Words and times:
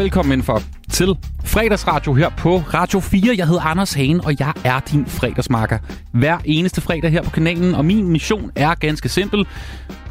velkommen 0.00 0.32
indenfor 0.32 0.62
til 0.90 1.16
fredagsradio 1.44 2.14
her 2.14 2.28
på 2.28 2.56
Radio 2.56 3.00
4. 3.00 3.34
Jeg 3.36 3.46
hedder 3.46 3.60
Anders 3.60 3.92
Hagen, 3.92 4.24
og 4.24 4.40
jeg 4.40 4.52
er 4.64 4.80
din 4.80 5.06
fredagsmarker. 5.06 5.78
Hver 6.12 6.38
eneste 6.44 6.80
fredag 6.80 7.10
her 7.10 7.22
på 7.22 7.30
kanalen, 7.30 7.74
og 7.74 7.84
min 7.84 8.08
mission 8.08 8.50
er 8.56 8.74
ganske 8.74 9.08
simpel. 9.08 9.46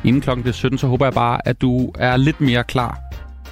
Inden 0.04 0.22
klokken 0.22 0.44
bliver 0.44 0.54
17, 0.54 0.78
så 0.78 0.88
håber 0.88 1.06
jeg 1.06 1.14
bare, 1.14 1.48
at 1.48 1.62
du 1.62 1.92
er 2.00 2.18
lidt 2.18 2.42
mere 2.42 2.64
klar 2.64 3.00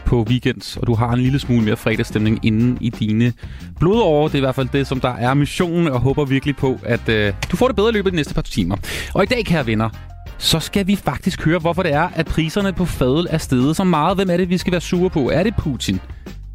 på 0.05 0.25
weekends, 0.29 0.77
og 0.77 0.87
du 0.87 0.93
har 0.93 1.13
en 1.13 1.19
lille 1.19 1.39
smule 1.39 1.63
mere 1.63 1.77
fredagsstemning 1.77 2.45
inden 2.45 2.77
i 2.81 2.89
dine 2.89 3.33
blodårer. 3.79 4.27
Det 4.27 4.33
er 4.33 4.37
i 4.37 4.41
hvert 4.41 4.55
fald 4.55 4.69
det, 4.73 4.87
som 4.87 4.99
der 4.99 5.13
er 5.13 5.33
missionen, 5.33 5.87
og 5.87 5.99
håber 5.99 6.25
virkelig 6.25 6.55
på, 6.55 6.79
at 6.83 7.09
øh, 7.09 7.33
du 7.51 7.57
får 7.57 7.67
det 7.67 7.75
bedre 7.75 7.89
i 7.89 7.93
løbet 7.93 8.07
af 8.07 8.11
de 8.11 8.15
næste 8.15 8.33
par 8.33 8.41
timer. 8.41 8.75
Og 9.13 9.23
i 9.23 9.25
dag, 9.25 9.45
kære 9.45 9.67
venner, 9.67 9.89
så 10.37 10.59
skal 10.59 10.87
vi 10.87 10.95
faktisk 10.95 11.45
høre, 11.45 11.59
hvorfor 11.59 11.83
det 11.83 11.93
er, 11.93 12.09
at 12.15 12.25
priserne 12.25 12.73
på 12.73 12.85
fadel 12.85 13.27
er 13.29 13.37
steget 13.37 13.75
så 13.75 13.83
meget. 13.83 14.17
Hvem 14.17 14.29
er 14.29 14.37
det, 14.37 14.49
vi 14.49 14.57
skal 14.57 14.71
være 14.71 14.81
sure 14.81 15.09
på? 15.09 15.29
Er 15.29 15.43
det 15.43 15.55
Putin? 15.55 15.99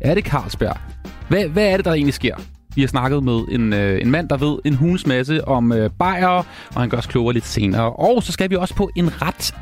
Er 0.00 0.14
det 0.14 0.24
Carlsberg? 0.24 0.76
Hvad, 1.28 1.44
hvad 1.44 1.66
er 1.66 1.76
det, 1.76 1.84
der 1.84 1.92
egentlig 1.92 2.14
sker? 2.14 2.36
Vi 2.74 2.80
har 2.80 2.88
snakket 2.88 3.22
med 3.22 3.40
en, 3.48 3.72
øh, 3.72 4.02
en 4.02 4.10
mand, 4.10 4.28
der 4.28 4.36
ved 4.36 4.58
en 4.64 4.74
hulens 4.74 5.06
masse 5.06 5.48
om 5.48 5.72
øh, 5.72 5.90
bajer, 5.98 6.28
og 6.74 6.80
han 6.80 6.88
gør 6.88 6.98
os 6.98 7.06
klogere 7.06 7.34
lidt 7.34 7.46
senere. 7.46 7.92
Og 7.92 8.22
så 8.22 8.32
skal 8.32 8.50
vi 8.50 8.56
også 8.56 8.74
på 8.74 8.90
en 8.96 9.22
ret, 9.22 9.54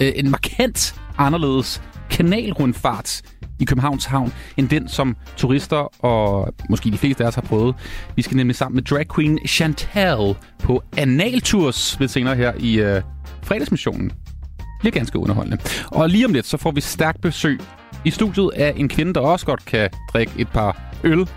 øh, 0.00 0.12
en 0.16 0.30
markant 0.30 0.94
anderledes 1.18 1.82
kanalrundfart 2.10 3.22
i 3.60 3.64
Københavns 3.64 4.04
Havn, 4.04 4.32
end 4.56 4.68
den, 4.68 4.88
som 4.88 5.16
turister 5.36 6.04
og 6.04 6.54
måske 6.70 6.90
de 6.90 6.98
fleste 6.98 7.24
af 7.24 7.28
os 7.28 7.34
har 7.34 7.42
prøvet. 7.42 7.74
Vi 8.16 8.22
skal 8.22 8.36
nemlig 8.36 8.56
sammen 8.56 8.74
med 8.74 8.82
drag 8.82 9.06
queen 9.14 9.38
Chantal 9.46 10.34
på 10.62 10.82
analtours 10.96 12.00
lidt 12.00 12.10
senere 12.10 12.36
her 12.36 12.52
i 12.58 12.80
øh, 12.80 13.02
fredagsmissionen. 13.42 14.08
Det 14.08 14.80
bliver 14.80 14.92
ganske 14.92 15.18
underholdende. 15.18 15.58
Og 15.86 16.08
lige 16.08 16.26
om 16.26 16.32
lidt, 16.32 16.46
så 16.46 16.56
får 16.56 16.70
vi 16.70 16.80
stærkt 16.80 17.20
besøg 17.20 17.60
i 18.04 18.10
studiet 18.10 18.50
af 18.56 18.72
en 18.76 18.88
kvinde, 18.88 19.14
der 19.14 19.20
også 19.20 19.46
godt 19.46 19.64
kan 19.64 19.90
drikke 20.12 20.32
et 20.38 20.48
par 20.48 20.80
øl 21.04 21.28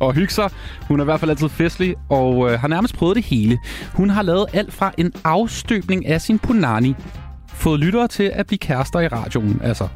og 0.00 0.14
hygge 0.14 0.32
sig. 0.32 0.50
Hun 0.88 1.00
er 1.00 1.04
i 1.04 1.06
hvert 1.06 1.20
fald 1.20 1.30
altid 1.30 1.48
festlig 1.48 1.94
og 2.08 2.52
øh, 2.52 2.60
har 2.60 2.68
nærmest 2.68 2.94
prøvet 2.94 3.16
det 3.16 3.24
hele. 3.24 3.58
Hun 3.94 4.10
har 4.10 4.22
lavet 4.22 4.46
alt 4.52 4.72
fra 4.72 4.92
en 4.98 5.12
afstøbning 5.24 6.06
af 6.06 6.20
sin 6.20 6.38
punani, 6.38 6.94
fået 7.48 7.80
lyttere 7.80 8.08
til 8.08 8.30
at 8.34 8.46
blive 8.46 8.58
kærester 8.58 9.00
i 9.00 9.08
radioen, 9.08 9.60
altså 9.64 9.88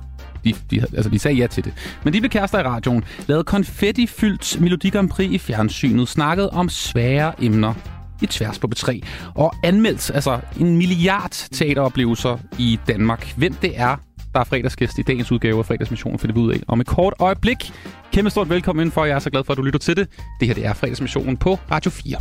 de, 0.44 0.54
de, 0.70 0.80
altså, 0.80 1.10
de 1.10 1.18
sagde 1.18 1.36
ja 1.36 1.46
til 1.46 1.64
det. 1.64 1.72
Men 2.04 2.12
de 2.12 2.20
blev 2.20 2.30
kærester 2.30 2.58
i 2.58 2.62
radioen, 2.62 3.04
lavede 3.26 3.44
konfetti-fyldt 3.44 4.60
Melodi 4.60 4.90
Grand 4.90 5.10
Prix 5.10 5.30
i 5.30 5.38
fjernsynet, 5.38 6.08
snakkede 6.08 6.50
om 6.50 6.68
svære 6.68 7.44
emner 7.44 7.74
i 8.22 8.26
tværs 8.26 8.58
på 8.58 8.68
B3, 8.76 9.00
og 9.34 9.54
anmeldt 9.62 10.10
altså 10.14 10.40
en 10.60 10.76
milliard 10.76 11.30
teateroplevelser 11.30 12.38
i 12.58 12.78
Danmark. 12.88 13.32
Hvem 13.36 13.54
det 13.54 13.80
er, 13.80 13.96
der 14.34 14.40
er 14.40 14.44
fredagsgæst 14.44 14.98
i 14.98 15.02
dagens 15.02 15.32
udgave 15.32 15.58
af 15.58 15.66
Fredagsmissionen, 15.66 16.18
finder 16.18 16.34
vi 16.34 16.40
ud 16.40 16.52
af 16.52 16.60
om 16.68 16.80
et 16.80 16.86
kort 16.86 17.14
øjeblik. 17.18 17.72
Kæmpe 18.12 18.30
stort 18.30 18.50
velkommen 18.50 18.80
indenfor. 18.80 19.04
Jeg 19.04 19.14
er 19.14 19.18
så 19.18 19.30
glad 19.30 19.44
for, 19.44 19.52
at 19.52 19.56
du 19.56 19.62
lytter 19.62 19.78
til 19.78 19.96
det. 19.96 20.08
Det 20.40 20.48
her 20.48 20.54
det 20.54 20.66
er 20.66 20.72
Fredagsmissionen 20.72 21.36
på 21.36 21.58
Radio 21.70 21.90
4. 21.90 22.16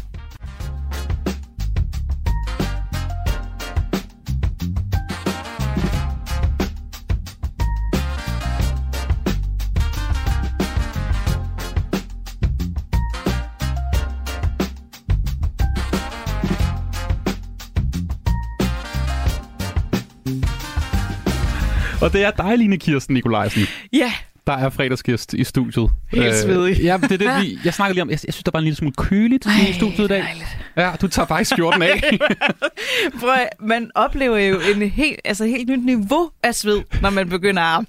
Og 22.05 22.13
det 22.13 22.23
er 22.23 22.31
dig, 22.31 22.57
Line 22.57 22.77
Kirsten 22.77 23.13
Nikolajsen. 23.13 23.61
Ja, 23.93 24.11
der 24.47 24.53
er 24.53 24.69
fredagsgæst 24.69 25.33
i 25.33 25.43
studiet. 25.43 25.89
Helt 26.11 26.35
svedig. 26.35 26.79
Øh, 26.79 26.85
ja, 26.85 26.97
det 26.97 27.11
er 27.11 27.17
det, 27.17 27.29
vi, 27.41 27.59
jeg 27.65 27.73
snakker 27.73 27.93
lige 27.93 28.01
om. 28.01 28.09
Jeg, 28.09 28.19
jeg 28.25 28.33
synes, 28.33 28.43
der 28.43 28.51
var 28.53 28.59
en 28.59 28.63
lille 28.63 28.77
smule 28.77 28.93
køligt 28.97 29.45
Ej, 29.45 29.51
i 29.69 29.73
studiet 29.73 29.99
i 29.99 30.07
dag. 30.07 30.23
Dejligt. 30.23 30.57
Ja, 30.77 30.91
du 31.01 31.07
tager 31.07 31.25
faktisk 31.25 31.51
skjorten 31.51 31.81
af. 31.81 32.19
Prøv, 33.19 33.33
man 33.59 33.91
oplever 33.95 34.37
jo 34.37 34.59
en 34.75 34.89
helt, 34.89 35.19
altså 35.25 35.45
helt 35.45 35.69
nyt 35.69 35.85
niveau 35.85 36.29
af 36.43 36.55
sved, 36.55 36.81
når 37.01 37.09
man 37.09 37.29
begynder 37.29 37.61
at, 37.61 37.85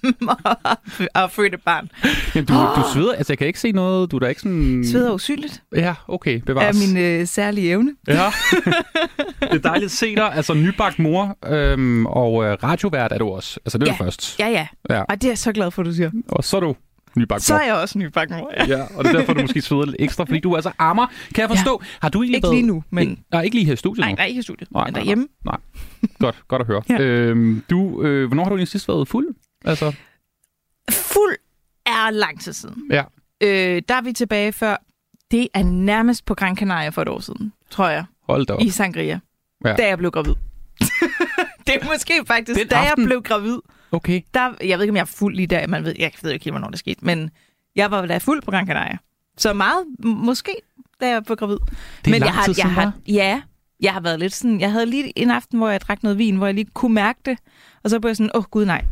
at 1.24 1.30
føde 1.30 1.46
et 1.46 1.60
barn. 1.64 1.90
Jamen, 2.34 2.46
du, 2.46 2.54
oh. 2.54 2.76
du 2.76 2.82
sveder, 2.92 3.12
altså 3.12 3.32
jeg 3.32 3.38
kan 3.38 3.46
ikke 3.46 3.60
se 3.60 3.72
noget, 3.72 4.10
du 4.10 4.16
er 4.16 4.20
da 4.20 4.26
ikke 4.26 4.40
sådan... 4.40 4.84
Sveder 4.90 5.12
usynligt. 5.12 5.62
Ja, 5.76 5.94
okay, 6.08 6.40
bevares. 6.46 6.82
Er 6.82 6.94
min 6.94 7.04
øh, 7.04 7.26
særlige 7.26 7.70
evne. 7.70 7.92
Ja, 8.08 8.30
det 9.40 9.52
er 9.52 9.58
dejligt 9.58 9.84
at 9.84 9.90
se 9.90 10.16
dig. 10.16 10.34
Altså 10.34 10.54
nybagt 10.54 10.98
mor 10.98 11.38
øhm, 11.46 12.06
og 12.06 12.44
øh, 12.44 12.52
radiovært 12.62 13.12
er 13.12 13.18
du 13.18 13.28
også. 13.28 13.60
Altså 13.64 13.78
det 13.78 13.88
er 13.88 13.96
ja. 14.00 14.04
først. 14.04 14.38
Ja, 14.38 14.48
ja, 14.48 14.66
ja. 14.90 15.02
Og 15.02 15.14
det 15.14 15.24
er 15.24 15.30
jeg 15.30 15.38
så 15.38 15.52
glad 15.52 15.70
for, 15.70 15.82
du 15.82 15.92
siger. 15.92 16.10
Og 16.28 16.44
så 16.46 16.56
er 16.56 16.60
du 16.60 16.76
nybagt 17.16 17.42
Så 17.42 17.54
er 17.54 17.64
jeg 17.66 17.74
også 17.74 17.98
nybagt 17.98 18.30
mor, 18.30 18.52
ja. 18.56 18.64
ja. 18.66 18.82
og 18.96 19.04
det 19.04 19.14
er 19.14 19.18
derfor, 19.18 19.32
du 19.32 19.40
måske 19.40 19.60
sveder 19.62 19.84
lidt 19.84 19.96
ekstra, 19.98 20.24
fordi 20.24 20.40
du 20.40 20.52
er 20.52 20.56
altså 20.56 20.72
ammer. 20.78 21.06
Kan 21.34 21.42
jeg 21.42 21.48
forstå? 21.48 21.80
Ja. 21.82 21.88
Har 22.02 22.08
du 22.08 22.22
egentlig 22.22 22.36
Ikke 22.36 22.50
lige 22.50 22.62
nu, 22.62 22.84
men... 22.90 23.18
Nej, 23.32 23.42
ikke 23.42 23.56
lige 23.56 23.66
her 23.66 23.72
i 23.72 23.76
studiet 23.76 24.00
Nej, 24.00 24.12
nej, 24.12 24.26
ikke 24.26 24.38
i 24.38 24.42
studiet, 24.42 24.72
nej, 24.72 24.84
men 24.84 24.94
derhjemme. 24.94 25.28
Nej, 25.44 25.56
nej. 26.02 26.10
Godt, 26.18 26.36
godt 26.48 26.60
at 26.62 26.66
høre. 26.66 26.82
ja. 26.88 27.00
øhm, 27.00 27.62
du, 27.70 28.02
øh, 28.02 28.26
hvornår 28.26 28.42
har 28.42 28.50
du 28.50 28.56
egentlig 28.56 28.68
sidst 28.68 28.88
været 28.88 29.08
fuld? 29.08 29.34
Altså... 29.64 29.94
Fuld 30.90 31.36
er 31.86 32.10
lang 32.10 32.40
tid 32.40 32.52
siden. 32.52 32.82
Ja. 32.90 33.02
Øh, 33.40 33.82
der 33.88 33.94
er 33.94 34.02
vi 34.02 34.12
tilbage 34.12 34.52
før. 34.52 34.76
Det 35.30 35.48
er 35.54 35.62
nærmest 35.62 36.24
på 36.24 36.34
Gran 36.34 36.56
Canaria 36.56 36.88
for 36.88 37.02
et 37.02 37.08
år 37.08 37.20
siden, 37.20 37.52
tror 37.70 37.88
jeg. 37.88 38.04
Hold 38.28 38.46
da 38.46 38.52
op. 38.52 38.62
I 38.62 38.70
Sangria. 38.70 39.20
Ja. 39.64 39.74
Da 39.74 39.86
jeg 39.86 39.98
blev 39.98 40.10
gravid. 40.10 40.34
det 41.66 41.74
er 41.74 41.86
måske 41.92 42.12
faktisk, 42.26 42.60
Den 42.60 42.68
da 42.68 42.76
aften... 42.76 43.02
jeg 43.02 43.06
blev 43.08 43.22
gravid. 43.22 43.58
Okay. 43.92 44.20
Der, 44.34 44.54
jeg 44.64 44.78
ved 44.78 44.84
ikke, 44.84 44.90
om 44.90 44.96
jeg 44.96 45.02
er 45.02 45.04
fuld 45.04 45.36
lige 45.36 45.46
der. 45.46 45.66
Man 45.66 45.84
ved, 45.84 45.94
jeg 45.98 46.12
ved 46.22 46.30
ikke 46.30 46.44
helt, 46.44 46.52
hvornår 46.52 46.68
det 46.68 46.78
skete. 46.78 47.04
Men 47.04 47.30
jeg 47.76 47.90
var 47.90 48.06
da 48.06 48.18
fuld 48.18 48.42
på 48.42 48.50
Gran 48.50 48.66
Canaria. 48.66 48.98
Så 49.38 49.52
meget, 49.52 49.84
måske, 50.04 50.56
da 51.00 51.08
jeg 51.08 51.24
blev 51.24 51.36
gravid. 51.36 51.56
Det 51.56 52.06
er 52.06 52.10
men 52.10 52.22
jeg 52.22 52.34
har, 52.34 52.54
jeg 52.58 52.70
har, 52.70 52.92
Ja, 53.06 53.42
jeg 53.80 53.92
har 53.92 54.00
været 54.00 54.18
lidt 54.18 54.32
sådan... 54.32 54.60
Jeg 54.60 54.72
havde 54.72 54.86
lige 54.86 55.18
en 55.18 55.30
aften, 55.30 55.58
hvor 55.58 55.68
jeg 55.68 55.80
drak 55.80 56.02
noget 56.02 56.18
vin, 56.18 56.36
hvor 56.36 56.46
jeg 56.46 56.54
lige 56.54 56.68
kunne 56.74 56.94
mærke 56.94 57.18
det. 57.24 57.38
Og 57.84 57.90
så 57.90 58.00
blev 58.00 58.08
jeg 58.08 58.16
sådan, 58.16 58.30
åh 58.34 58.38
oh, 58.38 58.44
gud 58.44 58.64
nej. 58.64 58.84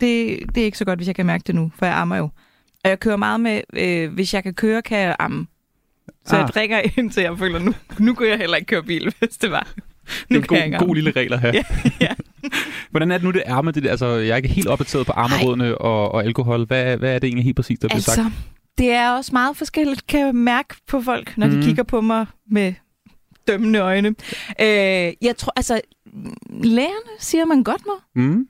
Det, 0.00 0.38
det 0.54 0.60
er 0.60 0.64
ikke 0.64 0.78
så 0.78 0.84
godt, 0.84 0.98
hvis 0.98 1.06
jeg 1.06 1.14
kan 1.14 1.26
mærke 1.26 1.42
det 1.46 1.54
nu, 1.54 1.72
for 1.78 1.86
jeg 1.86 1.96
ammer 1.96 2.16
jo. 2.16 2.30
Og 2.84 2.90
jeg 2.90 3.00
kører 3.00 3.16
meget 3.16 3.40
med, 3.40 3.60
øh, 3.72 4.12
hvis 4.12 4.34
jeg 4.34 4.42
kan 4.42 4.54
køre, 4.54 4.82
kan 4.82 4.98
jeg 4.98 5.16
amme. 5.18 5.46
Så 6.26 6.36
ah. 6.36 6.40
jeg 6.40 6.48
drikker 6.48 6.80
indtil 6.98 7.22
jeg 7.22 7.38
føler, 7.38 7.58
nu, 7.58 7.74
nu 7.98 8.14
kunne 8.14 8.28
jeg 8.28 8.38
heller 8.38 8.56
ikke 8.56 8.66
køre 8.66 8.82
bil, 8.82 9.14
hvis 9.18 9.36
det 9.36 9.50
var. 9.50 9.68
Nu 10.30 10.40
det 10.40 10.52
er 10.52 10.64
en 10.64 10.72
god, 10.72 10.86
god 10.86 10.94
lille 10.94 11.10
regler 11.10 11.36
her. 11.36 11.52
ja, 11.54 11.64
ja. 12.00 12.14
Hvordan 12.90 13.10
er 13.10 13.18
det 13.18 13.24
nu, 13.24 13.30
det 13.30 13.42
er 13.46 13.62
med 13.62 13.72
det? 13.72 13.86
Altså, 13.86 14.06
jeg 14.06 14.32
er 14.32 14.36
ikke 14.36 14.48
helt 14.48 14.68
opdateret 14.68 15.06
på 15.06 15.12
armerådene 15.12 15.78
og, 15.78 16.12
og 16.12 16.24
alkohol. 16.24 16.66
Hvad, 16.66 16.96
hvad 16.96 17.14
er 17.14 17.18
det 17.18 17.28
egentlig 17.28 17.44
helt 17.44 17.56
præcis, 17.56 17.78
der 17.78 17.88
bliver 17.88 17.96
altså, 17.96 18.14
sagt? 18.14 18.34
det 18.78 18.90
er 18.90 19.10
også 19.10 19.30
meget 19.32 19.56
forskelligt, 19.56 20.06
kan 20.06 20.20
jeg 20.20 20.34
mærke 20.34 20.74
på 20.88 21.00
folk, 21.00 21.36
når 21.36 21.46
mm. 21.46 21.52
de 21.52 21.62
kigger 21.62 21.82
på 21.82 22.00
mig 22.00 22.26
med 22.50 22.74
dømmende 23.48 23.78
øjne. 23.78 24.08
Øh, 24.60 25.12
jeg 25.22 25.36
tror, 25.38 25.52
altså, 25.56 25.80
lærerne 26.50 27.10
siger, 27.18 27.44
man 27.44 27.62
godt 27.62 27.82
må. 27.86 28.22
Mm. 28.22 28.48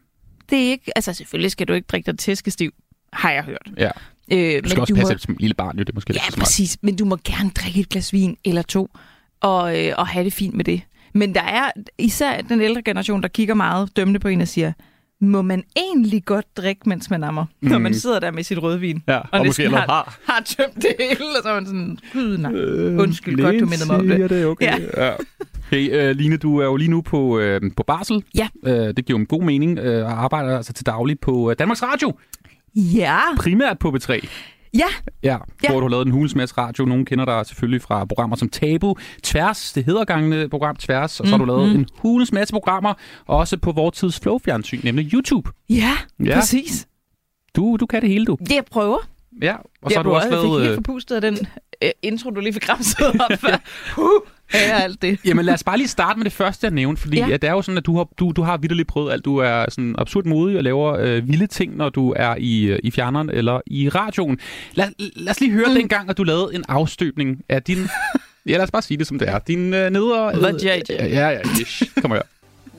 Det 0.50 0.66
er 0.66 0.70
ikke, 0.70 0.92
altså 0.96 1.12
selvfølgelig 1.12 1.50
skal 1.50 1.68
du 1.68 1.72
ikke 1.72 1.86
drikke 1.86 2.06
dig 2.06 2.18
tæskestiv, 2.18 2.72
har 3.12 3.30
jeg 3.30 3.44
hørt. 3.44 3.70
Ja. 3.76 3.90
Øh, 4.32 4.64
du 4.64 4.68
skal 4.68 4.80
også 4.80 4.94
du 4.94 4.98
passe 4.98 5.14
må... 5.14 5.18
som 5.18 5.36
lille 5.40 5.54
barn, 5.54 5.78
jo, 5.78 5.80
det 5.80 5.88
er 5.88 5.94
måske 5.94 6.12
Ja, 6.14 6.20
lidt 6.28 6.38
præcis, 6.38 6.78
men 6.82 6.96
du 6.96 7.04
må 7.04 7.18
gerne 7.24 7.50
drikke 7.50 7.80
et 7.80 7.88
glas 7.88 8.12
vin 8.12 8.36
eller 8.44 8.62
to, 8.62 8.90
og, 9.40 9.86
øh, 9.86 9.94
og 9.98 10.06
have 10.06 10.24
det 10.24 10.32
fint 10.32 10.54
med 10.54 10.64
det. 10.64 10.80
Men 11.14 11.34
der 11.34 11.42
er 11.42 11.70
især 11.98 12.40
den 12.40 12.60
ældre 12.60 12.82
generation, 12.82 13.22
der 13.22 13.28
kigger 13.28 13.54
meget 13.54 13.96
dømmende 13.96 14.20
på 14.20 14.28
en 14.28 14.40
og 14.40 14.48
siger, 14.48 14.72
må 15.20 15.42
man 15.42 15.62
egentlig 15.76 16.24
godt 16.24 16.56
drikke, 16.56 16.88
mens 16.88 17.10
man 17.10 17.24
ammer, 17.24 17.44
mm. 17.60 17.68
når 17.68 17.78
man 17.78 17.94
sidder 17.94 18.20
der 18.20 18.30
med 18.30 18.42
sit 18.42 18.62
rødvin, 18.62 19.02
ja, 19.08 19.16
og, 19.16 19.28
og 19.32 19.46
måske 19.46 19.68
har, 19.68 19.76
har. 19.76 20.18
har 20.24 20.42
tømt 20.44 20.74
det 20.74 20.94
hele, 20.98 21.30
og 21.36 21.42
så 21.42 21.48
er 21.48 21.54
man 21.54 21.66
sådan, 21.66 21.98
gud 22.12 22.38
nej, 22.38 22.52
undskyld, 23.02 23.40
øh, 23.40 23.44
godt 23.44 23.60
du 23.60 23.66
mindede 23.66 23.86
mig 23.86 23.96
om 23.96 24.08
det. 24.08 24.30
det 24.30 24.46
okay. 24.46 24.80
ja. 24.96 25.06
ja. 25.06 25.12
Hey, 25.70 26.10
uh, 26.10 26.16
Line, 26.16 26.36
du 26.36 26.58
er 26.58 26.64
jo 26.64 26.76
lige 26.76 26.90
nu 26.90 27.00
på, 27.00 27.40
uh, 27.40 27.60
på 27.76 27.82
barsel. 27.86 28.24
Ja. 28.34 28.48
Uh, 28.62 28.70
det 28.70 28.96
giver 28.96 29.18
jo 29.18 29.20
en 29.20 29.26
god 29.26 29.42
mening, 29.42 29.78
uh, 29.78 29.86
og 29.86 30.24
arbejder 30.24 30.56
altså 30.56 30.72
til 30.72 30.86
daglig 30.86 31.20
på 31.20 31.32
uh, 31.32 31.52
Danmarks 31.58 31.82
Radio. 31.82 32.12
Ja. 32.76 33.20
Primært 33.36 33.78
på 33.78 33.88
B3. 33.88 34.26
Ja. 34.78 34.86
ja. 35.22 35.38
Ja, 35.62 35.70
hvor 35.70 35.80
du 35.80 35.84
har 35.84 35.90
lavet 35.90 36.06
en 36.06 36.12
hulens 36.12 36.58
radio. 36.58 36.84
Nogle 36.84 37.04
kender 37.04 37.24
dig 37.24 37.46
selvfølgelig 37.46 37.82
fra 37.82 38.04
programmer 38.04 38.36
som 38.36 38.48
Tabu, 38.48 38.96
Tværs, 39.22 39.72
det 39.72 39.84
heddergangende 39.84 40.48
program 40.48 40.76
Tværs, 40.76 41.20
og 41.20 41.26
så 41.26 41.30
har 41.30 41.38
du 41.38 41.44
lavet 41.44 41.68
mm. 41.68 41.78
en 41.78 41.86
hulens 41.98 42.32
masse 42.32 42.52
programmer, 42.52 42.94
også 43.26 43.56
på 43.56 43.72
vores 43.72 43.96
tids 43.96 44.20
flow-fjernsyn, 44.20 44.80
nemlig 44.84 45.12
YouTube. 45.12 45.50
Ja, 45.70 45.92
ja. 46.24 46.34
præcis. 46.34 46.86
Du, 47.56 47.76
du 47.80 47.86
kan 47.86 48.00
det 48.00 48.08
hele, 48.08 48.26
du. 48.26 48.36
Det 48.40 48.54
jeg 48.54 48.64
prøver. 48.70 48.98
Ja, 49.42 49.56
og 49.56 49.90
så 49.90 49.90
jeg 49.90 49.98
har 49.98 50.02
du 50.02 50.14
også 50.14 50.30
lavet... 50.30 50.44
Jeg 50.44 50.60
fik 50.60 50.66
helt 50.66 50.74
forpustet 50.74 51.14
af 51.14 51.20
den 51.20 51.38
uh, 51.84 51.88
intro, 52.02 52.30
du 52.30 52.40
lige 52.40 52.52
fik 52.52 52.62
græmset 52.62 53.20
op 53.20 53.38
før. 53.44 53.56
uh, 53.98 54.20
ja, 54.54 54.82
alt 54.82 55.02
det. 55.02 55.18
Jamen 55.24 55.44
lad 55.44 55.54
os 55.54 55.64
bare 55.64 55.76
lige 55.76 55.88
starte 55.88 56.18
med 56.18 56.24
det 56.24 56.32
første, 56.32 56.66
jeg 56.66 56.74
nævnte, 56.74 57.02
fordi 57.02 57.18
ja. 57.18 57.26
ja, 57.26 57.36
det 57.36 57.48
er 57.48 57.52
jo 57.52 57.62
sådan, 57.62 57.78
at 57.78 57.86
du 57.86 57.96
har, 57.96 58.08
du, 58.18 58.32
du 58.32 58.42
har 58.42 58.56
vidderligt 58.56 58.88
prøvet 58.88 59.12
alt. 59.12 59.24
Du 59.24 59.36
er 59.36 59.64
sådan 59.68 59.94
absurd 59.98 60.24
modig 60.24 60.56
og 60.56 60.64
laver 60.64 60.92
øh, 60.92 61.28
vilde 61.28 61.46
ting, 61.46 61.76
når 61.76 61.88
du 61.88 62.14
er 62.16 62.34
i, 62.38 62.78
i 62.78 62.90
fjerneren 62.90 63.30
eller 63.30 63.60
i 63.66 63.88
radioen. 63.88 64.38
Lad, 64.72 64.86
lad 64.98 65.30
os 65.30 65.40
lige 65.40 65.52
høre 65.52 65.68
mm. 65.68 65.74
den 65.74 65.88
gang, 65.88 66.10
at 66.10 66.16
du 66.16 66.22
lavede 66.22 66.54
en 66.54 66.64
afstøbning 66.68 67.42
af 67.48 67.62
din... 67.62 67.78
ja, 68.48 68.52
lad 68.52 68.62
os 68.62 68.70
bare 68.70 68.82
sige 68.82 68.98
det, 68.98 69.06
som 69.06 69.18
det 69.18 69.28
er. 69.28 69.38
Din 69.38 69.74
øh, 69.74 69.90
neder... 69.90 70.26
Øh, 70.26 70.64
ja, 70.64 71.28
ja, 71.28 71.40
ish. 71.60 71.82
Kom 72.02 72.10
her. 72.10 72.22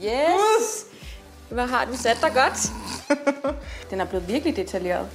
Yes! 0.03 0.85
Hvad 1.49 1.67
har 1.67 1.85
du 1.85 1.97
sat 1.97 2.17
dig 2.21 2.31
godt? 2.33 2.71
Den 3.89 4.01
er 4.01 4.05
blevet 4.05 4.27
virkelig 4.27 4.55
detaljeret. 4.55 5.07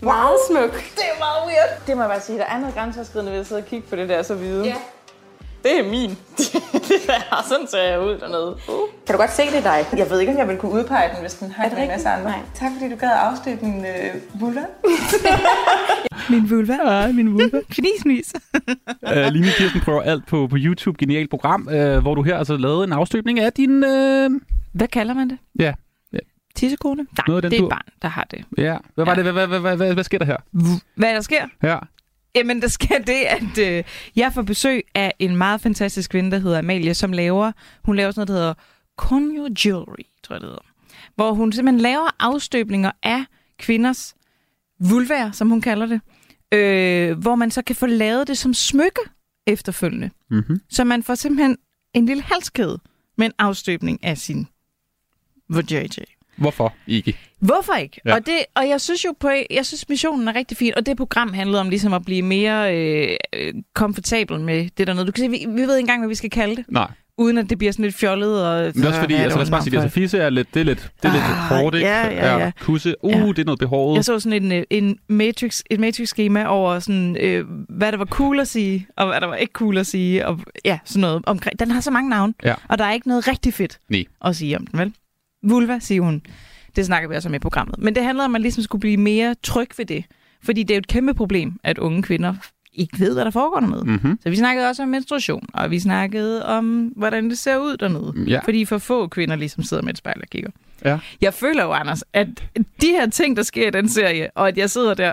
Meget 0.00 0.38
smuk. 0.50 0.72
Det 0.72 1.04
er 1.14 1.18
meget 1.18 1.42
weird. 1.46 1.86
Det 1.86 1.96
må 1.96 2.02
jeg 2.02 2.10
bare 2.10 2.20
sige. 2.20 2.38
Der 2.38 2.44
er 2.44 2.58
noget 2.58 2.74
grænseoverskridende 2.74 3.32
ved 3.32 3.38
at 3.38 3.46
sidde 3.46 3.60
og 3.60 3.66
kigge 3.66 3.88
på 3.88 3.96
det 3.96 4.08
der 4.08 4.22
så 4.22 4.34
hvide. 4.34 4.64
Ja. 4.64 4.74
Det 5.62 5.78
er 5.78 5.90
min. 5.90 6.10
det 6.88 6.98
er 7.08 7.44
sådan 7.48 7.66
ser 7.66 7.82
jeg 7.82 8.00
ud 8.00 8.18
dernede. 8.18 8.50
Uh. 8.68 8.88
Kan 9.06 9.14
du 9.14 9.20
godt 9.20 9.32
se 9.32 9.42
det 9.42 9.64
dig? 9.64 9.86
Jeg 9.96 10.10
ved 10.10 10.20
ikke, 10.20 10.32
om 10.32 10.38
jeg 10.38 10.46
ville 10.46 10.60
kunne 10.60 10.72
udpege 10.72 11.08
den, 11.14 11.20
hvis 11.20 11.34
den 11.34 11.50
hang 11.50 11.74
med 11.74 11.82
en 11.82 11.88
masse 11.88 12.08
andre. 12.08 12.30
Nej. 12.30 12.40
Tak 12.54 12.70
fordi 12.72 12.90
du 12.90 12.96
gad 12.96 13.08
at 13.08 13.16
afstøtte 13.16 13.64
min 13.64 13.84
øh, 13.84 14.40
vulva. 14.40 14.64
min 16.32 16.50
vulva? 16.50 16.76
Ja, 16.92 17.12
min 17.12 17.32
vulva. 17.32 17.60
Fnismis. 17.76 18.34
uh, 18.86 19.26
Line 19.32 19.46
Kirsten 19.58 19.80
prøver 19.80 20.02
alt 20.02 20.26
på, 20.26 20.46
på 20.50 20.56
YouTube. 20.58 20.98
Genialt 20.98 21.30
program, 21.30 21.68
uh, 21.72 21.98
hvor 21.98 22.14
du 22.14 22.22
her 22.22 22.38
altså 22.38 22.56
lavede 22.56 22.84
en 22.84 22.92
afstøbning 22.92 23.40
af 23.40 23.52
din... 23.52 23.70
Uh... 23.70 24.40
Hvad 24.72 24.88
kalder 24.88 25.14
man 25.14 25.30
det? 25.30 25.38
Ja. 25.58 25.72
Tissekone? 26.54 27.02
Nej, 27.02 27.24
Noget 27.26 27.44
af 27.44 27.50
den 27.50 27.50
det 27.50 27.60
er 27.60 27.64
et 27.64 27.70
barn, 27.70 27.92
der 28.02 28.08
har 28.08 28.26
det. 28.30 28.44
Ja. 28.58 28.76
Hvad 28.94 29.04
var 29.04 29.14
det? 29.14 29.24
Hvad, 29.24 29.32
hvad, 29.32 29.46
hvad, 29.46 29.60
hvad, 29.60 29.76
hvad, 29.76 29.94
hvad 29.94 30.04
sker 30.04 30.18
der 30.18 30.24
her? 30.24 30.36
Hvad 30.94 31.14
der 31.14 31.20
sker? 31.20 31.46
Ja. 31.62 31.78
Jamen, 32.34 32.62
der 32.62 32.68
sker 32.68 32.98
det, 32.98 33.12
at 33.12 33.58
øh, 33.58 33.84
jeg 34.16 34.32
får 34.32 34.42
besøg 34.42 34.82
af 34.94 35.12
en 35.18 35.36
meget 35.36 35.60
fantastisk 35.60 36.10
kvinde, 36.10 36.30
der 36.30 36.38
hedder 36.38 36.58
Amalie, 36.58 36.94
som 36.94 37.12
laver, 37.12 37.52
hun 37.84 37.96
laver 37.96 38.10
sådan 38.10 38.20
noget, 38.20 38.28
der 38.28 38.34
hedder 38.34 38.54
Conyo 38.96 39.48
Jewelry, 39.64 40.04
tror 40.22 40.34
jeg 40.34 40.40
det 40.40 40.48
hedder. 40.48 40.64
Hvor 41.14 41.32
hun 41.32 41.52
simpelthen 41.52 41.80
laver 41.80 42.10
afstøbninger 42.18 42.90
af 43.02 43.24
kvinders 43.58 44.14
vulvær, 44.80 45.30
som 45.30 45.50
hun 45.50 45.60
kalder 45.60 45.86
det, 45.86 46.00
øh, 46.54 47.18
hvor 47.18 47.34
man 47.34 47.50
så 47.50 47.62
kan 47.62 47.76
få 47.76 47.86
lavet 47.86 48.28
det 48.28 48.38
som 48.38 48.54
smykke 48.54 49.00
efterfølgende. 49.46 50.10
Mm-hmm. 50.30 50.60
Så 50.70 50.84
man 50.84 51.02
får 51.02 51.14
simpelthen 51.14 51.56
en 51.94 52.06
lille 52.06 52.22
halskæde 52.22 52.78
med 53.18 53.26
en 53.26 53.32
afstøbning 53.38 54.04
af 54.04 54.18
sin 54.18 54.46
vajayjay. 55.48 56.19
Hvorfor 56.40 56.74
ikke? 56.86 57.16
Hvorfor 57.40 57.74
ikke? 57.74 58.00
Ja. 58.06 58.14
Og, 58.14 58.26
det, 58.26 58.34
og 58.54 58.68
jeg 58.68 58.80
synes 58.80 59.04
jo 59.04 59.14
på, 59.20 59.30
jeg 59.50 59.66
synes 59.66 59.88
missionen 59.88 60.28
er 60.28 60.34
rigtig 60.34 60.56
fin, 60.56 60.72
og 60.76 60.86
det 60.86 60.96
program 60.96 61.32
handlede 61.32 61.60
om 61.60 61.68
ligesom 61.68 61.92
at 61.92 62.04
blive 62.04 62.22
mere 62.22 62.76
øh, 62.76 63.16
øh, 63.32 63.54
komfortabel 63.74 64.40
med 64.40 64.68
det 64.78 64.86
der 64.86 64.92
noget. 64.92 65.06
Du 65.06 65.12
kan 65.12 65.24
se, 65.24 65.30
vi, 65.30 65.46
vi 65.48 65.62
ved 65.62 65.76
ikke 65.76 65.80
engang, 65.80 66.00
hvad 66.00 66.08
vi 66.08 66.14
skal 66.14 66.30
kalde 66.30 66.56
det, 66.56 66.64
Nej. 66.68 66.90
uden 67.18 67.38
at 67.38 67.50
det 67.50 67.58
bliver 67.58 67.72
sådan 67.72 67.84
lidt 67.84 67.94
fjollet. 67.96 68.46
Og, 68.46 68.62
Men 68.64 68.72
det 68.74 68.84
er 68.84 68.88
også 68.88 69.00
fordi, 69.00 69.14
altså 69.14 69.38
lad 69.38 69.42
os 69.44 69.50
bare 69.50 69.62
sige 69.62 69.76
altså 69.80 69.94
fisse 69.94 70.18
er 70.18 70.30
lidt, 70.30 70.54
det 70.54 70.60
er 70.60 70.64
lidt, 70.64 70.90
det 71.02 71.08
er 71.08 71.12
lidt 71.12 71.22
Ah, 71.24 71.36
hårdt, 71.58 71.74
ikke? 71.76 71.88
ja, 71.88 72.08
ja, 72.08 72.38
ja. 72.38 72.50
Kusse, 72.60 72.94
uh, 73.04 73.12
Ja. 73.12 73.18
det 73.26 73.38
er 73.38 73.44
noget 73.44 73.58
behåret. 73.58 73.96
Jeg 73.96 74.04
så 74.04 74.20
sådan 74.20 74.42
en, 74.42 74.52
øh, 74.52 74.62
en 74.70 74.98
matrix, 75.08 75.60
et 75.70 75.80
matrix-schema 75.80 76.44
over, 76.44 76.78
sådan, 76.78 77.16
øh, 77.20 77.44
hvad 77.68 77.92
der 77.92 77.98
var 77.98 78.04
cool 78.06 78.40
at 78.40 78.48
sige, 78.48 78.86
og 78.96 79.06
hvad 79.06 79.20
der 79.20 79.26
var 79.26 79.34
ikke 79.36 79.52
cool 79.52 79.78
at 79.78 79.86
sige, 79.86 80.26
og 80.26 80.40
ja, 80.64 80.78
sådan 80.84 81.00
noget 81.00 81.22
omkring. 81.26 81.60
Den 81.60 81.70
har 81.70 81.80
så 81.80 81.90
mange 81.90 82.10
navne, 82.10 82.34
Ja. 82.44 82.54
og 82.68 82.78
der 82.78 82.84
er 82.84 82.92
ikke 82.92 83.08
noget 83.08 83.28
rigtig 83.28 83.54
fedt 83.54 83.78
Nej. 83.88 84.04
at 84.24 84.36
sige 84.36 84.56
om 84.56 84.66
den, 84.66 84.78
vel? 84.78 84.92
Vulva, 85.42 85.78
siger 85.78 86.00
hun. 86.00 86.22
Det 86.76 86.86
snakker 86.86 87.08
vi 87.08 87.16
også 87.16 87.28
om 87.28 87.34
i 87.34 87.38
programmet. 87.38 87.78
Men 87.78 87.94
det 87.94 88.04
handler 88.04 88.24
om, 88.24 88.30
at 88.30 88.32
man 88.32 88.42
ligesom 88.42 88.62
skulle 88.62 88.80
blive 88.80 88.96
mere 88.96 89.34
tryg 89.42 89.68
ved 89.76 89.86
det. 89.86 90.04
Fordi 90.42 90.62
det 90.62 90.70
er 90.70 90.76
jo 90.76 90.78
et 90.78 90.86
kæmpe 90.86 91.14
problem, 91.14 91.60
at 91.64 91.78
unge 91.78 92.02
kvinder 92.02 92.34
ikke 92.74 93.00
ved, 93.00 93.14
hvad 93.14 93.24
der 93.24 93.30
foregår 93.30 93.60
dernede. 93.60 93.84
Mm. 93.84 93.90
Mm-hmm. 93.90 94.18
Så 94.22 94.30
vi 94.30 94.36
snakkede 94.36 94.68
også 94.68 94.82
om 94.82 94.88
menstruation, 94.88 95.46
og 95.54 95.70
vi 95.70 95.78
snakkede 95.80 96.46
om, 96.46 96.92
hvordan 96.96 97.30
det 97.30 97.38
ser 97.38 97.58
ud 97.58 97.76
dernede. 97.76 98.14
Ja. 98.26 98.40
Fordi 98.44 98.64
for 98.64 98.78
få 98.78 99.06
kvinder 99.06 99.36
ligesom 99.36 99.62
sidder 99.62 99.82
med 99.82 99.90
et 99.90 99.98
spejl 99.98 100.20
og 100.22 100.28
kigger. 100.28 100.50
Ja. 100.84 100.98
Jeg 101.20 101.34
føler 101.34 101.64
jo, 101.64 101.72
Anders, 101.72 102.04
at 102.12 102.28
de 102.80 102.86
her 102.86 103.10
ting, 103.10 103.36
der 103.36 103.42
sker 103.42 103.68
i 103.68 103.70
den 103.70 103.88
serie, 103.88 104.28
og 104.34 104.48
at 104.48 104.58
jeg 104.58 104.70
sidder 104.70 104.94
der 104.94 105.12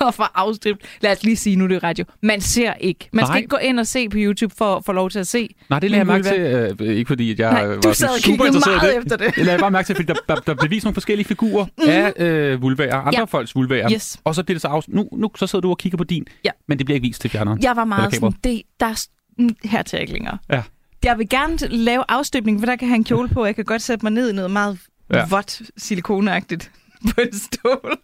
og 0.06 0.14
får 0.14 0.30
afstribt, 0.34 0.80
lad 1.00 1.12
os 1.12 1.22
lige 1.22 1.36
sige 1.36 1.56
nu, 1.56 1.66
det 1.68 1.76
er 1.76 1.84
radio, 1.84 2.04
man 2.22 2.40
ser 2.40 2.74
ikke. 2.74 3.08
Man 3.12 3.24
skal 3.24 3.30
Nej. 3.32 3.36
ikke 3.36 3.48
gå 3.48 3.56
ind 3.56 3.80
og 3.80 3.86
se 3.86 4.08
på 4.08 4.16
YouTube 4.20 4.54
for 4.58 4.76
at 4.76 4.84
få 4.84 4.92
lov 4.92 5.10
til 5.10 5.18
at 5.18 5.26
se. 5.26 5.54
Nej, 5.70 5.78
det 5.78 5.90
lagde 5.90 5.98
jeg 5.98 6.06
mærke 6.06 6.24
til, 6.24 6.40
øh, 6.86 6.96
ikke 6.96 7.08
fordi 7.08 7.30
at 7.32 7.38
jeg 7.38 7.52
Nej, 7.52 7.66
var 7.66 8.18
super 8.20 8.44
interesseret 8.46 8.82
i 8.84 8.86
det. 8.86 8.96
efter 8.96 9.16
det. 9.16 9.36
Jeg 9.36 9.44
lagde 9.46 9.58
bare 9.60 9.70
mærke 9.70 9.86
til, 9.86 9.94
fordi 9.96 10.06
der, 10.06 10.14
der, 10.28 10.34
der 10.34 10.54
blev 10.54 10.70
vist 10.70 10.84
nogle 10.84 10.94
forskellige 10.94 11.26
figurer 11.28 11.64
mm-hmm. 11.64 11.90
af 11.90 12.12
øh, 12.16 12.62
vulværer, 12.62 12.96
andre 12.96 13.18
Ja. 13.18 13.24
folks 13.24 13.54
vulværer. 13.54 13.92
Yes. 13.92 14.20
Og 14.24 14.34
så 14.34 14.42
bliver 14.44 14.54
det 14.54 14.62
så 14.62 14.68
af... 14.68 14.82
Nu, 14.88 15.08
nu 15.12 15.30
så 15.36 15.46
sidder 15.46 15.60
du 15.60 15.70
og 15.70 15.78
kigger 15.78 15.98
på 15.98 16.04
din, 16.04 16.26
Ja. 16.44 16.50
men 16.68 16.78
det 16.78 16.86
bliver 16.86 16.94
ikke 16.94 17.06
vist 17.08 17.20
til 17.20 17.30
fjerneren. 17.30 17.62
Jeg 17.62 17.76
var 17.76 17.84
meget 17.84 18.14
sådan, 18.14 18.32
det, 18.44 18.62
der 18.80 18.86
er 18.86 19.06
mm, 19.38 19.56
her 19.64 19.82
til 19.82 20.00
ikke 20.00 20.12
længere. 20.12 20.38
Ja. 20.52 20.62
Jeg 21.04 21.18
vil 21.18 21.28
gerne 21.28 21.56
lave 21.68 22.04
afstøbning, 22.08 22.60
for 22.60 22.66
der 22.66 22.76
kan 22.76 22.86
jeg 22.86 22.90
have 22.90 22.96
en 22.96 23.04
kjole 23.04 23.28
på, 23.28 23.40
og 23.40 23.46
jeg 23.46 23.54
kan 23.54 23.64
godt 23.64 23.82
sætte 23.82 24.04
mig 24.04 24.12
ned 24.12 24.30
i 24.30 24.32
noget 24.32 24.50
meget 24.50 24.78
Ja. 25.12 25.26
vådt 25.30 25.62
silikoneagtigt 25.76 26.70
på 27.14 27.20
en 27.20 27.32
stål. 27.38 27.96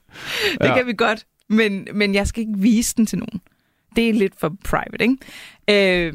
Det 0.61 0.67
ja. 0.67 0.75
kan 0.77 0.87
vi 0.87 0.93
godt, 0.93 1.25
men, 1.49 1.89
men 1.95 2.15
jeg 2.15 2.27
skal 2.27 2.41
ikke 2.41 2.59
vise 2.59 2.95
den 2.97 3.07
til 3.07 3.19
nogen. 3.19 3.41
Det 3.97 4.09
er 4.09 4.13
lidt 4.13 4.33
for 4.41 4.57
private, 4.65 5.03
ikke? 5.69 6.07
Øh, 6.09 6.15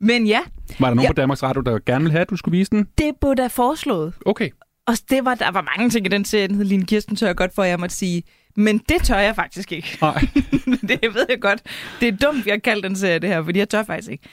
men 0.00 0.26
ja, 0.26 0.40
Var 0.80 0.86
der 0.88 0.94
nogen 0.94 1.02
Ja. 1.04 1.08
på 1.08 1.12
Danmarks 1.14 1.42
Radio, 1.42 1.62
der 1.62 1.78
gerne 1.86 2.02
ville 2.04 2.12
have, 2.12 2.20
at 2.22 2.30
du 2.30 2.36
skulle 2.36 2.58
vise 2.58 2.70
den? 2.70 2.88
det 2.98 3.12
burde 3.20 3.42
da 3.42 3.46
foreslået. 3.46 4.12
Okay. 4.26 4.50
Og 4.86 4.94
det 5.10 5.24
var, 5.24 5.34
der 5.34 5.50
var 5.50 5.62
mange 5.76 5.90
ting 5.90 6.06
i 6.06 6.08
den 6.08 6.24
serie, 6.24 6.48
den 6.48 6.56
hed 6.56 6.64
Line 6.64 6.86
Kirsten, 6.86 7.16
tør 7.16 7.26
jeg 7.26 7.36
godt 7.36 7.54
for, 7.54 7.62
at 7.62 7.68
jeg 7.68 7.80
måtte 7.80 7.94
sige, 7.94 8.22
men 8.56 8.78
det 8.78 9.02
tør 9.04 9.18
jeg 9.18 9.34
faktisk 9.36 9.72
ikke. 9.72 9.98
Nej. 10.00 10.20
det 10.88 11.14
ved 11.14 11.26
jeg 11.28 11.40
godt. 11.40 11.62
Det 12.00 12.08
er 12.08 12.16
dumt, 12.16 12.50
har 12.50 12.56
kaldt 12.56 12.84
den 12.84 12.96
serie 12.96 13.18
det 13.18 13.28
her, 13.30 13.44
fordi 13.44 13.58
jeg 13.58 13.68
tør 13.68 13.82
faktisk 13.82 14.10
ikke. 14.10 14.24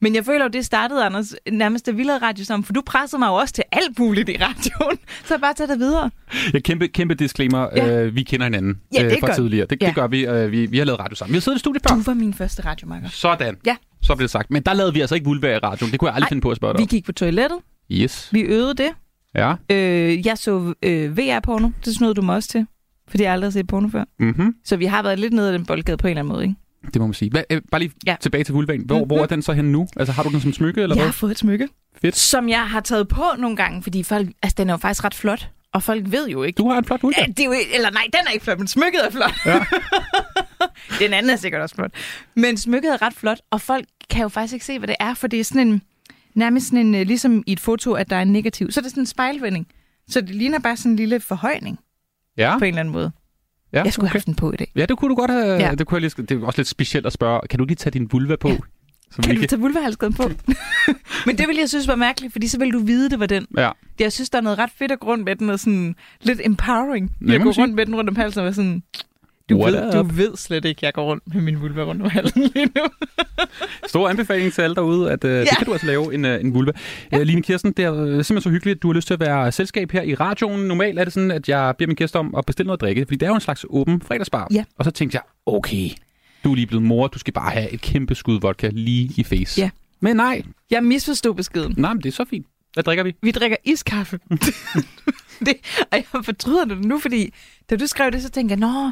Men 0.00 0.14
jeg 0.14 0.24
føler 0.24 0.44
jo, 0.44 0.48
det 0.48 0.64
startede, 0.64 1.04
Anders, 1.04 1.34
nærmest 1.52 1.86
da 1.86 1.90
vi 1.90 2.02
lavede 2.02 2.24
radio 2.26 2.44
sammen, 2.44 2.64
for 2.64 2.72
du 2.72 2.82
pressede 2.86 3.18
mig 3.18 3.26
jo 3.28 3.34
også 3.34 3.54
til 3.54 3.64
alt 3.72 3.98
muligt 3.98 4.28
i 4.28 4.36
radioen. 4.40 4.98
Så 5.28 5.38
bare 5.38 5.54
tager 5.54 5.68
det 5.68 5.78
videre. 5.78 6.10
Ja, 6.54 6.58
kæmpe, 6.58 6.88
kæmpe 6.88 7.14
disclaimer. 7.14 7.68
Ja. 7.76 8.02
Øh, 8.04 8.14
vi 8.14 8.22
kender 8.22 8.46
hinanden 8.46 8.70
øh, 8.70 8.76
Ja, 9.04 9.08
det 9.10 9.16
fra 9.20 9.26
gør- 9.26 9.34
tidligere. 9.34 9.66
Det, 9.70 9.78
Ja. 9.82 9.86
det 9.86 9.94
gør 9.94 10.06
vi. 10.06 10.26
Øh, 10.26 10.52
vi. 10.52 10.66
Vi 10.66 10.78
har 10.78 10.84
lavet 10.84 11.00
radio 11.00 11.16
sammen. 11.16 11.32
Vi 11.32 11.36
har 11.36 11.40
siddet 11.40 11.56
i 11.56 11.60
studiet 11.60 11.82
før. 11.88 11.96
Du 11.96 12.02
var 12.02 12.14
min 12.14 12.34
første 12.34 12.62
radiomakker. 12.64 13.08
Sådan. 13.08 13.56
Ja. 13.66 13.76
Så 14.02 14.14
blev 14.14 14.24
det 14.24 14.30
sagt. 14.30 14.50
Men 14.50 14.62
der 14.62 14.72
lavede 14.72 14.94
vi 14.94 15.00
altså 15.00 15.14
ikke 15.14 15.24
vulvær 15.24 15.54
i 15.56 15.58
radioen. 15.58 15.92
Det 15.92 16.00
kunne 16.00 16.08
jeg 16.08 16.14
aldrig 16.14 16.26
Ej, 16.26 16.30
finde 16.30 16.40
på 16.42 16.50
at 16.50 16.56
spørge 16.56 16.74
dig 16.74 16.80
Vi 16.80 16.84
gik 16.86 17.04
på 17.04 17.12
toilettet. 17.12 17.58
Yes. 17.92 18.28
Vi 18.32 18.40
øvede 18.40 18.74
det. 18.74 18.90
Ja. 19.34 19.54
Øh, 19.70 20.26
jeg 20.26 20.38
så 20.38 20.74
øh, 20.82 21.18
VR-porno. 21.18 21.68
Det 21.84 21.94
snød 21.94 22.14
du 22.14 22.22
mig 22.22 22.34
også 22.34 22.48
til. 22.48 22.66
Fordi 23.08 23.22
jeg 23.22 23.32
aldrig 23.32 23.46
har 23.46 23.52
set 23.52 23.66
porno 23.66 23.88
før. 23.88 24.04
Mm-hmm. 24.18 24.54
Så 24.64 24.76
vi 24.76 24.84
har 24.84 25.02
været 25.02 25.18
lidt 25.18 25.32
nede 25.32 25.52
af 25.52 25.58
den 25.58 25.66
boldgade 25.66 25.96
på 25.96 26.06
en 26.06 26.10
eller 26.10 26.20
anden 26.22 26.32
måde, 26.32 26.44
ikke? 26.44 26.56
Det 26.84 26.96
må 27.00 27.06
man 27.06 27.14
sige. 27.14 27.30
Hvad, 27.30 27.42
øh, 27.50 27.62
bare 27.70 27.80
lige 27.80 27.92
Ja. 28.06 28.16
tilbage 28.20 28.44
til 28.44 28.54
vulværen. 28.54 28.80
Hvor, 28.86 28.94
Mhm. 28.96 29.00
mm-hmm. 29.00 29.08
hvor 29.16 29.22
er 29.22 29.26
den 29.26 29.42
så 29.42 29.52
henne 29.52 29.72
nu? 29.72 29.88
Altså 29.96 30.12
har 30.12 30.22
du 30.22 30.28
den 30.30 30.40
som 30.40 30.52
smykke, 30.52 30.82
eller 30.82 30.96
Jeg 30.96 31.00
hvad? 31.02 31.06
har 31.08 31.12
fået 31.12 31.30
et 31.30 31.38
smykke. 31.38 31.68
Fedt. 32.02 32.16
Som 32.16 32.48
jeg 32.48 32.68
har 32.70 32.80
taget 32.80 33.08
på 33.08 33.22
nogle 33.38 33.56
gange, 33.56 33.82
fordi 33.82 34.02
folk, 34.02 34.28
altså, 34.42 34.54
den 34.58 34.68
er 34.68 34.72
jo 34.72 34.76
faktisk 34.78 35.04
ret 35.04 35.14
flot. 35.14 35.50
Og 35.72 35.82
folk 35.82 36.02
ved 36.06 36.28
jo 36.28 36.42
ikke. 36.42 36.56
Du 36.56 36.68
har 36.70 36.78
en 36.78 36.84
flot 36.84 37.02
vulvær. 37.02 37.20
Ja, 37.22 37.26
det 37.26 37.40
er 37.40 37.44
jo, 37.44 37.54
eller 37.74 37.90
nej, 37.90 38.02
den 38.12 38.20
er 38.26 38.30
ikke 38.30 38.44
flot, 38.44 38.58
men 38.58 38.68
smykket 38.68 39.00
er 39.06 39.10
flot. 39.10 39.34
Ja. 39.46 39.60
den 41.04 41.12
anden 41.12 41.30
er 41.30 41.36
sikkert 41.36 41.62
også 41.62 41.74
flot. 41.74 41.90
Men 42.36 42.56
smykket 42.56 42.92
er 42.92 43.02
ret 43.02 43.14
flot, 43.14 43.40
og 43.50 43.60
folk 43.60 43.84
kan 44.10 44.22
jo 44.22 44.28
faktisk 44.28 44.52
ikke 44.54 44.66
se, 44.66 44.78
hvad 44.78 44.88
det 44.88 44.96
er, 45.00 45.14
for 45.14 45.26
det 45.26 45.40
er 45.40 45.44
sådan 45.44 45.68
en, 45.68 45.82
nærmest 46.34 46.66
sådan 46.66 46.86
en, 46.86 46.94
øh, 46.94 47.06
ligesom 47.06 47.42
i 47.46 47.52
et 47.52 47.60
foto, 47.60 47.92
at 47.92 48.10
der 48.10 48.16
er 48.16 48.22
en 48.22 48.32
negativ. 48.32 48.70
Så 48.70 48.80
er 48.80 48.82
det 48.82 48.90
sådan 48.90 49.02
en 49.02 49.06
spejlvending. 49.06 49.66
Så 50.08 50.20
det 50.20 50.30
ligner 50.30 50.58
bare 50.58 50.76
sådan 50.76 50.92
en 50.92 50.96
lille 50.96 51.20
forhøjning 51.20 51.78
Ja. 52.38 52.58
på 52.58 52.64
en 52.64 52.68
eller 52.68 52.80
anden 52.80 52.92
måde. 52.92 53.12
Ja. 53.72 53.82
Jeg 53.82 53.92
skulle 53.92 54.04
okay. 54.04 54.12
have 54.12 54.18
haft 54.18 54.26
den 54.26 54.34
på 54.34 54.52
i 54.52 54.56
dag. 54.56 54.72
Ja, 54.76 54.86
det 54.86 54.98
kunne 54.98 55.08
du 55.08 55.14
godt 55.14 55.30
have. 55.30 55.46
Ja. 55.46 55.74
Det, 55.74 55.86
kunne 55.86 56.02
jeg 56.02 56.10
lige, 56.16 56.26
det 56.26 56.42
er 56.42 56.46
også 56.46 56.58
lidt 56.58 56.68
specielt 56.68 57.06
at 57.06 57.12
spørge. 57.12 57.40
Kan 57.50 57.58
du 57.58 57.64
lige 57.64 57.76
tage 57.76 57.90
din 57.90 58.08
vulva 58.12 58.36
på? 58.36 58.48
Ja. 58.48 58.56
Så 59.10 59.22
Kan 59.22 59.36
du 59.36 59.46
tage 59.46 59.60
vulvahalskeden 59.60 60.14
på? 60.14 60.30
Men 61.26 61.38
det 61.38 61.48
ville 61.48 61.60
jeg 61.60 61.68
synes 61.68 61.88
var 61.88 61.94
mærkeligt, 61.94 62.32
fordi 62.32 62.48
så 62.48 62.58
ville 62.58 62.72
du 62.72 62.78
vide, 62.78 63.10
det 63.10 63.20
var 63.20 63.26
den. 63.26 63.46
Ja. 63.56 63.70
Jeg 64.00 64.12
synes, 64.12 64.30
der 64.30 64.38
er 64.38 64.42
noget 64.42 64.58
ret 64.58 64.70
fedt 64.78 64.92
at 64.92 65.00
gå 65.00 65.06
rundt 65.06 65.24
med 65.24 65.36
den, 65.36 65.50
og 65.50 65.60
sådan 65.60 65.94
lidt 66.22 66.40
empowering. 66.44 67.12
Jeg 67.26 67.40
går 67.40 67.60
rundt 67.60 67.74
med 67.74 67.86
den 67.86 67.96
rundt 67.96 68.10
om 68.10 68.16
halsen 68.16 68.38
og 68.40 68.44
være 68.44 68.54
sådan... 68.54 68.82
Du 69.48 69.56
What 69.60 69.72
ved, 69.72 69.92
du 69.92 70.02
ved 70.02 70.36
slet 70.36 70.64
ikke, 70.64 70.86
jeg 70.86 70.92
går 70.94 71.04
rundt 71.04 71.34
med 71.34 71.42
min 71.42 71.60
vulva 71.60 71.82
rundt 71.82 72.02
om 72.02 72.10
halsen 72.10 72.42
lige 72.54 72.66
nu. 72.76 72.82
Stor 73.86 74.08
anbefaling 74.08 74.52
til 74.52 74.62
alle 74.62 74.74
derude, 74.74 75.10
at 75.12 75.24
uh, 75.24 75.30
ja. 75.30 75.40
det 75.40 75.48
kan 75.58 75.66
du 75.66 75.72
altså 75.72 75.86
lave 75.86 76.14
en, 76.14 76.24
uh, 76.24 76.30
en 76.30 76.54
vulva. 76.54 76.72
Ja. 77.12 77.16
Uh, 77.18 77.22
Line 77.22 77.42
Kirsten, 77.42 77.72
det 77.72 77.84
er 77.84 77.90
uh, 77.90 77.98
simpelthen 77.98 78.40
så 78.40 78.50
hyggeligt, 78.50 78.76
at 78.76 78.82
du 78.82 78.88
har 78.88 78.94
lyst 78.94 79.06
til 79.06 79.14
at 79.14 79.20
være 79.20 79.52
selskab 79.52 79.90
her 79.90 80.02
i 80.02 80.14
radioen. 80.14 80.60
Normalt 80.60 80.98
er 80.98 81.04
det 81.04 81.12
sådan, 81.12 81.30
at 81.30 81.48
jeg 81.48 81.74
beder 81.78 81.86
min 81.86 81.96
gæst 81.96 82.16
om 82.16 82.34
at 82.34 82.46
bestille 82.46 82.66
noget 82.66 82.76
at 82.76 82.80
drikke, 82.80 83.04
fordi 83.04 83.16
det 83.16 83.26
er 83.26 83.30
jo 83.30 83.34
en 83.34 83.40
slags 83.40 83.66
åben 83.70 84.00
fredagsbar. 84.00 84.48
Ja. 84.52 84.64
Og 84.78 84.84
så 84.84 84.90
tænkte 84.90 85.14
jeg, 85.16 85.22
okay, 85.46 85.88
du 86.44 86.50
er 86.50 86.54
lige 86.54 86.66
blevet 86.66 86.84
mor, 86.84 87.06
du 87.06 87.18
skal 87.18 87.34
bare 87.34 87.50
have 87.50 87.70
et 87.70 87.80
kæmpe 87.80 88.14
skud 88.14 88.40
vodka 88.40 88.70
lige 88.72 89.10
i 89.16 89.24
face. 89.24 89.60
Ja. 89.60 89.70
Men 90.00 90.16
nej, 90.16 90.42
Jeg 90.70 90.84
misforstod 90.84 91.34
beskeden. 91.34 91.74
nej, 91.76 91.94
men 91.94 92.02
det 92.02 92.08
er 92.08 92.12
så 92.12 92.24
fint. 92.30 92.46
Hvad 92.74 92.84
drikker 92.84 93.04
vi? 93.04 93.14
Vi 93.22 93.30
drikker 93.30 93.56
iskaffe. 93.64 94.18
det, 95.46 95.54
og 95.80 95.92
jeg 95.92 96.04
fortryder 96.24 96.64
det 96.64 96.84
nu, 96.84 96.98
fordi 96.98 97.34
da 97.70 97.76
du 97.76 97.86
skrev 97.86 98.10
det, 98.10 98.22
så 98.22 98.30
tænkte 98.30 98.52
jeg, 98.52 98.58
nå, 98.58 98.90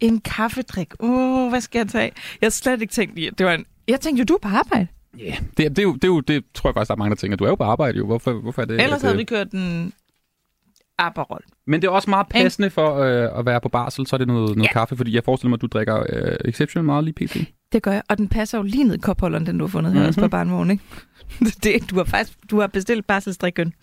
en 0.00 0.20
kaffedrik. 0.20 0.88
Oh, 0.98 1.48
hvad 1.50 1.60
skal 1.60 1.78
jeg 1.78 1.88
tage? 1.88 2.12
Jeg 2.40 2.46
har 2.46 2.50
slet 2.50 2.80
ikke 2.82 2.92
tænkt, 2.92 3.18
i, 3.18 3.30
det 3.38 3.46
var 3.46 3.52
en... 3.54 3.64
Jeg 3.88 4.00
tænkte 4.00 4.20
jo, 4.20 4.24
du 4.24 4.34
er 4.34 4.38
på 4.38 4.48
arbejde. 4.48 4.86
Ja, 5.18 5.24
yeah. 5.24 5.38
det, 5.56 5.64
er- 5.64 5.68
det, 5.68 5.78
er 5.78 5.82
jo, 5.82 5.94
det, 5.94 6.04
er 6.04 6.08
jo, 6.08 6.20
det 6.20 6.44
tror 6.54 6.70
jeg 6.70 6.74
faktisk, 6.74 6.88
der 6.88 6.94
er 6.94 6.98
mange, 6.98 7.10
der 7.10 7.16
tænker. 7.16 7.36
Du 7.36 7.44
er 7.44 7.48
jo 7.48 7.54
på 7.54 7.64
arbejde 7.64 7.98
jo. 7.98 8.06
Hvorfor, 8.06 8.32
hvorfor 8.32 8.62
er 8.62 8.66
det? 8.66 8.80
Ellers 8.82 9.02
havde 9.02 9.14
øh, 9.14 9.18
vi 9.18 9.24
kørt 9.24 9.50
en 9.52 9.92
Aperol. 10.98 11.40
Men 11.66 11.82
det 11.82 11.88
er 11.88 11.92
også 11.92 12.10
meget 12.10 12.26
passende 12.30 12.70
for 12.70 12.96
øh, 12.98 13.38
at 13.38 13.46
være 13.46 13.60
på 13.60 13.68
barsel, 13.68 14.06
så 14.06 14.16
er 14.16 14.18
det 14.18 14.26
noget, 14.26 14.56
noget 14.56 14.68
Ja. 14.68 14.72
kaffe, 14.72 14.96
fordi 14.96 15.14
jeg 15.14 15.22
forestiller 15.24 15.48
mig, 15.48 15.56
at 15.56 15.62
du 15.62 15.66
drikker 15.66 16.02
øh, 16.08 16.36
exception 16.44 16.84
meget 16.84 17.04
lige 17.04 17.14
pt. 17.26 17.36
Det 17.72 17.82
gør 17.82 17.92
jeg, 17.92 18.02
og 18.08 18.18
den 18.18 18.28
passer 18.28 18.58
jo 18.58 18.64
lige 18.64 18.84
ned 18.84 18.94
i 18.94 18.98
kopholderen, 18.98 19.46
den 19.46 19.58
du 19.58 19.64
har 19.64 19.70
fundet 19.70 19.92
her 19.92 20.00
Mhm. 20.00 20.06
mm-hmm. 20.08 20.22
på 20.22 20.28
barnvogn, 20.28 20.70
ikke? 20.70 20.82
Det, 21.64 21.90
du 21.90 21.96
har 21.96 22.04
faktisk 22.04 22.38
du 22.50 22.60
har 22.60 22.66
bestilt 22.66 23.06
barselsdrikken. 23.06 23.74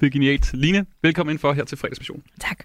Det 0.00 0.06
er 0.06 0.10
genialt. 0.10 0.52
Line, 0.54 0.86
velkommen 1.02 1.32
ind 1.32 1.38
for 1.38 1.52
her 1.52 1.64
til 1.64 1.78
fredagsmission. 1.78 2.22
Tak. 2.40 2.64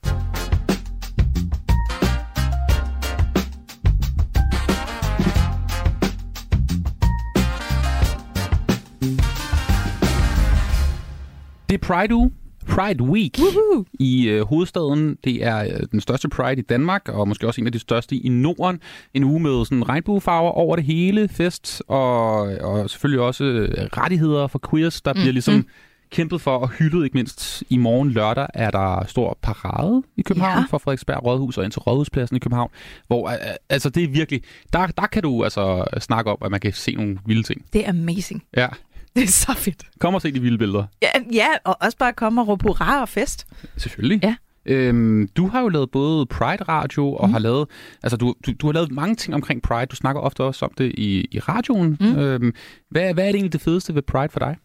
Det 11.71 11.83
er 11.83 11.93
Pride 11.93 12.15
uge. 12.15 12.31
Pride 12.67 13.03
Week 13.03 13.39
Woohoo! 13.39 13.85
i 13.99 14.27
øh, 14.27 14.45
hovedstaden. 14.45 15.17
Det 15.23 15.45
er 15.45 15.63
øh, 15.63 15.79
den 15.91 16.01
største 16.01 16.29
Pride 16.29 16.59
i 16.59 16.61
Danmark, 16.61 17.09
og 17.09 17.27
måske 17.27 17.47
også 17.47 17.61
en 17.61 17.67
af 17.67 17.73
de 17.73 17.79
største 17.79 18.15
i 18.15 18.29
Norden. 18.29 18.79
En 19.13 19.23
uge 19.23 19.39
med 19.39 19.65
sådan 19.65 19.89
regnbuefarver 19.89 20.51
over 20.51 20.75
det 20.75 20.85
hele, 20.85 21.27
fest, 21.27 21.83
og, 21.87 22.39
og 22.41 22.89
selvfølgelig 22.89 23.23
også 23.23 23.43
øh, 23.43 23.67
rettigheder 23.97 24.47
for 24.47 24.61
queers, 24.69 25.01
der 25.01 25.13
mm. 25.13 25.19
bliver 25.19 25.31
ligesom 25.33 25.65
kæmpet 26.09 26.41
for 26.41 26.57
og 26.57 26.69
hyldet, 26.69 27.03
ikke 27.03 27.17
mindst 27.17 27.63
i 27.69 27.77
morgen 27.77 28.11
lørdag 28.11 28.47
er 28.53 28.71
der 28.71 29.05
stor 29.07 29.37
parade 29.41 30.03
i 30.17 30.21
København 30.21 30.59
Ja. 30.59 30.65
for 30.69 30.77
Frederiksberg 30.77 31.25
Rådhus 31.25 31.57
og 31.57 31.63
ind 31.63 31.71
til 31.71 31.79
Rådhuspladsen 31.79 32.35
i 32.35 32.39
København, 32.39 32.69
hvor 33.07 33.29
øh, 33.29 33.35
altså 33.69 33.89
det 33.89 34.03
er 34.03 34.07
virkelig, 34.07 34.41
der, 34.73 34.87
der 34.87 35.07
kan 35.07 35.23
du 35.23 35.43
altså 35.43 35.85
snakke 35.99 36.31
om, 36.31 36.37
at 36.45 36.51
man 36.51 36.59
kan 36.59 36.73
se 36.73 36.95
nogle 36.95 37.17
vilde 37.25 37.43
ting. 37.43 37.65
Det 37.73 37.85
er 37.85 37.89
amazing. 37.89 38.43
Ja, 38.57 38.67
Det 39.15 39.23
er 39.23 39.27
så 39.27 39.53
fedt. 39.53 39.83
kom 39.99 40.13
og 40.15 40.21
se 40.21 40.31
de 40.31 40.41
vilde 40.41 40.57
billeder. 40.57 40.85
Ja, 41.01 41.07
ja 41.33 41.47
og 41.63 41.77
også 41.81 41.97
bare 41.97 42.13
komme 42.13 42.41
og 42.41 42.47
råbe 42.47 42.63
hurra 42.67 43.01
og 43.01 43.09
fest. 43.09 43.47
Selvfølgelig. 43.77 44.19
Ja. 44.23 44.35
Øhm, 44.65 45.27
du 45.27 45.47
har 45.47 45.61
jo 45.61 45.67
lavet 45.69 45.91
både 45.91 46.25
Pride 46.25 46.63
Radio 46.63 47.13
og 47.13 47.27
Mhm. 47.27 47.33
har 47.33 47.39
lavet, 47.39 47.67
altså 48.03 48.17
du, 48.17 48.35
du, 48.45 48.51
du 48.51 48.65
har 48.67 48.73
lavet 48.73 48.91
mange 48.91 49.15
ting 49.15 49.35
omkring 49.35 49.61
Pride. 49.61 49.85
Du 49.85 49.95
snakker 49.95 50.21
ofte 50.21 50.43
også 50.43 50.65
om 50.65 50.71
det 50.77 50.91
i, 50.97 51.27
i 51.31 51.39
radioen. 51.39 51.97
Mm. 51.99 52.15
Øhm, 52.19 52.53
hvad, 52.89 53.13
hvad 53.13 53.23
er 53.23 53.27
det 53.27 53.35
egentlig 53.35 53.53
det 53.53 53.61
fedeste 53.61 53.95
ved 53.95 54.01
Pride 54.01 54.29
for 54.29 54.39
dig? 54.39 54.57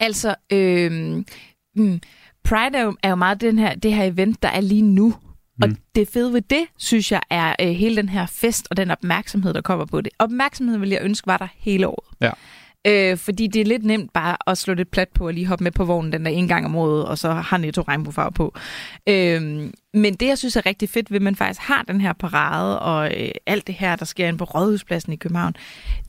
Altså, 0.00 0.34
øhm, 0.52 1.26
mm, 1.76 2.00
Pride 2.44 2.78
er 2.78 2.82
jo, 2.82 2.96
er 3.02 3.08
jo 3.08 3.14
meget 3.14 3.40
den 3.40 3.58
her, 3.58 3.74
det 3.74 3.94
her 3.94 4.04
event, 4.04 4.42
der 4.42 4.48
er 4.48 4.60
lige 4.60 4.82
nu. 4.82 5.14
Og 5.62 5.68
Mm. 5.68 5.76
det 5.94 6.08
fede 6.08 6.32
ved 6.32 6.42
det, 6.50 6.64
synes 6.78 7.12
jeg, 7.12 7.20
er 7.30 7.54
øh, 7.60 7.68
hele 7.68 7.96
den 7.96 8.08
her 8.08 8.26
fest 8.26 8.68
og 8.70 8.76
den 8.76 8.90
opmærksomhed, 8.90 9.54
der 9.54 9.60
kommer 9.60 9.84
på 9.86 10.00
det. 10.00 10.12
Opmærksomheden 10.18 10.80
ville 10.80 10.94
jeg 10.94 11.02
ønske 11.04 11.26
var 11.26 11.36
der 11.36 11.48
hele 11.56 11.88
året. 11.88 12.16
Ja. 12.20 12.30
Øh, 12.86 13.16
fordi 13.16 13.46
det 13.46 13.60
er 13.60 13.64
lidt 13.64 13.84
nemt 13.84 14.12
bare 14.12 14.36
at 14.46 14.58
slå 14.58 14.74
lidt 14.74 14.90
plat 14.90 15.08
på 15.08 15.26
og 15.26 15.34
lige 15.34 15.46
hoppe 15.46 15.64
med 15.64 15.72
på 15.72 15.84
vognen 15.84 16.12
den 16.12 16.24
der 16.24 16.30
en 16.30 16.48
gang 16.48 16.66
om 16.66 16.76
året, 16.76 17.04
og 17.04 17.18
så 17.18 17.32
har 17.32 17.56
Netto 17.56 17.82
regnbuefarve 17.82 18.32
på. 18.32 18.54
Øh, 19.06 19.42
men 19.94 20.14
det, 20.14 20.26
jeg 20.26 20.38
synes 20.38 20.56
er 20.56 20.66
rigtig 20.66 20.88
fedt 20.88 21.10
ved, 21.10 21.16
at 21.16 21.22
man 21.22 21.36
faktisk 21.36 21.60
har 21.60 21.82
den 21.82 22.00
her 22.00 22.12
parade 22.12 22.80
og 22.80 23.22
øh, 23.22 23.30
alt 23.46 23.66
det 23.66 23.74
her, 23.74 23.96
der 23.96 24.04
sker 24.04 24.28
inde 24.28 24.38
på 24.38 24.44
Rådhuspladsen 24.44 25.12
i 25.12 25.16
København, 25.16 25.54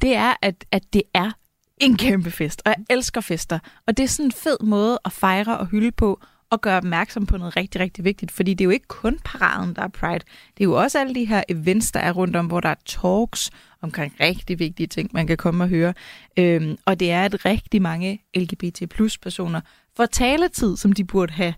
det 0.02 0.16
er, 0.16 0.34
at, 0.42 0.66
at 0.72 0.84
det 0.94 1.02
er 1.14 1.32
en 1.78 1.98
kæmpe 1.98 2.32
fest, 2.32 2.62
og 2.66 2.74
jeg 2.78 2.86
elsker 2.90 3.22
fester. 3.22 3.60
Og 3.88 3.98
det 3.98 4.04
er 4.04 4.08
sådan 4.08 4.26
en 4.26 4.32
fed 4.32 4.58
måde 4.64 5.00
at 5.06 5.12
fejre 5.12 5.58
og 5.58 5.66
hylde 5.66 5.92
på, 5.92 6.22
og 6.50 6.62
gøre 6.62 6.78
opmærksom 6.78 7.26
på 7.26 7.38
noget 7.38 7.58
rigtig, 7.58 7.82
rigtig 7.82 8.04
vigtigt. 8.06 8.32
Fordi 8.32 8.54
det 8.54 8.64
er 8.64 8.66
jo 8.66 8.72
ikke 8.72 8.88
kun 8.88 9.20
paraden, 9.26 9.76
der 9.76 9.82
er 9.82 9.88
Pride. 9.88 10.24
Det 10.58 10.64
er 10.64 10.64
jo 10.64 10.74
også 10.74 11.00
alle 11.00 11.16
de 11.16 11.26
her 11.26 11.44
events, 11.50 11.92
der 11.92 12.00
er 12.00 12.12
rundt 12.12 12.36
om, 12.36 12.46
hvor 12.46 12.60
der 12.60 12.70
er 12.70 12.76
talks 12.86 13.52
omkring 13.82 14.14
rigtig 14.20 14.60
vigtige 14.60 14.88
ting, 14.88 15.10
man 15.14 15.28
kan 15.28 15.38
komme 15.38 15.64
og 15.64 15.70
høre. 15.70 15.94
Øhm, 16.38 16.78
og 16.86 17.00
det 17.00 17.12
er, 17.12 17.26
at 17.26 17.46
rigtig 17.46 17.82
mange 17.82 18.20
LGBT 18.36 18.90
plus 18.90 19.18
personer 19.18 19.62
får 19.98 20.06
taletid, 20.06 20.78
som 20.78 20.92
de 20.92 21.04
burde 21.04 21.34
have 21.34 21.54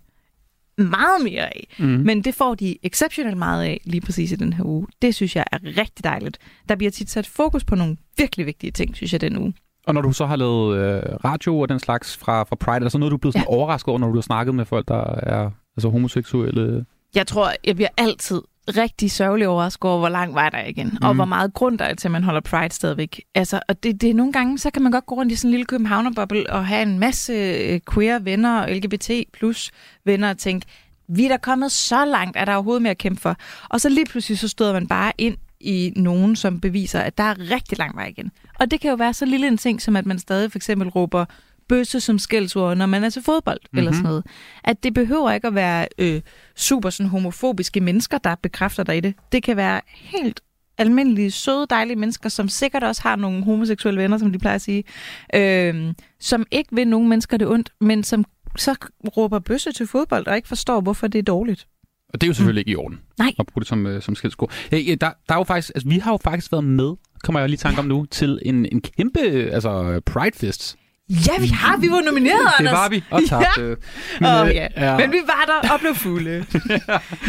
meget 0.78 1.24
mere 1.24 1.46
af. 1.46 1.68
Mm. 1.78 1.86
Men 1.86 2.24
det 2.24 2.34
får 2.34 2.54
de 2.54 2.76
exceptionelt 2.82 3.36
meget 3.36 3.64
af 3.64 3.80
lige 3.84 4.00
præcis 4.00 4.32
i 4.32 4.36
den 4.36 4.52
her 4.52 4.64
uge. 4.64 4.86
Det 5.02 5.14
synes 5.14 5.36
jeg 5.36 5.44
er 5.52 5.58
rigtig 5.64 6.04
dejligt. 6.04 6.38
Der 6.68 6.76
bliver 6.76 6.90
tit 6.90 7.10
sat 7.10 7.26
fokus 7.26 7.64
på 7.64 7.74
nogle 7.74 7.96
virkelig 8.18 8.46
vigtige 8.46 8.70
ting, 8.70 8.96
synes 8.96 9.12
jeg, 9.12 9.20
den 9.20 9.36
uge. 9.36 9.54
Og 9.90 9.94
når 9.94 10.02
du 10.02 10.12
så 10.12 10.26
har 10.26 10.36
lavet 10.36 10.76
øh, 10.78 11.02
radio 11.24 11.58
og 11.60 11.68
den 11.68 11.78
slags 11.78 12.16
fra, 12.16 12.42
fra 12.42 12.56
Pride, 12.56 12.74
er 12.76 12.78
der 12.80 12.88
så 12.88 12.98
noget, 12.98 13.10
du 13.10 13.16
er 13.16 13.20
blevet 13.20 13.34
sådan 13.34 13.46
Ja. 13.50 13.54
overrasket 13.56 13.88
over, 13.88 13.98
når 13.98 14.08
du 14.08 14.14
har 14.14 14.20
snakket 14.22 14.54
med 14.54 14.64
folk, 14.64 14.88
der 14.88 15.04
er 15.22 15.50
altså 15.76 15.88
homoseksuelle? 15.88 16.84
Jeg 17.14 17.26
tror, 17.26 17.52
jeg 17.64 17.74
bliver 17.74 17.88
altid 17.96 18.42
rigtig 18.68 19.10
sørgelig 19.10 19.48
overrasket 19.48 19.90
over, 19.90 19.98
hvor 19.98 20.08
lang 20.08 20.34
vej 20.34 20.50
der 20.50 20.58
er 20.58 20.66
igen, 20.66 20.86
mm. 20.86 20.98
og 21.02 21.08
Mhm. 21.08 21.16
hvor 21.16 21.24
meget 21.24 21.54
grund 21.54 21.78
der 21.78 21.84
er 21.84 21.94
til, 21.94 22.08
at 22.08 22.12
man 22.12 22.24
holder 22.24 22.40
Pride 22.40 22.74
stadigvæk. 22.74 23.20
Altså, 23.34 23.60
og 23.68 23.82
det, 23.82 24.00
det 24.00 24.10
er 24.10 24.14
nogle 24.14 24.32
gange, 24.32 24.58
så 24.58 24.70
kan 24.70 24.82
man 24.82 24.92
godt 24.92 25.06
gå 25.06 25.14
rundt 25.14 25.32
i 25.32 25.36
sådan 25.36 25.48
en 25.48 25.50
lille 25.50 25.64
københavnerboble 25.66 26.50
og 26.52 26.66
have 26.66 26.82
en 26.82 26.98
masse 26.98 27.32
øh, 27.32 27.80
queer 27.94 28.18
venner 28.18 28.60
og 28.62 28.70
LGBT 28.70 29.10
plus 29.32 29.70
venner 30.04 30.30
og 30.30 30.38
tænke, 30.38 30.66
vi 31.08 31.24
er 31.24 31.28
da 31.28 31.36
kommet 31.36 31.72
så 31.72 32.04
langt, 32.04 32.36
er 32.36 32.44
der 32.44 32.54
overhovedet 32.54 32.82
mere 32.82 32.90
at 32.90 32.98
kæmpe 32.98 33.20
for. 33.20 33.36
Og 33.70 33.80
så 33.80 33.88
lige 33.88 34.06
pludselig 34.06 34.38
så 34.38 34.48
støder 34.48 34.72
man 34.72 34.86
bare 34.86 35.12
ind 35.18 35.36
i 35.60 35.92
nogen, 35.96 36.36
som 36.36 36.60
beviser, 36.60 37.00
at 37.00 37.18
der 37.18 37.24
er 37.24 37.50
rigtig 37.50 37.78
lang 37.78 37.96
vej 37.96 38.06
igen. 38.06 38.30
Og 38.60 38.70
det 38.70 38.80
kan 38.80 38.90
jo 38.90 38.96
være 38.96 39.14
så 39.14 39.24
lille 39.24 39.48
en 39.48 39.58
ting, 39.58 39.82
som 39.82 39.96
at 39.96 40.06
man 40.06 40.18
stadig 40.18 40.52
for 40.52 40.58
eksempel 40.58 40.88
råber 40.88 41.24
bøsse 41.68 42.00
som 42.00 42.18
skældsord, 42.18 42.76
når 42.76 42.86
man 42.86 43.04
er 43.04 43.10
til 43.10 43.22
fodbold 43.22 43.58
mm-hmm. 43.62 43.78
eller 43.78 43.92
sådan 43.92 44.04
noget. 44.04 44.26
At 44.64 44.82
det 44.82 44.94
behøver 44.94 45.32
ikke 45.32 45.46
at 45.46 45.54
være 45.54 45.86
øh, 45.98 46.20
super 46.56 46.90
sådan 46.90 47.10
homofobiske 47.10 47.80
mennesker, 47.80 48.18
der 48.18 48.34
bekræfter 48.34 48.82
dig 48.82 48.96
i 48.96 49.00
det. 49.00 49.14
Det 49.32 49.42
kan 49.42 49.56
være 49.56 49.80
helt 49.94 50.40
almindelige, 50.78 51.30
søde, 51.30 51.66
dejlige 51.70 51.96
mennesker, 51.96 52.28
som 52.28 52.48
sikkert 52.48 52.84
også 52.84 53.02
har 53.02 53.16
nogle 53.16 53.44
homoseksuelle 53.44 54.02
venner, 54.02 54.18
som 54.18 54.32
de 54.32 54.38
plejer 54.38 54.54
at 54.54 54.62
sige, 54.62 54.84
øh, 55.34 55.94
som 56.20 56.46
ikke 56.50 56.74
vil 56.74 56.88
nogen 56.88 57.08
mennesker 57.08 57.36
det 57.36 57.48
ondt, 57.48 57.72
men 57.80 58.04
som 58.04 58.24
så 58.56 58.74
råber 59.16 59.38
bøsse 59.38 59.72
til 59.72 59.86
fodbold 59.86 60.26
og 60.26 60.36
ikke 60.36 60.48
forstår, 60.48 60.80
hvorfor 60.80 61.06
det 61.06 61.18
er 61.18 61.22
dårligt. 61.22 61.66
Og 62.12 62.20
det 62.20 62.26
er 62.26 62.28
jo 62.28 62.34
selvfølgelig 62.34 62.60
ikke 62.60 62.70
i 62.70 62.76
orden 62.76 63.00
Nej. 63.18 63.32
at 63.38 63.46
bruge 63.46 63.60
det 63.60 63.68
som, 63.68 63.86
øh, 63.86 64.02
som 64.02 64.14
skældsord. 64.14 64.52
Ja, 64.72 64.78
ja, 64.78 64.94
der, 64.94 65.10
der 65.28 65.34
er 65.34 65.38
jo 65.38 65.44
faktisk, 65.44 65.72
altså, 65.74 65.88
vi 65.88 65.98
har 65.98 66.12
jo 66.12 66.18
faktisk 66.24 66.52
været 66.52 66.64
med, 66.64 66.92
kommer 67.24 67.40
jeg 67.40 67.48
lige 67.48 67.54
i 67.54 67.58
tanke 67.58 67.78
om 67.78 67.84
nu, 67.84 68.06
til 68.10 68.38
en, 68.42 68.66
en 68.72 68.80
kæmpe 68.80 69.20
altså, 69.52 70.00
Pride-fest. 70.06 70.76
Ja, 71.10 71.40
vi 71.40 71.46
har. 71.46 71.76
Vi 71.76 71.90
var 71.90 72.00
nomineret, 72.00 72.40
Det 72.58 72.66
Anders. 72.66 72.72
var 72.72 72.88
vi, 72.88 73.04
og 73.10 73.20
tabte. 73.28 73.62
Åh, 73.62 74.48
øh, 74.48 74.54
ja. 74.54 74.96
Men 74.98 75.12
vi 75.12 75.18
var 75.26 75.62
der 75.62 75.72
og 75.72 75.80
blev 75.80 75.94
fulde. 75.94 76.30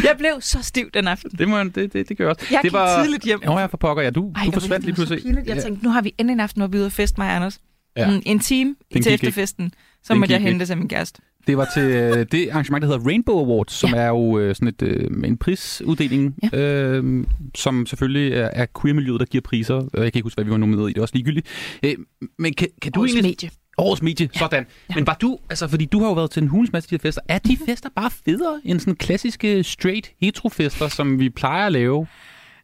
jeg 0.08 0.14
blev 0.18 0.40
så 0.40 0.62
stiv 0.62 0.90
den 0.94 1.08
aften. 1.08 1.30
Det, 1.30 1.48
må, 1.48 1.64
det, 1.64 1.74
det, 1.74 2.08
det 2.08 2.16
gør 2.16 2.24
jeg 2.24 2.30
også. 2.30 2.46
Jeg 2.50 2.60
det 2.62 2.72
gik 2.72 2.80
tidligt 3.02 3.24
hjem. 3.24 3.40
Nå, 3.44 3.58
jeg 3.58 3.70
for 3.70 3.76
pokker, 3.76 4.02
ja. 4.02 4.10
Du, 4.10 4.32
Ej, 4.36 4.44
du 4.44 4.46
det 4.46 4.54
var 4.54 4.60
forsvandt 4.60 4.84
lige 4.84 4.94
pludselig. 4.94 5.46
Jeg 5.46 5.62
tænkte, 5.62 5.84
nu 5.84 5.90
har 5.90 6.02
vi 6.02 6.14
endelig 6.18 6.32
en 6.32 6.40
aften, 6.40 6.60
hvor 6.60 6.68
vi 6.68 6.78
ude 6.78 6.86
og 6.86 6.92
fest, 6.92 7.18
mig 7.18 7.36
Anders. 7.36 7.60
Ja. 7.96 8.10
Mm, 8.10 8.22
en 8.26 8.38
time 8.38 8.74
til 8.92 9.04
gik 9.04 9.22
ikke. 9.22 9.70
Så 10.04 10.12
Den 10.12 10.20
måtte 10.20 10.34
jeg 10.34 10.42
hente 10.42 10.66
til 10.66 10.78
min 10.78 10.88
kæreste. 10.88 11.22
Det 11.46 11.56
var 11.56 11.66
til 11.74 11.82
øh, 11.82 12.26
det 12.32 12.48
arrangement, 12.50 12.82
der 12.82 12.88
hedder 12.88 13.06
Rainbow 13.06 13.38
Awards, 13.38 13.72
som 13.72 13.90
Ja. 13.90 13.96
er 13.96 14.08
jo 14.08 14.38
øh, 14.38 14.54
sådan 14.54 14.68
et, 14.68 14.82
øh, 14.82 15.10
en 15.24 15.36
prisuddeling, 15.36 16.34
Ja. 16.52 16.58
øh, 16.58 17.24
som 17.54 17.86
selvfølgelig 17.86 18.32
er, 18.32 18.50
er 18.52 18.66
queer-miljøet, 18.82 19.20
der 19.20 19.26
giver 19.26 19.42
priser. 19.42 19.74
Jeg 19.76 19.88
kan 19.92 20.04
ikke 20.06 20.22
huske, 20.22 20.36
hvad 20.36 20.44
vi 20.44 20.50
var 20.50 20.56
nomineret 20.56 20.90
i. 20.90 20.92
Det 20.92 20.98
er 20.98 21.02
også 21.02 21.14
ligegyldigt. 21.14 21.46
Øh, 21.82 21.94
men 22.38 22.54
kan, 22.54 22.68
kan 22.82 22.92
du 22.92 23.00
Årets 23.00 23.12
egentlig... 23.14 23.30
medie. 23.30 23.50
Årets 23.78 24.02
medie, 24.02 24.28
ja. 24.34 24.38
sådan. 24.38 24.66
Ja. 24.90 24.94
Men 24.94 25.06
var 25.06 25.14
du, 25.20 25.38
altså 25.50 25.68
fordi 25.68 25.84
du 25.84 26.00
har 26.00 26.06
jo 26.06 26.12
været 26.12 26.30
til 26.30 26.42
en 26.42 26.48
hulens 26.48 26.72
masse 26.72 26.86
af 26.86 26.88
de 26.88 26.94
her 26.94 27.08
fester, 27.08 27.22
er 27.28 27.38
de 27.38 27.58
fester 27.66 27.88
bare 27.96 28.10
federe 28.26 28.60
end 28.64 28.80
sådan 28.80 28.96
klassiske 28.96 29.62
straight 29.64 30.10
heterofester, 30.20 30.88
som 30.88 31.18
vi 31.18 31.30
plejer 31.30 31.66
at 31.66 31.72
lave? 31.72 32.06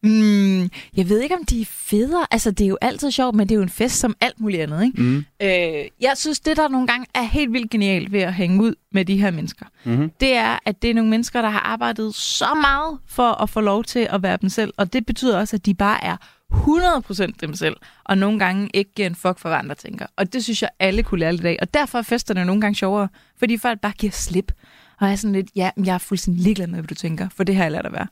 Mm, 0.02 0.60
jeg 0.96 1.08
ved 1.08 1.20
ikke, 1.20 1.34
om 1.34 1.44
de 1.44 1.60
er 1.60 1.64
federe. 1.70 2.26
Altså, 2.30 2.50
det 2.50 2.64
er 2.64 2.68
jo 2.68 2.78
altid 2.80 3.10
sjovt, 3.10 3.34
men 3.34 3.48
det 3.48 3.54
er 3.54 3.56
jo 3.56 3.62
en 3.62 3.68
fest 3.68 3.98
som 3.98 4.14
alt 4.20 4.40
muligt 4.40 4.62
andet, 4.62 4.84
ikke? 4.84 5.02
Mm. 5.02 5.16
Øh, 5.42 5.84
jeg 6.00 6.12
synes, 6.16 6.40
det 6.40 6.56
der 6.56 6.68
nogle 6.68 6.86
gange 6.86 7.06
er 7.14 7.22
helt 7.22 7.52
vildt 7.52 7.70
genialt 7.70 8.12
ved 8.12 8.20
at 8.20 8.34
hænge 8.34 8.62
ud 8.62 8.74
med 8.92 9.04
de 9.04 9.16
her 9.16 9.30
mennesker, 9.30 9.66
Mm-hmm. 9.84 10.10
det 10.20 10.34
er, 10.34 10.58
at 10.64 10.82
det 10.82 10.90
er 10.90 10.94
nogle 10.94 11.10
mennesker, 11.10 11.42
der 11.42 11.48
har 11.48 11.60
arbejdet 11.60 12.14
så 12.14 12.54
meget 12.60 12.98
for 13.06 13.42
at 13.42 13.50
få 13.50 13.60
lov 13.60 13.84
til 13.84 14.08
at 14.10 14.22
være 14.22 14.38
dem 14.42 14.48
selv. 14.48 14.72
Og 14.76 14.92
det 14.92 15.06
betyder 15.06 15.38
også, 15.38 15.56
at 15.56 15.66
de 15.66 15.74
bare 15.74 16.04
er 16.04 16.16
100% 16.52 17.32
dem 17.40 17.54
selv, 17.54 17.76
og 18.04 18.18
nogle 18.18 18.38
gange 18.38 18.70
ikke 18.74 18.90
giver 18.94 19.08
en 19.08 19.14
fuck 19.14 19.38
for, 19.38 19.48
hvad 19.48 19.58
andre 19.58 19.74
tænker. 19.74 20.06
Og 20.16 20.32
det 20.32 20.44
synes 20.44 20.62
jeg, 20.62 20.70
alle 20.78 21.02
kunne 21.02 21.20
lære 21.20 21.32
lidt 21.32 21.44
af. 21.44 21.56
Og 21.62 21.74
derfor 21.74 21.98
er 21.98 22.02
festerne 22.02 22.44
nogle 22.44 22.60
gange 22.60 22.74
sjovere, 22.76 23.08
fordi 23.38 23.56
folk 23.58 23.80
bare 23.80 23.92
giver 23.98 24.10
slip. 24.12 24.52
Og 25.00 25.08
er 25.10 25.16
sådan 25.16 25.32
lidt, 25.32 25.46
ja, 25.56 25.70
men 25.76 25.86
jeg 25.86 25.94
er 25.94 25.98
fuldstændig 25.98 26.42
ligeglad 26.44 26.66
med, 26.66 26.74
hvad 26.78 26.88
du 26.88 26.94
tænker, 26.94 27.28
for 27.36 27.44
det 27.44 27.54
har 27.56 27.62
jeg 27.62 27.72
lært 27.72 27.86
at 27.86 27.92
være. 27.92 28.06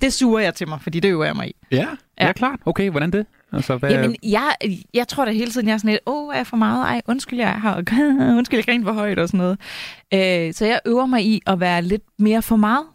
Det 0.00 0.12
suger 0.12 0.40
jeg 0.40 0.54
til 0.54 0.68
mig, 0.68 0.82
fordi 0.82 1.00
det 1.00 1.08
øver 1.08 1.24
jeg 1.24 1.36
mig 1.36 1.48
i. 1.48 1.52
Ja, 1.70 1.76
ja, 1.76 2.26
Ja. 2.26 2.32
klart. 2.32 2.60
Okay, 2.66 2.90
hvordan 2.90 3.10
det? 3.10 3.26
Altså, 3.52 3.76
hvad... 3.76 3.90
Jamen, 3.90 4.16
jeg, 4.22 4.54
jeg 4.94 5.08
tror 5.08 5.24
da 5.24 5.30
hele 5.30 5.50
tiden, 5.50 5.66
jeg 5.68 5.74
er 5.74 5.78
sådan 5.78 5.90
lidt, 5.90 6.00
åh, 6.06 6.28
oh, 6.28 6.34
er 6.34 6.38
jeg 6.38 6.46
for 6.46 6.56
meget? 6.56 6.82
Ej, 6.84 7.02
undskyld, 7.06 7.38
jeg 7.38 7.52
har, 7.52 7.76
undskyld, 8.38 8.58
jeg 8.58 8.64
griner 8.64 8.84
for 8.84 8.92
højt 8.92 9.18
og 9.18 9.28
sådan 9.28 9.38
noget. 9.38 9.60
Øh, 10.48 10.54
så 10.54 10.66
jeg 10.66 10.80
øver 10.86 11.06
mig 11.06 11.24
i 11.26 11.40
at 11.46 11.60
være 11.60 11.82
lidt 11.82 12.02
mere 12.18 12.42
for 12.42 12.56
meget. 12.56 12.86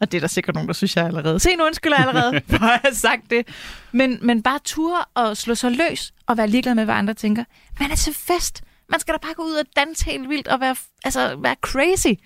Og 0.00 0.12
det 0.12 0.18
er 0.18 0.20
der 0.20 0.28
sikkert 0.28 0.54
nogen, 0.54 0.68
der 0.68 0.74
synes, 0.74 0.96
jeg 0.96 1.04
allerede. 1.06 1.40
Se, 1.40 1.56
nu 1.56 1.64
undskylder 1.64 1.96
jeg 1.96 2.08
allerede, 2.08 2.40
for 2.58 2.64
at 2.66 2.80
have 2.84 2.94
sagt 2.94 3.30
det. 3.30 3.48
Men, 3.92 4.18
men 4.22 4.42
bare 4.42 4.58
ture 4.64 5.04
og 5.14 5.36
slå 5.36 5.54
sig 5.54 5.72
løs 5.72 6.12
og 6.26 6.36
være 6.36 6.48
ligeglad 6.48 6.74
med, 6.74 6.84
hvad 6.84 6.94
andre 6.94 7.14
tænker. 7.14 7.44
Man 7.80 7.90
er 7.90 7.96
til 7.96 8.14
fest. 8.14 8.62
Man 8.88 9.00
skal 9.00 9.14
da 9.14 9.18
bare 9.22 9.34
gå 9.34 9.42
ud 9.42 9.54
og 9.54 9.66
danse 9.76 10.04
helt 10.04 10.28
vildt 10.28 10.48
og 10.48 10.60
være, 10.60 10.76
altså, 11.04 11.36
være 11.36 11.56
crazy. 11.60 12.20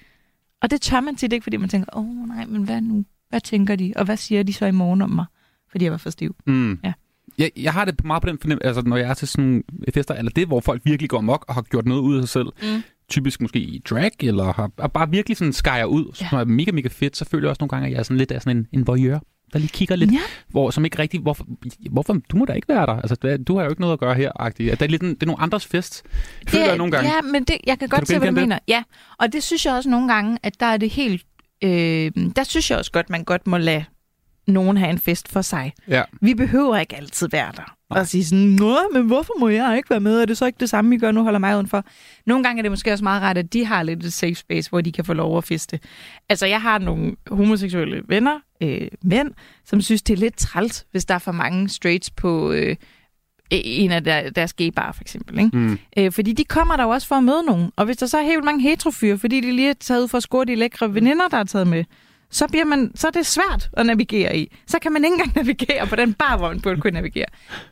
Og 0.63 0.71
det 0.71 0.81
tør 0.81 1.01
man 1.01 1.17
tit 1.17 1.33
ikke, 1.33 1.43
fordi 1.45 1.57
man 1.57 1.69
tænker, 1.69 1.97
åh 1.97 2.09
oh, 2.09 2.29
nej, 2.29 2.45
men 2.47 2.63
hvad 2.63 2.81
nu? 2.81 3.05
Hvad 3.33 3.41
tænker 3.41 3.77
de? 3.77 3.93
Og 3.97 4.05
hvad 4.05 4.17
siger 4.17 4.43
de 4.43 4.53
så 4.53 4.67
i 4.67 4.71
morgen 4.71 5.03
om 5.03 5.11
mig? 5.11 5.25
Fordi 5.71 5.85
jeg 5.85 5.93
var 5.93 5.99
for 5.99 6.11
stiv. 6.11 6.37
Mm. 6.47 6.79
Ja. 6.85 6.93
Jeg, 7.39 7.51
jeg 7.57 7.73
har 7.73 7.85
det 7.85 8.05
meget 8.05 8.23
på 8.23 8.29
den 8.29 8.39
fornemmelse, 8.41 8.67
altså 8.67 8.83
når 8.83 8.97
jeg 8.97 9.09
er 9.11 9.15
til 9.15 9.29
sådan 9.29 9.65
fester, 9.95 10.15
eller 10.15 10.31
det, 10.31 10.47
hvor 10.47 10.61
folk 10.61 10.81
virkelig 10.85 11.11
går 11.11 11.21
mok 11.21 11.45
og 11.49 11.55
har 11.55 11.63
gjort 11.63 11.87
noget 11.87 12.01
ud 12.01 12.17
af 12.17 12.23
sig 12.23 12.29
selv. 12.29 12.47
Mm. 12.63 12.83
Typisk 13.09 13.41
måske 13.41 13.59
i 13.59 13.83
drag, 13.91 14.11
eller 14.21 14.45
har, 14.45 14.71
har 14.81 14.89
bare 14.89 15.11
virkelig 15.11 15.37
sådan 15.37 15.53
skærer 15.53 15.85
ud, 15.85 16.17
Ja. 16.21 16.29
som 16.29 16.39
er 16.39 16.45
mega, 16.45 16.73
mega 16.73 16.89
fedt. 16.89 17.17
Så 17.17 17.25
føler 17.25 17.45
jeg 17.45 17.51
også 17.51 17.61
nogle 17.61 17.69
gange, 17.71 17.87
at 17.87 17.93
jeg 17.93 17.99
er 17.99 18.03
sådan 18.03 18.17
lidt 18.17 18.33
af 18.33 18.43
sådan 18.43 18.57
en, 18.57 18.67
en 18.73 18.87
voyeur, 18.87 19.19
der 19.53 19.59
lige 19.59 19.69
kigger 19.69 19.97
lidt, 19.97 20.13
Ja. 20.13 20.19
hvor, 20.49 20.71
som 20.71 20.85
ikke 20.85 20.99
rigtig, 20.99 21.21
hvorfor, 21.21 21.47
hvorfor, 21.91 22.13
du 22.29 22.37
må 22.37 22.45
da 22.45 22.53
ikke 22.53 22.69
være 22.69 22.87
der. 22.87 22.93
Altså, 22.93 23.17
det- 23.23 23.49
du 23.49 23.57
har 23.57 23.65
jo 23.65 23.71
ikke 23.71 23.81
noget 23.81 23.93
at 23.93 24.01
gøre 24.01 24.15
her, 24.15 24.33
agtigt. 24.41 24.71
Det 24.81 24.83
er, 24.87 24.91
lidt 24.91 25.03
en, 25.03 25.09
det 25.15 25.23
er 25.23 25.27
nogle 25.27 25.41
andres 25.43 25.67
fest, 25.67 26.03
føler 26.49 26.65
jeg 26.67 26.77
nogle 26.79 26.93
gange. 26.93 27.11
Ja, 27.15 27.21
men 27.33 27.45
det, 27.45 27.57
jeg 27.67 27.79
kan 27.79 27.89
godt 27.89 28.01
du 28.01 28.07
se, 28.07 28.13
hvad 28.13 28.21
du 28.21 28.27
genkende 28.27 28.41
det? 28.41 28.49
mener. 28.49 28.59
Ja, 28.69 28.83
og 29.19 29.33
det 29.33 29.43
synes 29.43 29.67
jeg 29.67 29.75
også 29.75 29.91
nogle 29.91 30.13
gange, 30.15 30.39
at 30.43 30.61
der 30.61 30.67
er 30.67 30.77
det 30.77 30.91
helt... 30.91 31.23
Øh, 31.63 32.11
der 32.37 32.45
synes 32.45 32.71
jeg 32.71 32.79
også 32.79 32.93
godt, 32.93 33.11
man 33.11 33.25
godt 33.25 33.47
må 33.47 33.59
lade 33.59 33.85
nogen 34.47 34.77
have 34.77 34.91
en 34.91 34.99
fest 34.99 35.29
for 35.29 35.43
sig. 35.43 35.73
Ja. 35.89 36.03
Vi 36.21 36.35
behøver 36.35 36.77
ikke 36.77 36.97
altid 36.97 37.29
være 37.29 37.53
der. 37.57 37.77
Og 37.91 38.07
sige 38.07 38.25
sådan, 38.25 38.45
Nå, 38.45 38.79
men 38.93 39.07
hvorfor 39.07 39.33
må 39.41 39.49
jeg 39.49 39.77
ikke 39.77 39.91
være 39.91 40.01
med? 40.01 40.21
Er 40.21 40.25
det 40.25 40.39
så 40.39 40.47
ikke 40.47 40.61
det 40.61 40.71
samme, 40.71 40.95
I 40.95 40.99
gør 40.99 41.11
nu, 41.11 41.23
holder 41.23 41.39
mig 41.39 41.55
udenfor? 41.55 41.85
Nogle 42.27 42.45
gange 42.45 42.61
er 42.61 42.63
det 42.63 42.71
måske 42.73 42.93
også 42.93 43.05
meget 43.05 43.23
rart, 43.23 43.39
at 43.39 43.53
de 43.53 43.65
har 43.65 43.83
lidt 43.83 44.05
et 44.05 44.13
safe 44.13 44.35
space, 44.35 44.71
hvor 44.71 44.81
de 44.81 44.93
kan 44.93 45.05
få 45.05 45.13
lov 45.13 45.39
at 45.39 45.45
feste. 45.45 45.81
Altså, 46.29 46.47
jeg 46.47 46.63
har 46.63 46.79
nogle 46.79 47.17
homoseksuelle 47.27 48.03
venner, 48.09 48.39
øh, 48.63 48.89
mænd, 49.03 49.31
som 49.65 49.81
synes, 49.81 50.03
det 50.03 50.13
er 50.15 50.19
lidt 50.19 50.37
træls, 50.37 50.87
hvis 50.91 51.05
der 51.05 51.15
er 51.15 51.19
for 51.19 51.33
mange 51.33 51.69
straights 51.69 52.11
på 52.11 52.53
øh, 52.53 52.77
en 53.65 53.91
af 53.93 54.05
der, 54.05 54.31
deres 54.31 54.53
gaybar, 54.53 54.93
for 54.93 55.03
eksempel. 55.03 55.39
Ikke? 55.39 55.57
Mm. 55.57 55.79
Øh, 55.97 56.13
fordi 56.13 56.33
de 56.33 56.45
kommer 56.45 56.77
der 56.77 56.85
jo 56.85 56.91
også 56.91 57.09
for 57.09 57.15
at 57.15 57.25
møde 57.25 57.43
nogen. 57.47 57.73
Og 57.77 57.85
hvis 57.85 57.97
der 57.97 58.07
så 58.07 58.19
er 58.19 58.23
helt 58.23 58.45
mange 58.45 58.63
heterofyre, 58.63 59.19
fordi 59.19 59.41
de 59.41 59.53
lige 59.53 59.71
er 59.71 59.75
taget 59.81 60.03
ud 60.03 60.09
for 60.09 60.17
at 60.17 60.23
score 60.23 60.45
de 60.45 60.55
lækre 60.55 60.95
veninder, 60.95 61.29
der 61.29 61.37
er 61.37 61.45
taget 61.45 61.67
med, 61.67 61.85
så, 62.31 62.49
bliver 62.49 62.65
man, 62.65 62.93
så 62.95 63.07
er 63.07 63.11
det 63.11 63.27
svært 63.27 63.71
at 63.73 63.87
navigere 63.87 64.37
i. 64.39 64.53
Så 64.67 64.79
kan 64.79 64.93
man 64.93 65.05
ikke 65.05 65.15
engang 65.15 65.33
navigere 65.45 65.87
på 65.87 65.97
den 65.97 66.15
bar, 66.15 66.37
hvor 66.37 66.49
man 66.49 66.61
burde 66.61 66.81
kunne 66.81 66.91
navigere. 66.91 67.27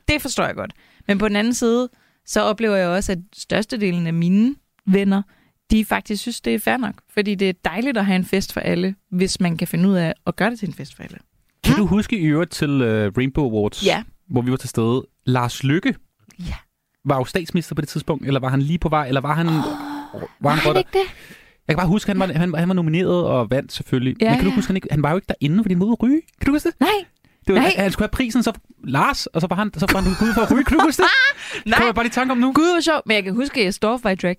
Det 0.08 0.22
forstår 0.22 0.44
jeg 0.44 0.54
godt. 0.54 0.72
Men 1.08 1.18
på 1.18 1.28
den 1.28 1.36
anden 1.36 1.54
side, 1.54 1.88
så 2.26 2.40
oplever 2.40 2.76
jeg 2.76 2.88
også, 2.88 3.12
at 3.12 3.18
størstedelen 3.36 4.06
af 4.06 4.14
mine 4.14 4.54
venner, 4.86 5.22
de 5.70 5.84
faktisk 5.84 6.22
synes, 6.22 6.40
det 6.40 6.54
er 6.54 6.58
fair 6.58 6.76
nok. 6.76 6.94
Fordi 7.14 7.34
det 7.34 7.48
er 7.48 7.52
dejligt 7.64 7.96
at 7.98 8.06
have 8.06 8.16
en 8.16 8.24
fest 8.24 8.52
for 8.52 8.60
alle, 8.60 8.94
hvis 9.10 9.40
man 9.40 9.56
kan 9.56 9.68
finde 9.68 9.88
ud 9.88 9.94
af 9.94 10.14
at 10.26 10.36
gøre 10.36 10.50
det 10.50 10.58
til 10.58 10.68
en 10.68 10.74
fest 10.74 10.96
for 10.96 11.02
alle. 11.02 11.18
Kan 11.64 11.76
du 11.76 11.86
huske 11.86 12.18
i 12.18 12.24
øvrigt 12.24 12.50
til 12.50 12.70
uh, 12.70 13.12
Rainbow 13.16 13.44
Awards, 13.44 13.86
Ja. 13.86 14.02
Hvor 14.30 14.42
vi 14.42 14.50
var 14.50 14.56
til 14.56 14.68
stede, 14.68 15.06
Lars 15.26 15.62
Lykke 15.64 15.94
Ja. 16.38 16.54
var 17.04 17.16
jo 17.16 17.24
statsminister 17.24 17.74
på 17.74 17.80
det 17.80 17.88
tidspunkt, 17.88 18.26
eller 18.26 18.40
var 18.40 18.48
han 18.48 18.62
lige 18.62 18.78
på 18.78 18.88
vej, 18.88 19.08
eller 19.08 19.20
var 19.20 19.34
han... 19.34 19.46
Oh, 19.48 19.54
var 19.54 20.28
Var 20.40 20.50
han, 20.50 20.58
han 20.58 20.76
ikke 20.76 20.90
det? 20.92 21.04
Jeg 21.68 21.76
kan 21.76 21.76
bare 21.76 21.86
huske, 21.88 22.08
han 22.10 22.18
var, 22.20 22.26
han, 22.26 22.54
han 22.54 22.68
var 22.68 22.74
nomineret 22.74 23.24
og 23.24 23.50
vandt 23.50 23.72
selvfølgelig. 23.72 24.16
Ja, 24.20 24.28
Men 24.30 24.34
kan 24.36 24.44
du 24.44 24.50
ja. 24.50 24.54
huske, 24.54 24.66
han, 24.68 24.76
ikke, 24.76 24.88
han 24.90 25.02
var 25.02 25.10
jo 25.10 25.16
ikke 25.16 25.26
derinde, 25.28 25.64
fordi 25.64 25.74
han 25.74 25.80
var 25.80 25.92
at 25.92 26.02
ryge. 26.02 26.22
Kan 26.40 26.46
du 26.46 26.52
huske 26.52 26.68
det? 26.68 26.80
Nej. 26.80 26.88
det 27.46 27.54
var, 27.54 27.60
Nej. 27.60 27.74
Han 27.78 27.92
skulle 27.92 28.04
have 28.04 28.12
prisen, 28.12 28.42
så 28.42 28.52
Lars, 28.84 29.26
og 29.26 29.40
så 29.40 29.46
var 29.46 29.56
han, 29.56 29.70
så 29.76 29.86
var 29.92 30.00
han 30.00 30.10
ude 30.26 30.34
for 30.34 30.40
at 30.40 30.50
ryge. 30.52 30.64
Kan 30.64 30.78
du 30.78 30.84
huske 30.84 31.02
det? 31.02 31.08
Nej. 31.66 31.76
Kommer 31.76 31.86
jeg 31.88 31.94
bare 31.94 32.04
lige 32.04 32.12
tanke 32.12 32.32
om 32.32 32.38
nu? 32.38 32.52
Gud, 32.52 32.72
hvor 32.72 32.80
sjovt. 32.80 33.02
Men 33.06 33.14
jeg 33.14 33.24
kan 33.24 33.34
huske, 33.34 33.60
at 33.60 33.64
jeg 33.64 33.74
står 33.74 33.96
for 33.96 34.08
i 34.08 34.14
drag. 34.14 34.36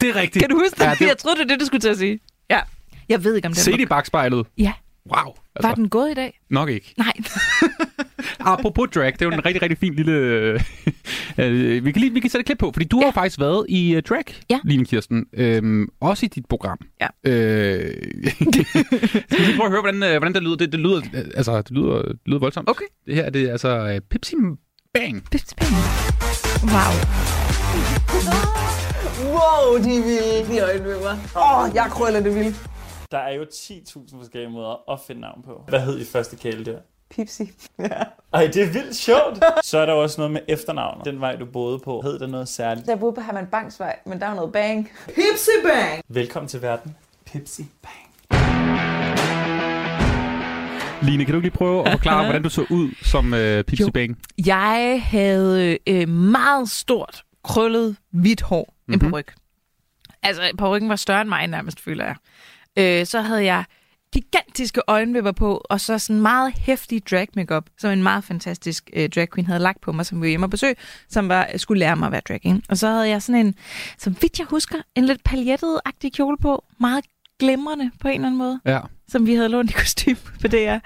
Det 0.00 0.08
er 0.08 0.14
rigtigt. 0.14 0.42
Kan 0.42 0.50
du 0.50 0.58
huske 0.58 0.74
det? 0.78 0.84
Ja, 0.84 0.90
det 0.90 0.98
det... 0.98 1.06
Jeg 1.06 1.18
troede, 1.18 1.36
det 1.36 1.44
er 1.44 1.48
det, 1.48 1.60
du 1.60 1.66
skulle 1.66 1.80
til 1.80 1.88
at 1.88 1.98
sige. 1.98 2.20
Ja. 2.50 2.60
Jeg 3.08 3.24
ved 3.24 3.34
ikke, 3.36 3.46
om 3.46 3.52
den 3.52 3.62
Se 3.62 3.72
det 3.72 3.80
i 3.80 3.86
bagspejlet. 3.86 4.46
Ja. 4.58 4.72
Wow. 5.06 5.24
var... 5.24 5.34
Altså, 5.56 5.68
Var 5.68 5.74
den 5.74 5.88
gået 5.88 6.10
i 6.10 6.14
dag? 6.14 6.40
Nok 6.50 6.68
ikke. 6.68 6.94
Nej. 6.96 7.12
Apropos 8.52 8.88
drag, 8.94 9.12
det 9.12 9.22
er 9.22 9.26
jo 9.26 9.32
en 9.32 9.44
rigtig, 9.46 9.62
rigtig 9.62 9.78
fin 9.78 9.94
lille... 9.94 10.12
øh, 11.38 11.84
vi, 11.84 11.92
kan 11.92 12.00
lige, 12.00 12.12
vi 12.12 12.20
kan 12.20 12.30
sætte 12.30 12.40
et 12.40 12.46
klip 12.46 12.58
på, 12.58 12.70
fordi 12.72 12.86
du 12.86 12.98
ja. 12.98 13.04
har 13.04 13.12
faktisk 13.12 13.40
været 13.40 13.66
i 13.68 13.96
uh, 13.96 14.02
drag, 14.02 14.24
Ja. 14.50 14.60
Line 14.64 14.84
Kirsten. 14.84 15.26
Øhm, 15.32 15.88
også 16.00 16.26
i 16.26 16.28
dit 16.28 16.46
program. 16.46 16.78
Ja. 17.00 17.06
Øh, 17.24 17.80
skal 19.30 19.46
vi 19.46 19.56
prøve 19.56 19.66
at 19.66 19.70
høre, 19.70 19.80
hvordan, 19.80 20.02
øh, 20.02 20.18
hvordan 20.18 20.34
det 20.34 20.42
lyder? 20.42 20.56
Det, 20.56 20.72
det 20.72 20.80
lyder, 20.80 20.96
øh, 21.14 21.24
altså, 21.34 21.62
det 21.62 21.70
lyder, 21.70 22.02
det 22.02 22.18
lyder 22.26 22.38
voldsomt. 22.38 22.70
Okay. 22.70 22.84
Det 23.06 23.14
her 23.14 23.30
det 23.30 23.42
er 23.42 23.52
altså 23.52 23.68
øh, 23.68 24.00
Pepsi 24.10 24.34
Bang. 24.94 25.16
Er 25.32 25.38
spændende. 25.38 25.82
Wow. 26.74 26.92
Wow, 29.34 29.84
de 29.84 29.90
er 29.98 30.02
vilde, 30.02 30.54
de 30.54 30.60
øjenvipper. 30.60 31.14
Åh, 31.36 31.62
oh, 31.62 31.74
jeg 31.74 31.86
krøller 31.90 32.20
det 32.20 32.34
vildt. 32.34 32.56
Der 33.10 33.18
er 33.18 33.34
jo 33.34 33.42
10.000 33.42 34.18
forskellige 34.18 34.50
måder 34.50 34.92
at 34.92 35.00
finde 35.06 35.20
navn 35.20 35.42
på. 35.42 35.64
Hvad 35.68 35.80
hed 35.80 36.00
I 36.00 36.04
første 36.04 36.36
kæledyr? 36.36 36.78
Pipsi. 37.10 37.50
Ej, 38.34 38.46
det 38.46 38.62
er 38.62 38.66
vildt 38.72 38.96
sjovt. 38.96 39.44
Så 39.64 39.78
er 39.78 39.86
der 39.86 39.92
også 39.92 40.20
noget 40.20 40.32
med 40.32 40.40
efternavnet. 40.48 41.04
Den 41.04 41.20
vej, 41.20 41.36
du 41.36 41.44
boede 41.44 41.78
på, 41.78 42.00
hed 42.00 42.18
der 42.18 42.26
noget 42.26 42.48
særligt. 42.48 42.88
Jeg 42.88 42.98
boede 42.98 43.14
på 43.14 43.20
Herman 43.20 43.46
Bangs 43.46 43.80
vej, 43.80 43.96
men 44.06 44.20
der 44.20 44.26
var 44.26 44.34
noget 44.34 44.52
bang. 44.52 44.90
Pipsi 45.06 45.50
bang! 45.64 46.02
Velkommen 46.08 46.48
til 46.48 46.62
verden. 46.62 46.96
Pipsi 47.26 47.66
Bang. 47.82 47.94
Line, 51.02 51.24
kan 51.24 51.34
du 51.34 51.40
lige 51.40 51.50
prøve 51.50 51.86
at 51.86 51.92
forklare, 51.92 52.24
hvordan 52.24 52.42
du 52.42 52.48
så 52.48 52.66
ud 52.70 52.90
som 53.02 53.34
øh, 53.34 53.64
Pepsi 53.64 53.82
Jo. 53.82 53.90
Bang? 53.94 54.18
Jeg 54.46 55.02
havde 55.04 55.78
øh, 55.86 56.08
meget 56.08 56.70
stort, 56.70 57.22
krøllet, 57.44 57.96
hvidt 58.10 58.40
hår. 58.40 58.74
Mm-hmm. 58.86 58.94
En 58.94 58.98
Mhm. 59.06 59.10
peruk. 59.10 59.34
Altså, 60.22 60.42
perukken 60.58 60.88
var 60.88 60.96
større 60.96 61.20
end 61.20 61.28
mig 61.28 61.46
nærmest, 61.46 61.80
føler 61.80 62.04
jeg. 62.04 62.14
Øh, 62.76 63.06
så 63.06 63.20
havde 63.20 63.44
jeg 63.44 63.64
gigantiske 64.12 64.80
øjenvipper 64.86 65.32
på, 65.32 65.62
og 65.70 65.80
så 65.80 65.98
sådan 65.98 66.22
meget 66.22 66.52
hæftig 66.58 67.06
drag 67.10 67.28
makeup, 67.36 67.64
som 67.78 67.90
en 67.90 68.02
meget 68.02 68.24
fantastisk 68.24 68.90
øh, 68.92 69.08
drag 69.08 69.28
queen 69.34 69.46
havde 69.46 69.60
lagt 69.60 69.80
på 69.80 69.92
mig, 69.92 70.06
som 70.06 70.18
vi 70.18 70.26
var 70.26 70.28
hjemme 70.28 70.46
og 70.46 70.50
besøg, 70.50 70.76
som 71.08 71.28
var, 71.28 71.48
skulle 71.56 71.78
lære 71.78 71.96
mig 71.96 72.06
at 72.06 72.12
være 72.12 72.20
drag. 72.28 72.40
Ikke? 72.46 72.62
Og 72.68 72.78
så 72.78 72.88
havde 72.88 73.08
jeg 73.08 73.22
sådan 73.22 73.46
en, 73.46 73.54
som 73.98 74.16
vidt 74.20 74.38
jeg 74.38 74.46
husker, 74.50 74.76
en 74.94 75.04
lidt 75.04 75.20
paljettet-agtig 75.24 76.12
kjole 76.12 76.36
på, 76.38 76.64
meget 76.80 77.04
glimrende 77.40 77.90
på 78.00 78.08
en 78.08 78.14
eller 78.14 78.26
anden 78.26 78.38
måde, 78.38 78.60
Ja. 78.66 78.80
som 79.08 79.26
vi 79.26 79.34
havde 79.34 79.48
lånt 79.48 79.70
i 79.70 79.74
kostume 79.74 80.16
på 80.40 80.48
det 80.48 80.60
her. 80.60 80.80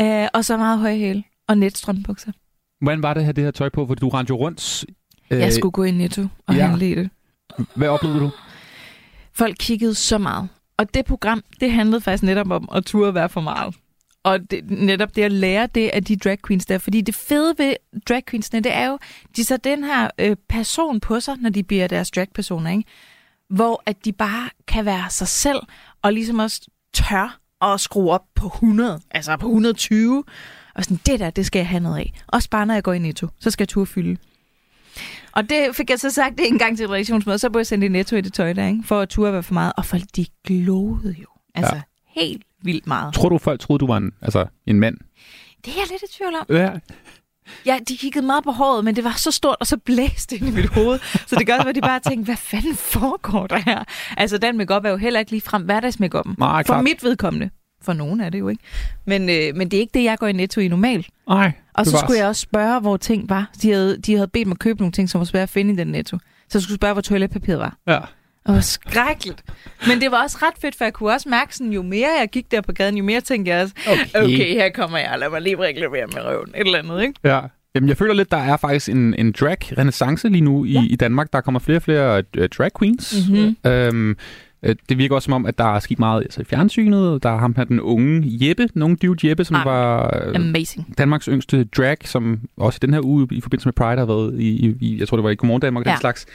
Øh, 0.00 0.28
og 0.34 0.44
så 0.44 0.56
meget 0.56 0.78
høje 0.78 0.96
hæle 0.96 1.24
og 1.48 1.58
netstrømbukser. 1.58 2.32
Hvordan 2.80 3.02
var 3.02 3.14
det 3.14 3.22
have 3.24 3.32
det 3.32 3.44
her 3.44 3.50
tøj 3.50 3.68
på? 3.68 3.86
For 3.86 3.94
du 3.94 4.08
rendte 4.08 4.30
jo 4.30 4.36
rundt. 4.36 4.84
Øh, 5.30 5.38
Jeg 5.40 5.52
skulle 5.52 5.72
gå 5.72 5.84
i 5.84 5.90
Netto 5.90 6.26
og 6.46 6.54
ja. 6.54 6.66
handle 6.66 6.90
i 6.90 6.94
det. 6.94 7.10
Hvad 7.74 7.88
oplevede 7.88 8.20
du? 8.20 8.30
Folk 9.32 9.56
kiggede 9.60 9.94
så 9.94 10.18
meget. 10.18 10.48
Og 10.78 10.94
det 10.94 11.04
program, 11.04 11.42
det 11.60 11.72
handlede 11.72 12.00
faktisk 12.00 12.22
netop 12.22 12.50
om 12.50 12.68
at 12.74 12.84
turde 12.84 13.14
være 13.14 13.28
for 13.28 13.40
meget. 13.40 13.74
Og 14.22 14.50
det, 14.50 14.70
netop 14.70 15.16
det 15.16 15.22
at 15.22 15.32
lære 15.32 15.66
det 15.66 15.88
af 15.88 16.04
de 16.04 16.16
drag 16.16 16.38
queens 16.46 16.66
der. 16.66 16.78
Fordi 16.78 17.00
det 17.00 17.14
fede 17.14 17.54
ved 17.58 17.74
drag 18.08 18.24
queensene, 18.26 18.60
det 18.60 18.72
er 18.72 18.86
jo, 18.86 18.98
de 19.36 19.44
så 19.44 19.56
den 19.56 19.84
her 19.84 20.10
øh, 20.18 20.36
person 20.48 21.00
på 21.00 21.20
sig, 21.20 21.36
når 21.40 21.50
de 21.50 21.62
bliver 21.62 21.86
deres 21.86 22.10
drag-personer, 22.10 22.70
ikke? 22.70 22.84
Hvor 23.50 23.82
at 23.86 24.04
de 24.04 24.12
bare 24.12 24.50
kan 24.68 24.84
være 24.84 25.10
sig 25.10 25.28
selv, 25.28 25.60
og 26.02 26.12
ligesom 26.12 26.38
også 26.38 26.66
tør 26.94 27.38
at 27.62 27.80
skrue 27.80 28.10
op 28.10 28.24
på 28.34 28.46
100, 28.46 29.00
altså 29.10 29.36
på 29.36 29.46
120. 29.46 30.24
Og 30.74 30.84
sådan, 30.84 31.00
det 31.06 31.20
der, 31.20 31.30
det 31.30 31.46
skal 31.46 31.58
jeg 31.58 31.68
have 31.68 31.82
noget 31.82 31.98
af. 31.98 32.12
Også 32.26 32.50
bare, 32.50 32.66
når 32.66 32.74
jeg 32.74 32.82
går 32.82 32.92
i 32.92 32.98
Netto, 32.98 33.28
så 33.40 33.50
skal 33.50 33.62
jeg 33.62 33.68
turde 33.68 33.86
fylde. 33.86 34.16
Og 35.32 35.48
det 35.50 35.76
fik 35.76 35.90
jeg 35.90 36.00
så 36.00 36.10
sagt 36.10 36.34
en 36.38 36.58
gang 36.58 36.76
til 36.76 36.90
et 36.90 37.06
så 37.40 37.50
blev 37.50 37.60
jeg 37.60 37.66
sendt 37.66 37.84
i 37.84 37.88
netto 37.88 38.16
i 38.16 38.20
det 38.20 38.32
tøj 38.32 38.52
der, 38.52 38.66
ikke? 38.66 38.82
for 38.84 39.00
at 39.00 39.08
turde 39.08 39.32
være 39.32 39.42
for 39.42 39.54
meget. 39.54 39.72
Og 39.76 39.84
folk, 39.84 40.02
de 40.16 40.26
glodede 40.46 41.14
jo. 41.20 41.26
Altså, 41.54 41.74
Ja. 41.74 41.82
helt 42.20 42.42
vildt 42.62 42.86
meget. 42.86 43.14
Tror 43.14 43.28
du, 43.28 43.38
folk 43.38 43.60
troede, 43.60 43.80
du 43.80 43.86
var 43.86 43.96
en, 43.96 44.12
altså, 44.22 44.46
en 44.66 44.80
mand? 44.80 44.96
Det 45.64 45.72
er 45.72 45.76
jeg 45.76 45.86
lidt 45.90 46.02
i 46.02 46.16
tvivl 46.18 46.34
om. 46.34 46.46
Ja. 46.48 46.70
Ja, 47.66 47.78
de 47.88 47.96
kiggede 47.96 48.26
meget 48.26 48.44
på 48.44 48.50
håret, 48.50 48.84
men 48.84 48.96
det 48.96 49.04
var 49.04 49.14
så 49.16 49.30
stort 49.30 49.56
og 49.60 49.66
så 49.66 49.76
blæst 49.76 50.32
ind 50.32 50.48
i 50.48 50.50
mit 50.50 50.66
hoved. 50.66 50.98
Så 51.26 51.36
det 51.38 51.46
gør, 51.46 51.54
at 51.58 51.74
de 51.74 51.80
bare 51.80 52.00
tænkte, 52.00 52.24
hvad 52.24 52.36
fanden 52.36 52.74
foregår 52.76 53.46
der 53.46 53.58
her? 53.58 53.84
Altså, 54.16 54.38
den 54.38 54.56
makeup 54.56 54.84
er 54.84 54.90
jo 54.90 54.96
heller 54.96 55.20
ikke 55.20 55.30
lige 55.30 55.40
frem 55.40 55.62
hverdagsmakeupen. 55.62 56.34
Nej, 56.38 56.62
For 56.66 56.72
klart. 56.72 56.84
mit 56.84 57.02
vedkommende. 57.04 57.50
For 57.82 57.92
nogen 57.92 58.20
er 58.20 58.30
det 58.30 58.38
jo 58.40 58.48
ikke. 58.48 58.62
Men, 59.06 59.22
øh, 59.30 59.56
men 59.56 59.70
det 59.70 59.76
er 59.76 59.80
ikke 59.80 59.94
det, 59.94 60.04
jeg 60.04 60.18
går 60.18 60.26
i 60.26 60.32
netto 60.32 60.60
i 60.60 60.68
normalt. 60.68 61.06
Nej. 61.28 61.52
Og 61.74 61.86
så 61.86 61.98
skulle 61.98 62.18
jeg 62.18 62.26
også 62.28 62.40
spørge, 62.40 62.80
hvor 62.80 62.96
ting 62.96 63.28
var. 63.28 63.50
De 63.62 63.72
havde, 63.72 63.98
de 63.98 64.14
havde 64.14 64.28
bedt 64.28 64.48
mig 64.48 64.58
købe 64.58 64.78
nogle 64.78 64.92
ting, 64.92 65.10
som 65.10 65.18
var 65.18 65.24
svære 65.24 65.42
at 65.42 65.48
finde 65.48 65.72
i 65.74 65.76
den 65.76 65.86
netto. 65.86 66.18
Så 66.48 66.58
jeg 66.58 66.62
skulle 66.62 66.76
spørge, 66.76 66.92
hvor 66.92 67.02
toiletpapiret 67.02 67.58
var. 67.58 67.76
Ja. 67.86 67.98
Og 68.44 68.54
var 68.54 68.60
skrækkeligt. 68.60 69.42
Men 69.88 70.00
det 70.00 70.10
var 70.10 70.22
også 70.22 70.38
ret 70.42 70.54
fedt, 70.60 70.76
for 70.76 70.84
jeg 70.84 70.92
kunne 70.92 71.12
også 71.12 71.28
mærke, 71.28 71.56
sådan, 71.56 71.72
jo 71.72 71.82
mere 71.82 72.08
jeg 72.20 72.28
gik 72.28 72.50
der 72.50 72.60
på 72.60 72.72
gaden, 72.72 72.96
jo 72.96 73.04
mere 73.04 73.20
tænkte 73.20 73.52
jeg 73.52 73.62
også, 73.62 73.74
Okay. 73.90 74.24
okay, 74.24 74.52
her 74.52 74.70
kommer 74.74 74.98
jeg, 74.98 75.18
lad 75.18 75.30
mig 75.30 75.42
lige 75.42 75.58
reklamere 75.58 76.06
med 76.06 76.22
røven. 76.24 76.48
Et 76.48 76.60
eller 76.60 76.78
andet, 76.78 77.02
ikke? 77.02 77.14
Ja. 77.24 77.40
Jamen, 77.74 77.88
jeg 77.88 77.96
føler 77.96 78.14
lidt, 78.14 78.30
der 78.30 78.36
er 78.36 78.56
faktisk 78.56 78.88
en, 78.88 79.14
en 79.14 79.32
drag-renaissance 79.32 80.28
lige 80.28 80.40
nu 80.40 80.64
i, 80.64 80.72
ja. 80.72 80.82
i 80.90 80.96
Danmark. 80.96 81.32
Der 81.32 81.40
kommer 81.40 81.60
flere 81.60 81.78
og 81.78 81.82
flere 81.82 82.22
uh, 82.38 82.44
drag 82.58 82.70
queens. 82.78 83.14
Mhm. 83.28 83.56
Øhm, 83.66 84.10
øh, 84.10 84.16
det 84.88 84.98
virker 84.98 85.14
også 85.14 85.24
som 85.26 85.32
om, 85.32 85.46
at 85.46 85.58
der 85.58 85.74
er 85.74 85.78
sket 85.78 85.98
meget 85.98 86.22
altså, 86.22 86.40
i 86.40 86.44
fjernsynet. 86.44 87.22
Der 87.22 87.28
er 87.30 87.38
ham 87.38 87.54
her, 87.56 87.64
den 87.64 87.80
unge 87.80 88.22
Jeppe, 88.48 88.68
den 88.74 88.82
unge 88.82 88.96
dude 88.96 89.28
Jeppe, 89.28 89.44
som 89.44 89.56
Ah, 89.56 89.64
var 89.64 90.20
øh, 90.26 90.34
Amazing. 90.34 90.94
Danmarks 90.98 91.26
yngste 91.26 91.64
drag, 91.64 91.96
som 92.04 92.40
også 92.56 92.78
i 92.82 92.86
den 92.86 92.94
her 92.94 93.00
uge 93.04 93.28
i 93.30 93.40
forbindelse 93.40 93.66
med 93.68 93.72
Pride 93.72 93.98
har 93.98 94.06
været 94.06 94.40
i, 94.40 94.76
i- 94.80 94.96
jeg 95.00 95.08
tror 95.08 95.16
det 95.16 95.24
var 95.24 95.30
i 95.30 95.34
Godmorgen 95.34 95.60
Danmark 95.62 95.86
Ja. 95.86 95.90
den 95.90 96.00
slags. 96.00 96.26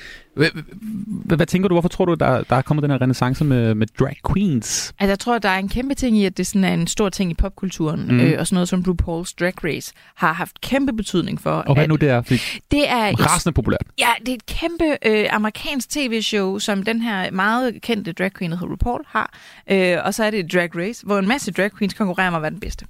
Hvad, 1.25 1.45
tænker 1.45 1.67
du, 1.69 1.75
hvorfor 1.75 1.89
tror 1.89 2.05
du, 2.05 2.13
der, 2.13 2.43
der 2.43 2.55
er 2.55 2.61
kommet 2.61 2.83
den 2.83 2.91
her 2.91 3.01
renaissance 3.01 3.43
med, 3.43 3.75
med 3.75 3.87
drag 3.99 4.15
queens? 4.31 4.93
Altså, 4.99 5.11
jeg 5.11 5.19
tror, 5.19 5.37
der 5.37 5.49
er 5.49 5.57
en 5.57 5.69
kæmpe 5.69 5.95
ting 5.95 6.17
i, 6.17 6.25
at 6.25 6.37
det 6.37 6.47
sådan 6.47 6.63
er 6.63 6.73
en 6.73 6.87
stor 6.87 7.09
ting 7.09 7.31
i 7.31 7.33
popkulturen, 7.33 8.05
Mm. 8.07 8.19
øh, 8.19 8.39
og 8.39 8.47
sådan 8.47 8.55
noget 8.55 8.69
som 8.69 8.79
RuPaul's 8.87 9.33
Drag 9.39 9.53
Race 9.63 9.93
har 10.15 10.33
haft 10.33 10.61
kæmpe 10.61 10.93
betydning 10.93 11.41
for, 11.41 11.51
Og 11.51 11.73
hvad 11.73 11.83
at 11.83 11.89
nu 11.89 11.95
det 11.95 12.09
er? 12.09 12.21
Fordi 12.21 12.39
det 12.71 12.89
er 12.89 13.25
rasende 13.25 13.53
populært. 13.55 13.83
Ja, 13.99 14.09
det 14.19 14.29
er 14.29 14.33
et 14.33 14.45
kæmpe 14.45 14.97
øh, 15.05 15.25
amerikansk 15.31 15.89
tv-show, 15.89 16.59
som 16.59 16.83
den 16.83 17.01
her 17.01 17.31
meget 17.31 17.81
kendte 17.81 18.11
drag 18.11 18.31
queen, 18.37 18.51
der 18.51 18.57
hedder 18.57 18.71
RuPaul, 18.71 19.01
har. 19.07 19.33
Øh, 19.71 19.97
og 20.05 20.13
så 20.13 20.23
er 20.23 20.31
det 20.31 20.39
et 20.39 20.53
drag 20.53 20.69
race, 20.75 21.05
hvor 21.05 21.19
en 21.19 21.27
masse 21.27 21.51
drag 21.51 21.71
queens 21.77 21.93
konkurrerer 21.93 22.27
om 22.27 22.35
at 22.35 22.41
være 22.41 22.51
den 22.51 22.59
bedste. 22.59 22.85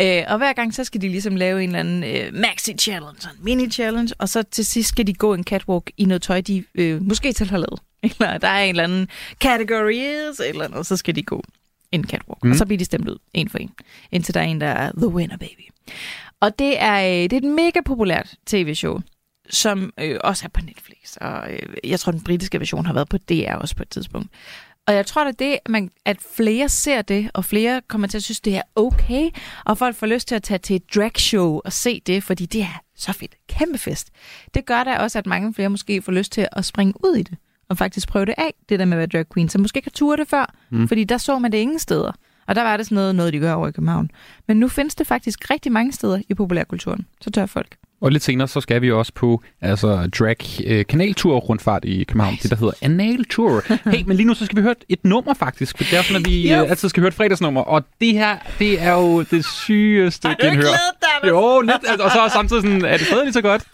Øh, 0.00 0.22
og 0.28 0.38
hver 0.38 0.52
gang, 0.52 0.74
så 0.74 0.84
skal 0.84 1.00
de 1.00 1.08
ligesom 1.08 1.36
lave 1.36 1.62
en 1.62 1.68
eller 1.68 1.80
anden 1.80 2.04
øh, 2.04 2.32
maxi-challenge, 2.44 3.28
en 3.28 3.44
mini-challenge, 3.60 4.12
og 4.18 4.28
så 4.28 4.42
til 4.42 4.64
sidst 4.66 4.88
skal 4.88 5.06
de 5.06 5.14
gå 5.14 5.34
en 5.34 5.44
catwalk 5.44 5.90
i 5.96 6.04
noget 6.04 6.22
tøj, 6.22 6.40
de 6.40 6.64
øh, 6.74 6.89
måske 6.98 7.32
selv 7.32 7.50
har 7.50 7.58
lavet. 7.58 7.80
Eller 8.02 8.38
der 8.38 8.48
er 8.48 8.62
en 8.62 8.70
eller 8.70 8.84
anden 8.84 9.08
categories, 9.40 10.40
eller 10.40 10.68
noget, 10.68 10.86
så 10.86 10.96
skal 10.96 11.16
de 11.16 11.22
gå 11.22 11.44
en 11.92 12.04
catwalk. 12.04 12.42
Mm. 12.42 12.48
Mm. 12.48 12.50
Og 12.50 12.56
så 12.56 12.66
bliver 12.66 12.78
de 12.78 12.84
stemt 12.84 13.08
ud, 13.08 13.18
en 13.34 13.48
for 13.48 13.58
en, 13.58 13.70
indtil 14.12 14.34
der 14.34 14.40
er 14.40 14.44
en, 14.44 14.60
der 14.60 14.66
er 14.66 14.92
the 14.96 15.08
winner, 15.08 15.36
baby. 15.36 15.70
Og 16.40 16.58
det 16.58 16.82
er, 16.82 17.00
øh, 17.00 17.22
det 17.22 17.32
er 17.32 17.36
et 17.36 17.44
mega 17.44 17.80
populært 17.84 18.34
tv-show, 18.46 19.00
som 19.50 19.92
øh, 20.00 20.18
også 20.24 20.44
er 20.44 20.48
på 20.48 20.60
Netflix. 20.60 21.16
Og 21.16 21.52
øh, 21.52 21.58
jeg 21.84 22.00
tror, 22.00 22.12
den 22.12 22.24
britiske 22.24 22.58
version 22.58 22.86
har 22.86 22.92
været 22.92 23.08
på 23.08 23.18
DR 23.18 23.54
også 23.54 23.76
på 23.76 23.82
et 23.82 23.88
tidspunkt. 23.88 24.28
Og 24.90 24.96
jeg 24.96 25.06
tror, 25.06 25.24
er 25.24 25.32
det, 25.32 25.52
at, 25.52 25.68
man, 25.68 25.90
at 26.04 26.16
flere 26.36 26.68
ser 26.68 27.02
det, 27.02 27.30
og 27.34 27.44
flere 27.44 27.80
kommer 27.88 28.06
til 28.06 28.18
at 28.18 28.22
synes, 28.22 28.40
det 28.40 28.56
er 28.56 28.62
okay, 28.74 29.30
og 29.64 29.78
folk 29.78 29.96
får 29.96 30.06
lyst 30.06 30.28
til 30.28 30.34
at 30.34 30.42
tage 30.42 30.58
til 30.58 30.76
et 30.76 30.94
dragshow 30.94 31.60
og 31.64 31.72
se 31.72 32.02
det, 32.06 32.22
fordi 32.22 32.46
det 32.46 32.62
er 32.62 32.82
så 32.96 33.12
fedt. 33.12 33.34
Kæmpe 33.48 33.78
fest. 33.78 34.10
Det 34.54 34.66
gør 34.66 34.84
da 34.84 34.96
også, 34.96 35.18
at 35.18 35.26
mange 35.26 35.54
flere 35.54 35.68
måske 35.70 36.02
får 36.02 36.12
lyst 36.12 36.32
til 36.32 36.48
at 36.52 36.64
springe 36.64 36.94
ud 37.04 37.16
i 37.16 37.22
det, 37.22 37.38
og 37.68 37.78
faktisk 37.78 38.08
prøve 38.08 38.26
det 38.26 38.34
af, 38.38 38.54
det 38.68 38.78
der 38.78 38.84
med 38.84 38.92
at 38.92 38.98
være 38.98 39.06
drag 39.06 39.24
queen, 39.34 39.48
som 39.48 39.60
måske 39.60 39.78
ikke 39.78 39.86
har 39.86 39.96
turet 39.96 40.18
det 40.18 40.28
før, 40.28 40.54
mm. 40.70 40.88
fordi 40.88 41.04
der 41.04 41.18
så 41.18 41.38
man 41.38 41.52
det 41.52 41.58
ingen 41.58 41.78
steder. 41.78 42.12
Og 42.46 42.54
der 42.54 42.62
var 42.62 42.76
det 42.76 42.86
sådan 42.86 42.94
noget, 42.94 43.14
noget, 43.14 43.32
de 43.32 43.38
gør 43.38 43.52
over 43.52 43.68
i 43.68 43.72
København. 43.72 44.10
Men 44.48 44.56
nu 44.56 44.68
findes 44.68 44.94
det 44.94 45.06
faktisk 45.06 45.50
rigtig 45.50 45.72
mange 45.72 45.92
steder 45.92 46.20
i 46.28 46.34
populærkulturen. 46.34 47.06
Så 47.20 47.30
tør 47.30 47.46
folk. 47.46 47.76
Og 48.00 48.10
lidt 48.12 48.22
senere, 48.22 48.48
så 48.48 48.60
skal 48.60 48.82
vi 48.82 48.92
også 48.92 49.12
på 49.14 49.42
altså, 49.60 50.08
drag 50.18 50.36
øh, 50.66 50.84
kanaltur 50.86 51.36
rundfart 51.36 51.84
i 51.84 52.04
København. 52.04 52.38
Det, 52.42 52.50
der 52.50 52.56
hedder 52.56 52.72
Anal 52.82 53.24
Tour. 53.24 53.62
Hey, 53.90 54.02
men 54.06 54.16
lige 54.16 54.26
nu 54.26 54.34
så 54.34 54.44
skal 54.44 54.56
vi 54.56 54.62
høre 54.62 54.74
et 54.88 55.04
nummer 55.04 55.34
faktisk. 55.34 55.76
For 55.76 55.84
det 55.84 55.98
er 55.98 56.02
sådan, 56.02 56.22
at 56.22 56.30
vi 56.30 56.52
øh, 56.52 56.60
altid 56.60 56.88
skal 56.88 57.00
høre 57.00 57.08
et 57.08 57.14
fredagsnummer. 57.14 57.60
Og 57.60 57.84
det 58.00 58.12
her, 58.12 58.38
det 58.58 58.82
er 58.82 58.92
jo 58.92 59.22
det 59.22 59.44
sygeste 59.44 60.28
Har 60.28 60.34
du 60.34 60.44
genhør. 60.46 60.60
glædet 60.60 60.78
dig? 61.22 61.28
Jo, 61.28 61.60
lidt. 61.60 61.76
Altså, 61.88 62.04
og 62.04 62.10
så 62.10 62.30
samtidig 62.32 62.62
sådan, 62.62 62.84
er 62.84 62.96
det 62.96 63.06
stadig 63.06 63.24
lige 63.24 63.32
så 63.32 63.42
godt? 63.42 63.62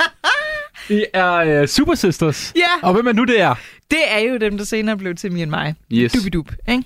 Det 0.88 1.06
er 1.12 1.60
uh, 1.62 1.66
Super 1.68 1.94
Sisters. 1.94 2.52
Ja. 2.56 2.88
Og 2.88 2.94
hvem 2.94 3.06
er 3.06 3.12
nu 3.12 3.24
det 3.24 3.40
er? 3.40 3.54
Det 3.90 3.98
er 4.08 4.18
jo 4.18 4.36
dem, 4.36 4.58
der 4.58 4.64
senere 4.64 4.96
blev 4.96 5.14
til 5.14 5.32
Me 5.32 5.42
and 5.42 5.50
mig. 5.50 5.74
Yes. 5.92 6.12
Dubidup, 6.12 6.52
ikke? 6.68 6.84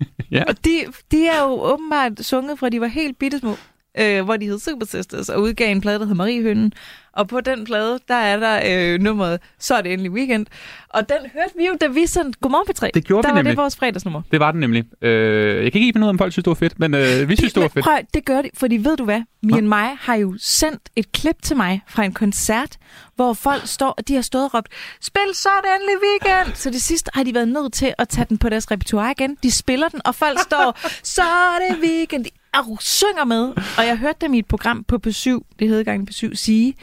Ja. 0.30 0.42
Og 0.48 0.64
de, 0.64 0.84
de 1.10 1.26
er 1.26 1.42
jo 1.42 1.62
åbenbart 1.62 2.12
sunget 2.20 2.58
fra, 2.58 2.68
de 2.68 2.80
var 2.80 2.86
helt 2.86 3.18
bittesmå, 3.18 3.56
øh, 3.98 4.24
hvor 4.24 4.36
de 4.36 4.46
hed 4.46 4.58
Super 4.58 4.86
Sisters, 4.86 5.28
og 5.28 5.42
udgav 5.42 5.70
en 5.70 5.80
plade, 5.80 5.98
der 5.98 6.06
hed 6.06 6.14
Marie 6.14 6.42
Hønnen. 6.42 6.72
Og 7.12 7.28
på 7.28 7.40
den 7.40 7.64
plade, 7.64 7.98
der 8.08 8.14
er 8.14 8.40
der 8.40 8.60
øh, 8.66 9.00
nummeret 9.00 9.40
Så 9.58 9.74
er 9.74 9.80
det 9.82 9.92
endelig 9.92 10.12
weekend. 10.12 10.46
Og 10.88 11.08
den 11.08 11.18
hørte 11.34 11.52
vi 11.58 11.66
jo, 11.66 11.76
da 11.80 11.86
vi 11.86 12.06
sendte 12.06 12.38
Godmorgen 12.40 12.66
P3. 12.70 12.90
Det 12.94 13.04
gjorde 13.04 13.22
der 13.22 13.28
vi 13.28 13.32
var 13.32 13.42
nemlig. 13.42 13.50
det 13.50 13.58
vores 13.58 13.76
fredagsnummer. 13.76 14.22
Det 14.30 14.40
var 14.40 14.50
den 14.52 14.60
nemlig. 14.60 14.84
Øh, 15.02 15.64
jeg 15.64 15.72
kan 15.72 15.80
ikke 15.80 15.92
finde 15.92 16.04
ud 16.04 16.08
af, 16.08 16.12
om 16.12 16.18
folk 16.18 16.32
synes, 16.32 16.44
det 16.44 16.50
var 16.50 16.54
fedt, 16.54 16.78
men 16.78 16.94
øh, 16.94 17.28
vi 17.28 17.36
synes, 17.36 17.52
det 17.52 17.60
var 17.60 17.66
Men 17.66 17.70
fedt. 17.70 17.84
Prøv, 17.84 17.98
det 18.14 18.24
gør 18.24 18.42
de, 18.42 18.50
fordi 18.54 18.76
ved 18.76 18.96
du 18.96 19.04
hvad? 19.04 19.22
Nå. 19.42 19.56
and 19.56 19.66
mig 19.66 19.96
har 20.00 20.14
jo 20.14 20.34
sendt 20.38 20.82
et 20.96 21.12
klip 21.12 21.42
til 21.42 21.56
mig 21.56 21.82
fra 21.88 22.04
en 22.04 22.12
koncert, 22.12 22.76
hvor 23.16 23.32
folk 23.32 23.62
står, 23.66 23.90
og 23.90 24.08
de 24.08 24.14
har 24.14 24.22
stået 24.22 24.44
og 24.44 24.54
råbt, 24.54 24.68
spil 25.00 25.34
så 25.34 25.48
er 25.48 25.60
det 25.60 25.70
endelig 25.74 25.96
weekend! 26.08 26.54
Så 26.54 26.70
det 26.70 26.82
sidste 26.82 27.10
har 27.14 27.22
de 27.22 27.34
været 27.34 27.48
nødt 27.48 27.72
til 27.72 27.94
at 27.98 28.08
tage 28.08 28.26
den 28.28 28.38
på 28.38 28.48
deres 28.48 28.70
repertoire 28.70 29.10
igen. 29.18 29.36
De 29.42 29.50
spiller 29.50 29.88
den, 29.88 30.00
og 30.04 30.14
folk 30.14 30.38
står, 30.40 30.78
så 31.02 31.22
er 31.22 31.58
det 31.68 31.88
weekend! 31.88 32.26
Og 32.58 32.78
synger 32.80 33.24
med. 33.24 33.42
Og 33.78 33.86
jeg 33.86 33.98
hørte 33.98 34.18
dem 34.20 34.34
i 34.34 34.38
et 34.38 34.46
program 34.46 34.84
på 34.88 34.98
P7, 35.06 35.30
det 35.58 35.68
hed 35.68 35.84
gang 35.84 36.08
P7, 36.10 36.34
sige, 36.34 36.74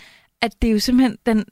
at 0.41 0.51
det 0.61 0.67
er 0.67 0.71
jo 0.71 0.79
simpelthen, 0.79 1.17
den, 1.25 1.43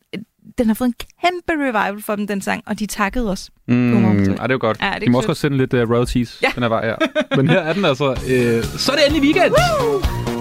den 0.57 0.67
har 0.67 0.73
fået 0.73 0.88
en 0.88 0.93
kæmpe 1.23 1.63
revival 1.63 2.01
for 2.03 2.15
dem, 2.15 2.27
den 2.27 2.41
sang, 2.41 2.63
og 2.65 2.79
de 2.79 2.86
takkede 2.86 3.31
os. 3.31 3.49
Mm, 3.67 4.05
P3. 4.05 4.07
ej, 4.07 4.23
det 4.25 4.39
er 4.39 4.47
jo 4.49 4.57
godt. 4.62 4.77
Ja, 4.81 4.91
det 4.93 5.01
de 5.01 5.10
må 5.12 5.17
også 5.17 5.27
godt 5.27 5.38
sende 5.38 5.57
lidt 5.57 5.73
uh, 5.73 5.89
royalties, 5.91 6.39
Ja. 6.43 6.51
den 6.55 6.63
her 6.63 6.69
vej 6.69 6.86
her. 6.86 6.95
Men 7.36 7.49
her 7.49 7.60
er 7.60 7.73
den 7.73 7.86
altså. 7.86 8.10
Øh, 8.12 8.63
så 8.63 8.91
er 8.91 8.95
det 8.95 9.05
endelig 9.07 9.21
weekend! 9.23 9.49
Hvorfor 9.49 10.40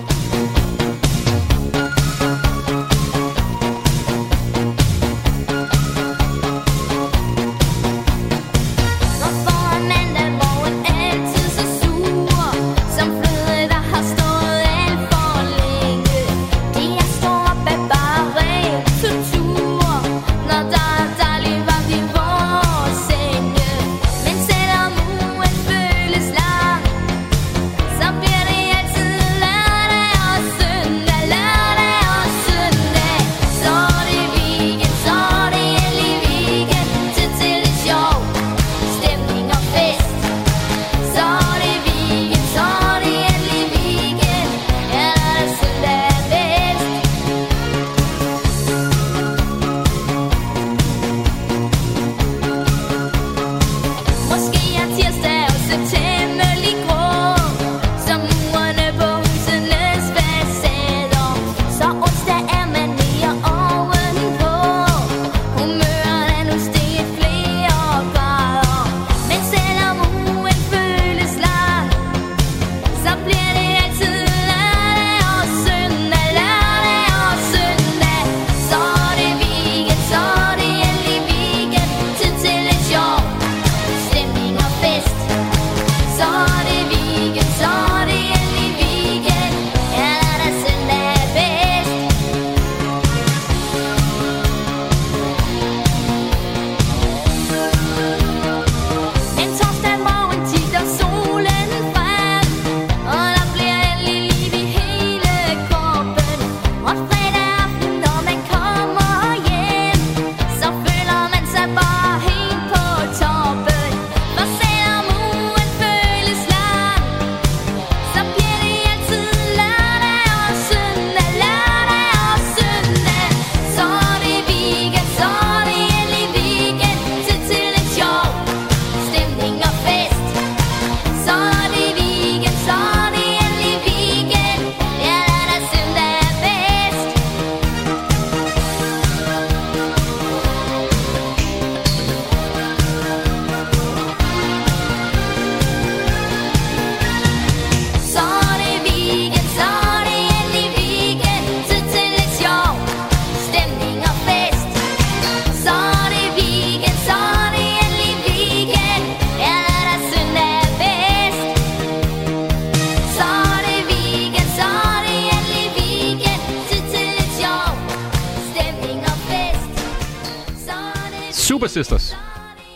Sisters. 171.70 172.16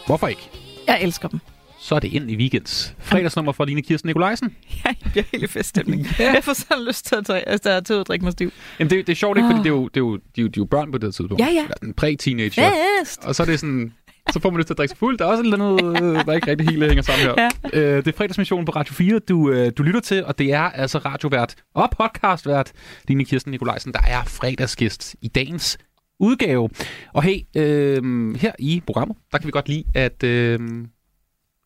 Hvorfor 0.07 0.29
ikke? 0.29 0.51
Jeg 0.87 1.03
elsker 1.03 1.29
dem. 1.29 1.41
Så 1.79 1.95
er 1.95 1.99
det 1.99 2.17
endelig 2.17 2.39
weekends. 2.39 2.95
Fredagsnummer 2.99 3.53
fra 3.53 3.65
Line 3.65 3.83
Kirsten 3.83 4.09
Nikolajsen. 4.09 4.57
Jeg 4.85 4.97
bliver 5.13 5.25
helt 5.33 5.45
i 5.45 5.47
feststemning. 5.47 6.07
Jeg 6.19 6.45
får 6.45 6.53
sådan 6.53 6.85
lyst 6.85 7.07
til 7.07 7.17
at 7.17 7.27
tage, 7.27 7.49
altså, 7.49 7.71
at 7.71 7.85
tage 7.85 7.97
ud 7.97 8.01
og 8.01 8.07
drikke 8.07 8.25
mig 8.25 8.33
stiv. 8.33 8.53
Jamen, 8.79 8.91
det, 8.91 9.07
det 9.07 9.13
er 9.13 9.17
sjovt 9.17 9.39
ikke, 9.39 9.49
fordi 9.49 9.59
det 9.59 9.67
er 9.67 9.71
jo, 9.71 9.89
det 9.89 9.97
er 9.97 10.01
jo, 10.01 10.17
de, 10.17 10.21
er 10.39 10.43
jo, 10.43 10.47
de 10.47 10.51
er 10.51 10.53
jo 10.59 10.65
børn 10.65 10.93
på 10.93 10.99
det 10.99 11.07
her 11.07 11.13
tidspunkt. 11.13 11.41
Ja, 11.41 11.49
ja. 11.49 11.67
En 11.83 11.95
præ-teenager. 11.95 12.71
Fest! 13.01 13.25
Og 13.25 13.35
så 13.35 13.43
er 13.43 13.47
det 13.47 13.61
sådan... 13.61 13.93
Så 14.33 14.41
får 14.41 14.51
man 14.51 14.59
lyst 14.59 14.67
til 14.67 14.75
at 14.75 14.79
drikke 14.79 14.91
sig 14.91 14.99
fuld. 14.99 15.19
Der 15.19 15.25
er 15.25 15.29
også 15.29 15.43
et 15.43 15.53
eller 15.53 15.77
andet, 15.77 16.03
øh, 16.03 16.27
der 16.27 16.33
ikke 16.33 16.51
rigtig 16.51 16.69
helt 16.69 16.85
hænger 16.85 17.03
sammen 17.03 17.27
her. 17.27 17.49
Ja. 17.73 17.81
Øh, 17.81 18.05
det 18.05 18.13
er 18.13 18.17
fredagsmissionen 18.17 18.67
på 18.67 18.73
Radio 18.73 18.95
4, 18.95 19.19
du, 19.19 19.51
øh, 19.51 19.73
du 19.79 19.83
lytter 19.83 20.01
til, 20.01 20.25
og 20.25 20.39
det 20.39 20.53
er 20.53 20.61
altså 20.61 20.99
radiovært 20.99 21.55
og 21.75 21.91
podcastvært 21.99 22.73
Line 23.09 23.25
Kirsten 23.25 23.51
Nikolajsen, 23.51 23.93
der 23.93 24.01
er 24.07 24.25
fredagsgæst 24.25 25.17
i 25.23 25.29
dagens 25.29 25.79
udgave. 26.20 26.68
Og 27.12 27.22
hey, 27.22 27.40
øh, 27.57 28.37
her 28.37 28.53
i 28.59 28.83
programmet, 28.87 29.16
der 29.33 29.38
kan 29.38 29.46
vi 29.46 29.50
godt 29.50 29.68
lide, 29.68 29.85
at 29.94 30.22
øh, 30.22 30.61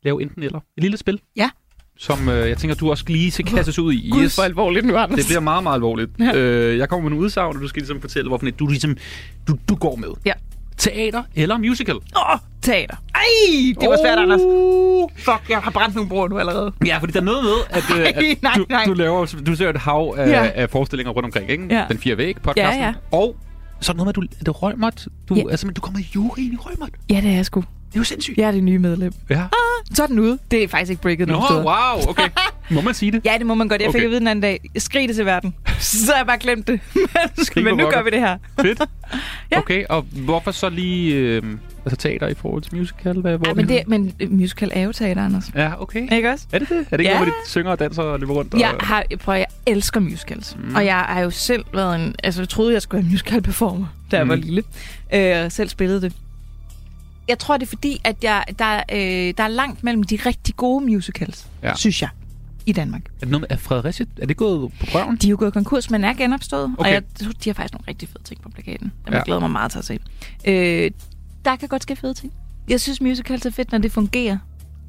lave 0.05 0.23
enten 0.23 0.43
eller. 0.43 0.59
Et 0.77 0.83
lille 0.83 0.97
spil. 0.97 1.21
Ja. 1.37 1.51
Som 1.97 2.29
øh, 2.29 2.49
jeg 2.49 2.59
tænker, 2.59 2.75
du 2.75 2.91
også 2.91 3.05
lige 3.09 3.31
skal 3.31 3.45
kastes 3.45 3.79
ud 3.79 3.93
i. 3.93 4.11
Gud, 4.11 4.29
for 4.29 4.43
alvorligt 4.43 4.87
nu, 4.87 4.97
Anders. 4.97 5.19
Det 5.19 5.27
bliver 5.27 5.41
meget, 5.41 5.63
meget 5.63 5.75
alvorligt. 5.75 6.11
Ja. 6.19 6.37
Øh, 6.37 6.79
jeg 6.79 6.89
kommer 6.89 7.09
med 7.09 7.17
en 7.17 7.23
udsagn, 7.23 7.57
og 7.57 7.63
du 7.63 7.69
skal 7.69 7.81
ligesom 7.81 8.01
fortælle, 8.01 8.29
hvorfor 8.29 8.47
du 8.51 8.67
ligesom 8.67 8.97
du, 9.49 9.57
du 9.69 9.75
går 9.75 9.97
med. 9.97 10.09
Ja. 10.25 10.33
Teater 10.77 11.23
eller 11.35 11.59
musical? 11.59 11.95
Åh, 11.95 12.33
oh, 12.33 12.39
teater. 12.63 12.97
Ej, 13.15 13.23
det 13.81 13.89
var 13.89 13.99
svært, 14.05 14.19
Anders. 14.19 14.41
Fuck, 15.17 15.51
jeg 15.51 15.59
har 15.59 15.71
brændt 15.71 15.95
nogle 15.95 16.09
broer 16.09 16.29
nu 16.29 16.39
allerede. 16.39 16.73
Ja, 16.87 16.99
fordi 16.99 17.13
der 17.13 17.21
er 17.21 17.25
noget 17.25 17.45
med, 17.45 17.53
at, 17.71 17.85
øh, 17.97 17.99
Nej, 18.03 18.13
at 18.17 18.43
nej, 18.43 18.53
du, 18.57 18.67
nej. 18.69 18.85
du 18.85 18.93
laver 18.93 19.27
du 19.47 19.57
ser 19.57 19.71
et 19.71 19.77
hav 19.77 20.15
af, 20.19 20.29
ja. 20.29 20.51
af 20.55 20.71
forestillinger 20.71 21.13
rundt 21.13 21.25
omkring, 21.25 21.51
ikke? 21.51 21.67
Ja. 21.71 21.85
Den 21.89 21.99
fire 21.99 22.17
væg, 22.17 22.37
podcasten. 22.43 22.81
Ja, 22.81 22.87
ja. 22.87 22.95
Og 23.13 23.37
så 23.81 23.93
er 23.93 23.97
noget 23.97 24.07
med, 24.17 24.25
at 24.27 24.31
du, 24.31 24.37
er 24.41 24.45
det 24.45 24.63
Rømert. 24.63 25.09
Du, 25.29 25.35
Ja. 25.35 25.43
altså, 25.51 25.67
men 25.67 25.75
du 25.75 25.81
kommer 25.81 26.01
i 26.01 26.07
juryen 26.15 26.53
i 26.53 26.57
Rømert. 26.57 26.91
Ja, 27.11 27.21
det 27.21 27.31
er 27.31 27.35
jeg 27.35 27.47
sgu. 27.47 27.65
Det 27.89 27.95
er 27.95 28.01
jo 28.01 28.05
sindssygt. 28.05 28.39
Jeg 28.39 28.49
er 28.49 28.53
det 28.53 28.65
nye 28.65 28.79
medlem. 28.79 29.13
Ja. 29.31 29.43
Så 29.95 30.03
er 30.03 30.07
den 30.07 30.19
ude. 30.19 30.39
Det 30.51 30.63
er 30.65 30.69
faktisk 30.69 30.91
ikke 30.91 31.03
breaket 31.03 31.29
Nå, 31.29 31.33
nogen 31.33 31.47
steder. 31.49 31.65
wow, 31.65 32.09
okay. 32.11 32.29
Må 32.71 32.81
man 32.81 32.95
sige 32.95 33.13
det? 33.13 33.21
Ja, 33.25 33.35
det 33.39 33.47
må 33.47 33.55
man 33.55 33.69
godt. 33.69 33.83
Jeg 33.83 33.89
fik 33.89 33.95
Okay. 33.95 34.05
at 34.05 34.11
vide 34.11 34.21
den 34.21 34.29
anden 34.29 34.43
dag. 34.43 34.61
Skrig 34.79 35.09
det 35.09 35.17
til 35.17 35.25
verden. 35.27 35.55
Så 35.79 36.13
har 36.13 36.17
jeg 36.19 36.27
bare 36.27 36.39
glemt 36.39 36.67
det. 36.69 36.81
Men, 37.57 37.65
men 37.65 37.77
nu 37.77 37.87
gør 37.91 38.03
vi 38.03 38.11
det 38.11 38.21
her. 38.21 38.39
Fedt. 38.61 38.81
Ja. 39.51 39.59
Okay, 39.59 39.85
og 39.89 40.03
hvorfor 40.13 40.51
så 40.51 40.69
lige 40.69 41.15
øh, 41.15 41.43
altså 41.85 41.97
teater 41.97 42.29
i 42.29 42.35
forhold 42.35 42.63
til 42.63 42.77
musical? 42.77 43.21
Hvad, 43.21 43.37
hvor 43.37 43.49
Ja, 43.49 43.55
men, 43.55 43.69
det, 43.69 43.83
men 43.87 44.13
øh, 44.21 44.33
musical 44.33 44.71
er 44.75 44.83
jo 44.83 44.93
teater, 44.93 45.25
Anders. 45.25 45.51
Ja, 45.55 45.83
okay. 45.83 46.13
Ikke 46.17 46.31
også? 46.31 46.47
Er 46.53 46.59
det 46.59 46.69
det? 46.69 46.77
Er 46.79 46.83
det 46.83 47.01
ikke 47.01 47.11
Ja. 47.11 47.19
noget, 47.19 47.33
hvor 47.33 47.43
de 47.45 47.49
synger 47.51 47.71
og 47.71 47.79
danser 47.79 48.03
og 48.03 48.21
løber 48.21 48.35
rundt? 48.35 48.55
Og... 48.55 48.61
Jeg, 48.61 48.75
har, 48.81 49.05
prøv, 49.21 49.35
jeg 49.35 49.47
elsker 49.67 50.01
musicals. 50.01 50.57
Mm. 50.69 50.75
Og 50.75 50.85
jeg 50.85 50.97
har 50.99 51.21
jo 51.21 51.31
selv 51.31 51.65
været 51.75 51.97
en... 51.97 52.15
Altså, 52.25 52.41
jeg 52.43 52.49
troede, 52.49 52.73
jeg 52.73 52.83
skulle 52.83 53.03
være 53.03 53.11
musical 53.11 53.43
performer, 53.43 53.87
da 54.11 54.17
jeg 54.17 54.25
Mm. 54.25 54.31
var 54.31 54.37
lille. 54.37 54.63
Øh, 55.15 55.45
og 55.45 55.53
selv 55.53 55.69
spillede 55.69 56.01
det. 56.01 56.13
Jeg 57.29 57.39
tror, 57.39 57.57
det 57.57 57.67
er 57.67 57.69
fordi, 57.71 58.01
at 58.05 58.25
jeg, 58.25 58.45
der, 58.59 58.83
øh, 58.93 59.35
der 59.39 59.45
er 59.45 59.49
langt 59.49 59.85
mellem 59.85 60.03
de 60.03 60.19
rigtig 60.27 60.57
gode 60.57 60.85
musicals, 60.85 61.47
ja. 61.63 61.75
Synes 61.75 62.03
jeg, 62.03 62.09
i 62.67 62.73
Danmark. 62.73 63.03
Er 63.05 63.11
det 63.21 63.29
noget 63.29 63.41
med, 63.41 63.49
er 63.51 63.57
Fredericia, 63.57 64.07
er 64.23 64.27
det 64.27 64.37
gået 64.37 64.73
på 64.81 64.87
røven? 64.95 65.17
De 65.17 65.27
er 65.27 65.31
jo 65.31 65.37
gået 65.39 65.53
konkurs, 65.53 65.91
men 65.91 66.05
er 66.05 66.13
genopstået. 66.13 66.75
Okay. 66.79 66.89
Og 66.89 66.95
jeg, 66.95 67.03
tror, 67.23 67.33
de 67.33 67.49
har 67.49 67.55
faktisk 67.55 67.75
nogle 67.75 67.85
rigtig 67.89 68.09
fede 68.09 68.25
ting 68.25 68.43
på 68.43 68.49
plakaten. 68.49 68.93
Dem 69.05 69.13
ja. 69.13 69.17
Jeg 69.17 69.25
glæder 69.25 69.41
mig 69.41 69.51
meget 69.51 69.71
til 69.71 69.79
at 69.79 69.85
se. 69.85 69.99
Øh, 70.45 70.91
der 71.45 71.57
kan 71.57 71.69
godt 71.69 71.83
ske 71.83 71.97
fede 71.97 72.15
ting. 72.15 72.33
Jeg 72.69 72.81
synes, 72.81 73.01
musicals 73.01 73.47
er 73.47 73.51
fedt, 73.51 73.73
når 73.73 73.79
det 73.79 73.93
fungerer. 73.93 74.39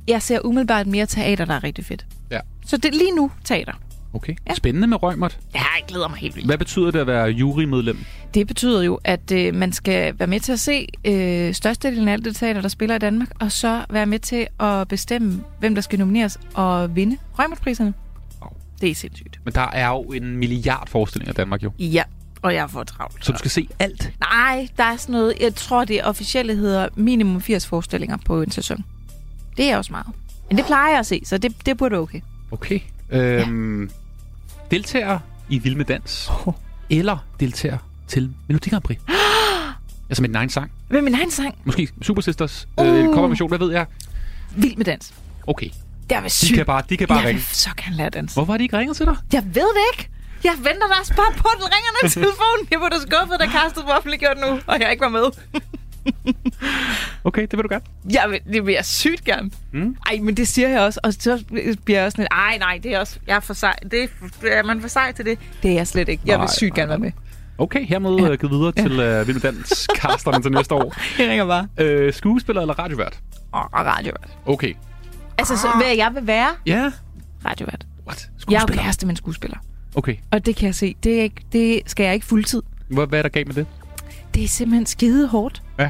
Jeg 0.07 0.21
ser 0.21 0.45
umiddelbart 0.45 0.87
mere 0.87 1.05
teater, 1.05 1.45
der 1.45 1.53
er 1.53 1.63
rigtig 1.63 1.85
fedt. 1.85 2.05
Ja. 2.31 2.39
Så 2.65 2.77
det 2.77 2.95
lige 2.95 3.15
nu 3.15 3.31
teater. 3.43 3.73
Okay. 4.13 4.35
Ja. 4.49 4.53
Spændende 4.53 4.87
med 4.87 5.03
Rømert. 5.03 5.39
Ja, 5.55 5.59
jeg 5.59 5.83
glæder 5.87 6.07
mig 6.07 6.17
helt 6.17 6.35
vildt. 6.35 6.47
Hvad 6.47 6.57
betyder 6.57 6.91
det 6.91 6.99
at 6.99 7.07
være 7.07 7.25
jurymedlem? 7.27 7.97
Det 8.33 8.47
betyder 8.47 8.81
jo, 8.81 8.99
at 9.03 9.31
øh, 9.31 9.55
man 9.55 9.73
skal 9.73 10.19
være 10.19 10.27
med 10.27 10.39
til 10.39 10.51
at 10.51 10.59
se 10.59 10.87
øh, 11.05 11.53
størstedelen 11.53 12.07
af 12.07 12.13
alt 12.13 12.25
det 12.25 12.35
teater, 12.35 12.61
der 12.61 12.67
spiller 12.67 12.95
i 12.95 12.99
Danmark, 12.99 13.29
og 13.39 13.51
så 13.51 13.85
være 13.89 14.05
med 14.05 14.19
til 14.19 14.47
at 14.59 14.87
bestemme, 14.87 15.43
hvem 15.59 15.75
der 15.75 15.81
skal 15.81 15.99
nomineres 15.99 16.39
og 16.53 16.95
vinde 16.95 17.17
Rømertpriserne. 17.39 17.93
Wow. 18.41 18.51
Det 18.81 18.89
er 18.91 18.95
sindssygt. 18.95 19.39
Men 19.45 19.53
der 19.53 19.67
er 19.73 19.87
jo 19.89 20.01
en 20.01 20.37
milliard 20.37 20.87
forestillinger 20.87 21.33
i 21.33 21.35
Danmark 21.35 21.63
jo. 21.63 21.71
Ja, 21.79 22.03
og 22.41 22.53
jeg 22.53 22.69
får 22.69 22.83
travlt. 22.83 23.25
Så 23.25 23.31
du 23.31 23.37
skal 23.37 23.51
se 23.51 23.67
alt. 23.79 24.11
Nej, 24.19 24.67
der 24.77 24.83
er 24.83 24.97
sådan 24.97 25.13
noget, 25.13 25.33
jeg 25.41 25.55
tror 25.55 25.85
det 25.85 26.03
officielle 26.03 26.55
hedder 26.55 26.87
minimum 26.95 27.41
80 27.41 27.67
forestillinger 27.67 28.17
på 28.25 28.41
en 28.41 28.51
sæson. 28.51 28.85
Det 29.57 29.65
er 29.71 29.77
også 29.77 29.91
meget. 29.91 30.07
Men 30.49 30.57
det 30.57 30.65
plejer 30.65 30.89
jeg 30.89 30.99
at 30.99 31.05
se, 31.05 31.21
så 31.25 31.37
det, 31.37 31.65
det 31.65 31.77
burde 31.77 31.91
være 31.91 32.01
okay. 32.01 32.21
Okay. 32.51 32.79
Øhm, 33.11 33.83
ja. 33.83 33.89
Deltager 34.71 35.19
i 35.49 35.59
Vild 35.59 35.75
med 35.75 35.85
Dans. 35.85 36.29
Oh. 36.45 36.53
Eller 36.97 37.17
deltager 37.39 37.77
til 38.07 38.33
Melodi 38.47 38.69
Grand 38.69 38.83
Prix. 38.83 38.97
altså 40.09 40.21
med 40.21 40.29
din 40.29 40.35
egen 40.35 40.49
sang. 40.49 40.71
Med 40.89 41.01
min 41.01 41.15
egen 41.15 41.31
sang? 41.31 41.55
Måske 41.63 41.89
Super 42.01 42.21
Sisters. 42.21 42.67
Uh. 42.77 42.87
Øh, 42.87 43.05
coverversion, 43.05 43.49
hvad 43.49 43.59
ved 43.59 43.71
jeg? 43.71 43.85
Vild 44.55 44.75
med 44.77 44.85
dans. 44.85 45.13
Okay. 45.47 45.69
Det 46.09 46.17
er 46.17 46.21
De 46.21 46.29
sygt. 46.29 46.55
kan 46.55 46.65
bare, 46.65 46.83
de 46.89 46.97
kan 46.97 47.07
bare 47.07 47.17
jeg 47.17 47.27
ringe. 47.27 47.41
vil 47.41 47.55
så 47.55 47.69
gerne 47.83 47.95
lære 47.95 48.07
at 48.07 48.13
danse. 48.13 48.35
Hvorfor 48.35 48.53
har 48.53 48.57
de 48.57 48.63
ikke 48.63 48.77
ringet 48.77 48.97
til 48.97 49.05
dig? 49.05 49.15
Jeg 49.33 49.43
ved 49.45 49.69
det 49.77 49.83
ikke. 49.93 50.09
Jeg 50.43 50.53
venter 50.57 50.87
da 50.87 50.93
også 50.99 51.13
bare 51.15 51.31
på, 51.37 51.47
at 51.47 51.57
den 51.61 51.67
ringer 51.75 51.91
den 52.01 52.09
telefon. 52.17 52.57
Jeg 52.71 52.79
var 52.81 52.89
da 52.89 52.95
skuffet, 52.99 53.39
da 53.39 53.45
Karsten 53.45 53.83
var 53.87 53.97
offentliggjort 53.97 54.37
nu, 54.45 54.59
og 54.67 54.79
jeg 54.79 54.91
ikke 54.91 55.01
var 55.01 55.09
med. 55.09 55.25
Okay, 57.23 57.41
det 57.41 57.51
vil 57.53 57.63
du 57.63 57.67
gerne. 57.69 57.83
Jeg 58.13 58.25
vil, 58.29 58.53
det 58.53 58.65
vil 58.65 58.73
jeg 58.73 58.85
sygt 58.85 59.23
gerne. 59.23 59.51
Mm. 59.73 59.95
Ej, 60.07 60.19
men 60.21 60.37
det 60.37 60.47
siger 60.47 60.69
jeg 60.69 60.79
også. 60.81 60.99
Og 61.03 61.13
så 61.13 61.43
bliver 61.85 61.99
jeg 61.99 62.05
også 62.05 62.15
sådan 62.15 62.23
lidt, 62.23 62.31
ej 62.31 62.57
nej, 62.57 62.79
det 62.83 62.93
er 62.93 62.99
også, 62.99 63.19
jeg 63.27 63.35
er 63.35 63.39
for 63.39 63.53
sej. 63.53 63.75
Det 63.91 64.09
er, 64.43 64.47
er 64.51 64.63
man 64.63 64.81
for 64.81 64.87
sej 64.87 65.11
til 65.11 65.25
det? 65.25 65.39
Det 65.63 65.71
er 65.71 65.75
jeg 65.75 65.87
slet 65.87 66.09
ikke. 66.09 66.23
Jeg 66.25 66.33
vil 66.39 66.45
Nej, 66.45 66.53
sygt 66.57 66.69
nej, 66.69 66.79
gerne 66.81 66.89
være 66.89 66.99
med. 66.99 67.11
Okay, 67.57 67.85
hermed 67.85 68.15
ja. 68.29 68.35
givet 68.35 68.51
videre 68.51 68.71
til 68.71 68.91
uh, 68.91 69.27
Vild 69.27 69.33
med 69.33 69.41
Dans 69.41 69.87
casterne 70.01 70.41
til 70.43 70.51
næste 70.51 70.75
år. 70.75 70.93
Jeg 71.19 71.29
ringer 71.29 71.45
bare. 71.45 71.67
Øh, 71.77 72.13
skuespiller 72.13 72.61
eller 72.61 72.79
radiovært? 72.79 73.19
Og 73.51 73.69
radiovært. 73.73 74.37
Okay. 74.45 74.73
Altså, 75.37 75.57
så, 75.57 75.67
hvad 75.77 75.95
jeg 75.95 76.11
vil 76.15 76.27
være? 76.27 76.49
Ja. 76.65 76.91
Radiovært. 77.45 77.85
What? 78.07 78.29
Jeg 78.49 78.55
er 78.55 78.59
jo 78.59 78.59
Skuespiller? 78.59 78.83
kæreste 78.83 79.05
med 79.05 79.13
en 79.13 79.17
skuespiller. 79.17 79.57
Okay. 79.95 80.15
Og 80.31 80.45
det 80.45 80.55
kan 80.55 80.65
jeg 80.65 80.75
se. 80.75 80.95
Det, 81.03 81.19
er 81.19 81.23
ikke, 81.23 81.41
det 81.51 81.81
skal 81.85 82.03
jeg 82.03 82.13
ikke 82.13 82.25
fuldtid. 82.25 82.61
Hvad, 82.87 83.07
hvad 83.07 83.19
er 83.19 83.23
der 83.23 83.29
galt 83.29 83.47
med 83.47 83.55
det? 83.55 83.65
Det 84.35 84.43
er 84.43 84.47
simpelthen 84.47 84.85
skide 84.85 85.27
hårdt. 85.27 85.61
Ja. 85.79 85.89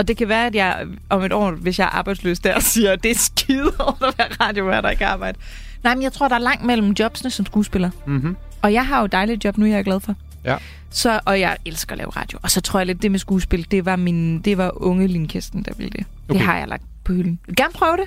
Og 0.00 0.08
det 0.08 0.16
kan 0.16 0.28
være, 0.28 0.46
at 0.46 0.54
jeg 0.54 0.86
om 1.08 1.22
et 1.22 1.32
år, 1.32 1.50
hvis 1.50 1.78
jeg 1.78 1.84
er 1.84 1.88
arbejdsløs 1.88 2.38
der, 2.38 2.60
siger, 2.72 2.92
at 2.92 3.02
det 3.02 3.10
er 3.10 3.14
skide 3.14 3.72
hårdt 3.80 4.02
at 4.04 4.14
være 4.18 4.28
radiovært 4.48 4.84
og 4.84 4.92
ikke 4.92 5.06
arbejde. 5.06 5.38
Nej, 5.84 5.94
men 5.94 6.02
jeg 6.02 6.12
tror, 6.12 6.28
der 6.28 6.34
er 6.34 6.38
langt 6.38 6.64
mellem 6.64 6.90
jobsene 6.90 7.30
som 7.30 7.46
skuespiller. 7.46 7.90
Mhm. 8.06 8.36
Og 8.62 8.72
jeg 8.72 8.86
har 8.86 8.98
jo 8.98 9.04
et 9.04 9.12
dejligt 9.12 9.44
job 9.44 9.58
nu, 9.58 9.66
jeg 9.66 9.78
er 9.78 9.82
glad 9.82 10.00
for. 10.00 10.14
Ja. 10.44 10.56
Så, 10.90 11.20
og 11.24 11.40
jeg 11.40 11.56
elsker 11.66 11.92
at 11.92 11.98
lave 11.98 12.10
radio. 12.10 12.38
Og 12.42 12.50
så 12.50 12.60
tror 12.60 12.80
jeg 12.80 12.86
lidt, 12.86 13.02
det 13.02 13.10
med 13.10 13.18
skuespil, 13.18 13.66
det 13.70 13.84
var, 13.84 13.96
min, 13.96 14.40
det 14.40 14.58
var 14.58 14.82
unge 14.82 15.06
Linkisten, 15.06 15.62
der 15.62 15.72
ville 15.76 15.90
det. 15.90 16.04
Okay. 16.28 16.38
Det 16.38 16.46
har 16.46 16.58
jeg 16.58 16.68
lagt 16.68 16.82
på 17.04 17.12
hylden. 17.12 17.38
Jeg 17.46 17.48
vil 17.48 17.56
gerne 17.56 17.72
prøve 17.72 17.96
det. 17.96 18.06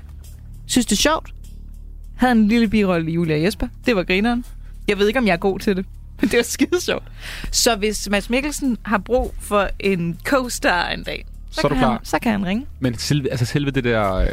Synes 0.65 0.85
det 0.85 0.95
er 0.95 1.01
sjovt. 1.01 1.33
Havde 2.15 2.31
en 2.31 2.47
lille 2.47 2.67
birolle 2.67 3.11
i 3.11 3.13
Julia 3.13 3.35
og 3.35 3.43
Jesper. 3.43 3.67
Det 3.85 3.95
var 3.95 4.03
grineren. 4.03 4.45
Jeg 4.87 4.97
ved 4.99 5.07
ikke, 5.07 5.19
om 5.19 5.27
jeg 5.27 5.33
er 5.33 5.37
god 5.37 5.59
til 5.59 5.75
det. 5.75 5.85
Men 6.21 6.29
det 6.29 6.37
var 6.37 6.43
skide 6.43 6.81
sjovt. 6.81 7.03
Så 7.51 7.75
hvis 7.75 8.09
Mads 8.09 8.29
Mikkelsen 8.29 8.77
har 8.83 8.97
brug 8.97 9.35
for 9.39 9.69
en 9.79 10.17
co-star 10.29 10.89
en 10.93 11.03
dag, 11.03 11.25
så, 11.53 11.61
Så 11.61 11.67
er 11.67 11.69
du 11.69 11.75
klar. 11.77 11.91
Han, 11.91 11.99
så 12.03 12.19
kan 12.19 12.31
han 12.31 12.45
ringe. 12.45 12.65
Men 12.79 12.97
selve, 12.97 13.31
altså 13.31 13.45
selve 13.45 13.71
det 13.71 13.83
der 13.83 14.13
øh, 14.13 14.27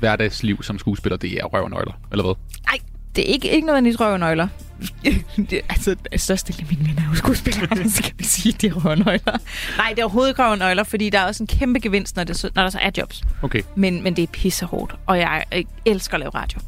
hverdagsliv 0.00 0.62
som 0.62 0.78
skuespiller, 0.78 1.16
det 1.16 1.32
er 1.32 1.44
røv 1.44 1.64
og 1.64 1.70
nøgler, 1.70 1.92
eller 2.12 2.24
hvad? 2.24 2.34
Nej, 2.70 2.78
det 3.16 3.28
er 3.28 3.32
ikke, 3.32 3.50
ikke 3.50 3.66
nødvendigvis 3.66 4.00
røvenøgler. 4.00 4.48
det, 5.50 5.60
altså, 5.68 5.96
største 6.16 6.52
del 6.52 6.60
af 6.60 6.76
mine 6.76 6.88
venner 6.88 7.02
er 7.02 7.08
jo 7.08 7.14
skuespillere, 7.14 7.88
så 7.88 8.02
kan 8.02 8.12
vi 8.18 8.24
sige, 8.24 8.52
det 8.60 8.70
er 8.70 8.74
røvenøgler. 8.74 9.38
Nej, 9.76 9.88
det 9.90 9.98
er 9.98 10.04
overhovedet 10.04 10.30
ikke 10.30 10.44
røvenøgler, 10.44 10.84
fordi 10.84 11.10
der 11.10 11.18
er 11.18 11.26
også 11.26 11.42
en 11.42 11.46
kæmpe 11.46 11.80
gevinst, 11.80 12.16
når, 12.16 12.24
det, 12.24 12.50
når 12.54 12.62
der 12.62 12.70
så 12.70 12.78
er 12.82 12.90
jobs. 12.98 13.22
Okay. 13.42 13.62
Men, 13.76 14.02
men 14.02 14.16
det 14.16 14.22
er 14.22 14.26
pissehårdt, 14.26 14.94
og 15.06 15.18
jeg 15.18 15.44
øh, 15.54 15.64
elsker 15.84 16.14
at 16.14 16.20
lave 16.20 16.30
radio. 16.30 16.60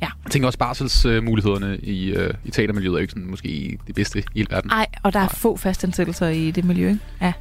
Jeg 0.00 0.10
tænker 0.30 0.46
også 0.46 0.58
barselsmulighederne 0.58 1.78
i, 1.78 2.10
øh, 2.10 2.34
i 2.44 2.50
teatermiljøet 2.50 2.94
er 2.96 3.00
ikke 3.00 3.10
sådan, 3.10 3.26
måske 3.26 3.78
det 3.86 3.94
bedste 3.94 4.18
i 4.18 4.22
hele 4.34 4.46
verden. 4.50 4.70
Nej, 4.70 4.86
og 5.02 5.12
der 5.12 5.18
er 5.18 5.24
Nej. 5.24 5.34
få 5.34 5.56
fastansættelser 5.56 6.28
i 6.28 6.50
det 6.50 6.64
miljø, 6.64 6.88
ikke? 6.88 7.00
Ja. 7.20 7.32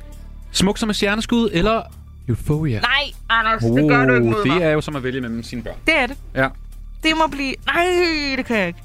Smuk 0.54 0.78
som 0.78 0.90
et 0.90 0.96
stjerneskud, 0.96 1.50
eller 1.54 1.82
Euphoria? 2.28 2.80
Nej, 2.80 3.12
Anders, 3.30 3.64
det 3.64 3.90
gør 3.90 4.06
du 4.06 4.14
ikke 4.14 4.26
mod 4.30 4.44
det 4.44 4.48
mig. 4.54 4.62
er 4.62 4.70
jo 4.70 4.82
som 4.82 4.96
at 4.96 5.04
vælge 5.04 5.22
mellem 5.22 5.44
sine 5.44 5.62
børn. 5.64 5.76
Det 5.88 5.96
er 5.98 6.08
det. 6.08 6.18
Ja. 6.36 6.48
Det 7.04 7.12
må 7.18 7.28
blive... 7.32 7.56
Nej, 7.66 7.86
det 8.38 8.46
kan 8.46 8.58
jeg 8.58 8.68
ikke. 8.68 8.80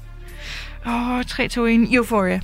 Åh, 0.87 1.09
oh, 1.11 1.23
3, 1.23 1.47
2, 1.47 1.65
1. 1.65 1.93
Euphoria. 1.93 2.39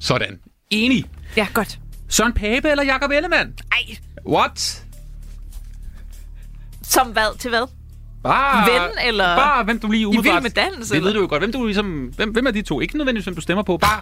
Sådan. 0.00 0.38
Enig. 0.70 1.04
Ja, 1.36 1.46
godt. 1.54 1.78
Søren 2.08 2.32
Pape 2.32 2.68
eller 2.70 2.84
Jakob 2.84 3.10
Ellemann? 3.10 3.54
Ej, 3.72 3.96
What? 4.26 4.84
som 6.82 7.06
hvad? 7.06 7.38
Til 7.38 7.48
hvad? 7.48 7.66
Bare, 8.22 8.70
Ven, 8.72 8.90
eller- 9.08 9.36
Bare 9.36 9.64
hvem 9.64 9.78
du 9.78 9.90
lige 9.90 10.06
umiddelbart... 10.08 10.42
Vild 10.42 10.54
med 10.54 10.64
Dans, 10.74 10.88
Det 10.88 10.96
eller? 10.96 11.08
ved 11.08 11.14
du 11.14 11.20
jo 11.20 11.26
godt. 11.30 11.40
Hvem, 11.42 11.52
du 11.52 11.64
ligesom, 11.66 12.12
hvem, 12.16 12.30
hvem 12.30 12.46
er 12.46 12.50
de 12.50 12.62
to? 12.62 12.80
Ikke 12.80 12.96
nødvendigvis, 12.96 13.24
hvem 13.24 13.34
du 13.34 13.40
stemmer 13.40 13.62
på. 13.62 13.76
Bare... 13.76 14.00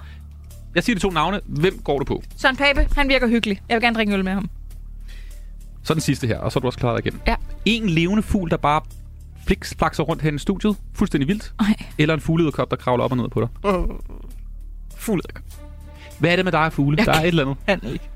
Jeg 0.75 0.85
siger 0.85 0.97
de 0.97 1.01
to 1.01 1.11
navne. 1.11 1.41
Hvem 1.47 1.79
går 1.85 1.99
du 1.99 2.05
på? 2.05 2.23
Søren 2.37 2.57
Pape, 2.57 2.89
han 2.97 3.09
virker 3.09 3.29
hyggelig. 3.29 3.61
Jeg 3.69 3.75
vil 3.75 3.83
gerne 3.83 3.97
drikke 3.97 4.13
øl 4.13 4.25
med 4.25 4.33
ham. 4.33 4.51
Så 5.87 5.95
den 5.95 6.01
sidste 6.01 6.27
her, 6.27 6.39
og 6.39 6.53
så 6.53 6.59
er 6.59 6.61
du 6.61 6.67
også 6.67 6.79
klaret 6.79 6.99
igennem. 7.01 7.21
Ja. 7.27 7.35
En 7.65 7.89
levende 7.89 8.23
fugl, 8.23 8.51
der 8.51 8.57
bare 8.57 8.81
fliks, 9.47 9.75
flakser 9.79 10.03
rundt 10.03 10.23
her 10.23 10.33
i 10.33 10.39
studiet. 10.39 10.77
Fuldstændig 10.95 11.29
vildt. 11.29 11.53
Nej. 11.61 11.75
Eller 11.99 12.15
en 12.15 12.21
fuglederkop, 12.21 12.71
der 12.71 12.77
kravler 12.77 13.05
op 13.05 13.11
og 13.11 13.17
ned 13.17 13.29
på 13.29 13.41
dig. 13.41 13.49
Fuld. 14.97 15.23
Hvad 16.19 16.31
er 16.33 16.37
det 16.37 16.45
med 16.45 16.53
dig 16.53 16.61
og 16.65 16.73
fugle? 16.73 16.97
Jeg 16.99 17.07
Der 17.07 17.13
er 17.13 17.21
et 17.21 17.27
eller 17.27 17.43
andet. 17.43 17.57
kan 17.67 17.93
ikke. 17.93 18.09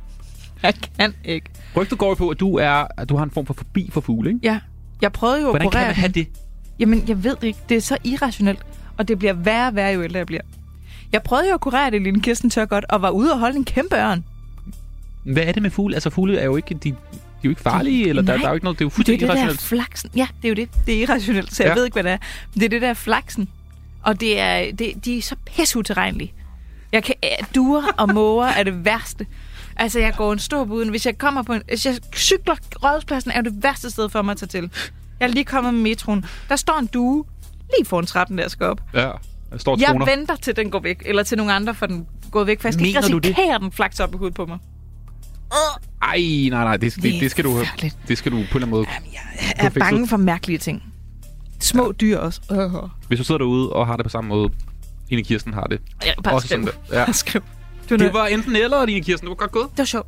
Jeg 0.63 0.75
kan 0.97 1.15
ikke. 1.25 1.47
Rygtet 1.77 1.99
går 1.99 2.15
på, 2.15 2.29
at 2.29 2.41
du, 2.41 2.57
er, 2.57 2.87
at 2.97 3.09
du 3.09 3.17
har 3.17 3.25
en 3.25 3.31
form 3.31 3.47
for 3.47 3.55
forbi 3.55 3.91
for 3.93 4.01
fugle, 4.01 4.31
ikke? 4.31 4.41
Ja. 4.43 4.61
Jeg 5.03 5.13
prøvede 5.13 5.41
jo 5.41 5.47
at 5.47 5.53
Hvordan 5.53 5.71
kan 5.71 5.81
man 5.81 5.95
have 5.95 6.13
det? 6.13 6.29
Jamen, 6.79 7.05
jeg 7.09 7.25
ved 7.25 7.37
ikke. 7.43 7.59
Det 7.69 7.77
er 7.77 7.81
så 7.81 7.97
irrationelt. 8.05 8.67
Og 8.99 9.09
det 9.09 9.19
bliver 9.19 9.33
værre 9.33 9.69
og 9.69 9.75
værre, 9.75 9.95
jo 9.95 10.03
ældre 10.03 10.19
jeg 10.19 10.27
bliver. 10.27 10.43
Jeg 11.13 11.23
prøvede 11.23 11.49
jo 11.49 11.55
at 11.55 11.61
kurere 11.61 11.91
det, 11.91 12.03
lille 12.03 12.21
Kirsten 12.21 12.51
tør 12.51 12.65
godt, 12.65 12.85
og 12.89 13.03
var 13.03 13.11
ude 13.11 13.33
og 13.33 13.39
holde 13.39 13.57
en 13.57 13.65
kæmpe 13.65 13.97
ørn. 13.97 14.25
Hvad 15.25 15.43
er 15.43 15.53
det 15.53 15.63
med 15.63 15.71
fugle? 15.71 15.97
Altså, 15.97 16.11
fugle 16.11 16.39
er 16.39 16.45
jo 16.45 16.57
ikke, 16.57 16.75
de 16.75 16.95
er 17.47 17.49
jo 17.49 17.51
ikke 17.51 17.63
farlige, 17.63 18.09
eller 18.09 18.23
der, 18.23 18.33
Nej. 18.33 18.37
der 18.37 18.45
er 18.45 18.51
jo 18.51 18.55
ikke 18.55 18.65
noget, 18.65 18.79
det 18.79 18.85
er 18.85 18.87
jo 18.87 18.89
Det 18.89 18.93
er 18.93 18.97
fuldstændig 18.97 19.21
det 19.21 19.29
der 19.29 19.35
irrationelt. 19.35 19.61
flaksen. 19.63 20.11
Ja, 20.17 20.27
det 20.43 20.45
er 20.45 20.49
jo 20.49 20.55
det. 20.55 20.69
Det 20.87 20.95
er 20.95 21.03
irrationelt, 21.03 21.55
så 21.55 21.63
jeg 21.63 21.71
Ja. 21.71 21.75
ved 21.75 21.85
ikke, 21.85 21.95
hvad 21.95 22.05
det 22.05 22.13
er. 22.13 22.19
Men 22.55 22.61
det 22.61 22.65
er 22.65 22.69
det 22.69 22.83
der 22.83 22.95
flaksen. 22.95 23.49
Og 24.03 24.21
det 24.21 24.41
er, 24.41 24.73
det, 24.73 25.05
de 25.05 25.19
er 25.19 25.23
så 25.23 25.37
pissutilregnelige. 25.47 26.33
Jeg 26.93 27.03
kan, 27.05 27.15
duer 27.55 27.83
og 27.99 28.15
måger 28.15 28.47
er 28.47 28.63
det 28.63 28.85
værste. 28.85 29.27
Altså, 29.77 29.99
jeg 29.99 30.15
går 30.17 30.33
en 30.33 30.39
stor 30.39 30.65
buden. 30.65 30.89
Hvis 30.89 31.07
jeg 31.07 31.19
kommer 31.19 31.43
på 31.43 31.53
en... 31.53 31.63
Hvis 31.69 31.87
jeg 31.87 31.97
cykler, 32.17 32.55
rådhuspladsen 32.85 33.31
er 33.31 33.37
jo 33.37 33.43
det 33.43 33.63
værste 33.63 33.91
sted 33.91 34.09
for 34.09 34.23
mig 34.23 34.33
at 34.33 34.39
tage 34.39 34.49
til. 34.49 34.71
Jeg 35.21 35.27
er 35.29 35.31
lige 35.33 35.45
kommet 35.45 35.75
med 35.75 35.83
metroen. 35.83 36.25
Der 36.49 36.57
står 36.57 36.79
en 36.79 36.87
due 36.87 37.25
lige 37.79 37.87
foran 37.87 38.07
trappen, 38.07 38.39
der 38.39 38.45
jeg 38.45 38.51
skal 38.51 38.67
op. 38.67 38.81
Ja, 38.95 39.11
der 39.51 39.59
står 39.59 39.77
Jeg 39.81 40.01
venter 40.17 40.37
til 40.37 40.57
den 40.57 40.71
går 40.71 40.81
væk, 40.81 41.03
eller 41.07 41.23
til 41.23 41.37
nogle 41.39 41.53
andre, 41.53 41.75
for 41.75 41.87
den 41.87 42.07
går 42.31 42.45
væk. 42.45 42.61
For 42.61 42.69
jeg 42.69 42.75
skal 42.75 42.87
ikke 42.87 43.01
Mener 43.01 43.21
det? 43.21 43.25
risikere, 43.39 43.59
den 43.59 43.73
flakser 43.73 44.05
op 44.05 44.15
i 44.15 44.17
hovedet 44.17 44.35
på 44.35 44.47
mig. 44.47 44.59
Ej, 46.03 46.19
nej, 46.51 46.65
nej, 46.65 46.77
det, 46.77 46.95
det, 46.95 47.21
det, 47.21 47.31
skal 47.31 47.45
du, 47.45 47.65
det 48.09 48.19
skal 48.19 48.33
du 48.33 48.37
på 48.37 48.41
en 48.41 48.45
eller 48.47 48.57
anden 48.57 48.71
måde. 48.71 48.87
Jeg 49.59 49.67
er 49.67 49.71
bange 49.71 50.09
for 50.09 50.17
mærkelige 50.17 50.59
ting. 50.59 50.83
Små 51.61 51.93
dyr 52.01 52.19
også. 52.19 52.41
Øh. 52.53 52.91
Hvis 53.09 53.19
du 53.19 53.25
sidder 53.25 53.39
derude 53.39 53.73
og 53.73 53.87
har 53.87 53.97
det 53.97 54.05
på 54.05 54.11
samme 54.11 54.29
måde, 54.29 54.51
Line 55.11 55.23
Kirsten 55.25 55.55
har 55.55 55.65
det. 55.65 55.81
Ja, 56.07 56.13
bare 56.25 56.35
Også 56.35 56.49
skriv. 56.49 56.63
sådan 56.67 56.75
der. 56.91 56.99
Ja. 56.99 57.05
Bare 57.05 57.15
skriv. 57.25 57.43
Du 57.91 57.97
Det 57.97 58.13
var 58.13 58.27
enten 58.27 58.57
eller, 58.57 58.87
Line 58.87 59.01
Kirsten. 59.01 59.27
Det 59.27 59.31
var 59.31 59.35
godt 59.37 59.53
gået. 59.53 59.69
det 59.71 59.79
var 59.79 59.85
sjovt. 59.85 60.07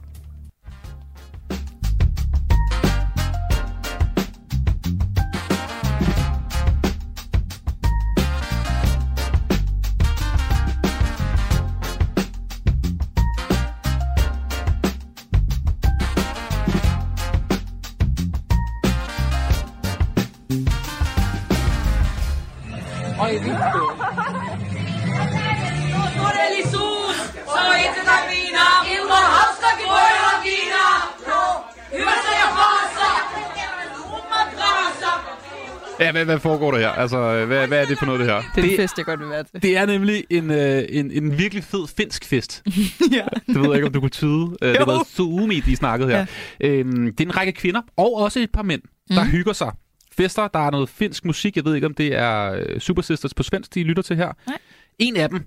Hvad, 36.12 36.24
hvad 36.24 36.38
foregår 36.38 36.70
der 36.70 36.78
her? 36.78 36.88
Altså, 36.88 37.44
hvad, 37.46 37.68
hvad 37.68 37.82
er 37.82 37.86
det 37.86 37.98
for 37.98 38.06
noget, 38.06 38.20
det 38.20 38.28
her? 38.28 38.42
Det 38.54 38.64
er 38.64 38.70
en 38.70 38.76
fest, 38.76 38.98
jeg 38.98 39.04
godt 39.06 39.20
vil 39.20 39.28
være 39.28 39.44
til. 39.44 39.62
det 39.62 39.76
er 39.76 39.86
nemlig 39.86 40.24
en, 40.30 40.50
øh, 40.50 40.84
en, 40.88 41.10
en 41.10 41.38
virkelig 41.38 41.64
fed 41.64 41.86
finsk 41.96 42.24
fest. 42.24 42.62
ja. 43.12 43.24
Det 43.46 43.54
ved 43.60 43.64
jeg 43.64 43.74
ikke, 43.74 43.86
om 43.86 43.92
du 43.92 44.00
kunne 44.00 44.10
tyde. 44.10 44.56
Øh, 44.62 44.74
det 44.74 44.86
været 44.86 45.06
Suomi, 45.06 45.60
de 45.60 45.76
snakkede 45.76 46.10
her. 46.10 46.26
Ja. 46.60 46.68
Øhm, 46.68 47.06
det 47.16 47.20
er 47.20 47.28
en 47.28 47.36
række 47.36 47.52
kvinder, 47.52 47.80
og 47.96 48.14
også 48.16 48.40
et 48.40 48.50
par 48.52 48.62
mænd, 48.62 48.82
der 49.08 49.22
Mhm. 49.22 49.30
hygger 49.32 49.52
sig. 49.52 49.72
Fester, 50.16 50.48
der 50.48 50.66
er 50.66 50.70
noget 50.70 50.88
finsk 50.88 51.24
musik. 51.24 51.56
Jeg 51.56 51.64
ved 51.64 51.74
ikke, 51.74 51.86
om 51.86 51.94
det 51.94 52.14
er 52.14 52.52
øh, 52.52 52.80
Super 52.80 53.02
Sisters 53.02 53.34
på 53.34 53.42
svensk, 53.42 53.74
de 53.74 53.82
lytter 53.82 54.02
til 54.02 54.16
her. 54.16 54.32
Nej. 54.46 54.58
En 54.98 55.16
af 55.16 55.28
dem 55.28 55.44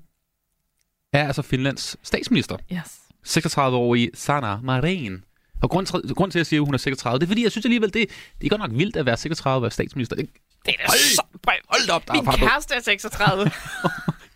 er 1.13 1.27
altså 1.27 1.41
Finlands 1.41 1.97
statsminister. 2.03 2.57
Yes. 2.73 2.99
36-årige 3.27 4.09
Sanna 4.13 4.57
Marin. 4.63 5.23
Og 5.61 5.69
grund 5.69 5.85
til, 5.85 6.15
grund 6.15 6.31
til, 6.31 6.39
at 6.39 6.41
jeg 6.41 6.45
siger, 6.45 6.61
at 6.61 6.65
hun 6.65 6.73
er 6.73 6.77
36, 6.77 7.19
det 7.19 7.25
er 7.25 7.27
fordi, 7.27 7.43
jeg 7.43 7.51
synes 7.51 7.65
alligevel, 7.65 7.93
det, 7.93 8.09
det 8.41 8.45
er 8.45 8.49
godt 8.49 8.61
nok 8.61 8.71
vildt 8.79 8.95
at 8.95 9.05
være 9.05 9.17
36 9.17 9.55
og 9.57 9.61
være 9.61 9.71
statsminister. 9.71 10.15
Det, 10.15 10.29
Det 10.65 10.73
er 10.79 10.83
da 10.83 10.83
Hold- 10.87 11.15
så... 11.15 11.21
hold 11.69 11.87
da 11.87 11.93
op, 11.93 12.07
der 12.07 12.13
er 12.13 12.17
Min 12.17 12.25
på. 12.25 12.31
kæreste 12.31 12.75
er 12.75 12.79
36. 12.81 13.43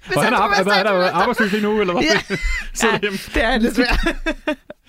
Hvis 0.08 0.18
Og 0.18 0.24
han 0.24 0.34
er, 0.34 0.38
er, 0.38 0.74
er, 0.74 0.84
er, 0.84 1.12
arbejdsløs 1.12 1.52
lige 1.52 1.64
nu, 1.64 1.82
eller 1.82 1.94
hvad? 1.94 2.04
Ja. 2.04 2.36
Så 2.74 2.88
Ja, 2.88 2.98
det 2.98 3.44
er 3.44 3.58
lidt 3.58 3.76
svært. 3.76 4.00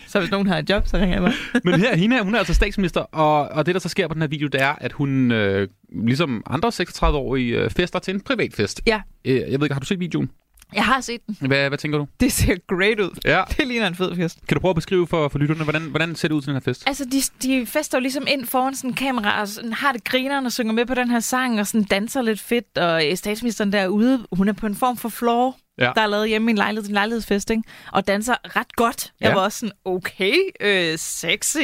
så 0.07 0.19
hvis 0.21 0.31
nogen 0.31 0.47
har 0.47 0.59
et 0.59 0.71
job, 0.71 0.87
så 0.87 0.97
ringer 0.97 1.15
jeg 1.15 1.23
mig. 1.23 1.33
Men 1.65 1.81
her, 1.81 1.97
hende, 1.97 2.17
er- 2.17 2.23
hun 2.23 2.35
er 2.35 2.39
altså 2.39 2.55
statsminister, 2.55 3.01
og, 3.01 3.49
og 3.49 3.67
det, 3.67 3.75
der 3.75 3.81
så 3.81 3.89
sker 3.89 4.09
på 4.09 4.15
den 4.15 4.23
her 4.23 4.29
video, 4.29 4.49
det 4.49 4.61
er, 4.63 4.75
at 4.81 4.93
hun, 4.93 5.31
øh, 5.33 5.69
ligesom 6.05 6.43
andre 6.47 6.69
36-årige, 6.69 7.57
øh, 7.59 7.71
fester 7.71 7.99
til 7.99 8.15
en 8.15 8.21
privat 8.21 8.55
fest. 8.55 8.81
Ja. 8.87 9.01
Øh, 9.25 9.35
jeg 9.37 9.47
ved 9.61 9.63
ikke, 9.67 9.73
har 9.75 9.81
du 9.81 9.87
set 9.87 10.01
videoen? 10.01 10.31
Jeg 10.75 10.85
har 10.85 11.01
set 11.01 11.21
den. 11.27 11.37
Hvad, 11.41 11.69
hvad 11.69 11.79
tænker 11.79 11.99
du? 11.99 12.07
Det 12.21 12.33
ser 12.33 12.57
great 12.69 13.01
ud. 13.01 13.19
Ja. 13.25 13.43
Det 13.59 13.67
ligner 13.67 13.87
en 13.87 13.95
fed 13.95 14.17
fest. 14.17 14.39
Kan 14.49 14.55
du 14.55 14.61
prøve 14.61 14.71
at 14.71 14.77
beskrive 14.77 15.07
for, 15.07 15.29
for 15.29 15.39
lytterne, 15.39 15.63
hvordan, 15.65 15.83
hvordan 15.83 16.15
ser 16.17 16.29
det 16.29 16.35
ud 16.35 16.41
til 16.43 16.47
den 16.47 16.55
her 16.55 16.61
fest? 16.61 16.83
Altså, 16.87 17.05
de, 17.05 17.21
de 17.49 17.67
fester 17.67 17.99
jo 17.99 18.03
ligesom 18.03 18.25
ind 18.29 18.47
foran 18.47 18.75
sådan 18.77 18.91
en 18.91 18.95
kamera, 18.95 19.41
og 19.41 19.49
sådan, 19.49 19.73
har 19.73 19.93
det 19.93 20.05
grineren 20.05 20.47
og 20.47 20.53
synger 20.53 20.73
med 20.73 20.87
på 20.87 20.95
den 20.95 21.11
her 21.11 21.21
sang, 21.21 21.61
og 21.61 21.67
sådan 21.67 21.85
danser 21.85 22.23
lidt 22.23 22.41
fedt, 22.41 22.79
og 22.79 23.09
øh, 23.11 23.17
statsministeren 23.17 23.73
derude, 23.73 24.27
hun 24.33 24.49
er 24.49 24.53
på 24.53 24.67
en 24.67 24.75
form 24.77 24.97
for 24.97 25.09
floor, 25.09 25.57
Ja. 25.79 25.93
der 25.95 26.01
er 26.03 26.07
lavet 26.07 26.29
hjemme 26.29 26.51
i 26.51 26.53
en 26.53 26.57
lejlighed, 26.57 26.89
en 26.89 26.95
lejlighedsfest, 26.95 27.51
ikke? 27.51 27.63
og 27.93 28.07
danser 28.07 28.35
ret 28.57 28.77
godt. 28.77 29.13
Jeg 29.21 29.29
Ja. 29.29 29.35
var 29.35 29.41
også 29.41 29.59
sådan, 29.59 29.73
okay, 29.85 30.33
øh, 30.61 30.99
sexy 30.99 31.59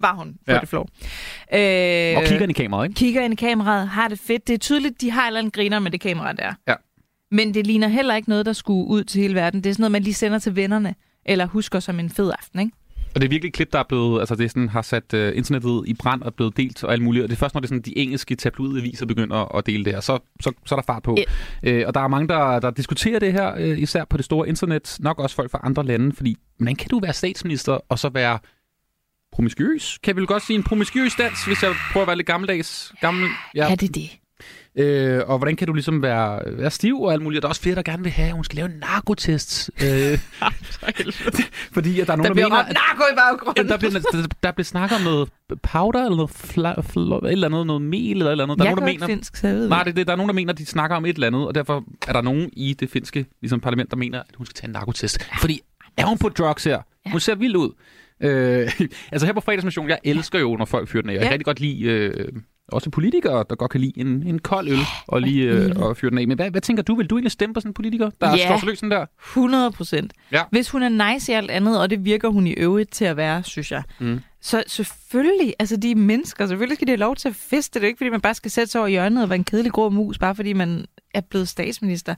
var 0.00 0.14
hun 0.14 0.34
på 0.46 0.52
Ja. 0.52 0.58
det 0.60 0.68
floor. 0.68 0.88
Øh, 1.54 2.16
Og 2.16 2.22
kigger 2.24 2.42
ind 2.42 2.50
i 2.50 2.52
kameraet, 2.52 2.88
ikke? 2.88 2.98
kigger 2.98 3.22
ind 3.22 3.32
i 3.32 3.36
kameraet, 3.36 3.88
har 3.88 4.08
det 4.08 4.18
fedt. 4.18 4.46
Det 4.48 4.54
er 4.54 4.58
tydeligt, 4.58 5.00
de 5.00 5.10
har 5.10 5.22
et 5.22 5.26
eller 5.26 5.38
andet 5.40 5.52
griner 5.52 5.78
med 5.78 5.90
det 5.90 6.00
kamera 6.00 6.32
der. 6.32 6.54
Ja. 6.68 6.74
Men 7.30 7.54
det 7.54 7.66
ligner 7.66 7.88
heller 7.88 8.16
ikke 8.16 8.28
noget, 8.28 8.46
der 8.46 8.52
skulle 8.52 8.88
ud 8.88 9.04
til 9.04 9.20
hele 9.20 9.34
verden. 9.34 9.64
Det 9.64 9.70
er 9.70 9.74
sådan 9.74 9.82
noget, 9.82 9.92
man 9.92 10.02
lige 10.02 10.14
sender 10.14 10.38
til 10.38 10.56
vennerne, 10.56 10.94
eller 11.26 11.46
husker 11.46 11.80
som 11.80 12.00
en 12.00 12.10
fed 12.10 12.32
aften, 12.38 12.60
ikke? 12.60 12.72
Og 13.14 13.20
det 13.20 13.24
er 13.24 13.30
virkelig 13.30 13.48
et 13.48 13.54
klip, 13.54 13.72
der 13.72 13.78
er 13.78 13.84
blevet, 13.88 14.20
altså 14.20 14.34
det 14.34 14.44
er 14.44 14.48
sådan, 14.48 14.68
har 14.68 14.82
sat 14.82 15.14
uh, 15.14 15.36
internettet 15.36 15.84
i 15.86 15.94
brand 15.94 16.22
og 16.22 16.34
blevet 16.34 16.56
delt 16.56 16.84
og 16.84 16.92
alt 16.92 17.02
muligt. 17.02 17.22
Og 17.22 17.28
det 17.28 17.36
er 17.36 17.38
først, 17.38 17.54
når 17.54 17.60
det 17.60 17.66
er 17.66 17.68
sådan, 17.68 17.82
de 17.82 17.98
engelske 17.98 18.34
tabloidaviser 18.34 19.06
begynder 19.06 19.56
at 19.56 19.66
dele 19.66 19.84
det 19.84 19.92
her, 19.92 20.00
så, 20.00 20.18
så, 20.40 20.52
så 20.66 20.74
er 20.74 20.78
der 20.80 20.86
fart 20.86 21.02
på. 21.02 21.18
Yeah. 21.66 21.82
Uh, 21.82 21.86
og 21.88 21.94
der 21.94 22.00
er 22.00 22.08
mange, 22.08 22.28
der, 22.28 22.60
der 22.60 22.70
diskuterer 22.70 23.18
det 23.18 23.32
her, 23.32 23.54
uh, 23.54 23.78
især 23.78 24.04
på 24.04 24.16
det 24.16 24.24
store 24.24 24.48
internet. 24.48 24.96
Nok 25.00 25.18
også 25.18 25.36
folk 25.36 25.50
fra 25.50 25.60
andre 25.62 25.84
lande, 25.84 26.12
fordi 26.16 26.36
hvordan 26.58 26.76
kan 26.76 26.88
du 26.88 27.00
være 27.00 27.12
statsminister 27.12 27.78
og 27.88 27.98
så 27.98 28.08
være 28.08 28.38
promiskuøs? 29.32 29.98
Kan 30.02 30.16
vi 30.16 30.20
vel 30.20 30.26
godt 30.26 30.42
sige 30.46 30.56
en 30.56 30.62
promiskuøs 30.62 31.14
dans, 31.14 31.44
hvis 31.46 31.62
jeg 31.62 31.72
prøver 31.92 32.04
at 32.04 32.08
være 32.08 32.16
lidt 32.16 32.26
gammeldags? 32.26 32.92
Gammel, 33.00 33.28
ja. 33.54 33.72
Er 33.72 33.74
det 33.74 33.94
det? 33.94 34.10
Øh, 34.78 35.22
og 35.26 35.38
hvordan 35.38 35.56
kan 35.56 35.66
du 35.66 35.72
ligesom 35.72 36.02
være, 36.02 36.40
være 36.46 36.70
stiv 36.70 37.00
og 37.02 37.12
alt 37.12 37.22
muligt? 37.22 37.42
Der 37.42 37.46
er 37.46 37.50
også 37.50 37.62
flere, 37.62 37.74
der 37.74 37.82
gerne 37.82 38.02
vil 38.02 38.12
have, 38.12 38.26
at 38.28 38.34
hun 38.34 38.44
skal 38.44 38.56
lave 38.56 38.68
en 38.68 38.78
narkotest. 38.80 39.70
Øh, 39.84 40.18
fordi 41.76 42.00
at 42.00 42.06
der 42.06 42.12
er 42.12 42.16
nogen, 42.16 42.24
Der 42.24 42.28
der, 42.28 42.32
bliver 42.34 42.48
mener, 42.48 42.58
råbt 42.58 42.72
narko 42.74 43.02
i 43.12 43.16
baggrunden. 43.16 43.68
Der, 43.68 43.76
bliver, 43.78 43.90
der, 44.12 44.26
der 44.42 44.52
bliver 44.52 44.64
snakket 44.64 44.96
om 44.98 45.02
noget 45.04 45.28
powder, 45.62 46.04
eller 46.04 46.16
noget 46.16 46.30
fla, 46.30 46.80
fla, 46.80 47.00
et 47.16 47.32
eller 47.32 47.46
andet, 47.48 47.66
noget 47.66 47.82
mel, 47.82 48.16
eller 48.16 48.26
et 48.26 48.30
eller 48.30 48.44
andet. 48.44 48.58
Der 48.58 48.64
er 48.64 48.68
jeg 48.68 48.74
nogen, 48.74 48.86
der 48.88 48.98
kan 48.98 49.00
mener, 49.00 49.06
finsk, 49.06 49.36
så 49.36 49.46
jeg 49.48 49.56
ved 49.56 49.68
nej, 49.68 49.82
det. 49.82 49.96
det, 49.96 50.06
der 50.06 50.12
er 50.12 50.16
nogen, 50.16 50.28
der 50.28 50.34
mener, 50.34 50.52
at 50.52 50.58
de 50.58 50.66
snakker 50.66 50.96
om 50.96 51.06
et 51.06 51.14
eller 51.14 51.26
andet, 51.26 51.46
og 51.46 51.54
derfor 51.54 51.84
er 52.08 52.12
der 52.12 52.20
nogen 52.20 52.50
i 52.52 52.74
det 52.80 52.90
finske 52.90 53.26
ligesom, 53.40 53.60
parlament, 53.60 53.90
der 53.90 53.96
mener, 53.96 54.18
at 54.18 54.34
hun 54.36 54.46
skal 54.46 54.54
tage 54.54 54.68
en 54.68 54.72
narkotest. 54.72 55.26
Fordi 55.40 55.60
er 55.96 56.06
hun 56.06 56.18
på 56.18 56.28
drugs 56.28 56.64
her? 56.64 56.80
Hun 57.10 57.20
ser 57.20 57.34
vild 57.34 57.56
ud. 57.56 57.70
Øh, 58.20 58.70
altså 59.12 59.26
her 59.26 59.32
på 59.32 59.40
fredagsmission, 59.40 59.88
jeg 59.88 59.98
elsker 60.04 60.38
jo, 60.38 60.56
når 60.56 60.64
folk 60.64 60.88
fyrer 60.88 61.02
den 61.02 61.10
af. 61.10 61.14
Jeg 61.14 61.20
kan 61.20 61.26
Ja. 61.28 61.32
rigtig 61.32 61.44
godt 61.44 61.60
lide 61.60 61.82
øh, 61.84 62.32
også 62.68 62.90
politikere, 62.90 63.44
der 63.50 63.56
godt 63.56 63.70
kan 63.70 63.80
lide 63.80 63.92
en, 64.00 64.06
en 64.26 64.38
kold 64.38 64.68
øl 64.68 64.78
og 65.06 65.20
lige 65.22 65.44
øh, 65.44 65.76
og 65.76 65.96
fyre 65.96 66.10
den 66.10 66.18
af. 66.18 66.28
Men 66.28 66.36
hvad, 66.36 66.50
hvad 66.50 66.60
tænker 66.60 66.82
du? 66.82 66.94
Vil 66.94 67.06
du 67.06 67.16
egentlig 67.16 67.32
stemme 67.32 67.54
på 67.54 67.60
sådan 67.60 67.70
en 67.70 67.74
politiker, 67.74 68.10
der 68.20 68.30
Ja. 68.36 68.46
slår 68.46 68.58
sig 68.58 68.68
løs 68.68 68.78
sådan 68.78 68.90
der? 68.90 69.06
100 69.28 69.72
procent. 69.72 70.12
Ja. 70.32 70.42
Hvis 70.50 70.70
hun 70.70 70.82
er 70.82 71.12
nice 71.12 71.32
i 71.32 71.34
alt 71.34 71.50
andet, 71.50 71.80
og 71.80 71.90
det 71.90 72.04
virker 72.04 72.28
hun 72.28 72.46
i 72.46 72.50
øvrigt 72.52 72.92
til 72.92 73.04
at 73.04 73.16
være, 73.16 73.42
synes 73.44 73.72
jeg. 73.72 73.82
Mm. 74.00 74.20
Så 74.40 74.62
selvfølgelig, 74.66 75.54
altså 75.58 75.76
de 75.76 75.90
er 75.90 75.94
mennesker, 75.96 76.46
selvfølgelig 76.46 76.76
skal 76.76 76.86
de 76.86 76.90
have 76.92 76.98
lov 77.00 77.16
til 77.16 77.28
at 77.28 77.34
feste. 77.34 77.78
Det 77.80 77.84
er 77.84 77.88
ikke, 77.88 77.98
fordi 77.98 78.10
man 78.10 78.20
bare 78.20 78.34
skal 78.34 78.50
sætte 78.50 78.72
sig 78.72 78.80
over 78.80 78.88
i 78.88 78.90
hjørnet 78.90 79.22
og 79.22 79.28
være 79.28 79.36
en 79.38 79.44
kedelig 79.44 79.72
grå 79.72 79.88
mus, 79.88 80.18
bare 80.18 80.34
fordi 80.34 80.52
man 80.52 80.86
er 81.14 81.20
blevet 81.20 81.48
statsminister. 81.48 82.14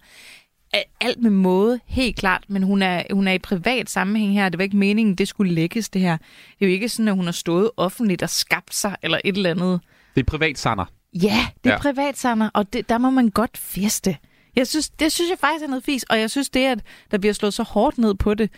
Alt 1.00 1.22
med 1.22 1.30
måde, 1.30 1.80
helt 1.86 2.16
klart, 2.16 2.44
men 2.48 2.62
hun 2.62 2.82
er, 2.82 3.02
hun 3.12 3.28
er 3.28 3.32
i 3.32 3.38
privat 3.38 3.90
sammenhæng 3.90 4.32
her. 4.32 4.48
Det 4.48 4.58
var 4.58 4.62
ikke 4.64 4.76
meningen, 4.76 5.14
det 5.14 5.28
skulle 5.28 5.52
lægges 5.54 5.88
det 5.88 6.02
her. 6.02 6.16
Det 6.16 6.64
er 6.64 6.66
jo 6.66 6.72
ikke 6.72 6.88
sådan, 6.88 7.08
at 7.08 7.14
hun 7.14 7.24
har 7.24 7.32
stået 7.32 7.70
offentligt 7.76 8.22
og 8.22 8.30
skabt 8.30 8.74
sig, 8.74 8.96
eller 9.02 9.18
et 9.24 9.36
eller 9.36 9.50
andet. 9.50 9.80
Det 10.20 10.26
er 10.26 10.30
privat 10.38 10.58
sander. 10.58 10.84
Ja, 11.14 11.46
det 11.64 11.70
er 11.70 11.74
Ja. 11.74 11.78
privat, 11.78 12.18
Sander, 12.18 12.50
og 12.54 12.72
det, 12.72 12.88
der 12.88 12.98
må 12.98 13.10
man 13.10 13.28
godt 13.28 13.56
feste. 13.58 14.16
Jeg 14.56 14.66
synes, 14.66 14.90
det 14.90 15.12
synes 15.12 15.30
jeg 15.30 15.38
faktisk 15.38 15.64
er 15.64 15.68
noget 15.68 15.84
fis, 15.84 16.02
og 16.02 16.20
jeg 16.20 16.30
synes 16.30 16.50
det, 16.50 16.66
at 16.66 16.78
der 17.10 17.18
bliver 17.18 17.32
slået 17.32 17.54
så 17.54 17.62
hårdt 17.62 17.98
ned 17.98 18.14
på 18.14 18.34
det, 18.34 18.50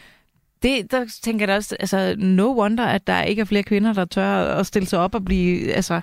det 0.63 0.91
der 0.91 1.05
tænker 1.23 1.41
jeg 1.43 1.49
da 1.49 1.57
også, 1.57 1.77
altså 1.81 2.15
no 2.19 2.61
wonder, 2.61 2.85
at 2.87 3.07
der 3.07 3.23
ikke 3.23 3.41
er 3.41 3.45
flere 3.45 3.63
kvinder, 3.63 3.93
der 3.93 4.05
tør 4.05 4.55
at 4.55 4.67
stille 4.67 4.89
sig 4.89 4.99
op 4.99 5.15
og 5.15 5.25
blive, 5.25 5.73
altså 5.73 6.01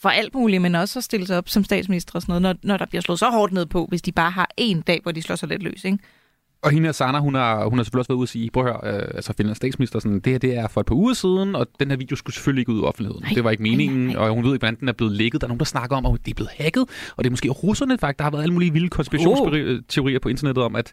for 0.00 0.08
alt 0.08 0.34
muligt, 0.34 0.62
men 0.62 0.74
også 0.74 0.98
at 0.98 1.04
stille 1.04 1.26
sig 1.26 1.36
op 1.38 1.48
som 1.48 1.64
statsminister 1.64 2.12
og 2.14 2.22
sådan 2.22 2.42
noget, 2.42 2.42
når, 2.42 2.68
når 2.68 2.76
der 2.76 2.86
bliver 2.86 3.02
slået 3.02 3.18
så 3.18 3.30
hårdt 3.30 3.52
ned 3.52 3.66
på, 3.66 3.86
hvis 3.88 4.02
de 4.02 4.12
bare 4.12 4.30
har 4.30 4.48
en 4.56 4.80
dag, 4.80 5.00
hvor 5.02 5.12
de 5.12 5.22
slår 5.22 5.36
sig 5.36 5.48
lidt 5.48 5.62
løs, 5.62 5.84
ikke? 5.84 5.98
Og 6.62 6.70
hende 6.70 6.86
her, 6.86 6.92
Sanna, 6.92 7.18
hun 7.18 7.34
har, 7.34 7.64
hun 7.68 7.78
har 7.78 7.84
selvfølgelig 7.84 8.00
også 8.00 8.08
været 8.08 8.16
ude 8.16 8.24
at 8.24 8.28
sige, 8.28 8.50
prøv 8.50 8.66
at 8.66 8.72
høre, 8.72 8.94
øh, 8.94 9.08
altså 9.14 9.32
Finlands 9.32 9.56
statsminister, 9.56 9.98
sådan, 9.98 10.20
det 10.20 10.32
her 10.32 10.38
det 10.38 10.56
er 10.56 10.68
for 10.68 10.80
et 10.80 10.86
par 10.86 10.94
uger 10.94 11.14
siden, 11.14 11.54
og 11.54 11.66
den 11.80 11.90
her 11.90 11.96
video 11.96 12.16
skulle 12.16 12.34
selvfølgelig 12.34 12.60
ikke 12.60 12.72
ud 12.72 12.80
i 12.80 12.84
offentligheden. 12.84 13.22
Nej, 13.22 13.32
det 13.34 13.44
var 13.44 13.50
ikke 13.50 13.62
meningen, 13.62 14.06
nej, 14.06 14.14
nej. 14.14 14.28
og 14.28 14.34
hun 14.34 14.44
ved 14.44 14.52
ikke, 14.52 14.62
hvordan 14.62 14.80
den 14.80 14.88
er 14.88 14.92
blevet 14.92 15.12
lækket. 15.12 15.40
Der 15.40 15.46
er 15.46 15.48
nogen, 15.48 15.58
der 15.58 15.64
snakker 15.64 15.96
om, 15.96 16.06
at 16.06 16.20
det 16.24 16.30
er 16.30 16.34
blevet 16.34 16.50
hacket, 16.56 16.82
og 17.16 17.24
det 17.24 17.26
er 17.26 17.30
måske 17.30 17.48
russerne 17.48 17.98
faktisk. 17.98 18.18
Der 18.18 18.24
har 18.24 18.30
været 18.30 18.42
alle 18.42 18.52
mulige 18.54 18.72
vilde 18.72 18.88
konspirationsteorier 18.88 20.18
på 20.18 20.28
internettet 20.28 20.64
om, 20.64 20.76
at 20.76 20.92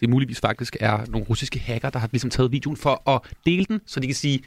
det 0.00 0.10
muligvis 0.10 0.40
faktisk 0.40 0.76
er 0.80 1.00
nogle 1.08 1.26
russiske 1.30 1.58
hacker, 1.58 1.90
der 1.90 1.98
har 1.98 2.08
ligesom 2.12 2.30
taget 2.30 2.52
videoen 2.52 2.76
for 2.76 3.10
at 3.10 3.20
dele 3.46 3.64
den, 3.64 3.80
så 3.86 4.00
de 4.00 4.06
kan 4.06 4.14
sige, 4.14 4.40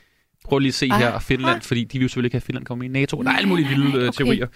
prøv 0.49 0.59
lige 0.59 0.69
at 0.69 0.73
se 0.73 0.89
Ah, 0.91 0.99
her, 0.99 1.19
Finland, 1.19 1.55
ah. 1.55 1.61
fordi 1.61 1.83
de 1.83 1.97
vil 1.97 2.01
jo 2.05 2.07
selvfølgelig 2.07 2.27
ikke 2.27 2.35
have, 2.35 2.41
Finland 2.41 2.65
kommer 2.65 2.83
med 2.83 2.89
i 2.89 2.93
NATO. 2.93 3.23
Der 3.23 3.29
er 3.29 3.35
alle 3.35 3.49
mulige 3.49 3.67
vilde 3.67 3.97
øh, 3.97 4.07
okay. 4.07 4.11
teorier. 4.11 4.47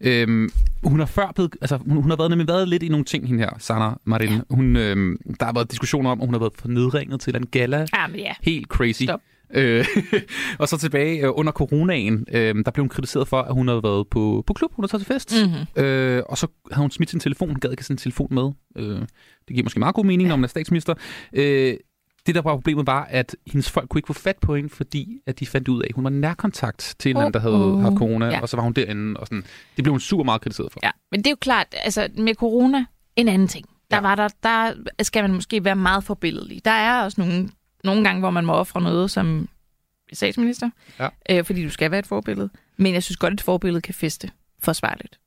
Øhm, 0.00 0.50
hun 0.82 0.98
har 0.98 1.06
før 1.06 1.32
blevet, 1.34 1.56
altså 1.60 1.76
hun, 1.76 2.02
hun 2.02 2.10
har 2.10 2.16
været, 2.16 2.30
nemlig 2.30 2.48
været 2.48 2.68
lidt 2.68 2.82
i 2.82 2.88
nogle 2.88 3.04
ting, 3.04 3.26
hende 3.26 3.42
her, 3.42 3.50
Sanna 3.58 3.90
Marin. 4.04 4.28
Ja. 4.28 4.40
Hun, 4.50 4.76
øhm, 4.76 5.16
der 5.40 5.46
har 5.46 5.52
været 5.52 5.70
diskussioner 5.70 6.10
om, 6.10 6.20
at 6.20 6.26
hun 6.26 6.34
har 6.34 6.38
været 6.40 6.52
nedringet 6.64 7.20
til 7.20 7.36
en 7.36 7.46
gala. 7.46 7.86
Jamen 7.96 8.20
ja. 8.20 8.32
Helt 8.42 8.66
crazy. 8.66 9.02
Stop. 9.02 9.20
Øh, 9.54 9.86
og 10.60 10.68
så 10.68 10.78
tilbage 10.78 11.26
øh, 11.26 11.30
under 11.34 11.52
coronaen, 11.52 12.26
øh, 12.32 12.54
der 12.64 12.70
blev 12.70 12.82
hun 12.82 12.88
kritiseret 12.88 13.28
for, 13.28 13.42
at 13.42 13.54
hun 13.54 13.68
havde 13.68 13.82
været 13.82 14.08
på, 14.08 14.44
på 14.46 14.52
klub, 14.52 14.72
hun 14.74 14.82
havde 14.82 14.92
taget 14.92 15.06
til 15.06 15.14
fest. 15.14 15.34
Mm-hmm. 15.46 15.84
Øh, 15.84 16.22
og 16.28 16.38
så 16.38 16.46
havde 16.72 16.82
hun 16.82 16.90
smidt 16.90 17.10
sin 17.10 17.20
telefon, 17.20 17.48
hun 17.48 17.60
gad 17.60 17.70
ikke 17.70 17.84
sin 17.84 17.96
telefon 17.96 18.28
med. 18.30 18.50
Øh, 18.76 19.00
det 19.48 19.54
giver 19.54 19.62
måske 19.62 19.78
meget 19.78 19.94
god 19.94 20.04
mening, 20.04 20.28
når 20.28 20.36
man 20.36 20.44
er 20.44 20.48
statsminister. 20.48 20.94
Øh, 21.32 21.74
det, 22.26 22.34
der 22.34 22.42
var 22.42 22.54
problemet, 22.54 22.86
var, 22.86 23.04
at 23.04 23.36
hendes 23.46 23.70
folk 23.70 23.88
kunne 23.88 23.98
ikke 23.98 24.06
få 24.06 24.12
fat 24.12 24.36
på 24.38 24.56
hende, 24.56 24.68
fordi 24.70 25.18
at 25.26 25.40
de 25.40 25.46
fandt 25.46 25.68
ud 25.68 25.82
af, 25.82 25.86
at 25.88 25.94
hun 25.94 26.04
var 26.04 26.10
nærkontakt 26.10 26.94
til 26.98 27.10
en 27.10 27.16
eller 27.16 27.26
anden, 27.26 27.34
der 27.34 27.40
havde 27.40 27.54
Uh-oh. 27.54 27.80
haft 27.82 27.96
corona, 27.96 28.26
Ja. 28.26 28.40
og 28.40 28.48
så 28.48 28.56
var 28.56 28.64
hun 28.64 28.72
derinde, 28.72 29.20
og 29.20 29.26
sådan. 29.26 29.44
Det 29.76 29.84
blev 29.84 29.92
hun 29.92 30.00
super 30.00 30.24
meget 30.24 30.40
kritiseret 30.40 30.72
for. 30.72 30.80
Ja, 30.82 30.90
men 31.10 31.20
det 31.20 31.26
er 31.26 31.30
jo 31.30 31.36
klart, 31.40 31.66
altså 31.84 32.08
med 32.18 32.34
corona, 32.34 32.84
en 33.16 33.28
anden 33.28 33.48
ting. 33.48 33.66
Der, 33.90 33.96
Ja. 33.96 34.00
var 34.00 34.14
der, 34.14 34.28
der 34.42 34.74
skal 35.02 35.24
man 35.24 35.32
måske 35.34 35.64
være 35.64 35.76
meget 35.76 36.04
forbilledelig. 36.04 36.64
Der 36.64 36.70
er 36.70 37.02
også 37.02 37.20
nogle, 37.20 37.50
nogle 37.84 38.04
gange, 38.04 38.20
hvor 38.20 38.30
man 38.30 38.46
må 38.46 38.52
ofre 38.52 38.80
noget 38.80 39.10
som 39.10 39.48
statsminister, 40.12 40.70
Ja. 41.00 41.08
øh, 41.30 41.44
fordi 41.44 41.64
du 41.64 41.70
skal 41.70 41.90
være 41.90 41.98
et 42.00 42.06
forbillede. 42.06 42.50
Men 42.76 42.94
jeg 42.94 43.02
synes 43.02 43.16
godt, 43.16 43.30
at 43.32 43.34
et 43.40 43.44
forbillede 43.44 43.80
kan 43.80 43.94
feste 43.94 44.30
forsvarligt. 44.62 45.18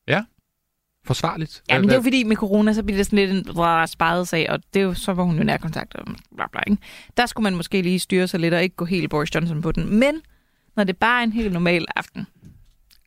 Forsvarligt. 1.05 1.63
Ja, 1.69 1.77
men 1.79 1.83
det 1.83 1.91
er 1.91 1.95
jo 1.97 2.01
fordi, 2.03 2.23
med 2.23 2.35
corona, 2.35 2.73
så 2.73 2.83
bliver 2.83 2.97
det 2.97 3.05
sådan 3.05 3.19
lidt 3.19 3.31
en 3.47 3.53
sparet 3.87 4.27
sag, 4.27 4.49
og 4.49 4.59
det 4.73 4.79
er 4.79 4.83
jo, 4.83 4.93
så 4.93 5.13
var 5.13 5.23
hun 5.23 5.37
jo 5.37 5.43
nærkontakt 5.43 5.95
og 5.95 6.05
bla 6.35 6.45
bla, 6.51 6.61
ikke? 6.67 6.81
Der 7.17 7.25
skulle 7.25 7.43
man 7.43 7.55
måske 7.55 7.81
lige 7.81 7.99
styre 7.99 8.27
sig 8.27 8.39
lidt 8.39 8.53
og 8.53 8.63
ikke 8.63 8.75
gå 8.75 8.85
helt 8.85 9.09
Boris 9.09 9.35
Johnson 9.35 9.61
på 9.61 9.71
den. 9.71 9.95
Men 9.99 10.21
når 10.77 10.83
det 10.83 10.97
bare 10.97 11.19
er 11.19 11.23
en 11.23 11.31
helt 11.33 11.53
normal 11.53 11.85
aften, 11.95 12.27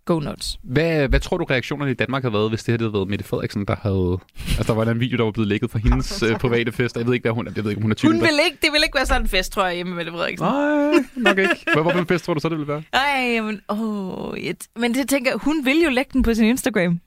go 0.04 0.20
nuts. 0.20 0.58
Hvad, 0.62 1.08
hvad 1.08 1.20
tror 1.20 1.36
du, 1.38 1.44
reaktionerne 1.44 1.90
i 1.90 1.94
Danmark 1.94 2.22
havde 2.22 2.32
været, 2.32 2.48
hvis 2.50 2.64
det 2.64 2.80
havde 2.80 2.92
været 2.92 3.08
Mette 3.08 3.24
Frederiksen, 3.24 3.64
der 3.64 3.76
havde... 3.82 4.18
Altså, 4.58 4.62
der 4.72 4.74
var 4.74 4.92
en 4.92 5.00
video, 5.00 5.16
der 5.16 5.24
var 5.24 5.30
blevet 5.30 5.48
lækket 5.48 5.70
fra 5.70 5.78
hendes 5.78 6.22
øh, 6.26 6.38
private 6.38 6.72
fest. 6.72 6.96
Jeg 6.96 7.06
ved 7.06 7.14
ikke, 7.14 7.24
hvad 7.24 7.32
hun 7.32 7.46
er. 7.46 7.52
Jeg 7.56 7.64
ved 7.64 7.70
ikke, 7.70 7.82
hun 7.82 7.90
er 7.90 7.94
typen. 7.94 8.12
Hun 8.16 8.20
der- 8.20 8.26
vil 8.30 8.38
ikke, 8.44 8.58
det 8.62 8.72
vil 8.72 8.80
ikke 8.84 8.96
være 8.96 9.06
sådan 9.06 9.22
en 9.22 9.28
fest, 9.28 9.52
tror 9.52 9.66
jeg, 9.66 9.74
hjemme 9.74 9.90
med 9.94 9.96
Mette 10.04 10.12
Frederiksen. 10.12 10.46
Nej, 10.46 10.92
nok 11.16 11.38
ikke. 11.38 11.54
Hvad, 11.72 11.82
hvorfor 11.82 11.98
en 11.98 12.06
fest 12.06 12.24
tror 12.24 12.34
du 12.34 12.40
så, 12.40 12.48
det 12.48 12.58
ville 12.58 12.72
være? 12.72 12.82
Ej, 12.92 13.32
jamen, 13.34 13.60
åh, 13.68 14.38
et, 14.38 14.66
men 14.76 14.94
det 14.94 15.08
tænker 15.08 15.38
hun 15.38 15.64
vil 15.64 15.80
jo 15.84 15.90
lægge 15.90 16.10
den 16.12 16.22
på 16.22 16.34
sin 16.34 16.44
Instagram. 16.44 17.00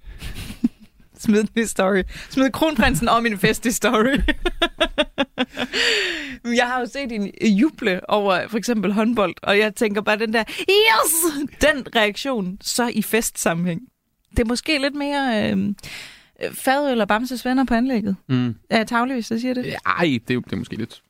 Smid 1.21 1.43
den 1.43 1.63
i 1.63 1.65
story. 1.65 2.03
Smid 2.29 2.51
kronprinsen 2.51 3.09
om 3.09 3.25
en 3.25 3.37
fest 3.37 3.65
i 3.65 3.71
story. 3.71 4.17
jeg 6.45 6.67
har 6.67 6.79
jo 6.79 6.85
set 6.85 7.11
en 7.11 7.31
juble 7.55 8.09
over 8.09 8.47
for 8.47 8.57
eksempel 8.57 8.93
håndbold, 8.93 9.35
og 9.43 9.59
jeg 9.59 9.75
tænker 9.75 10.01
bare 10.01 10.19
den 10.19 10.33
der, 10.33 10.43
yes! 10.49 11.47
Den 11.61 11.95
reaktion, 11.95 12.57
så 12.61 12.87
i 12.93 13.01
festsammenhæng. 13.01 13.81
Det 14.31 14.39
er 14.39 14.45
måske 14.45 14.81
lidt 14.81 14.95
mere 14.95 15.51
øh, 15.51 15.73
fadøl 16.53 17.01
og 17.01 17.07
Bamses 17.07 17.45
venner 17.45 17.65
på 17.65 17.73
anlægget. 17.73 18.15
Mm. 18.29 18.55
Er 18.69 18.83
tavle, 18.83 19.13
hvis 19.13 19.31
jeg 19.31 19.39
siger 19.39 19.53
det? 19.53 19.75
Ej, 19.85 20.19
det 20.27 20.35
er, 20.35 20.39
det 20.39 20.53
er 20.53 20.57
måske 20.57 20.75
lidt... 20.75 21.01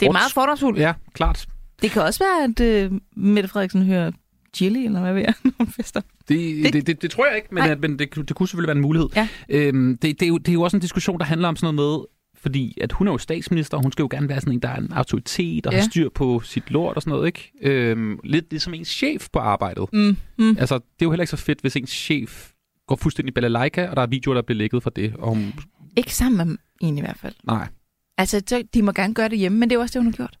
Det 0.00 0.08
er 0.08 0.12
meget 0.12 0.32
fordomsfuldt. 0.32 0.78
Ja, 0.78 0.92
klart. 1.12 1.46
Det 1.82 1.90
kan 1.90 2.02
også 2.02 2.24
være, 2.24 2.44
at 2.44 2.60
øh, 2.60 2.92
Mette 3.16 3.48
Frederiksen 3.48 3.82
hører 3.82 4.10
chili, 4.56 4.84
eller 4.84 5.00
hvad 5.00 5.12
ved 5.14 5.20
jeg, 5.22 5.34
hun 5.58 5.66
fester. 5.66 6.00
Det, 6.28 6.72
Det- 6.72 6.86
det, 6.86 7.02
det, 7.02 7.10
tror 7.10 7.26
jeg 7.26 7.36
ikke, 7.36 7.48
men, 7.54 7.62
at, 7.64 7.80
men 7.80 7.98
det, 7.98 8.10
kunne- 8.10 8.24
det 8.24 8.36
kunne 8.36 8.48
selvfølgelig 8.48 8.68
være 8.68 8.76
en 8.76 8.82
mulighed. 8.82 9.08
Ja. 9.16 9.28
Øhm, 9.48 9.98
det, 10.02 10.20
det, 10.20 10.26
er 10.26 10.28
jo, 10.28 10.38
det 10.38 10.48
er 10.48 10.52
jo 10.52 10.62
også 10.62 10.76
en 10.76 10.80
diskussion, 10.80 11.18
der 11.18 11.24
handler 11.24 11.48
om 11.48 11.56
sådan 11.56 11.74
noget 11.74 11.98
med, 11.98 12.04
fordi 12.40 12.78
at 12.80 12.92
hun 12.92 13.08
er 13.08 13.12
jo 13.12 13.18
statsminister, 13.18 13.76
og 13.76 13.82
hun 13.82 13.92
skal 13.92 14.02
jo 14.02 14.08
gerne 14.10 14.28
være 14.28 14.40
sådan 14.40 14.52
en, 14.52 14.60
der 14.60 14.68
er 14.68 14.76
en 14.76 14.92
autoritet 14.92 15.66
og 15.66 15.72
ja. 15.72 15.78
Har 15.78 15.88
styr 15.88 16.08
på 16.14 16.40
sit 16.44 16.70
lort 16.70 16.96
og 16.96 17.02
sådan 17.02 17.10
noget, 17.10 17.26
ikke? 17.26 17.52
Øhm, 17.62 18.18
lidt 18.24 18.46
ligesom 18.50 18.74
ens 18.74 18.88
chef 18.88 19.28
på 19.32 19.38
arbejdet. 19.38 19.84
Mm, 19.92 20.16
mm. 20.38 20.56
Altså, 20.58 20.74
det 20.74 20.82
er 20.82 21.06
jo 21.06 21.10
heller 21.10 21.22
ikke 21.22 21.30
så 21.30 21.36
fedt, 21.36 21.60
hvis 21.60 21.76
ens 21.76 21.90
chef 21.90 22.50
går 22.86 22.96
fuldstændig 22.96 23.34
balalaika, 23.34 23.88
og 23.88 23.96
der 23.96 24.02
er 24.02 24.06
videoer, 24.06 24.34
der 24.34 24.42
bliver 24.42 24.56
lækket 24.58 24.82
fra 24.82 24.90
det. 24.96 25.14
Og 25.18 25.28
hun, 25.28 25.52
Ikke 25.96 26.14
sammen 26.14 26.48
med 26.48 26.56
en 26.80 26.98
i 26.98 27.00
hvert 27.00 27.16
fald. 27.18 27.34
nej. 27.44 27.68
Altså, 28.18 28.42
så- 28.46 28.62
de 28.74 28.82
må 28.82 28.92
gerne 28.92 29.14
gøre 29.14 29.28
det 29.28 29.38
hjemme, 29.38 29.58
men 29.58 29.70
det 29.70 29.74
er 29.74 29.78
jo 29.78 29.82
også 29.82 29.98
det, 29.98 30.04
hun 30.04 30.12
har 30.12 30.16
gjort. 30.16 30.36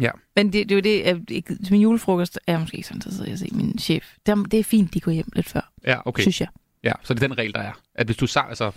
Ja. 0.00 0.10
Men 0.36 0.52
det, 0.52 0.68
det 0.68 0.72
er 0.72 0.76
jo 0.76 0.80
det, 0.80 1.02
at 1.42 1.70
min 1.70 1.80
julefrokost 1.80 2.38
er 2.46 2.52
jeg 2.52 2.60
måske 2.60 2.76
ikke 2.76 2.88
sådan 2.88 2.96
interesseret 2.98 3.28
i 3.28 3.32
at 3.32 3.38
se 3.38 3.48
min 3.52 3.78
chef. 3.78 4.04
Det 4.26 4.32
er, 4.32 4.36
det 4.36 4.60
er 4.60 4.64
fint, 4.64 4.94
de 4.94 5.00
går 5.00 5.12
hjem 5.12 5.28
lidt 5.36 5.48
før, 5.48 5.72
Ja, 5.86 5.96
okay. 6.08 6.22
synes 6.22 6.40
jeg. 6.40 6.48
Ja, 6.84 6.92
så 7.02 7.14
det 7.14 7.22
er 7.22 7.28
den 7.28 7.38
regel, 7.38 7.52
der 7.54 7.60
er. 7.60 7.72
At 7.94 8.06
hvis 8.06 8.16
du 8.16 8.24
sa- 8.26 8.48
altså, 8.48 8.70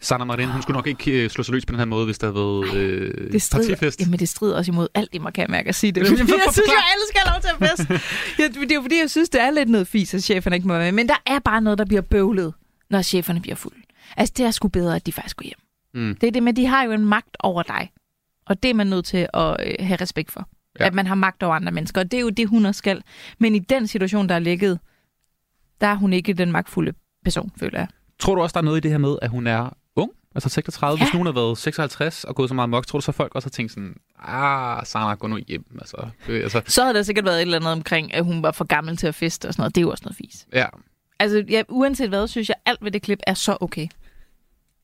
Sanna 0.00 0.24
Marin, 0.24 0.48
hun 0.48 0.62
skulle 0.62 0.74
nok 0.76 0.86
ikke 0.86 1.24
øh, 1.24 1.30
slå 1.30 1.42
sig 1.42 1.54
løs 1.54 1.66
på 1.66 1.70
den 1.72 1.78
her 1.78 1.84
måde, 1.84 2.04
hvis 2.04 2.18
der 2.18 2.26
havde 2.26 2.34
været 2.74 2.74
øh, 2.76 3.32
Det 3.32 3.42
strider, 3.42 3.68
partifest. 3.68 4.00
jamen, 4.00 4.18
det 4.18 4.28
strider 4.28 4.56
også 4.56 4.70
imod 4.72 4.88
alt, 4.94 5.12
det 5.12 5.20
man 5.20 5.32
kan 5.32 5.46
mærke 5.50 5.68
at 5.68 5.74
sige 5.74 5.92
det. 5.92 6.06
Fordi 6.06 6.20
jeg 6.20 6.52
synes, 6.52 6.68
jeg 6.68 6.84
alle 6.92 7.04
skal 7.08 7.20
have 7.24 7.34
lov 7.34 7.40
til 7.40 7.64
at 7.64 7.70
feste. 7.70 8.00
ja, 8.42 8.48
det 8.60 8.70
er 8.72 8.74
jo 8.74 8.82
fordi, 8.82 8.98
jeg 9.00 9.10
synes, 9.10 9.28
det 9.28 9.40
er 9.40 9.50
lidt 9.50 9.68
noget 9.68 9.86
fis, 9.86 10.14
at 10.14 10.22
cheferne 10.22 10.56
ikke 10.56 10.68
må 10.68 10.74
være 10.74 10.92
med. 10.92 10.92
Men 10.92 11.08
der 11.08 11.22
er 11.26 11.38
bare 11.38 11.60
noget, 11.60 11.78
der 11.78 11.84
bliver 11.84 12.02
bøvlet, 12.02 12.54
når 12.90 13.02
cheferne 13.02 13.40
bliver 13.40 13.54
fulde. 13.54 13.76
Altså, 14.16 14.34
det 14.36 14.46
er 14.46 14.50
sgu 14.50 14.68
bedre, 14.68 14.96
at 14.96 15.06
de 15.06 15.12
faktisk 15.12 15.36
går 15.36 15.44
hjem. 15.44 15.58
Mm. 15.94 16.16
Det 16.20 16.26
er 16.26 16.30
det 16.30 16.42
med, 16.42 16.52
de 16.52 16.66
har 16.66 16.82
jo 16.84 16.92
en 16.92 17.04
magt 17.04 17.36
over 17.40 17.62
dig. 17.62 17.90
Og 18.46 18.62
det 18.62 18.70
er 18.70 18.74
man 18.74 18.86
nødt 18.86 19.04
til 19.04 19.28
at 19.34 19.56
øh, 19.66 19.74
have 19.80 19.96
respekt 20.00 20.30
for. 20.30 20.48
Ja. 20.80 20.86
At 20.86 20.94
man 20.94 21.06
har 21.06 21.14
magt 21.14 21.42
over 21.42 21.54
andre 21.54 21.72
mennesker. 21.72 22.00
Og 22.00 22.10
det 22.10 22.16
er 22.16 22.20
jo 22.20 22.30
det, 22.30 22.48
hun 22.48 22.66
også 22.66 22.78
skal. 22.78 23.02
Men 23.38 23.54
i 23.54 23.58
den 23.58 23.86
situation, 23.86 24.28
der 24.28 24.34
er 24.34 24.38
ligget, 24.38 24.78
der 25.80 25.86
er 25.86 25.94
hun 25.94 26.12
ikke 26.12 26.32
den 26.32 26.52
magtfulde 26.52 26.92
person, 27.24 27.52
føler 27.56 27.78
jeg. 27.78 27.88
Tror 28.18 28.34
du 28.34 28.42
også, 28.42 28.54
der 28.54 28.60
er 28.60 28.64
noget 28.64 28.76
i 28.76 28.80
det 28.80 28.90
her 28.90 28.98
med, 28.98 29.16
at 29.22 29.30
hun 29.30 29.46
er 29.46 29.76
ung? 29.96 30.10
Altså 30.34 30.48
36. 30.48 30.98
Ja. 30.98 31.04
Hvis 31.04 31.12
nogen 31.14 31.26
har 31.26 31.32
været 31.32 31.58
56 31.58 32.24
og 32.24 32.34
gået 32.34 32.48
så 32.48 32.54
meget 32.54 32.70
mok, 32.70 32.86
tror 32.86 32.98
du 32.98 33.04
så 33.04 33.12
folk 33.12 33.34
også 33.34 33.46
har 33.46 33.50
tænkt 33.50 33.72
sådan, 33.72 33.94
ah, 34.18 34.86
Sanna, 34.86 35.14
gå 35.14 35.26
nu 35.26 35.36
hjem. 35.48 35.64
Altså, 35.80 36.08
øh, 36.28 36.42
altså, 36.42 36.62
Så 36.66 36.82
havde 36.82 36.94
der 36.94 37.02
sikkert 37.02 37.24
været 37.24 37.36
et 37.36 37.42
eller 37.42 37.56
andet 37.56 37.72
omkring, 37.72 38.14
at 38.14 38.24
hun 38.24 38.42
var 38.42 38.52
for 38.52 38.64
gammel 38.64 38.96
til 38.96 39.06
at 39.06 39.14
feste 39.14 39.46
og 39.48 39.54
sådan 39.54 39.60
noget. 39.62 39.74
Det 39.74 39.80
er 39.80 39.82
jo 39.82 39.90
også 39.90 40.02
noget 40.04 40.16
fis. 40.16 40.46
ja. 40.52 40.66
Altså, 41.18 41.44
ja, 41.48 41.62
uanset 41.68 42.08
hvad, 42.08 42.28
synes 42.28 42.48
jeg, 42.48 42.56
alt 42.66 42.84
ved 42.84 42.90
det 42.90 43.02
klip 43.02 43.18
er 43.26 43.34
så 43.34 43.56
okay. 43.60 43.88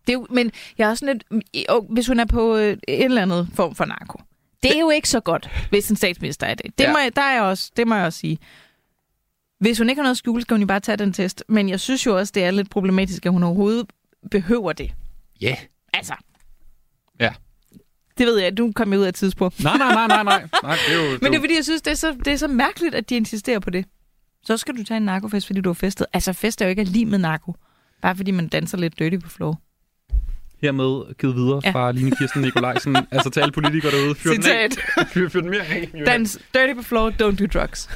Det 0.08 0.14
er 0.14 0.18
jo, 0.18 0.26
men 0.30 0.50
jeg 0.78 0.84
er 0.84 0.90
også 0.90 1.06
sådan 1.06 1.20
lidt, 1.32 1.68
og 1.68 1.86
hvis 1.90 2.06
hun 2.06 2.20
er 2.20 2.24
på 2.24 2.56
øh, 2.56 2.76
en 2.88 3.02
eller 3.04 3.22
anden 3.22 3.48
form 3.54 3.74
for 3.74 3.84
narko. 3.84 4.20
Det 4.62 4.76
er 4.76 4.80
jo 4.80 4.90
ikke 4.90 5.08
så 5.08 5.20
godt, 5.20 5.50
hvis 5.70 5.90
en 5.90 5.96
statsminister 5.96 6.46
er 6.46 6.54
det. 6.54 6.78
Det, 6.78 6.84
Ja. 6.84 6.92
må, 6.92 6.98
jeg, 6.98 7.16
der 7.16 7.22
er 7.22 7.32
jeg 7.32 7.42
også, 7.42 7.70
det 7.76 7.88
må 7.88 7.94
jeg 7.94 8.04
også 8.06 8.18
sige. 8.18 8.38
Hvis 9.60 9.78
hun 9.78 9.88
ikke 9.88 9.98
har 9.98 10.02
noget 10.04 10.14
at 10.14 10.18
skjule, 10.18 10.42
skal 10.42 10.54
hun 10.54 10.60
jo 10.60 10.66
bare 10.66 10.80
tage 10.80 10.96
den 10.96 11.12
test. 11.12 11.44
Men 11.48 11.68
jeg 11.68 11.80
synes 11.80 12.06
jo 12.06 12.16
også, 12.18 12.32
det 12.34 12.44
er 12.44 12.50
lidt 12.50 12.70
problematisk, 12.70 13.26
at 13.26 13.32
hun 13.32 13.42
overhovedet 13.42 13.86
behøver 14.30 14.72
det. 14.72 14.92
Ja. 15.40 15.46
Yeah. 15.46 15.58
Altså. 15.94 16.14
Ja. 17.20 17.30
Det 18.18 18.26
ved 18.26 18.38
jeg, 18.38 18.58
du 18.58 18.72
kom 18.74 18.92
ud 18.92 19.02
af 19.02 19.08
et 19.08 19.14
tidspunkt. 19.14 19.64
Nej, 19.64 19.78
nej, 19.78 19.94
nej, 19.94 20.06
nej, 20.06 20.22
nej. 20.22 20.48
nej 20.62 20.76
det 20.88 20.94
er 20.96 21.04
jo, 21.04 21.10
Men 21.22 21.32
det 21.32 21.36
er 21.38 21.42
fordi, 21.42 21.54
jeg 21.56 21.64
synes, 21.64 21.82
det 21.82 21.90
er, 21.90 21.94
så, 21.94 22.16
det 22.24 22.32
er 22.32 22.36
så 22.36 22.48
mærkeligt, 22.48 22.94
at 22.94 23.10
de 23.10 23.16
insisterer 23.16 23.58
på 23.58 23.70
det. 23.70 23.84
Så 24.44 24.56
skal 24.56 24.76
du 24.76 24.84
tage 24.84 24.96
en 24.96 25.02
narkofest, 25.02 25.46
fordi 25.46 25.60
du 25.60 25.68
har 25.68 25.74
festet. 25.74 26.06
Altså, 26.12 26.32
fest 26.32 26.60
er 26.62 26.66
jo 26.66 26.70
ikke 26.70 26.84
lige 26.84 27.06
med 27.06 27.18
narko. 27.18 27.54
Bare 28.02 28.16
fordi 28.16 28.30
man 28.30 28.48
danser 28.48 28.78
lidt 28.78 28.98
dirty 28.98 29.16
på 29.16 29.30
floor. 29.30 29.60
Hermed 30.62 31.14
givet 31.14 31.36
videre 31.36 31.60
Ja. 31.64 31.70
fra 31.70 31.92
Line 31.92 32.10
Kirsten 32.10 32.42
Nikolajsen. 32.42 32.96
altså 33.10 33.30
til 33.30 33.40
alle 33.40 33.52
politikere 33.52 33.92
derude. 33.92 34.14
Fyr 34.14 34.30
den 34.30 34.38
af. 34.46 34.70
Citat. 34.70 35.08
Fyr, 35.12 35.28
fyr 35.28 35.40
den 35.40 35.50
mere 35.50 35.64
af. 35.66 35.90
Dans 36.06 36.38
dirty 36.54 36.74
på 36.74 36.82
floor, 36.82 37.10
don't 37.10 37.36
do 37.36 37.46
drugs. 37.60 37.88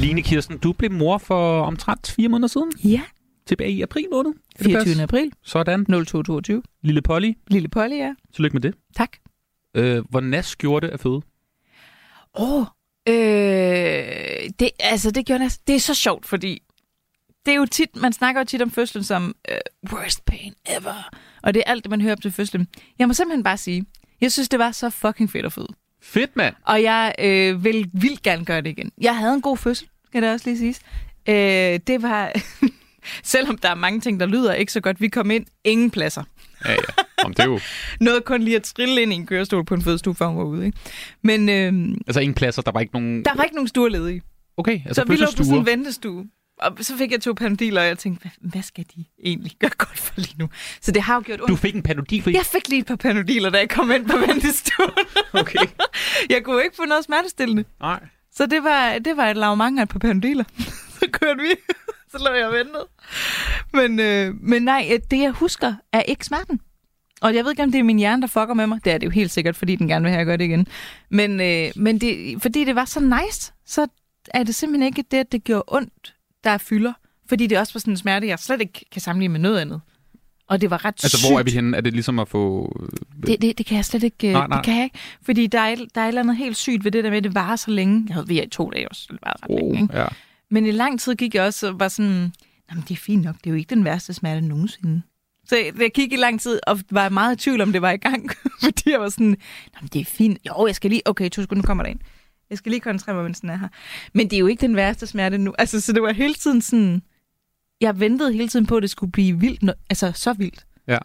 Line 0.00 0.22
Kirsten, 0.22 0.58
du 0.58 0.72
blev 0.72 0.92
mor 0.92 1.18
for 1.18 1.62
omtrent 1.62 2.12
fire 2.16 2.28
måneder 2.28 2.48
siden. 2.48 2.72
Ja, 2.84 3.00
Tilbage 3.46 3.70
i 3.72 3.82
april 3.82 4.04
måned. 4.12 4.32
Kan 4.32 4.40
det 4.58 4.64
24. 4.64 4.84
passe? 4.84 5.02
april 5.02 5.30
Sådan. 5.42 5.84
0222. 5.84 6.62
Lille 6.82 7.02
Polly. 7.02 7.32
Lille 7.50 7.68
Polly, 7.68 7.94
ja. 7.96 8.14
Tillykke 8.34 8.54
med 8.54 8.60
det. 8.60 8.74
Tak. 8.96 9.10
Øh, 9.74 10.02
hvor 10.10 10.20
Nas 10.20 10.56
gjorde 10.56 10.86
det 10.86 10.92
at 10.92 11.00
føde. 11.00 11.20
Åh, 12.34 12.58
oh, 12.58 12.66
øh, 13.08 14.50
det, 14.58 14.70
altså 14.80 15.10
det 15.10 15.26
gjorde 15.26 15.50
det 15.66 15.74
er 15.74 15.80
så 15.80 15.94
sjovt, 15.94 16.26
fordi 16.26 16.62
det 17.46 17.52
er 17.52 17.56
jo 17.56 17.66
tit, 17.66 17.96
man 17.96 18.12
snakker 18.12 18.40
jo 18.40 18.44
tit 18.44 18.62
om 18.62 18.70
fødslen 18.70 19.04
som 19.04 19.34
uh, 19.52 19.92
worst 19.92 20.24
pain 20.24 20.54
ever, 20.66 21.10
og 21.42 21.54
det 21.54 21.62
er 21.66 21.70
alt 21.70 21.84
det, 21.84 21.90
man 21.90 22.00
hører 22.00 22.12
op 22.12 22.22
til 22.22 22.32
fødslen. 22.32 22.68
Jeg 22.98 23.08
må 23.08 23.14
simpelthen 23.14 23.42
bare 23.42 23.56
sige, 23.56 23.86
jeg 24.20 24.32
synes, 24.32 24.48
det 24.48 24.58
var 24.58 24.72
så 24.72 24.90
fucking 24.90 25.30
fedt 25.30 25.46
at 25.46 25.52
føde. 25.52 25.68
Fedt, 26.02 26.36
mand. 26.36 26.54
Og 26.66 26.82
jeg 26.82 27.14
øh, 27.18 27.64
vil 27.64 27.90
vildt 27.92 28.22
gerne 28.22 28.44
gøre 28.44 28.60
det 28.60 28.70
igen. 28.70 28.92
Jeg 29.00 29.16
havde 29.16 29.34
en 29.34 29.42
god 29.42 29.56
fødsel, 29.56 29.88
skal 30.06 30.22
det 30.22 30.32
også 30.32 30.50
lige 30.50 30.58
siges. 30.58 30.80
Øh, 31.28 31.80
det 31.86 32.02
var, 32.02 32.32
selvom 33.22 33.58
der 33.58 33.68
er 33.68 33.74
mange 33.74 34.00
ting, 34.00 34.20
der 34.20 34.26
lyder 34.26 34.52
ikke 34.52 34.72
så 34.72 34.80
godt, 34.80 35.00
vi 35.00 35.08
kom 35.08 35.30
ind, 35.30 35.46
ingen 35.64 35.90
pladser. 35.90 36.22
Ja, 36.64 36.72
ja. 36.72 37.02
Om 37.24 37.34
det 37.34 37.42
er 37.42 37.46
jo... 37.46 37.60
Noget 38.00 38.24
kun 38.24 38.42
lige 38.42 38.56
at 38.56 38.62
trille 38.62 39.02
ind 39.02 39.12
i 39.12 39.16
en 39.16 39.26
kørestol 39.26 39.64
på 39.64 39.74
en 39.74 39.82
fødestue, 39.82 40.14
før 40.14 40.26
hun 40.26 40.38
var 40.38 40.44
ude. 40.44 40.66
Ikke? 40.66 40.78
Men 41.22 41.48
øh, 41.48 41.96
Altså 42.06 42.20
ingen 42.20 42.34
pladser, 42.34 42.62
der 42.62 42.70
var 42.72 42.80
ikke 42.80 42.92
nogen... 42.92 43.24
der 43.24 43.34
var 43.34 43.42
ikke 43.42 43.54
nogen 43.54 43.68
stuer 43.68 43.88
ledige. 43.88 44.22
Okay, 44.56 44.80
altså 44.86 45.02
så 45.02 45.08
vi 45.08 45.16
lå 45.16 45.26
på 45.36 45.44
sådan 45.44 45.58
en 45.58 45.66
ventestue. 45.66 46.26
Og 46.60 46.72
så 46.80 46.96
fik 46.96 47.12
jeg 47.12 47.20
to 47.20 47.32
panodiler, 47.32 47.80
og 47.80 47.86
jeg 47.86 47.98
tænkte, 47.98 48.22
hvad, 48.22 48.50
hvad 48.50 48.62
skal 48.62 48.84
de 48.96 49.04
egentlig 49.24 49.52
gøre 49.58 49.70
godt 49.78 49.98
for 49.98 50.12
lige 50.16 50.34
nu? 50.38 50.48
Så 50.80 50.92
det 50.92 51.02
har 51.02 51.14
jo 51.14 51.22
gjort 51.26 51.40
ondt. 51.40 51.50
Du 51.50 51.56
fik 51.56 51.74
en 51.74 51.82
panodil 51.82 52.22
for 52.22 52.30
Jeg 52.30 52.44
fik 52.52 52.68
lige 52.68 52.80
et 52.80 52.86
par 52.86 52.96
panodiler, 52.96 53.50
da 53.50 53.58
jeg 53.58 53.68
kom 53.68 53.90
ind 53.90 54.06
på 54.08 54.16
ventestuen. 54.28 54.90
Okay. 55.32 55.58
jeg 56.30 56.44
kunne 56.44 56.62
ikke 56.64 56.76
få 56.76 56.84
noget 56.84 57.04
smertestillende. 57.04 57.64
Nej. 57.80 58.00
Så 58.32 58.46
det 58.46 58.64
var, 58.64 58.98
det 58.98 59.16
var 59.16 59.30
et 59.30 59.36
lavmang 59.36 59.78
af 59.78 59.82
et 59.82 59.88
par 59.88 59.98
panodiler. 59.98 60.44
så 60.98 61.06
kørte 61.12 61.40
vi. 61.42 61.48
så 62.10 62.18
lå 62.18 62.34
jeg 62.34 62.46
og 62.46 62.52
ventede. 62.52 62.86
Men, 63.72 64.00
øh, 64.00 64.34
men 64.42 64.62
nej, 64.62 65.00
det 65.10 65.18
jeg 65.18 65.30
husker 65.30 65.74
er 65.92 66.02
ikke 66.02 66.24
smerten. 66.24 66.60
Og 67.20 67.34
jeg 67.34 67.44
ved 67.44 67.50
ikke, 67.52 67.62
om 67.62 67.72
det 67.72 67.78
er 67.78 67.82
min 67.82 67.98
hjerne, 67.98 68.22
der 68.22 68.28
fucker 68.28 68.54
med 68.54 68.66
mig. 68.66 68.84
Det 68.84 68.92
er 68.92 68.98
det 68.98 69.06
jo 69.06 69.10
helt 69.10 69.30
sikkert, 69.30 69.56
fordi 69.56 69.76
den 69.76 69.88
gerne 69.88 70.02
vil 70.02 70.10
have, 70.10 70.16
at 70.16 70.18
jeg 70.18 70.26
gør 70.26 70.36
det 70.36 70.44
igen. 70.44 70.66
Men, 71.10 71.40
øh, 71.40 71.70
men 71.76 71.98
det, 71.98 72.42
fordi 72.42 72.64
det 72.64 72.74
var 72.74 72.84
så 72.84 73.00
nice, 73.00 73.52
så 73.66 73.86
er 74.34 74.42
det 74.42 74.54
simpelthen 74.54 74.86
ikke 74.86 75.04
det, 75.10 75.16
at 75.16 75.32
det 75.32 75.44
gjorde 75.44 75.64
ondt, 75.68 76.14
der 76.44 76.58
fylder. 76.58 76.92
Fordi 77.28 77.46
det 77.46 77.58
også 77.58 77.72
var 77.74 77.78
sådan 77.78 77.92
en 77.92 77.96
smerte, 77.96 78.26
jeg 78.26 78.38
slet 78.38 78.60
ikke 78.60 78.84
kan 78.92 79.00
sammenligne 79.02 79.32
med 79.32 79.40
noget 79.40 79.58
andet. 79.58 79.80
Og 80.48 80.60
det 80.60 80.70
var 80.70 80.84
ret 80.84 80.94
Altså, 81.02 81.18
sygt. 81.18 81.30
hvor 81.30 81.38
er 81.38 81.42
vi 81.42 81.50
henne? 81.50 81.76
Er 81.76 81.80
det 81.80 81.92
ligesom 81.92 82.18
at 82.18 82.28
få... 82.28 82.72
Det, 83.26 83.42
det, 83.42 83.58
det 83.58 83.66
kan 83.66 83.76
jeg 83.76 83.84
slet 83.84 84.02
ikke. 84.02 84.32
Nej, 84.32 84.32
Nej, 84.32 84.46
nej. 84.48 84.56
Det 84.58 84.64
kan 84.64 84.76
jeg 84.76 84.84
ikke. 84.84 84.98
Fordi 85.22 85.46
der 85.46 85.60
er, 85.60 85.74
der 85.94 86.00
er 86.00 86.04
et 86.04 86.08
eller 86.08 86.20
andet 86.22 86.36
helt 86.36 86.56
sygt 86.56 86.84
ved 86.84 86.92
det 86.92 87.04
der 87.04 87.10
med, 87.10 87.18
at 87.18 87.24
det 87.24 87.34
varer 87.34 87.56
så 87.56 87.70
længe. 87.70 88.04
Jeg 88.08 88.14
havde 88.14 88.28
vi 88.28 88.42
i 88.42 88.48
to 88.48 88.70
dage 88.70 88.88
også. 88.88 89.06
Det 89.10 89.18
var 89.22 89.36
ret 89.42 89.62
længe, 89.62 89.82
ikke? 89.82 89.98
ja. 89.98 90.06
Men 90.50 90.66
i 90.66 90.70
lang 90.70 91.00
tid 91.00 91.14
gik 91.14 91.34
jeg 91.34 91.42
også 91.42 91.68
og 91.68 91.80
var 91.80 91.88
sådan, 91.88 92.32
jamen 92.70 92.84
det 92.88 92.90
er 92.90 92.96
fint 92.96 93.24
nok, 93.24 93.34
det 93.36 93.46
er 93.46 93.50
jo 93.50 93.56
ikke 93.56 93.74
den 93.74 93.84
værste 93.84 94.14
smerte 94.14 94.40
nogensinde. 94.40 95.02
Så 95.48 95.56
jeg, 95.56 95.90
gik 95.94 96.12
i 96.12 96.16
lang 96.16 96.40
tid 96.40 96.60
og 96.66 96.80
var 96.90 97.08
meget 97.08 97.36
i 97.36 97.42
tvivl 97.44 97.60
om, 97.60 97.72
det 97.72 97.82
var 97.82 97.90
i 97.90 97.96
gang. 97.96 98.30
Fordi 98.64 98.90
jeg 98.90 99.00
var 99.00 99.08
sådan, 99.08 99.36
jamen 99.76 99.88
det 99.92 100.00
er 100.00 100.04
fint. 100.04 100.38
Jo, 100.46 100.66
jeg 100.66 100.74
skal 100.74 100.90
lige, 100.90 101.02
okay, 101.04 101.30
to 101.30 101.42
sekunder, 101.42 101.62
nu 101.62 101.66
kommer 101.66 101.84
der 101.84 101.90
ind. 101.90 102.00
Jeg 102.50 102.58
skal 102.58 102.70
lige 102.70 102.80
koncentrere 102.80 103.14
mig, 103.14 103.24
mens 103.24 103.40
den 103.40 103.50
er 103.50 103.56
her. 103.56 103.68
Men 104.14 104.30
det 104.30 104.36
er 104.36 104.40
jo 104.40 104.46
ikke 104.46 104.60
den 104.60 104.76
værste 104.76 105.06
smerte 105.06 105.38
nu. 105.38 105.54
Altså, 105.58 105.80
så 105.80 105.92
det 105.92 106.02
var 106.02 106.12
hele 106.12 106.34
tiden 106.34 106.62
sådan, 106.62 107.02
jeg 107.80 108.00
ventede 108.00 108.32
hele 108.32 108.48
tiden 108.48 108.66
på, 108.66 108.76
at 108.76 108.82
det 108.82 108.90
skulle 108.90 109.12
blive 109.12 109.40
vildt, 109.40 109.64
no- 109.64 109.84
altså 109.90 110.12
så 110.14 110.32
vildt. 110.32 110.66
Ja. 110.88 110.98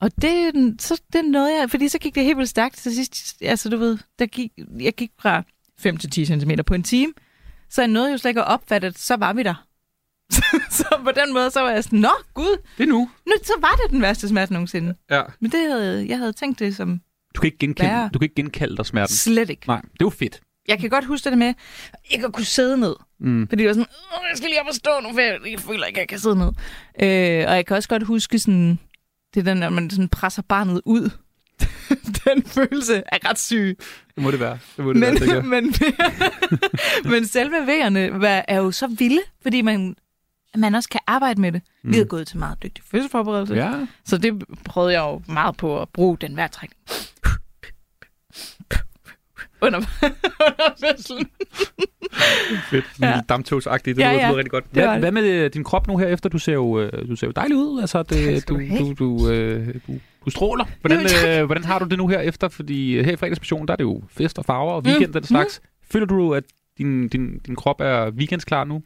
Og 0.00 0.10
det, 0.22 0.52
så, 0.82 1.00
det 1.12 1.24
nåede 1.24 1.60
jeg, 1.60 1.70
fordi 1.70 1.88
så 1.88 1.98
gik 1.98 2.14
det 2.14 2.24
helt 2.24 2.36
vildt 2.36 2.50
stærkt 2.50 2.76
til 2.76 2.94
sidst. 2.94 3.42
Altså, 3.42 3.68
du 3.68 3.76
ved, 3.76 3.98
der 4.18 4.26
gik, 4.26 4.52
jeg 4.80 4.92
gik 4.94 5.10
fra 5.18 5.42
5 5.78 5.96
til 5.96 6.10
10 6.10 6.24
cm 6.24 6.50
på 6.66 6.74
en 6.74 6.82
time, 6.82 7.12
så 7.70 7.82
jeg 7.82 7.88
nåede 7.88 8.10
jo 8.10 8.18
slet 8.18 8.30
ikke 8.30 8.40
at 8.40 8.46
opfatte, 8.46 8.86
at 8.86 8.98
så 8.98 9.16
var 9.16 9.32
vi 9.32 9.42
der. 9.42 9.66
så 10.80 11.00
på 11.04 11.10
den 11.24 11.32
måde, 11.34 11.50
så 11.50 11.60
var 11.60 11.70
jeg 11.70 11.84
sådan, 11.84 11.98
nå 11.98 12.10
gud, 12.34 12.56
Det 12.78 12.84
er 12.84 12.88
nu. 12.88 13.10
nu, 13.26 13.32
så 13.42 13.52
var 13.60 13.78
det 13.82 13.90
den 13.90 14.02
værste 14.02 14.28
smerte 14.28 14.52
nogensinde. 14.52 14.94
Ja. 15.10 15.22
Men 15.40 15.50
det 15.50 15.60
havde, 15.60 16.06
jeg 16.08 16.18
havde 16.18 16.32
tænkt 16.32 16.58
det 16.58 16.76
som 16.76 17.00
Du 17.34 17.40
kan 17.40 17.46
ikke 17.48 17.58
genkende, 17.58 18.10
du 18.14 18.18
kan 18.18 18.24
ikke 18.26 18.34
genkalde 18.34 18.76
dig 18.76 18.86
smerten. 18.86 19.16
slet 19.16 19.50
ikke. 19.50 19.66
Nej, 19.66 19.80
det 19.92 20.00
jo 20.00 20.10
fedt. 20.10 20.40
Jeg 20.68 20.78
kan 20.78 20.90
godt 20.90 21.04
huske 21.04 21.30
det 21.30 21.38
med, 21.38 21.54
ikke 22.10 22.26
at 22.26 22.32
kunne 22.32 22.44
sidde 22.44 22.78
ned. 22.78 22.94
Mm. 23.20 23.48
Fordi 23.48 23.62
det 23.62 23.68
var 23.68 23.74
sådan, 23.74 23.86
"Åh, 24.16 24.24
jeg 24.30 24.36
skal 24.36 24.48
lige 24.50 24.60
op 24.60 24.66
og 24.68 24.74
stå 24.74 24.90
nu, 25.02 25.12
for 25.12 25.20
jeg, 25.20 25.60
føler 25.60 25.86
ikke, 25.86 25.98
at 25.98 26.02
jeg 26.02 26.08
kan 26.08 26.18
sidde 26.18 26.36
ned. 26.38 26.46
Øh, 27.02 27.48
og 27.50 27.56
jeg 27.56 27.66
kan 27.66 27.76
også 27.76 27.88
godt 27.88 28.02
huske 28.02 28.38
sådan, 28.38 28.78
det 29.34 29.40
er 29.40 29.44
den, 29.44 29.56
når 29.56 29.70
man 29.70 29.90
sådan 29.90 30.08
presser 30.08 30.42
barnet 30.42 30.80
ud. 30.84 31.10
den 32.24 32.42
følelse 32.46 33.02
er 33.12 33.28
ret 33.30 33.38
syg. 33.38 33.76
Det 34.14 34.22
må 34.22 34.30
det 34.30 34.40
være. 34.40 34.58
Det 34.76 34.84
må 34.84 34.92
det 34.92 35.00
Men, 35.00 35.20
være, 35.20 35.42
men, 35.62 35.74
men 37.04 37.26
selve 37.26 37.66
vejerne 37.66 38.20
var- 38.20 38.44
er 38.48 38.56
jo 38.56 38.70
så 38.70 38.86
vilde, 38.86 39.20
fordi 39.42 39.62
man, 39.62 39.96
man 40.56 40.74
også 40.74 40.88
kan 40.88 41.00
arbejde 41.06 41.40
med 41.40 41.52
det. 41.52 41.62
Mm. 41.82 41.92
Vi 41.92 41.96
har 41.96 42.04
gået 42.04 42.26
til 42.26 42.38
meget 42.38 42.62
dygtig 42.62 42.84
fødselsforberedelse. 42.90 43.54
Ja. 43.54 43.86
Så 44.04 44.18
det 44.18 44.42
prøvede 44.64 44.92
jeg 44.92 45.00
jo 45.00 45.22
meget 45.32 45.56
på 45.56 45.82
at 45.82 45.88
bruge 45.88 46.16
den 46.20 46.36
vejrtrækning. 46.36 46.80
Under, 49.62 49.78
under 50.46 50.74
fødslen. 50.80 51.28
Fedt. 52.70 52.84
Ja. 53.00 53.08
Ja. 53.08 53.20
Dammtogsagtigt. 53.28 53.96
Det 53.96 54.02
Ja, 54.02 54.08
ja, 54.08 54.12
lyder, 54.12 54.22
ja. 54.22 54.28
lyder 54.28 54.38
rigtig 54.38 54.50
godt. 54.50 54.64
Hvad, 54.70 54.98
hvad 54.98 55.12
med 55.12 55.22
øh, 55.22 55.50
din 55.54 55.64
krop 55.64 55.86
nu 55.88 55.96
her 55.96 56.06
efter? 56.06 56.28
Du 56.28 56.38
ser 56.38 56.52
jo, 56.52 56.80
øh, 56.80 57.08
du 57.08 57.16
ser 57.16 57.26
jo 57.26 57.30
dejlig 57.30 57.56
ud. 57.56 57.80
Altså, 57.80 58.02
det, 58.02 58.48
du, 58.48 58.60
du 58.78 58.94
du, 58.98 59.30
øh, 59.30 59.74
du, 59.86 59.98
du 60.24 60.30
stråler. 60.30 60.64
Hvordan, 60.80 61.00
Jo, 61.00 61.28
øh, 61.40 61.44
hvordan 61.46 61.64
har 61.64 61.78
du 61.78 61.84
det 61.84 61.98
nu 61.98 62.06
her 62.08 62.18
efter? 62.20 62.48
Fordi 62.48 62.92
øh, 62.92 63.04
her 63.04 63.12
i 63.12 63.16
fredagsmission, 63.16 63.66
der 63.66 63.72
er 63.72 63.76
det 63.76 63.84
jo 63.84 64.02
fest 64.08 64.38
og 64.38 64.44
farver 64.44 64.72
og 64.72 64.82
weekend 64.84 65.06
mm. 65.06 65.12
den 65.12 65.24
slags. 65.24 65.60
Føler 65.90 66.06
du, 66.06 66.34
at 66.34 66.44
din, 66.78 67.08
din, 67.08 67.38
din 67.38 67.56
krop 67.56 67.80
er 67.80 68.10
weekendsklar 68.10 68.64
nu? 68.64 68.82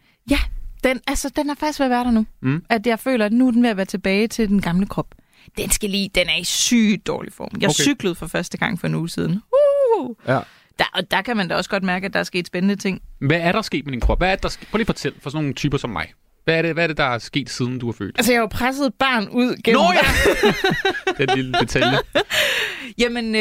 Den, 0.85 1.01
altså, 1.07 1.29
den 1.37 1.51
er 1.51 1.55
faktisk 1.55 1.79
ved 1.81 1.87
at 1.87 1.91
være 1.91 2.05
der 2.05 2.11
nu. 2.11 2.27
Mm. 2.43 2.65
At 2.71 2.87
jeg 2.87 2.99
føler, 2.99 3.27
at 3.27 3.33
nu 3.33 3.47
er 3.47 3.51
den 3.51 3.63
ved 3.63 3.71
at 3.71 3.77
være 3.77 3.87
tilbage 3.87 4.29
til 4.29 4.49
den 4.49 4.61
gamle 4.63 4.87
krop. 4.87 5.07
Den 5.59 5.71
skal 5.71 5.91
lige, 5.91 6.11
den 6.15 6.29
er 6.29 6.37
i 6.41 6.45
sygt 6.45 7.07
dårlig 7.07 7.33
form. 7.33 7.51
Jeg 7.61 7.69
Okay. 7.69 7.83
cyklede 7.83 8.15
for 8.15 8.27
første 8.27 8.59
gang 8.59 8.81
for 8.81 8.87
en 8.87 8.95
uge 8.95 9.09
siden. 9.09 9.41
Uh! 10.01 10.15
Ja. 10.29 10.39
Der, 10.79 10.85
og 10.95 11.11
der 11.11 11.23
kan 11.23 11.37
man 11.37 11.49
da 11.49 11.57
også 11.57 11.71
godt 11.71 11.83
mærke, 11.83 12.07
at 12.07 12.13
der 12.13 12.19
er 12.21 12.25
sket 12.25 12.47
spændende 12.47 12.77
ting. 12.77 13.01
Hvad 13.19 13.41
er 13.41 13.53
der 13.53 13.63
sket 13.63 13.85
med 13.85 13.93
din 13.93 14.01
krop? 14.01 14.19
Hvad 14.19 14.33
er 14.33 14.37
der 14.37 14.49
ske- 14.49 14.67
Prøv 14.71 14.79
lige 14.79 14.83
at 14.83 14.87
fortæl 14.87 15.13
for 15.23 15.31
sådan 15.31 15.43
nogle 15.43 15.55
typer 15.55 15.79
som 15.79 15.91
mig. 15.91 16.07
Hvad 16.45 16.55
er, 16.59 16.63
det, 16.63 16.73
hvad 16.75 16.85
er 16.85 16.89
det, 16.89 16.97
der 16.97 17.05
er 17.05 17.19
sket, 17.19 17.51
siden 17.51 17.79
du 17.79 17.89
er 17.89 17.93
født? 17.93 18.17
Altså, 18.19 18.33
jeg 18.33 18.39
har 18.39 18.43
jo 18.43 18.47
presset 18.47 18.87
et 18.87 18.95
barn 18.95 19.29
ud 19.29 19.57
gennem... 19.65 19.81
Nå 19.83 19.93
ja! 19.93 20.53
Den 21.27 21.37
lille 21.37 21.53
detalje. 21.61 21.99
Jamen, 22.99 23.35
øh, 23.35 23.41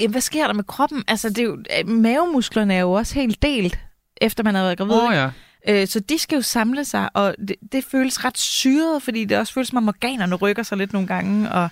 jamen, 0.00 0.10
hvad 0.10 0.20
sker 0.20 0.46
der 0.46 0.54
med 0.54 0.64
kroppen? 0.64 1.04
Altså, 1.08 1.28
det 1.28 1.38
er 1.38 1.42
jo, 1.42 1.58
mavemusklerne 1.86 2.74
er 2.74 2.80
jo 2.80 2.92
også 2.92 3.14
helt 3.14 3.42
delt, 3.42 3.78
efter 4.20 4.44
man 4.44 4.54
har 4.54 4.62
været 4.62 4.78
gravid. 4.78 4.94
Åh 4.94 5.04
oh, 5.08 5.14
ja. 5.14 5.30
Øh, 5.68 5.86
så 5.86 6.00
de 6.00 6.18
skal 6.18 6.36
jo 6.36 6.42
samle 6.42 6.84
sig, 6.84 7.10
og 7.16 7.34
det, 7.48 7.56
det 7.72 7.84
føles 7.84 8.24
ret 8.24 8.38
syret, 8.38 9.02
fordi 9.02 9.24
det 9.24 9.38
også 9.38 9.52
føles 9.52 9.68
som 9.68 9.76
om 9.78 9.88
organerne 9.88 10.34
rykker 10.34 10.62
sig 10.62 10.78
lidt 10.78 10.92
nogle 10.92 11.08
gange, 11.08 11.50
og 11.52 11.68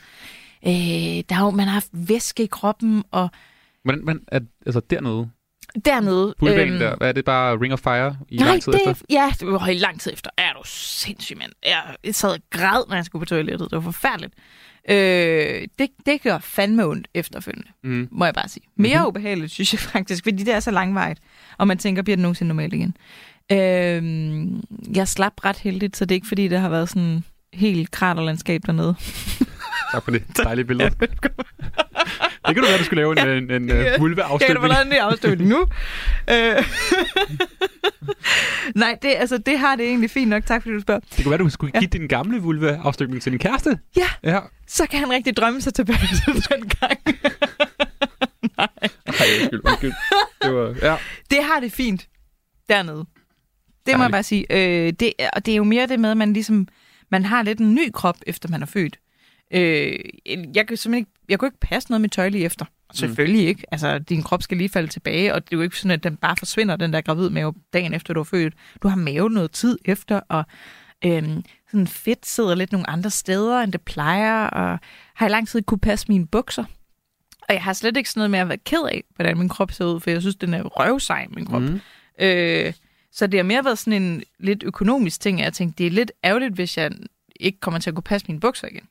øh, 0.66 0.72
der 0.72 1.22
er 1.36 1.40
jo, 1.44 1.50
man 1.50 1.66
har 1.66 1.72
haft 1.72 1.88
væske 1.92 2.42
i 2.42 2.46
kroppen, 2.46 3.04
og 3.10 3.28
Hvordan, 3.84 4.02
hvordan 4.02 4.22
er, 4.28 4.40
altså 4.66 4.80
dernede, 4.90 5.30
dernede... 5.84 6.34
pulvæggen 6.38 6.80
der, 6.80 6.96
hvad 6.96 7.08
er 7.08 7.12
det 7.12 7.24
bare 7.24 7.60
Ring 7.60 7.72
of 7.72 7.80
Fire 7.80 8.16
i 8.28 8.36
nej, 8.36 8.46
lang 8.48 8.62
tid 8.62 8.72
det, 8.72 8.80
efter? 8.90 9.04
Ja, 9.10 9.32
det 9.40 9.46
var 9.48 9.68
i 9.68 9.78
lang 9.78 10.00
tid 10.00 10.12
efter. 10.12 10.30
Er 10.38 10.52
du 10.52 10.60
sindssyg, 10.64 11.36
mand. 11.38 11.52
Jeg, 11.66 12.14
sad 12.14 12.30
og 12.30 12.38
græd, 12.50 12.84
når 12.88 12.96
jeg 12.96 13.04
skulle 13.04 13.20
på 13.20 13.24
toilettet. 13.28 13.70
Det 13.70 13.76
var 13.76 13.82
forfærdeligt. 13.82 14.34
Øh, 14.90 15.68
det, 15.78 15.90
det 16.06 16.22
gør 16.22 16.38
fandme 16.38 16.86
ondt 16.86 17.08
efterfølgende, 17.14 17.68
Mm. 17.84 18.08
må 18.10 18.24
jeg 18.24 18.34
bare 18.34 18.48
sige. 18.48 18.64
Mere 18.76 18.88
Mhm. 18.88 18.98
mm-hmm. 18.98 19.08
ubehageligt, 19.08 19.52
synes 19.52 19.72
jeg 19.72 19.80
faktisk, 19.80 20.24
fordi 20.24 20.42
det 20.42 20.54
er 20.54 20.60
så 20.60 20.70
langvejt, 20.70 21.18
og 21.58 21.66
man 21.68 21.78
tænker, 21.78 22.02
bliver 22.02 22.16
det 22.16 22.22
nogensinde 22.22 22.48
normalt 22.48 22.74
igen. 22.74 22.96
Øh, 23.52 24.02
jeg 24.96 25.08
slap 25.08 25.44
ret 25.44 25.58
heldigt, 25.58 25.96
så 25.96 26.04
det 26.04 26.10
er 26.10 26.16
ikke 26.16 26.28
fordi, 26.28 26.48
det 26.48 26.58
har 26.60 26.68
været 26.68 26.88
sådan 26.88 27.24
helt 27.52 27.90
kraterlandskab 27.90 28.60
dernede. 28.66 28.94
Tak 29.92 30.04
for 30.04 30.10
det 30.10 30.22
dejlige 30.36 30.64
billede. 30.64 30.90
det 31.00 32.54
kan 32.54 32.54
du 32.56 32.62
være, 32.68 32.78
du 32.78 32.84
skulle 32.84 33.00
lave 33.02 33.20
en, 33.20 33.28
en, 33.28 33.50
en, 33.50 33.62
en 33.62 33.68
Ja. 33.68 33.94
uh, 33.94 34.00
vulve-afstøbning. 34.00 34.62
Jeg 34.62 34.70
kan 34.70 34.86
lavet 34.86 34.86
en 34.86 34.92
afstøbning 35.12 35.50
nu. 35.50 35.66
Øh, 36.30 36.64
Nej, 38.74 38.98
det, 39.02 39.14
altså, 39.16 39.38
det 39.38 39.58
har 39.58 39.76
det 39.76 39.86
egentlig 39.86 40.10
fint 40.10 40.28
nok. 40.30 40.46
Tak 40.46 40.62
fordi 40.62 40.74
du 40.74 40.80
spørger. 40.80 41.00
Det 41.16 41.24
kunne 41.24 41.30
være, 41.30 41.38
du 41.38 41.48
skulle 41.48 41.70
Ja. 41.74 41.78
give 41.78 41.88
din 41.88 42.08
gamle 42.08 42.38
vulve-afstøbning 42.40 43.22
til 43.22 43.32
din 43.32 43.38
kæreste. 43.38 43.78
Ja, 43.96 44.08
Ja. 44.24 44.40
så 44.68 44.86
kan 44.86 44.98
han 45.00 45.10
rigtig 45.10 45.36
drømme 45.36 45.60
sig 45.60 45.74
tilbage 45.74 45.98
til 46.24 46.34
den 46.34 46.68
gang. 46.80 46.98
Ej, 48.58 48.68
undskyld, 49.40 49.60
undskyld. 49.64 49.92
Det 50.42 50.54
var, 50.54 50.74
ja. 50.82 50.96
Det 51.30 51.38
har 51.44 51.60
det 51.60 51.72
fint 51.72 52.06
dernede. 52.68 53.04
Det 53.86 53.96
må 53.96 54.04
jeg 54.04 54.10
bare 54.10 54.22
sige. 54.22 54.46
Øh, 54.50 54.92
det, 54.92 55.12
og 55.32 55.46
det 55.46 55.52
er 55.52 55.56
jo 55.56 55.64
mere 55.64 55.86
det 55.86 56.00
med, 56.00 56.10
at 56.10 56.16
man 56.16 56.32
ligesom 56.32 56.68
man 57.12 57.24
har 57.24 57.42
lidt 57.42 57.58
en 57.58 57.74
ny 57.74 57.90
krop, 57.92 58.16
efter 58.26 58.48
man 58.48 58.62
er 58.62 58.66
født. 58.66 58.98
Øh, 59.54 59.98
jeg 60.54 60.66
kan 60.66 60.76
simpelthen 60.76 60.94
ikke, 60.94 61.10
jeg 61.28 61.38
kunne 61.38 61.46
ikke 61.46 61.60
passe 61.60 61.90
noget 61.90 62.00
med 62.00 62.08
tøj 62.08 62.28
lige 62.28 62.44
efter. 62.44 62.64
Selvfølgelig 62.94 63.46
ikke. 63.46 63.64
Altså, 63.72 63.98
din 63.98 64.22
krop 64.22 64.42
skal 64.42 64.56
lige 64.56 64.68
falde 64.68 64.88
tilbage, 64.88 65.34
og 65.34 65.44
det 65.44 65.52
er 65.52 65.56
jo 65.56 65.62
ikke 65.62 65.76
sådan, 65.76 65.90
at 65.90 66.02
den 66.02 66.16
bare 66.16 66.36
forsvinder, 66.36 66.76
den 66.76 66.92
der 66.92 67.00
gravid 67.00 67.30
mave, 67.30 67.54
dagen 67.72 67.94
efter 67.94 68.14
du 68.14 68.20
er 68.20 68.24
født. 68.24 68.54
Du 68.82 68.88
har 68.88 68.96
mave 68.96 69.30
noget 69.30 69.50
tid 69.50 69.78
efter, 69.84 70.20
og 70.28 70.44
øhm, 71.04 71.44
sådan 71.70 71.86
fedt 71.86 72.26
sidder 72.26 72.54
lidt 72.54 72.72
nogle 72.72 72.90
andre 72.90 73.10
steder, 73.10 73.60
end 73.60 73.72
det 73.72 73.80
plejer, 73.80 74.46
og 74.46 74.78
har 75.14 75.26
i 75.26 75.30
lang 75.30 75.48
tid 75.48 75.62
kunne 75.62 75.78
passe 75.78 76.06
mine 76.08 76.26
bukser. 76.26 76.64
Og 77.48 77.54
jeg 77.54 77.62
har 77.62 77.72
slet 77.72 77.96
ikke 77.96 78.10
sådan 78.10 78.20
noget 78.20 78.30
med 78.30 78.38
at 78.38 78.48
være 78.48 78.58
ked 78.58 78.82
af, 78.92 79.04
hvordan 79.14 79.38
min 79.38 79.48
krop 79.48 79.72
ser 79.72 79.84
ud, 79.84 80.00
for 80.00 80.10
jeg 80.10 80.20
synes, 80.20 80.36
den 80.36 80.54
er 80.54 80.62
røvsej, 80.62 81.26
min 81.30 81.46
krop. 81.46 81.62
Mm. 81.62 81.80
Øh, 82.20 82.72
så 83.12 83.26
det 83.26 83.38
har 83.38 83.44
mere 83.44 83.64
været 83.64 83.78
sådan 83.78 84.02
en 84.02 84.22
lidt 84.38 84.62
økonomisk 84.62 85.20
ting, 85.20 85.40
at 85.40 85.44
jeg 85.44 85.52
tænkte, 85.52 85.78
det 85.78 85.86
er 85.86 85.90
lidt 85.90 86.12
ærgerligt, 86.24 86.54
hvis 86.54 86.78
jeg 86.78 86.90
ikke 87.40 87.60
kommer 87.60 87.80
til 87.80 87.90
at 87.90 87.94
kunne 87.94 88.02
passe 88.02 88.26
mine 88.28 88.40
bukser 88.40 88.68
igen. 88.68 88.88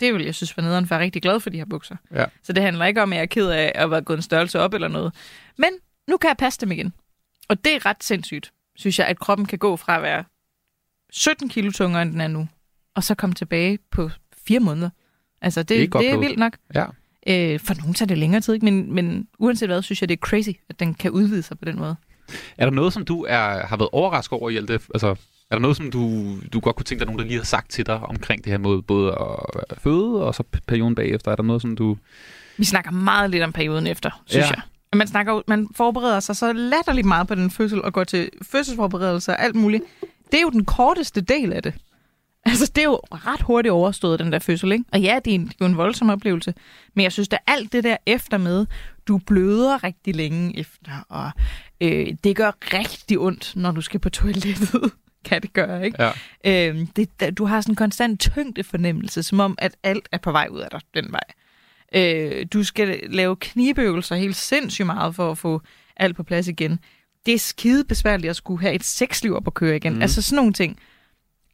Det 0.00 0.14
vil 0.14 0.24
jeg 0.24 0.34
synes 0.34 0.56
var 0.56 0.62
nederen, 0.62 0.86
for 0.86 0.94
jeg 0.94 1.00
er 1.00 1.04
rigtig 1.04 1.22
glad 1.22 1.40
for 1.40 1.50
de 1.50 1.58
her 1.58 1.64
bukser. 1.64 1.96
Ja. 2.14 2.24
Så 2.42 2.52
det 2.52 2.62
handler 2.62 2.84
ikke 2.84 3.02
om, 3.02 3.12
at 3.12 3.16
jeg 3.16 3.22
er 3.22 3.26
ked 3.26 3.48
af 3.48 3.72
at 3.74 3.90
være 3.90 4.02
gået 4.02 4.16
en 4.16 4.22
størrelse 4.22 4.60
op 4.60 4.74
eller 4.74 4.88
noget. 4.88 5.14
Men 5.58 5.70
nu 6.08 6.16
kan 6.16 6.28
jeg 6.28 6.36
passe 6.36 6.60
dem 6.60 6.72
igen. 6.72 6.92
Og 7.48 7.64
det 7.64 7.74
er 7.74 7.86
ret 7.86 8.04
sindssygt, 8.04 8.52
synes 8.76 8.98
jeg, 8.98 9.06
at 9.06 9.18
kroppen 9.18 9.46
kan 9.46 9.58
gå 9.58 9.76
fra 9.76 9.96
at 9.96 10.02
være 10.02 10.24
17 11.12 11.48
kilo 11.48 11.70
tungere, 11.70 12.02
end 12.02 12.12
den 12.12 12.20
er 12.20 12.28
nu, 12.28 12.48
og 12.94 13.04
så 13.04 13.14
komme 13.14 13.34
tilbage 13.34 13.78
på 13.90 14.10
fire 14.46 14.60
måneder. 14.60 14.90
Altså, 15.42 15.62
det, 15.62 15.68
Det 15.68 15.94
er 15.94 15.98
det, 15.98 16.10
er 16.10 16.18
vildt 16.18 16.38
nok. 16.38 16.56
Ja. 16.74 16.86
Øh, 17.26 17.60
for 17.60 17.74
nogen 17.74 17.94
tager 17.94 18.06
det 18.06 18.18
længere 18.18 18.40
tid, 18.40 18.54
ikke? 18.54 18.64
Men, 18.64 18.92
men 18.92 19.28
uanset 19.38 19.68
hvad, 19.68 19.82
synes 19.82 20.02
jeg, 20.02 20.08
det 20.08 20.16
er 20.16 20.26
crazy, 20.26 20.50
at 20.68 20.80
den 20.80 20.94
kan 20.94 21.10
udvide 21.10 21.42
sig 21.42 21.58
på 21.58 21.64
den 21.64 21.78
måde. 21.78 21.96
Er 22.58 22.64
der 22.66 22.70
noget, 22.72 22.92
som 22.92 23.04
du 23.04 23.24
er, 23.28 23.66
har 23.66 23.76
været 23.76 23.88
overrasket 23.92 24.32
over, 24.38 24.50
Hjelte? 24.50 24.80
Altså, 24.94 25.08
er 25.50 25.54
der 25.54 25.58
noget, 25.58 25.76
som 25.76 25.90
du, 25.90 26.34
du 26.52 26.60
godt 26.60 26.76
kunne 26.76 26.84
tænke 26.84 27.00
dig, 27.00 27.06
nogen, 27.06 27.18
der 27.18 27.24
lige 27.26 27.36
har 27.38 27.44
sagt 27.44 27.70
til 27.70 27.86
dig 27.86 28.00
omkring 28.00 28.44
det 28.44 28.50
her 28.50 28.58
med 28.58 28.82
både 28.82 29.12
at 29.70 29.78
føde 29.78 30.24
og 30.24 30.34
så 30.34 30.42
perioden 30.66 30.94
bagefter? 30.94 31.32
Er 31.32 31.36
der 31.36 31.42
noget, 31.42 31.62
som 31.62 31.76
du... 31.76 31.96
Vi 32.56 32.64
snakker 32.64 32.90
meget 32.90 33.30
lidt 33.30 33.42
om 33.42 33.52
perioden 33.52 33.86
efter, 33.86 34.22
synes 34.26 34.46
Ja. 34.46 34.50
jeg. 34.50 34.62
Man, 34.98 35.06
snakker, 35.06 35.42
man 35.48 35.68
forbereder 35.74 36.20
sig 36.20 36.36
så 36.36 36.52
latterligt 36.52 37.06
meget 37.06 37.28
på 37.28 37.34
den 37.34 37.50
fødsel, 37.50 37.82
og 37.82 37.92
går 37.92 38.04
til 38.04 38.30
fødselsforberedelse 38.42 39.32
og 39.32 39.42
alt 39.42 39.54
muligt. 39.54 39.84
Det 40.32 40.38
er 40.38 40.42
jo 40.42 40.50
den 40.50 40.64
korteste 40.64 41.20
del 41.20 41.52
af 41.52 41.62
det. 41.62 41.74
Altså, 42.44 42.72
det 42.74 42.78
er 42.80 42.84
jo 42.84 43.00
ret 43.12 43.40
hurtigt 43.42 43.72
overstået, 43.72 44.18
den 44.18 44.32
der 44.32 44.38
fødsel, 44.38 44.72
ikke? 44.72 44.84
Og 44.92 45.00
ja, 45.00 45.18
det 45.24 45.30
er, 45.30 45.34
en, 45.34 45.44
det 45.44 45.50
er 45.50 45.56
jo 45.60 45.66
en 45.66 45.76
voldsom 45.76 46.10
oplevelse. 46.10 46.54
Men 46.94 47.02
jeg 47.02 47.12
synes, 47.12 47.28
at 47.32 47.38
alt 47.46 47.72
det 47.72 47.84
der 47.84 47.96
efter 48.06 48.38
med, 48.38 48.66
du 49.08 49.18
bløder 49.18 49.84
rigtig 49.84 50.16
længe 50.16 50.58
efter, 50.58 51.04
og 51.08 51.30
øh, 51.80 52.06
det 52.24 52.36
gør 52.36 52.50
rigtig 52.74 53.18
ondt, 53.18 53.52
når 53.56 53.70
du 53.70 53.80
skal 53.80 54.00
på 54.00 54.10
toilettet. 54.10 54.92
kan 55.24 55.42
det 55.42 55.52
gøre, 55.52 55.84
ikke? 55.84 56.02
Ja. 56.44 56.68
Øhm, 56.68 56.86
det, 56.86 57.38
du 57.38 57.44
har 57.44 57.60
sådan 57.60 57.72
en 57.72 57.76
konstant 57.76 58.20
tyngdefornemmelse, 58.20 59.22
som 59.22 59.40
om, 59.40 59.54
at 59.58 59.76
alt 59.82 60.08
er 60.12 60.18
på 60.18 60.32
vej 60.32 60.48
ud 60.50 60.60
af 60.60 60.68
dig 60.70 60.80
den 60.94 61.12
vej. 61.12 61.24
Øh, 61.94 62.46
du 62.52 62.64
skal 62.64 63.00
lave 63.10 63.36
knibeøvelser 63.36 64.16
helt 64.16 64.36
sindssygt 64.36 64.86
meget 64.86 65.14
for 65.14 65.30
at 65.30 65.38
få 65.38 65.62
alt 65.96 66.16
på 66.16 66.22
plads 66.22 66.48
igen. 66.48 66.78
Det 67.26 67.34
er 67.34 67.38
skide 67.38 67.84
besværligt 67.84 68.30
at 68.30 68.36
skulle 68.36 68.60
have 68.60 68.74
et 68.74 68.84
sexliv 68.84 69.34
op 69.34 69.46
at 69.46 69.54
køre 69.54 69.76
igen. 69.76 69.94
Mm. 69.94 70.02
Altså 70.02 70.22
sådan 70.22 70.36
nogle 70.36 70.52
ting. 70.52 70.78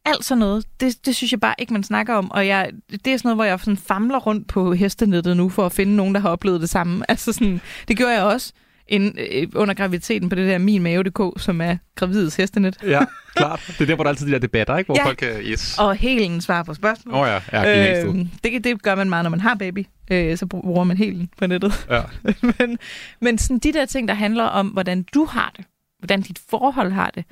Alt 0.07 0.25
sådan 0.25 0.39
noget, 0.39 0.65
det, 0.79 1.05
det 1.05 1.15
synes 1.15 1.31
jeg 1.31 1.39
bare 1.39 1.55
ikke, 1.59 1.73
man 1.73 1.83
snakker 1.83 2.13
om. 2.13 2.31
Og 2.31 2.47
jeg, 2.47 2.69
det 2.91 3.07
er 3.07 3.17
sådan 3.17 3.19
noget, 3.23 3.37
hvor 3.37 3.43
jeg 3.43 3.59
sådan 3.59 3.77
famler 3.77 4.17
rundt 4.19 4.47
på 4.47 4.73
hestenettet 4.73 5.37
nu, 5.37 5.49
for 5.49 5.65
at 5.65 5.71
finde 5.71 5.95
nogen, 5.95 6.15
der 6.15 6.21
har 6.21 6.29
oplevet 6.29 6.61
det 6.61 6.69
samme. 6.69 7.03
Altså 7.11 7.33
sådan, 7.33 7.61
det 7.87 7.97
gjorde 7.97 8.13
jeg 8.13 8.23
også 8.23 8.53
ind, 8.87 9.19
øh, 9.31 9.47
under 9.55 9.73
graviditeten 9.73 10.29
på 10.29 10.35
det 10.35 10.47
der 10.49 10.57
min 10.57 10.83
mave.dk, 10.83 11.41
som 11.41 11.61
er 11.61 11.77
gravides 11.95 12.35
hestenet. 12.35 12.77
Ja, 12.83 12.99
klart. 13.35 13.63
Det 13.67 13.81
er 13.81 13.85
der, 13.85 13.95
hvor 13.95 14.03
der 14.03 14.09
er 14.09 14.13
altid 14.13 14.27
de 14.27 14.31
der 14.31 14.39
debatter, 14.39 14.77
ikke? 14.77 14.87
Hvor 14.87 14.95
Ja. 14.99 15.05
folk 15.05 15.17
kan... 15.17 15.29
Yes. 15.41 15.77
Og 15.79 15.95
helen 15.95 16.41
svarer 16.41 16.63
på 16.63 16.73
spørgsmål. 16.73 17.15
Åh 17.15 17.21
oh, 17.21 17.27
ja, 17.27 17.61
ja. 17.61 18.03
Øhm, 18.05 18.29
det, 18.43 18.63
det 18.63 18.81
gør 18.83 18.95
man 18.95 19.09
meget, 19.09 19.23
når 19.23 19.29
man 19.29 19.39
har 19.39 19.55
baby. 19.55 19.85
Øh, 20.11 20.37
så 20.37 20.45
bruger 20.45 20.83
man 20.83 20.97
helen 20.97 21.29
på 21.37 21.47
nettet. 21.47 21.87
Ja. 21.89 22.01
men 22.59 22.77
men 23.21 23.37
sådan 23.37 23.59
de 23.59 23.73
der 23.73 23.85
ting, 23.85 24.07
der 24.07 24.13
handler 24.13 24.43
om, 24.43 24.67
hvordan 24.67 25.03
du 25.13 25.25
har 25.25 25.53
det, 25.57 25.65
hvordan 25.99 26.21
dit 26.21 26.39
forhold 26.49 26.91
har 26.91 27.11
det, 27.15 27.25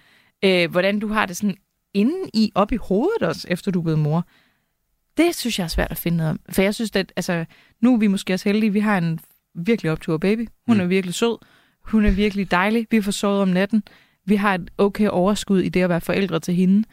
øh, 0.45 0.71
hvordan 0.71 0.99
du 0.99 1.07
har 1.07 1.26
det 1.26 1.38
sådan 1.38 1.55
inden 1.95 2.29
i, 2.33 2.51
op 2.55 2.71
i 2.71 2.75
hovedet 2.75 3.21
også, 3.21 3.47
efter 3.49 3.71
du 3.71 3.79
er 3.79 3.83
blevet 3.83 3.99
mor, 3.99 4.25
det 5.17 5.35
synes 5.35 5.59
jeg 5.59 5.63
er 5.65 5.67
svært 5.69 5.91
at 5.91 5.97
finde 5.97 6.17
noget 6.17 6.29
om. 6.31 6.39
For 6.49 6.61
jeg 6.61 6.75
synes, 6.75 6.91
at 6.95 7.13
altså, 7.15 7.45
nu 7.81 7.93
er 7.93 7.97
vi 7.97 8.07
måske 8.07 8.33
også 8.33 8.49
heldige, 8.49 8.73
vi 8.73 8.79
har 8.79 8.97
en 8.97 9.19
virkelig 9.55 9.91
optur 9.91 10.17
baby. 10.17 10.47
Hun 10.67 10.77
Mm. 10.77 10.81
er 10.83 10.85
virkelig 10.85 11.13
sød. 11.15 11.37
Hun 11.85 12.05
er 12.05 12.11
virkelig 12.11 12.51
dejlig. 12.51 12.87
Vi 12.91 13.01
får 13.01 13.11
sovet 13.11 13.41
om 13.41 13.47
natten. 13.47 13.83
Vi 14.25 14.35
har 14.35 14.55
et 14.55 14.69
okay 14.77 15.07
overskud 15.07 15.59
i 15.61 15.69
det 15.69 15.81
at 15.81 15.89
være 15.89 16.01
forældre 16.01 16.39
til 16.39 16.53
hende. 16.53 16.83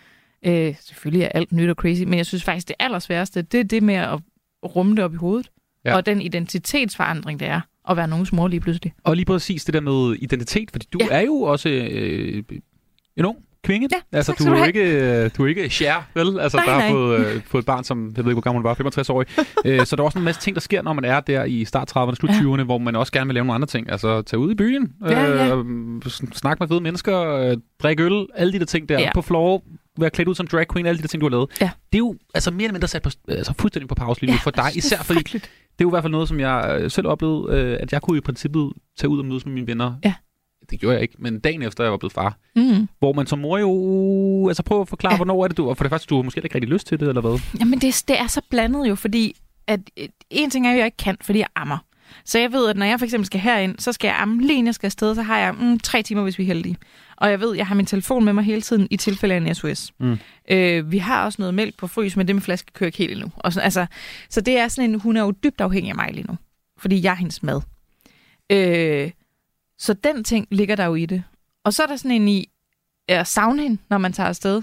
Øh, 0.46 0.74
selvfølgelig 0.80 1.22
er 1.24 1.28
alt 1.28 1.52
nyt 1.52 1.68
og 1.70 1.74
crazy, 1.74 2.02
men 2.02 2.14
jeg 2.14 2.26
synes 2.26 2.44
faktisk, 2.44 2.68
det 2.68 2.76
allersværeste, 2.78 3.42
det 3.42 3.60
er 3.60 3.64
det 3.64 3.82
med 3.82 3.94
at 3.94 4.20
rumme 4.64 4.96
det 4.96 5.04
op 5.04 5.12
i 5.14 5.16
hovedet. 5.16 5.50
Ja. 5.84 5.96
Og 5.96 6.06
den 6.06 6.20
identitetsforandring, 6.22 7.40
det 7.40 7.48
er 7.48 7.60
at 7.90 7.96
være 7.96 8.08
nogens 8.08 8.32
mor 8.32 8.48
lige 8.48 8.60
pludselig. 8.60 8.92
Og 9.04 9.16
lige 9.16 9.26
præcis 9.26 9.64
det 9.64 9.74
der 9.74 9.80
med 9.80 10.16
identitet, 10.18 10.70
fordi 10.70 10.86
du. 10.92 10.98
Ja. 11.00 11.06
er 11.10 11.20
jo 11.20 11.34
også 11.42 11.68
øh, 11.68 12.42
en 13.16 13.24
ung 13.24 13.38
kvinde. 13.64 13.88
Ja, 14.12 14.16
altså, 14.16 14.32
tak 14.32 14.46
du 14.46 14.52
er, 14.52 14.64
ikke, 14.64 15.28
du 15.28 15.44
er 15.44 15.48
ikke 15.48 15.68
Cher, 15.70 15.94
vel? 16.14 16.40
Altså, 16.40 16.56
Nej, 16.58 16.66
der 16.66 16.72
har 16.80 16.90
fået, 16.90 17.26
øh, 17.26 17.40
fået 17.46 17.62
et 17.62 17.66
barn, 17.66 17.84
som, 17.84 18.12
jeg 18.16 18.24
ved 18.24 18.30
ikke, 18.30 18.34
hvor 18.34 18.40
gammel 18.40 18.58
hun 18.58 18.64
var, 18.64 18.74
65 18.74 19.10
år. 19.10 19.24
øh, 19.66 19.86
så 19.86 19.96
der 19.96 20.02
er 20.02 20.06
også 20.06 20.18
en 20.18 20.24
masse 20.24 20.40
ting, 20.40 20.56
der 20.56 20.60
sker, 20.60 20.82
når 20.82 20.92
man 20.92 21.04
er 21.04 21.20
der 21.20 21.44
i 21.44 21.64
start 21.64 21.96
30'erne, 21.96 22.14
slut 22.14 22.30
Ja. 22.30 22.34
20'erne, 22.34 22.62
hvor 22.62 22.78
man 22.78 22.96
også 22.96 23.12
gerne 23.12 23.26
vil 23.28 23.34
lave 23.34 23.44
nogle 23.44 23.54
andre 23.54 23.66
ting. 23.66 23.90
Altså, 23.90 24.22
tage 24.22 24.40
ud 24.40 24.52
i 24.52 24.54
byen, 24.54 24.92
Ja, 25.08 25.20
ja. 25.20 25.56
øh, 25.56 25.64
sn- 26.06 26.32
snakke 26.34 26.60
med 26.62 26.68
fede 26.68 26.80
mennesker, 26.80 27.20
øh, 27.34 27.56
drikke 27.82 28.02
øl, 28.02 28.26
alle 28.34 28.52
de 28.52 28.58
der 28.58 28.64
ting 28.64 28.88
der, 28.88 28.98
Ja. 29.00 29.10
på 29.14 29.22
floor, 29.22 29.62
være 29.98 30.10
klædt 30.10 30.28
ud 30.28 30.34
som 30.34 30.46
drag 30.46 30.66
queen, 30.72 30.86
alle 30.86 30.98
de 30.98 31.02
der 31.02 31.08
ting, 31.08 31.20
du 31.20 31.26
har 31.26 31.30
lavet. 31.30 31.50
Ja. 31.60 31.70
Det 31.92 31.94
er 31.94 31.98
jo 31.98 32.14
altså 32.34 32.50
mere 32.50 32.62
eller 32.62 32.72
mindre 32.72 32.88
sat 32.88 33.02
på, 33.02 33.10
altså, 33.28 33.52
fuldstændig 33.58 33.88
på 33.88 33.94
pause 33.94 34.20
lige 34.20 34.30
nu 34.30 34.34
Ja, 34.34 34.38
for 34.38 34.50
dig, 34.50 34.76
især 34.76 34.96
fordi 35.02 35.22
det 35.22 35.42
er 35.78 35.82
jo 35.82 35.88
i 35.88 35.90
hvert 35.90 36.02
fald 36.04 36.10
noget, 36.12 36.28
som 36.28 36.40
jeg 36.40 36.78
øh, 36.80 36.90
selv 36.90 37.06
oplevede, 37.06 37.56
øh, 37.56 37.76
at 37.80 37.92
jeg 37.92 38.02
kunne 38.02 38.18
i 38.18 38.20
princippet 38.20 38.72
tage 38.98 39.08
ud 39.08 39.18
og 39.18 39.24
mødes 39.24 39.46
med 39.46 39.54
mine 39.54 39.66
venner. 39.66 39.94
Ja. 40.04 40.14
Det 40.70 40.80
gjorde 40.80 40.94
jeg 40.94 41.02
ikke, 41.02 41.14
men 41.18 41.40
dagen 41.40 41.62
efter, 41.62 41.84
jeg 41.84 41.90
var 41.90 41.98
blevet 41.98 42.12
far. 42.12 42.38
Mm. 42.56 42.88
Hvor 42.98 43.12
man 43.12 43.26
som 43.26 43.38
mor 43.38 43.58
jo... 43.58 44.48
Altså 44.48 44.62
prøv 44.62 44.80
at 44.80 44.88
forklare, 44.88 45.12
ja. 45.12 45.16
Hvornår 45.16 45.44
er 45.44 45.48
det 45.48 45.56
du... 45.56 45.68
Og 45.68 45.76
for 45.76 45.84
det 45.84 45.90
første, 45.90 46.06
du 46.06 46.16
har 46.16 46.22
måske 46.22 46.40
ikke 46.44 46.54
rigtig 46.54 46.70
lyst 46.70 46.86
til 46.86 47.00
det, 47.00 47.08
eller 47.08 47.20
hvad? 47.20 47.40
Jamen, 47.60 47.78
det, 47.78 48.04
det 48.08 48.20
er 48.20 48.26
så 48.26 48.40
blandet 48.50 48.88
jo, 48.88 48.94
fordi 48.94 49.36
at, 49.66 49.80
øh, 49.98 50.08
en 50.30 50.50
ting 50.50 50.66
er, 50.66 50.70
at 50.70 50.78
jeg 50.78 50.84
ikke 50.84 50.96
kan, 50.96 51.16
fordi 51.22 51.38
jeg 51.38 51.48
ammer. 51.54 51.78
Så 52.24 52.38
jeg 52.38 52.52
ved, 52.52 52.70
at 52.70 52.76
når 52.76 52.86
jeg 52.86 52.98
for 52.98 53.04
eksempel 53.04 53.26
skal 53.26 53.40
herind, 53.40 53.78
så 53.78 53.92
skal 53.92 54.08
jeg 54.08 54.16
amme 54.20 54.46
lige 54.46 54.64
jeg 54.64 54.74
skal 54.74 54.86
afsted, 54.86 55.14
så 55.14 55.22
har 55.22 55.38
jeg 55.38 55.54
mm, 55.54 55.78
tre 55.78 56.02
timer, 56.02 56.22
hvis 56.22 56.38
vi 56.38 56.42
er 56.42 56.46
heldige. 56.46 56.76
Og 57.16 57.30
jeg 57.30 57.40
ved, 57.40 57.52
at 57.52 57.58
jeg 57.58 57.66
har 57.66 57.74
min 57.74 57.86
telefon 57.86 58.24
med 58.24 58.32
mig 58.32 58.44
hele 58.44 58.62
tiden 58.62 58.88
i 58.90 58.96
tilfælde 58.96 59.34
af 59.34 59.38
en 59.38 59.54
SOS. 59.54 59.92
Mm. 60.00 60.18
Øh, 60.50 60.92
vi 60.92 60.98
har 60.98 61.24
også 61.24 61.42
noget 61.42 61.54
mælk 61.54 61.76
på 61.78 61.86
frys, 61.86 62.16
men 62.16 62.26
det 62.26 62.36
med 62.36 62.42
flaske 62.42 62.72
kører 62.72 62.88
ikke 62.88 62.98
helt 62.98 63.12
endnu. 63.12 63.30
Og 63.36 63.52
så, 63.52 63.60
altså, 63.60 63.86
så 64.28 64.40
det 64.40 64.58
er 64.58 64.68
sådan 64.68 64.90
en, 64.90 65.00
hun 65.00 65.16
er 65.16 65.20
jo 65.20 65.30
dybt 65.30 65.60
afhængig 65.60 65.90
af 65.90 65.96
mig 65.96 66.10
lige 66.12 66.26
nu, 66.28 66.36
fordi 66.78 67.02
jeg 67.02 67.10
er 67.10 67.16
hendes 67.16 67.42
mad. 67.42 67.60
Øh, 68.50 69.10
så 69.82 69.92
den 69.94 70.24
ting 70.24 70.46
ligger 70.50 70.76
der 70.76 70.84
jo 70.84 70.94
i 70.94 71.06
det. 71.06 71.22
Og 71.64 71.72
så 71.72 71.82
er 71.82 71.86
der 71.86 71.96
sådan 71.96 72.10
en 72.10 72.28
i 72.28 72.48
at 73.08 73.26
savne 73.26 73.62
hende, 73.62 73.78
når 73.90 73.98
man 73.98 74.12
tager 74.12 74.28
afsted. 74.28 74.62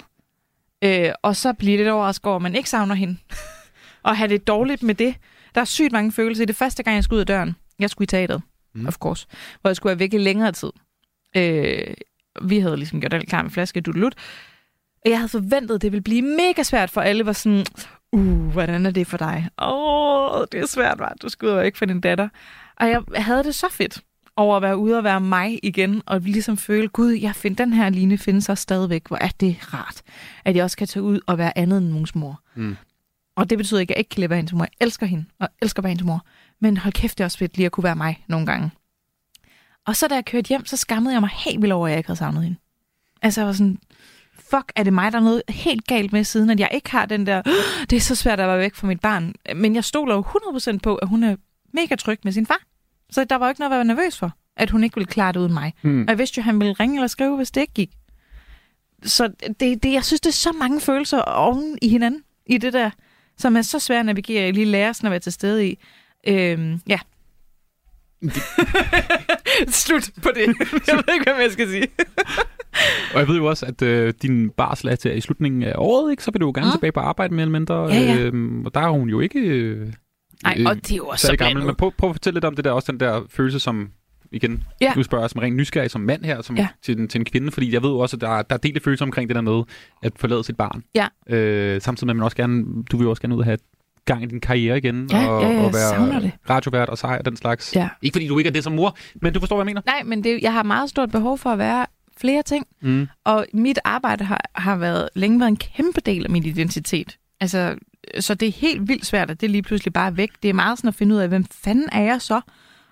Øh, 0.83 1.11
og 1.21 1.35
så 1.35 1.53
bliver 1.53 1.77
lidt 1.77 1.89
overrasket 1.89 2.25
over, 2.25 2.35
at 2.35 2.41
man 2.41 2.55
ikke 2.55 2.69
savner 2.69 2.95
hende. 2.95 3.17
og 4.03 4.17
have 4.17 4.27
det 4.27 4.47
dårligt 4.47 4.83
med 4.83 4.95
det. 4.95 5.15
Der 5.55 5.61
er 5.61 5.65
sygt 5.65 5.91
mange 5.91 6.11
følelser 6.11 6.45
det 6.45 6.55
første 6.55 6.83
gang, 6.83 6.95
jeg 6.95 7.03
skulle 7.03 7.17
ud 7.17 7.19
af 7.19 7.25
døren. 7.27 7.55
Jeg 7.79 7.89
skulle 7.89 8.03
i 8.03 8.07
teateret, 8.07 8.41
Mm. 8.73 8.87
of 8.87 8.97
course. 8.97 9.27
Hvor 9.61 9.69
jeg 9.69 9.75
skulle 9.75 9.89
være 9.91 9.99
væk 9.99 10.13
i 10.13 10.17
længere 10.17 10.51
tid. 10.51 10.69
Øh, 11.37 11.93
vi 12.41 12.59
havde 12.59 12.77
ligesom 12.77 13.01
gjort 13.01 13.13
alt 13.13 13.29
klar 13.29 13.41
med 13.41 13.51
flaske 13.51 13.81
dudelut. 13.81 14.15
Og 15.05 15.11
jeg 15.11 15.17
havde 15.17 15.29
forventet, 15.29 15.75
at 15.75 15.81
det 15.81 15.91
ville 15.91 16.03
blive 16.03 16.21
mega 16.21 16.63
svært 16.63 16.89
for 16.89 17.01
alle. 17.01 17.25
Var 17.25 17.33
sådan, 17.33 17.65
uh, 18.11 18.51
hvordan 18.51 18.85
er 18.85 18.91
det 18.91 19.07
for 19.07 19.17
dig? 19.17 19.49
Åh, 19.61 20.39
oh, 20.39 20.45
det 20.51 20.59
er 20.59 20.65
svært, 20.67 20.99
var. 20.99 21.13
Du 21.21 21.27
ud 21.43 21.49
og 21.49 21.63
væk 21.63 21.75
fra 21.75 21.85
din 21.85 22.01
datter. 22.01 22.29
Og 22.77 22.89
jeg 22.89 23.03
havde 23.15 23.43
det 23.43 23.55
så 23.55 23.67
fedt 23.71 24.01
over 24.39 24.55
at 24.55 24.61
være 24.61 24.77
ude 24.77 24.97
og 24.97 25.03
være 25.03 25.21
mig 25.21 25.59
igen, 25.63 26.01
og 26.05 26.19
ligesom 26.21 26.57
føle, 26.57 26.87
gud, 26.87 27.11
jeg 27.11 27.35
finder 27.35 27.65
den 27.65 27.73
her 27.73 27.89
line 27.89 28.17
findes 28.17 28.45
så 28.45 28.55
stadigvæk. 28.55 29.07
Hvor 29.07 29.17
er 29.17 29.29
det 29.39 29.73
rart, 29.73 30.01
at 30.45 30.55
jeg 30.55 30.63
også 30.63 30.77
kan 30.77 30.87
tage 30.87 31.03
ud 31.03 31.19
og 31.27 31.37
være 31.37 31.57
andet 31.57 31.77
end 31.77 31.87
nogens 31.87 32.15
mor. 32.15 32.41
Mm. 32.55 32.77
Og 33.35 33.49
det 33.49 33.57
betyder 33.57 33.79
ikke, 33.79 33.91
at 33.91 33.95
jeg 33.95 33.99
ikke 33.99 34.09
kan 34.09 34.21
leve 34.21 34.31
af 34.31 34.37
hendes 34.37 34.53
mor. 34.53 34.63
Jeg 34.63 34.85
elsker 34.85 35.05
hende, 35.05 35.25
og 35.39 35.49
elsker 35.61 35.79
at 35.79 35.83
være 35.83 35.89
hendes 35.89 36.05
mor. 36.05 36.25
Men 36.61 36.77
hold 36.77 36.93
kæft, 36.93 37.17
det 37.17 37.23
er 37.23 37.25
også 37.25 37.37
fedt 37.37 37.57
lige 37.57 37.65
at 37.65 37.71
kunne 37.71 37.83
være 37.83 37.95
mig 37.95 38.23
nogle 38.27 38.45
gange. 38.45 38.71
Og 39.87 39.95
så 39.95 40.07
da 40.07 40.15
jeg 40.15 40.25
kørte 40.25 40.47
hjem, 40.47 40.65
så 40.65 40.77
skammede 40.77 41.13
jeg 41.13 41.21
mig 41.21 41.29
helt 41.45 41.61
vildt 41.61 41.73
over, 41.73 41.87
at 41.87 41.91
jeg 41.91 41.97
ikke 41.97 42.07
havde 42.07 42.19
savnet 42.19 42.43
hende. 42.43 42.57
Altså 43.21 43.41
jeg 43.41 43.47
var 43.47 43.53
sådan, 43.53 43.77
fuck, 44.49 44.71
er 44.75 44.83
det 44.83 44.93
mig, 44.93 45.11
der 45.11 45.17
er 45.17 45.23
noget 45.23 45.41
helt 45.49 45.87
galt 45.87 46.13
med, 46.13 46.23
siden 46.23 46.49
at 46.49 46.59
jeg 46.59 46.69
ikke 46.73 46.91
har 46.91 47.05
den 47.05 47.25
der, 47.25 47.41
"Åh, 47.45 47.85
det 47.89 47.95
er 47.95 47.99
så 48.01 48.15
svært 48.15 48.39
at 48.39 48.47
være 48.47 48.59
væk 48.59 48.75
fra 48.75 48.87
mit 48.87 48.99
barn. 48.99 49.33
Men 49.55 49.75
jeg 49.75 49.83
stoler 49.83 50.15
jo 50.15 50.21
100% 50.21 50.79
på, 50.83 50.95
at 50.95 51.07
hun 51.07 51.23
er 51.23 51.35
mega 51.73 51.95
tryg 51.95 52.19
med 52.23 52.31
sin 52.31 52.45
far. 52.45 52.59
Så 53.11 53.23
der 53.23 53.35
var 53.35 53.45
jo 53.45 53.49
ikke 53.49 53.59
noget 53.61 53.71
at 53.73 53.75
være 53.77 53.85
nervøs 53.85 54.17
for, 54.19 54.31
at 54.57 54.69
hun 54.69 54.83
ikke 54.83 54.95
ville 54.95 55.07
klare 55.07 55.31
det 55.31 55.39
uden 55.39 55.53
mig. 55.53 55.73
Mm. 55.81 56.01
Og 56.01 56.07
jeg 56.09 56.17
vidste 56.17 56.37
jo, 56.37 56.41
at 56.41 56.45
han 56.45 56.59
ville 56.59 56.73
ringe 56.73 56.95
eller 56.95 57.07
skrive, 57.07 57.35
hvis 57.35 57.51
det 57.51 57.61
ikke 57.61 57.73
gik. 57.73 57.89
Så 59.03 59.29
det, 59.59 59.83
det, 59.83 59.93
jeg 59.93 60.03
synes, 60.05 60.21
det 60.21 60.29
er 60.29 60.33
så 60.33 60.51
mange 60.51 60.81
følelser 60.81 61.21
oven 61.21 61.77
i 61.81 61.89
hinanden, 61.89 62.21
i 62.45 62.57
det 62.57 62.73
der, 62.73 62.89
som 63.37 63.55
er 63.55 63.61
så 63.61 63.79
svært 63.79 63.99
at 63.99 64.05
navigere 64.05 64.49
i, 64.49 64.51
lige 64.51 64.65
lære 64.65 64.93
sådan 64.93 65.07
at 65.07 65.11
være 65.11 65.19
til 65.19 65.31
stede 65.31 65.67
i. 65.67 65.79
Øhm, 66.27 66.79
ja. 66.87 66.99
Slut 69.67 70.09
på 70.23 70.29
det. 70.35 70.45
jeg 70.87 70.95
ved 70.95 71.13
ikke, 71.13 71.31
hvad 71.33 71.41
jeg 71.43 71.51
skal 71.51 71.69
sige. 71.69 71.87
Og 73.13 73.19
jeg 73.19 73.27
ved 73.27 73.35
jo 73.35 73.45
også, 73.45 73.65
at 73.65 73.81
øh, 73.81 74.13
din 74.21 74.49
barsel 74.49 74.89
er 74.89 74.95
til 74.95 75.17
i 75.17 75.21
slutningen 75.21 75.63
af 75.63 75.73
året, 75.75 76.11
ikke? 76.11 76.23
Så 76.23 76.31
vil 76.31 76.41
du 76.41 76.45
jo 76.45 76.51
gerne 76.55 76.67
Mm. 76.67 76.71
tilbage 76.71 76.91
på 76.91 76.99
arbejde 76.99 77.33
mere 77.33 77.41
eller 77.41 77.59
mindre. 77.59 77.75
Ja, 77.83 77.99
ja. 77.99 78.17
Øhm, 78.19 78.65
og 78.65 78.73
der 78.73 78.79
er 78.79 78.89
hun 78.89 79.09
jo 79.09 79.19
ikke... 79.19 79.39
Øh, 79.39 79.93
Nej, 80.43 80.55
øh, 80.59 80.65
og 80.69 80.75
det 80.75 80.91
er 80.91 80.95
jo 80.97 81.05
også 81.07 81.27
så 81.27 81.35
gammel. 81.35 81.65
Men 81.65 81.75
prøv, 81.75 81.91
prøv 81.97 82.09
at 82.09 82.15
fortælle 82.15 82.35
lidt 82.35 82.45
om 82.45 82.55
det 82.55 82.65
der, 82.65 82.71
også 82.71 82.91
den 82.91 82.99
der 82.99 83.21
følelse, 83.29 83.59
som 83.59 83.89
igen, 84.31 84.63
Ja. 84.81 84.91
du 84.95 85.03
spørger 85.03 85.27
som 85.27 85.39
rent 85.39 85.55
nysgerrig 85.55 85.91
som 85.91 86.01
mand 86.01 86.23
her, 86.25 86.41
som, 86.41 86.55
Ja. 86.57 86.67
til, 86.81 86.99
en, 86.99 87.07
til 87.07 87.19
en 87.19 87.25
kvinde, 87.25 87.51
fordi 87.51 87.73
jeg 87.73 87.83
ved 87.83 87.89
jo 87.89 87.99
også, 87.99 88.15
at 88.17 88.21
der, 88.21 88.29
er- 88.29 88.41
der 88.41 88.55
er 88.55 88.59
delte 88.59 88.79
følelser 88.79 89.05
omkring 89.05 89.29
det 89.29 89.35
der 89.35 89.41
med 89.41 89.63
at 90.03 90.11
forlade 90.15 90.43
sit 90.43 90.57
barn. 90.57 90.83
Ja. 90.95 91.07
Øh, 91.35 91.81
samtidig 91.81 92.05
med, 92.07 92.13
at 92.13 92.15
man 92.17 92.23
også 92.23 92.37
gerne, 92.37 92.65
du 92.91 92.97
vil 92.97 93.03
jo 93.03 93.09
også 93.09 93.21
gerne 93.21 93.35
ud 93.35 93.39
og 93.39 93.45
have 93.45 93.57
gang 94.05 94.23
i 94.23 94.25
din 94.25 94.39
karriere 94.41 94.77
igen, 94.77 95.07
Ja, 95.11 95.27
og, 95.27 95.41
ja, 95.41 95.49
ja, 95.49 95.57
og 95.57 95.63
jeg 95.63 95.73
være 95.73 96.31
radiovært 96.49 96.89
og 96.89 96.97
sejr 96.97 97.17
og 97.19 97.25
den 97.25 97.35
slags. 97.37 97.75
Ja. 97.75 97.89
Ikke 98.01 98.15
fordi 98.15 98.27
du 98.27 98.37
ikke 98.37 98.47
er 98.47 98.51
det 98.53 98.63
som 98.63 98.73
mor, 98.73 98.97
men 99.21 99.33
du 99.33 99.39
forstår, 99.39 99.55
hvad 99.55 99.61
jeg 99.63 99.65
mener? 99.65 99.81
Nej, 99.85 100.03
men 100.03 100.23
det, 100.23 100.39
jeg 100.41 100.53
har 100.53 100.63
meget 100.63 100.89
stort 100.89 101.11
behov 101.11 101.37
for 101.37 101.49
at 101.49 101.57
være 101.57 101.85
flere 102.17 102.43
ting. 102.43 102.65
Mm. 102.81 103.07
Og 103.25 103.45
mit 103.53 103.79
arbejde 103.85 104.23
har, 104.23 104.41
har 104.55 104.75
været 104.75 105.09
længe 105.15 105.39
været 105.39 105.49
en 105.49 105.57
kæmpe 105.57 106.01
del 106.05 106.23
af 106.23 106.29
min 106.29 106.43
identitet. 106.45 107.17
Altså, 107.41 107.75
så 108.19 108.33
det 108.33 108.47
er 108.47 108.51
helt 108.51 108.87
vildt 108.87 109.05
svært, 109.05 109.31
at 109.31 109.41
det 109.41 109.49
lige 109.49 109.63
pludselig 109.63 109.93
bare 109.93 110.07
er 110.07 110.11
væk. 110.11 110.31
Det 110.43 110.49
er 110.49 110.53
meget 110.53 110.77
sådan 110.77 110.87
at 110.87 110.95
finde 110.95 111.15
ud 111.15 111.19
af, 111.19 111.27
hvem 111.27 111.45
fanden 111.51 111.89
er 111.91 112.01
jeg 112.01 112.21
så? 112.21 112.41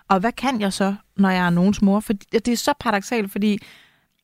Og 0.10 0.20
hvad 0.20 0.32
kan 0.32 0.62
jeg 0.62 0.74
så, 0.74 0.96
når 1.18 1.30
jeg 1.30 1.46
er 1.46 1.50
nogens 1.50 1.82
mor? 1.82 2.00
For 2.00 2.14
det 2.14 2.48
er 2.48 2.56
så 2.56 2.74
paradoxalt, 2.80 3.32
fordi 3.32 3.60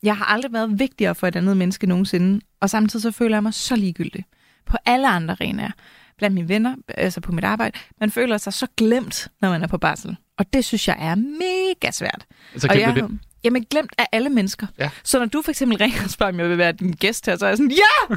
jeg 0.04 0.18
har 0.18 0.26
aldrig 0.26 0.54
været 0.54 0.80
vigtigere 0.80 1.16
for 1.16 1.28
et 1.28 1.36
andet 1.36 1.58
menneske 1.58 1.88
nogensinde. 1.88 2.42
Og 2.60 2.70
samtidig 2.70 3.02
så 3.02 3.12
føler 3.12 3.36
jeg 3.36 3.44
mig 3.44 3.54
så 3.54 3.76
ligegyldig. 3.76 4.26
På 4.66 4.78
alle 4.86 5.10
andre 5.10 5.32
arenaer. 5.40 5.72
Blandt 6.18 6.34
mine 6.34 6.50
venner, 6.50 6.76
altså 6.88 7.22
på 7.22 7.32
mit 7.32 7.44
arbejde. 7.44 7.80
Man 8.00 8.12
føler 8.12 8.38
sig 8.38 8.54
så 8.54 8.68
glemt, 8.78 9.28
når 9.42 9.50
man 9.50 9.64
er 9.64 9.68
på 9.68 9.78
barsel. 9.78 10.16
Og 10.38 10.54
det 10.54 10.66
synes 10.66 10.88
jeg 10.88 10.98
er 11.00 11.16
mega 11.16 11.92
svært. 11.92 12.26
Så 12.58 12.68
og 12.70 12.80
jeg... 12.80 12.96
det. 12.96 13.20
Jamen 13.44 13.66
glemt 13.70 13.92
af 13.98 14.06
alle 14.12 14.30
mennesker. 14.30 14.68
Ja. 14.80 14.90
Så 15.04 15.20
når 15.20 15.26
du 15.26 15.42
for 15.42 15.52
eksempel 15.52 15.78
ringer 15.78 16.04
og 16.04 16.10
spørger, 16.10 16.34
om 16.34 16.40
jeg 16.40 16.50
vil 16.50 16.58
være 16.58 16.72
din 16.72 16.92
gæst 16.92 17.26
her, 17.26 17.38
så 17.38 17.46
er 17.46 17.50
jeg 17.50 17.58
sådan, 17.58 17.72
ja! 17.72 18.16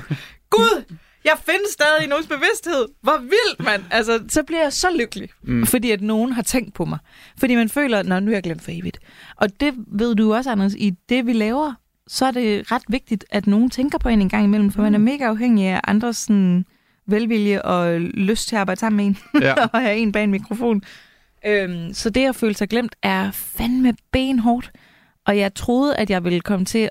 Gud! 0.50 0.96
Jeg 1.26 1.38
findes 1.46 1.70
stadig 1.72 2.04
i 2.04 2.06
nogens 2.06 2.26
bevidsthed. 2.26 2.86
Hvor 3.02 3.18
vildt, 3.18 3.64
mand! 3.64 3.82
Altså, 3.90 4.24
så 4.28 4.42
bliver 4.42 4.62
jeg 4.62 4.72
så 4.72 4.88
lykkelig, 4.98 5.28
mm. 5.42 5.66
fordi 5.66 5.90
at 5.90 6.00
nogen 6.00 6.32
har 6.32 6.42
tænkt 6.42 6.74
på 6.74 6.84
mig. 6.84 6.98
Fordi 7.38 7.54
man 7.54 7.68
føler, 7.68 7.98
at 7.98 8.22
nu 8.22 8.30
er 8.30 8.34
jeg 8.34 8.42
glemt 8.42 8.62
for 8.62 8.70
evigt. 8.70 8.98
Og 9.36 9.60
det 9.60 9.74
ved 9.86 10.14
du 10.14 10.34
også, 10.34 10.50
Anders, 10.50 10.74
i 10.74 10.90
det 11.08 11.26
vi 11.26 11.32
laver, 11.32 11.72
så 12.06 12.26
er 12.26 12.30
det 12.30 12.72
ret 12.72 12.82
vigtigt, 12.88 13.24
at 13.30 13.46
nogen 13.46 13.70
tænker 13.70 13.98
på 13.98 14.08
en 14.08 14.20
en 14.20 14.28
gang 14.28 14.44
imellem, 14.44 14.70
for 14.70 14.78
mm. 14.78 14.82
man 14.82 14.94
er 14.94 14.98
mega 14.98 15.24
afhængig 15.24 15.66
af 15.66 15.80
andres 15.84 16.16
sådan, 16.16 16.64
velvilje 17.06 17.62
og 17.62 18.00
lyst 18.00 18.48
til 18.48 18.56
at 18.56 18.60
arbejde 18.60 18.80
sammen 18.80 18.96
med 18.96 19.06
en, 19.06 19.18
Ja. 19.42 19.54
og 19.66 19.80
have 19.80 19.96
en 19.96 20.12
bag 20.12 20.24
en 20.24 20.30
mikrofon. 20.30 20.82
Øhm, 21.46 21.94
så 21.94 22.10
det 22.10 22.28
at 22.28 22.36
føle 22.36 22.54
sig 22.54 22.68
glemt 22.68 22.96
er 23.02 23.30
fandme 23.30 23.94
benhårdt. 24.12 24.72
Og 25.26 25.38
jeg 25.38 25.54
troede, 25.54 25.96
at 25.96 26.10
jeg 26.10 26.24
ville 26.24 26.40
komme 26.40 26.64
til, 26.64 26.88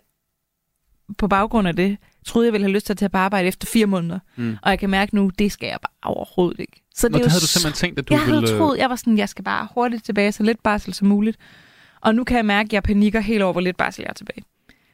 på 1.17 1.27
baggrund 1.27 1.67
af 1.67 1.75
det, 1.75 1.97
troede 2.25 2.45
jeg 2.47 2.53
ville 2.53 2.65
have 2.65 2.73
lyst 2.73 2.85
til 2.85 2.93
at 2.93 2.97
tage 2.97 3.09
på 3.09 3.17
arbejde 3.17 3.47
efter 3.47 3.67
fire 3.67 3.85
måneder. 3.85 4.19
Mm. 4.35 4.57
Og 4.61 4.69
jeg 4.69 4.79
kan 4.79 4.89
mærke 4.89 5.15
nu, 5.15 5.31
det 5.39 5.51
skal 5.51 5.67
jeg 5.67 5.77
bare 5.81 6.11
overhovedet 6.15 6.59
ikke. 6.59 6.81
Så 6.95 7.07
det 7.07 7.15
er 7.15 7.19
jo 7.19 7.25
havde 7.27 7.39
du 7.41 7.45
så- 7.47 7.59
simpelthen 7.59 7.87
tænkt, 7.87 7.99
at 7.99 8.09
du 8.09 8.13
jeg 8.13 8.21
ville... 8.25 8.39
havde 8.47 8.57
troet, 8.57 8.77
jeg 8.77 8.89
var 8.89 8.95
sådan, 8.95 9.17
jeg 9.17 9.29
skal 9.29 9.43
bare 9.43 9.67
hurtigt 9.73 10.05
tilbage, 10.05 10.31
så 10.31 10.43
lidt 10.43 10.63
barsel 10.63 10.93
som 10.93 11.07
muligt. 11.07 11.37
Og 12.01 12.15
nu 12.15 12.23
kan 12.23 12.37
jeg 12.37 12.45
mærke, 12.45 12.67
at 12.67 12.73
jeg 12.73 12.83
panikker 12.83 13.19
helt 13.19 13.43
over, 13.43 13.51
hvor 13.51 13.61
lidt 13.61 13.77
barsel 13.77 14.01
jeg 14.01 14.09
er 14.09 14.13
tilbage. 14.13 14.43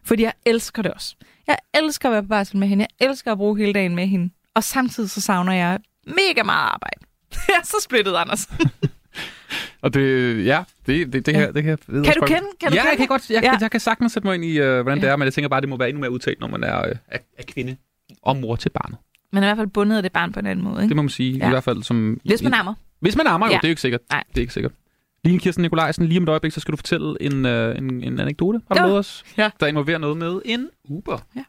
Fordi 0.06 0.24
jeg 0.24 0.34
elsker 0.46 0.82
det 0.82 0.92
også. 0.94 1.16
Jeg 1.48 1.58
elsker 1.74 2.10
at 2.10 2.14
være 2.14 2.22
på 2.24 2.28
barsel 2.28 2.58
med 2.58 2.68
hende. 2.68 2.88
Jeg 3.00 3.08
elsker 3.10 3.32
at 3.32 3.38
bruge 3.38 3.58
hele 3.58 3.74
dagen 3.74 3.96
med 3.96 4.08
hende. 4.08 4.30
Og 4.56 4.64
samtidig 4.64 5.10
så 5.10 5.22
savner 5.22 5.54
jeg 5.54 5.80
mega 6.08 6.44
meget 6.44 6.70
arbejde. 6.70 7.00
jeg 7.48 7.56
er 7.62 7.66
så 7.66 7.78
splittet, 7.84 8.16
Anders. 8.16 8.50
Og 9.82 9.94
det, 9.94 10.46
ja, 10.46 10.64
det, 10.86 11.14
det, 11.14 11.26
det, 11.26 11.36
her, 11.36 11.52
det 11.52 11.64
her 11.64 11.76
ved 11.88 12.04
Kan 12.04 12.14
du 12.20 12.26
kende? 12.26 12.42
Kan 12.60 12.70
du 12.72 12.76
ja, 12.76 12.82
kende 12.82 12.90
jeg 12.90 12.98
kan 12.98 13.08
godt. 13.08 13.30
Jeg, 13.30 13.44
Ja. 13.44 13.58
jeg 13.62 13.72
kan 13.72 13.80
sagtens 13.80 14.12
sætte 14.12 14.28
mig 14.28 14.36
ind 14.36 14.46
i, 14.46 14.60
øh, 14.60 14.82
hvordan 14.82 14.98
det 15.02 15.08
Ja. 15.08 15.12
er, 15.12 15.16
men 15.16 15.26
jeg 15.26 15.34
tænker 15.34 15.50
bare, 15.50 15.62
det 15.62 15.70
må 15.70 15.78
være 15.78 15.90
endnu 15.90 16.02
mere 16.02 16.12
udtalt, 16.12 16.40
når 16.40 16.48
man 16.48 16.64
er, 16.64 16.80
øh, 16.88 16.96
er, 17.08 17.18
er 17.38 17.44
kvinde 17.48 17.76
og 18.22 18.38
mor 18.38 18.56
til 18.56 18.70
barnet. 18.70 18.98
Man 19.34 19.44
er 19.44 19.48
i 19.48 19.50
hvert 19.50 19.58
fald 19.58 19.68
bundet 19.68 19.98
af 19.98 20.04
det 20.04 20.12
barn 20.12 20.32
på 20.32 20.40
en 20.40 20.46
anden 20.46 20.66
måde. 20.66 20.76
Ikke? 20.82 20.90
Det 20.90 20.96
må 20.96 21.02
man 21.02 21.10
sige, 21.10 21.38
Ja. 21.38 21.46
i 21.46 21.50
hvert 21.50 21.64
fald 21.64 21.84
som... 21.84 22.20
Hvis 22.26 22.44
man 22.44 22.54
ammer. 22.54 22.74
Hvis 23.00 23.16
man 23.16 23.28
ammer, 23.28 23.48
jo, 23.48 23.52
Ja. 23.52 23.58
det 23.58 23.64
er 23.64 23.68
jo 23.68 23.72
ikke 23.72 23.82
sikkert. 23.82 24.02
Nej. 24.12 24.24
Det 24.30 24.38
er 24.38 24.42
ikke 24.42 24.54
sikkert. 24.54 24.72
Line 25.24 25.40
Kirsten 25.40 25.62
Nikolajsen, 25.62 26.06
lige 26.06 26.18
om 26.18 26.24
et 26.24 26.30
øjeblik, 26.30 26.52
så 26.52 26.60
skal 26.60 26.72
du 26.72 26.78
fortælle 26.78 27.16
en, 27.22 27.46
øh, 27.46 27.78
en, 27.78 28.04
en 28.04 28.20
anekdote, 28.20 28.62
har 28.68 28.76
du 28.76 28.88
med 28.88 28.98
os, 28.98 29.24
Ja. 29.38 29.50
der 29.60 29.68
involverer 29.68 29.98
noget 29.98 30.18
med 30.18 30.42
en 30.46 30.68
Uber. 30.90 31.18
Ja. 31.36 31.44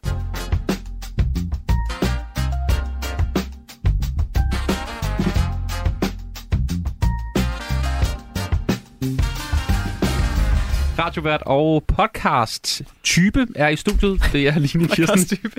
Radiovært 11.03 11.41
og 11.45 11.83
podcast-type 11.87 13.47
er 13.55 13.67
i 13.67 13.75
studiet. 13.75 14.21
Det 14.33 14.47
er 14.47 14.59
Line 14.59 14.87
Kirsten. 14.95 15.51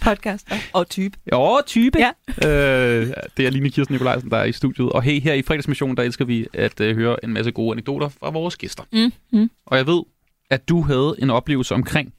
Podcaster 0.00 0.56
og 0.72 0.88
type. 0.88 1.18
Jo, 1.32 1.60
type. 1.66 1.98
Ja. 1.98 2.10
Øh, 2.48 3.06
det 3.36 3.46
er 3.46 3.50
Line 3.50 3.70
Kirsten 3.70 3.94
Nikolajsen, 3.94 4.30
der 4.30 4.36
er 4.36 4.44
i 4.44 4.52
studiet. 4.52 4.92
Og 4.92 5.02
hey, 5.02 5.20
her 5.20 5.34
i 5.34 5.42
fredagsmissionen, 5.42 5.96
der 5.96 6.02
elsker 6.02 6.24
vi 6.24 6.46
at 6.52 6.80
øh, 6.80 6.96
høre 6.96 7.24
en 7.24 7.32
masse 7.32 7.50
gode 7.50 7.72
anekdoter 7.72 8.08
fra 8.08 8.30
vores 8.30 8.56
gæster. 8.56 8.84
Mm, 8.92 9.12
mm. 9.32 9.50
Og 9.66 9.76
jeg 9.76 9.86
ved, 9.86 10.02
at 10.50 10.68
du 10.68 10.82
havde 10.82 11.14
en 11.18 11.30
oplevelse 11.30 11.74
omkring 11.74 12.12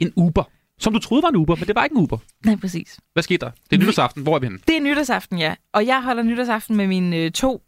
en 0.00 0.12
Uber, 0.16 0.44
som 0.78 0.92
du 0.92 0.98
troede 0.98 1.22
var 1.22 1.28
en 1.28 1.36
Uber, 1.36 1.56
men 1.56 1.66
det 1.66 1.74
var 1.74 1.84
ikke 1.84 1.94
en 1.94 2.02
Uber. 2.02 2.18
Nej, 2.44 2.56
præcis. 2.56 2.98
Hvad 3.12 3.22
skete 3.22 3.46
der? 3.46 3.50
Det 3.70 3.76
er 3.76 3.80
nytårsaften. 3.80 4.22
Hvor 4.22 4.34
er 4.34 4.38
vi 4.38 4.46
henne? 4.46 4.58
Det 4.68 4.76
er 4.76 4.80
nytårsaften, 4.80 5.38
ja. 5.38 5.54
Og 5.72 5.86
jeg 5.86 6.02
holder 6.02 6.22
nytårsaften 6.22 6.76
med 6.76 6.86
mine 6.86 7.16
øh, 7.16 7.30
to 7.30 7.62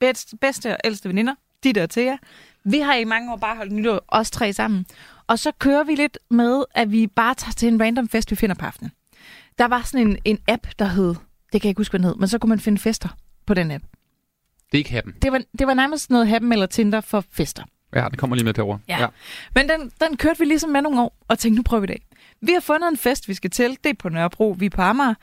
bedste, 0.00 0.36
bedste 0.36 0.70
og 0.70 0.76
ældste 0.84 1.08
veninder, 1.08 1.34
Ditte 1.64 1.82
og 1.82 1.90
Thea. 1.90 2.16
Vi 2.64 2.78
har 2.78 2.94
i 2.94 3.04
mange 3.04 3.32
år 3.32 3.36
bare 3.36 3.56
holdt 3.56 3.72
nytår, 3.72 4.04
os 4.08 4.30
tre 4.30 4.52
sammen. 4.52 4.86
Og 5.26 5.38
så 5.38 5.52
kører 5.58 5.84
vi 5.84 5.94
lidt 5.94 6.18
med, 6.30 6.64
at 6.74 6.92
vi 6.92 7.06
bare 7.06 7.34
tager 7.34 7.52
til 7.52 7.68
en 7.68 7.82
random 7.82 8.08
fest, 8.08 8.30
vi 8.30 8.36
finder 8.36 8.54
på 8.54 8.66
aftenen. 8.66 8.92
Der 9.58 9.68
var 9.68 9.82
sådan 9.82 10.06
en, 10.06 10.18
en 10.24 10.38
app, 10.48 10.66
der 10.78 10.84
hed, 10.84 11.14
det 11.52 11.60
kan 11.60 11.64
jeg 11.64 11.70
ikke 11.70 11.80
huske, 11.80 11.92
hvad 11.92 11.98
den 11.98 12.04
hed, 12.04 12.14
men 12.16 12.28
så 12.28 12.38
kunne 12.38 12.48
man 12.48 12.60
finde 12.60 12.78
fester 12.78 13.08
på 13.46 13.54
den 13.54 13.70
app. 13.70 13.84
Det 14.72 14.74
er 14.74 14.78
ikke 14.78 14.90
happen. 14.90 15.14
Det 15.22 15.32
var, 15.32 15.42
det 15.58 15.66
var 15.66 15.74
nærmest 15.74 16.10
noget 16.10 16.28
Happen 16.28 16.52
eller 16.52 16.66
Tinder 16.66 17.00
for 17.00 17.24
fester. 17.32 17.62
Ja, 17.94 18.08
det 18.10 18.18
kommer 18.18 18.36
lige 18.36 18.44
med 18.44 18.54
derovre. 18.54 18.78
Ja. 18.88 19.06
Men 19.54 19.68
den, 19.68 19.92
den 20.00 20.16
kørte 20.16 20.38
vi 20.38 20.44
ligesom 20.44 20.70
med 20.70 20.82
nogle 20.82 21.00
år, 21.00 21.16
og 21.28 21.38
tænkte, 21.38 21.56
nu 21.56 21.62
prøver 21.62 21.80
vi 21.80 21.86
det 21.86 21.94
af. 21.94 22.02
Vi 22.40 22.52
har 22.52 22.60
fundet 22.60 22.88
en 22.88 22.96
fest, 22.96 23.28
vi 23.28 23.34
skal 23.34 23.50
til. 23.50 23.70
Det 23.84 23.90
er 23.90 23.94
på 23.98 24.08
Nørrebro, 24.08 24.56
vi 24.58 24.66
er 24.66 24.70
på 24.70 24.82
Amager. 24.82 25.14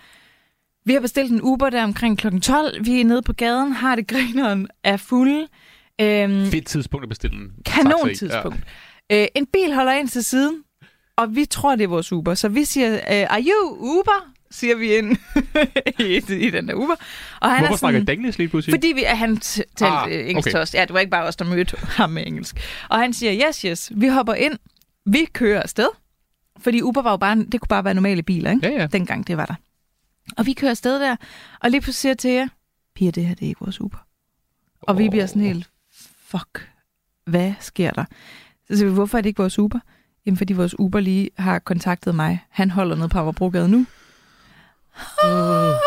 Vi 0.86 0.94
har 0.94 1.00
bestilt 1.00 1.32
en 1.32 1.42
Uber 1.42 1.70
der 1.70 1.84
omkring 1.84 2.18
kl. 2.18 2.40
12. 2.40 2.86
Vi 2.86 3.02
er 3.02 3.06
nede 3.06 3.22
på 3.22 3.34
gaden, 3.34 3.72
har 3.72 3.96
det 3.96 4.08
grineren, 4.08 4.68
er 4.84 4.98
fulde. 4.98 5.48
Øhm, 6.02 6.46
Fedt 6.52 6.66
tidspunkt 6.68 7.04
at 7.04 7.10
bestille 7.10 7.38
en 7.38 7.52
kanon 7.66 8.10
tidspunkt. 8.18 8.60
Ja. 9.10 9.22
Øh, 9.22 9.28
en 9.36 9.46
bil 9.46 9.74
holder 9.74 9.94
ind 9.94 10.08
til 10.10 10.24
siden, 10.24 10.64
og 11.16 11.36
vi 11.36 11.46
tror, 11.46 11.76
det 11.76 11.84
er 11.84 11.88
vores 11.88 12.12
Uber. 12.14 12.34
Så 12.34 12.50
vi 12.50 12.64
siger, 12.64 12.94
øh, 12.94 13.00
are 13.30 13.42
you 13.44 13.78
Uber? 13.80 14.32
siger 14.52 14.76
vi 14.76 14.96
ind 14.98 15.18
i, 16.00 16.36
i 16.48 16.50
den 16.50 16.68
der 16.68 16.74
Uber. 16.74 16.96
Og 17.42 17.50
han 17.52 17.60
Hvorfor 17.60 17.74
er 17.74 17.78
snakker 17.78 18.00
sådan, 18.00 18.14
I 18.14 18.18
engelsk 18.18 18.38
lige 18.40 18.50
pludselig? 18.50 18.74
fordi 18.74 18.88
vi, 18.96 19.04
at 19.04 19.18
han 19.18 19.38
talte 19.38 19.86
Ah, 19.86 20.12
engelsk 20.12 20.38
okay. 20.48 20.52
til 20.52 20.60
os. 20.60 20.74
Ja, 20.74 20.82
det 20.82 20.94
var 20.94 21.00
ikke 21.00 21.10
bare 21.10 21.24
os, 21.24 21.36
der 21.36 21.46
mødte 21.46 21.78
ham 21.82 22.10
med 22.10 22.28
engelsk. 22.28 22.60
Og 22.90 23.00
han 23.00 23.14
siger, 23.14 23.48
yes, 23.48 23.62
yes, 23.62 23.92
vi 23.96 24.08
hopper 24.08 24.34
ind. 24.34 24.54
Vi 25.06 25.26
kører 25.34 25.62
afsted. 25.62 25.88
Fordi 26.60 26.82
Uber 26.82 27.02
var 27.02 27.12
jo 27.12 27.18
bare, 27.18 27.36
det 27.36 27.62
kunne 27.62 27.68
bare 27.70 27.84
være 27.86 27.94
normale 27.94 28.24
biler, 28.24 28.52
ikke? 28.52 28.68
Ja, 28.68 28.82
ja. 28.82 28.88
Dengang 28.88 29.28
det 29.28 29.38
var 29.38 29.46
der. 29.46 29.56
Og 30.38 30.46
vi 30.46 30.54
kører 30.54 30.72
afsted 30.72 31.00
der, 31.00 31.16
og 31.62 31.72
lige 31.72 31.82
pludselig 31.82 31.96
siger 32.02 32.10
jeg 32.12 32.18
til 32.18 32.32
jer, 32.32 32.48
piger, 32.96 33.12
det 33.12 33.26
her, 33.26 33.36
det 33.36 33.44
er 33.46 33.48
ikke 33.50 33.60
vores 33.62 33.82
Uber. 33.82 33.98
Og 34.82 34.98
vi 35.00 35.10
bliver 35.10 35.26
sådan 35.26 35.42
helt, 35.42 35.70
fuck, 36.28 36.70
hvad 37.26 37.54
sker 37.60 37.92
der? 37.92 38.06
Så 38.68 38.78
siger 38.78 38.90
vi, 38.90 38.94
hvorfor 38.94 39.18
er 39.18 39.22
det 39.22 39.30
ikke 39.30 39.42
vores 39.42 39.60
Uber? 39.60 39.80
Jamen, 40.26 40.38
fordi 40.38 40.54
vores 40.54 40.80
Uber 40.80 41.00
lige 41.00 41.30
har 41.38 41.60
kontaktet 41.60 42.16
mig. 42.16 42.40
Han 42.50 42.72
holder 42.72 42.96
nede 42.96 43.10
på 43.10 43.20
Amagerbrogade 43.20 43.70
nu. 43.70 43.86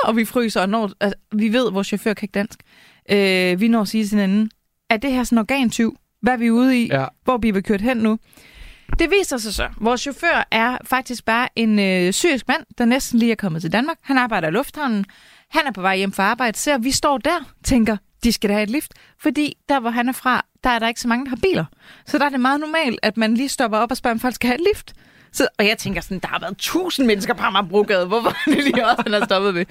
Og 0.04 0.16
vi 0.16 0.24
fryser, 0.24 0.60
og 0.60 0.68
når, 0.68 0.90
altså, 1.00 1.18
vi 1.32 1.52
ved, 1.52 1.66
at 1.66 1.74
vores 1.74 1.86
chauffør 1.86 2.14
kan 2.14 2.24
ikke 2.24 2.32
dansk. 2.32 2.62
Øh, 3.10 3.60
vi 3.60 3.68
når 3.68 3.80
at 3.80 3.88
sige 3.88 4.04
til 4.04 4.10
hinanden, 4.10 4.50
er 4.90 4.96
det 4.96 5.12
her 5.12 5.24
sådan 5.24 5.38
en 5.38 5.40
organtyv? 5.40 5.98
Hvad 6.22 6.32
er 6.32 6.36
vi 6.36 6.50
ude 6.50 6.82
i? 6.82 6.86
Ja. 6.86 7.06
Hvor 7.24 7.38
bliver 7.38 7.54
vi 7.54 7.60
kørt 7.60 7.80
hen 7.80 7.96
nu? 7.96 8.18
Det 8.98 9.10
viser 9.10 9.36
sig 9.36 9.54
så. 9.54 9.68
Vores 9.80 10.00
chauffør 10.00 10.48
er 10.50 10.78
faktisk 10.84 11.24
bare 11.24 11.48
en 11.56 11.78
øh, 11.78 12.12
syrisk 12.12 12.48
mand, 12.48 12.62
der 12.78 12.84
næsten 12.84 13.18
lige 13.18 13.32
er 13.32 13.36
kommet 13.36 13.62
til 13.62 13.72
Danmark. 13.72 13.96
Han 14.02 14.18
arbejder 14.18 14.48
i 14.48 14.50
lufthavnen. 14.50 15.04
Han 15.50 15.62
er 15.66 15.72
på 15.72 15.80
vej 15.80 15.96
hjem 15.96 16.12
fra 16.12 16.22
arbejde. 16.22 16.58
Ser, 16.58 16.78
vi 16.78 16.90
står 16.90 17.18
der, 17.18 17.52
tænker, 17.64 17.96
de 18.24 18.32
skal 18.32 18.50
da 18.50 18.54
have 18.54 18.62
et 18.62 18.70
lift. 18.70 18.92
Fordi 19.18 19.56
der, 19.68 19.80
hvor 19.80 19.90
han 19.90 20.08
er 20.08 20.12
fra, 20.12 20.44
der 20.64 20.70
er 20.70 20.78
der 20.78 20.88
ikke 20.88 21.00
så 21.00 21.08
mange, 21.08 21.24
der 21.24 21.28
har 21.28 21.38
biler. 21.42 21.64
Så 22.06 22.18
der 22.18 22.24
er 22.24 22.28
det 22.28 22.40
meget 22.40 22.60
normalt, 22.60 22.98
at 23.02 23.16
man 23.16 23.34
lige 23.34 23.48
stopper 23.48 23.78
op 23.78 23.90
og 23.90 23.96
spørger, 23.96 24.14
om 24.14 24.20
folk 24.20 24.34
skal 24.34 24.48
have 24.48 24.60
et 24.60 24.66
lift. 24.74 24.94
Så, 25.32 25.48
og 25.58 25.66
jeg 25.66 25.78
tænker 25.78 26.00
sådan, 26.00 26.18
der 26.18 26.28
har 26.28 26.38
været 26.38 26.56
tusind 26.58 27.06
mennesker 27.06 27.34
på 27.34 27.42
Amagerbrogade. 27.42 28.06
Hvorfor 28.06 28.28
er 28.30 28.54
det 28.54 28.64
lige 28.64 28.86
også, 28.86 29.02
han 29.02 29.12
har 29.12 29.24
stoppet 29.24 29.54
ved? 29.54 29.66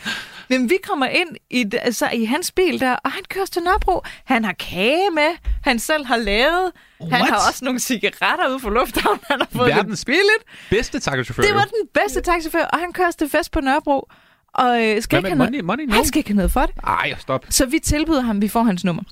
Men 0.50 0.70
vi 0.70 0.78
kommer 0.84 1.06
ind 1.06 1.30
i, 1.50 1.66
altså, 1.82 2.10
i 2.14 2.26
hans 2.26 2.52
bil 2.52 2.80
der, 2.80 2.96
og 2.96 3.12
han 3.12 3.24
kører 3.30 3.46
til 3.46 3.62
Nørrebro. 3.64 4.02
Han 4.26 4.46
har 4.46 4.54
kage 4.54 5.12
med, 5.12 5.38
han 5.64 5.80
selv 5.80 6.06
har 6.06 6.18
lavet. 6.18 6.72
Han 7.02 7.12
What? 7.12 7.30
har 7.30 7.36
også 7.48 7.66
nogle 7.66 7.80
cigaretter 7.80 8.50
ude 8.50 8.60
for 8.60 8.70
lufthavnen, 8.70 9.20
han 9.28 9.40
har 9.40 9.48
fået 9.56 9.68
Verdens 9.68 10.00
lidt 10.00 10.06
billigt. 10.06 10.70
Bedste 10.70 11.00
taxachauffør. 11.00 11.44
Det 11.44 11.54
var 11.54 11.64
den 11.64 11.88
bedste 11.94 12.22
taxichauffør, 12.22 12.66
og 12.66 12.80
han 12.80 12.94
kører 12.94 13.12
til 13.12 13.30
fest 13.30 13.52
på 13.52 13.62
Nørrebro. 13.62 14.10
Og 14.54 14.84
øh, 14.84 15.02
skal 15.02 15.18
ikke 15.18 15.30
have 15.30 15.38
money? 15.38 15.52
noget, 15.52 15.66
Money? 15.66 15.84
No? 15.86 15.94
han 15.94 16.06
skal 16.06 16.20
ikke 16.20 16.30
have 16.30 16.36
noget 16.36 16.52
for 16.52 16.62
det. 16.62 16.76
Ej, 16.84 17.14
stop. 17.20 17.46
Så 17.50 17.66
vi 17.66 17.80
tilbyder 17.80 18.22
ham, 18.22 18.42
vi 18.42 18.48
får 18.48 18.64
hans 18.64 18.84
nummer. 18.86 19.04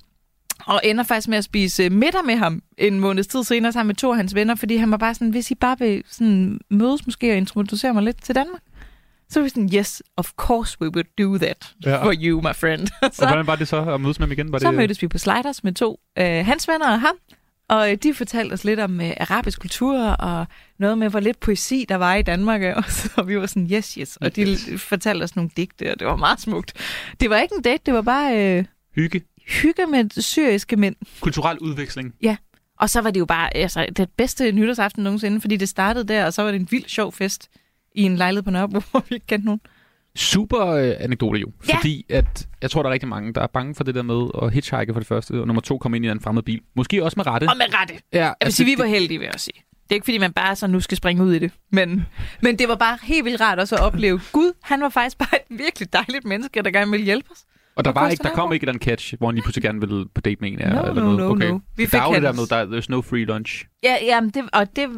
Og 0.66 0.80
ender 0.84 1.04
faktisk 1.04 1.28
med 1.28 1.38
at 1.38 1.44
spise 1.44 1.82
øh, 1.84 1.92
middag 1.92 2.24
med 2.24 2.36
ham 2.36 2.62
en 2.78 3.00
måneds 3.00 3.26
tid 3.26 3.44
senere 3.44 3.72
sammen 3.72 3.86
med 3.88 3.94
to 3.94 4.10
af 4.10 4.16
hans 4.16 4.34
venner, 4.34 4.54
fordi 4.54 4.76
han 4.76 4.90
var 4.90 4.96
bare 4.96 5.14
sådan, 5.14 5.30
hvis 5.30 5.50
I 5.50 5.54
bare 5.54 5.76
vil 5.78 6.02
sådan, 6.10 6.58
mødes 6.70 7.06
måske 7.06 7.30
og 7.32 7.36
introducere 7.36 7.94
mig 7.94 8.02
lidt 8.02 8.22
til 8.24 8.34
Danmark. 8.34 8.60
Så 9.30 9.40
var 9.40 9.44
vi 9.44 9.48
sådan, 9.48 9.70
yes, 9.74 10.02
of 10.16 10.30
course 10.36 10.76
we 10.80 10.88
would 10.88 11.04
do 11.18 11.38
that 11.38 11.72
Ja. 11.84 12.04
for 12.04 12.12
you, 12.22 12.40
my 12.40 12.54
friend. 12.54 12.80
Og 13.02 13.10
så, 13.12 13.26
hvordan 13.26 13.46
var 13.46 13.56
det 13.56 13.68
så 13.68 13.76
at 13.94 14.00
mødes 14.00 14.18
med 14.18 14.26
ham 14.26 14.32
igen? 14.32 14.52
Var 14.52 14.58
så 14.58 14.66
det, 14.68 14.74
mødtes 14.76 15.02
vi 15.02 15.08
på 15.08 15.18
Sliders 15.18 15.64
med 15.64 15.72
to 15.72 16.00
øh, 16.18 16.46
hans 16.46 16.68
venner 16.68 16.92
og 16.92 17.00
ham. 17.00 17.14
Og 17.68 17.90
øh, 17.92 17.96
de 18.02 18.14
fortalte 18.14 18.52
os 18.52 18.64
lidt 18.64 18.80
om 18.80 19.00
øh, 19.00 19.12
arabisk 19.20 19.60
kultur 19.60 19.98
og 19.98 20.46
noget 20.78 20.98
med, 20.98 21.08
hvor 21.10 21.20
lidt 21.20 21.40
poesi 21.40 21.86
der 21.88 21.96
var 21.96 22.14
i 22.14 22.22
Danmark. 22.22 22.62
Og 22.76 22.84
så 22.88 23.22
vi 23.22 23.38
var 23.38 23.46
sådan, 23.46 23.70
yes, 23.72 23.94
yes. 23.94 24.16
Og 24.16 24.36
de 24.36 24.56
fortalte 24.78 25.24
os 25.24 25.36
nogle 25.36 25.50
digte, 25.56 25.92
og 25.92 25.98
det 25.98 26.06
var 26.06 26.16
meget 26.16 26.40
smukt. 26.40 26.72
Det 27.20 27.30
var 27.30 27.38
ikke 27.38 27.54
en 27.54 27.62
date, 27.62 27.82
det 27.86 27.94
var 27.94 28.02
bare 28.02 28.58
øh, 28.58 28.64
Hygge. 28.94 29.22
hygge 29.46 29.86
med 29.86 30.22
syriske 30.22 30.76
mænd. 30.76 30.96
Kulturel 31.20 31.58
udveksling. 31.58 32.14
Og 32.78 32.90
så 32.90 33.00
var 33.00 33.10
det 33.10 33.20
jo 33.20 33.24
bare 33.24 33.56
altså, 33.56 33.86
det 33.96 34.10
bedste 34.10 34.52
nytårsaften 34.52 35.04
nogensinde, 35.04 35.40
fordi 35.40 35.56
det 35.56 35.68
startede 35.68 36.08
der, 36.08 36.24
og 36.24 36.32
så 36.32 36.42
var 36.42 36.50
det 36.50 36.60
en 36.60 36.68
vild 36.70 36.88
sjov 36.88 37.12
fest 37.12 37.50
i 37.94 38.02
en 38.02 38.16
lejlighed 38.16 38.42
på 38.42 38.50
Nørrebro, 38.50 38.80
hvor 38.90 39.04
vi 39.08 39.14
ikke 39.14 39.26
kendte 39.26 39.46
nogen. 39.46 39.60
Super 40.18 40.66
øh, 40.66 40.94
anekdote 40.98 41.40
jo. 41.40 41.52
Ja. 41.68 41.76
Fordi 41.76 42.06
at, 42.08 42.48
jeg 42.62 42.70
tror, 42.70 42.82
der 42.82 42.88
er 42.88 42.92
rigtig 42.92 43.08
mange, 43.08 43.32
der 43.32 43.40
er 43.40 43.46
bange 43.46 43.74
for 43.74 43.84
det 43.84 43.94
der 43.94 44.02
med 44.02 44.28
at 44.42 44.52
hitchhike 44.52 44.92
for 44.92 45.00
det 45.00 45.06
første, 45.06 45.40
og 45.40 45.46
nummer 45.46 45.60
to 45.60 45.78
komme 45.78 45.96
ind 45.96 46.06
i 46.06 46.08
en 46.08 46.20
fremmed 46.20 46.42
bil. 46.42 46.60
Måske 46.76 47.04
også 47.04 47.14
med 47.16 47.26
rette. 47.26 47.44
Og 47.44 47.56
med 47.56 47.66
rette. 47.80 47.94
Ja, 48.12 48.18
Jeg 48.18 48.34
vil 48.44 48.52
sige, 48.52 48.66
vi 48.66 48.74
var 48.78 48.84
heldige, 48.84 49.18
vil 49.18 49.24
jeg 49.24 49.34
også 49.34 49.44
sige. 49.44 49.62
Det 49.82 49.90
er 49.90 49.94
ikke, 49.94 50.04
fordi 50.04 50.18
man 50.18 50.32
bare 50.32 50.56
så 50.56 50.66
nu 50.66 50.80
skal 50.80 50.96
springe 50.96 51.24
ud 51.24 51.32
i 51.32 51.38
det. 51.38 51.52
Men, 51.72 52.06
men 52.42 52.58
det 52.58 52.68
var 52.68 52.74
bare 52.74 52.98
helt 53.02 53.24
vildt 53.24 53.40
rart 53.40 53.58
også 53.58 53.76
at 53.76 53.80
opleve. 53.80 54.20
Gud, 54.32 54.52
han 54.62 54.80
var 54.80 54.88
faktisk 54.88 55.18
bare 55.18 55.34
et 55.34 55.58
virkelig 55.58 55.92
dejligt 55.92 56.24
menneske, 56.24 56.62
der 56.62 56.70
gerne 56.70 56.90
ville 56.90 57.04
hjælpe 57.04 57.30
os. 57.30 57.38
Og 57.76 57.84
der, 57.84 57.92
var 57.92 58.08
ikke, 58.08 58.22
der 58.22 58.34
kom 58.34 58.52
ikke 58.52 58.68
andet 58.68 58.82
catch, 58.82 59.14
hvor 59.18 59.26
han 59.26 59.34
lige 59.34 59.42
pludselig 59.42 59.62
gerne 59.62 59.80
ville 59.80 60.06
på 60.14 60.20
date 60.20 60.36
med 60.40 60.52
en. 60.52 60.58
No, 60.58 60.64
eller 60.64 60.94
no, 60.94 61.00
noget. 61.02 61.18
no, 61.18 61.30
okay. 61.30 61.48
no. 61.48 61.58
Vi 61.76 61.86
der 61.86 61.98
er 61.98 62.02
fik 62.02 62.08
jo 62.08 62.14
det 62.14 62.22
der 62.22 62.32
med, 62.32 62.46
der, 62.46 62.80
there's 62.80 62.86
no 62.88 63.00
free 63.00 63.24
lunch. 63.24 63.64
Ja, 63.82 63.96
ja 64.02 64.20
det, 64.34 64.44
og 64.52 64.76
det, 64.76 64.88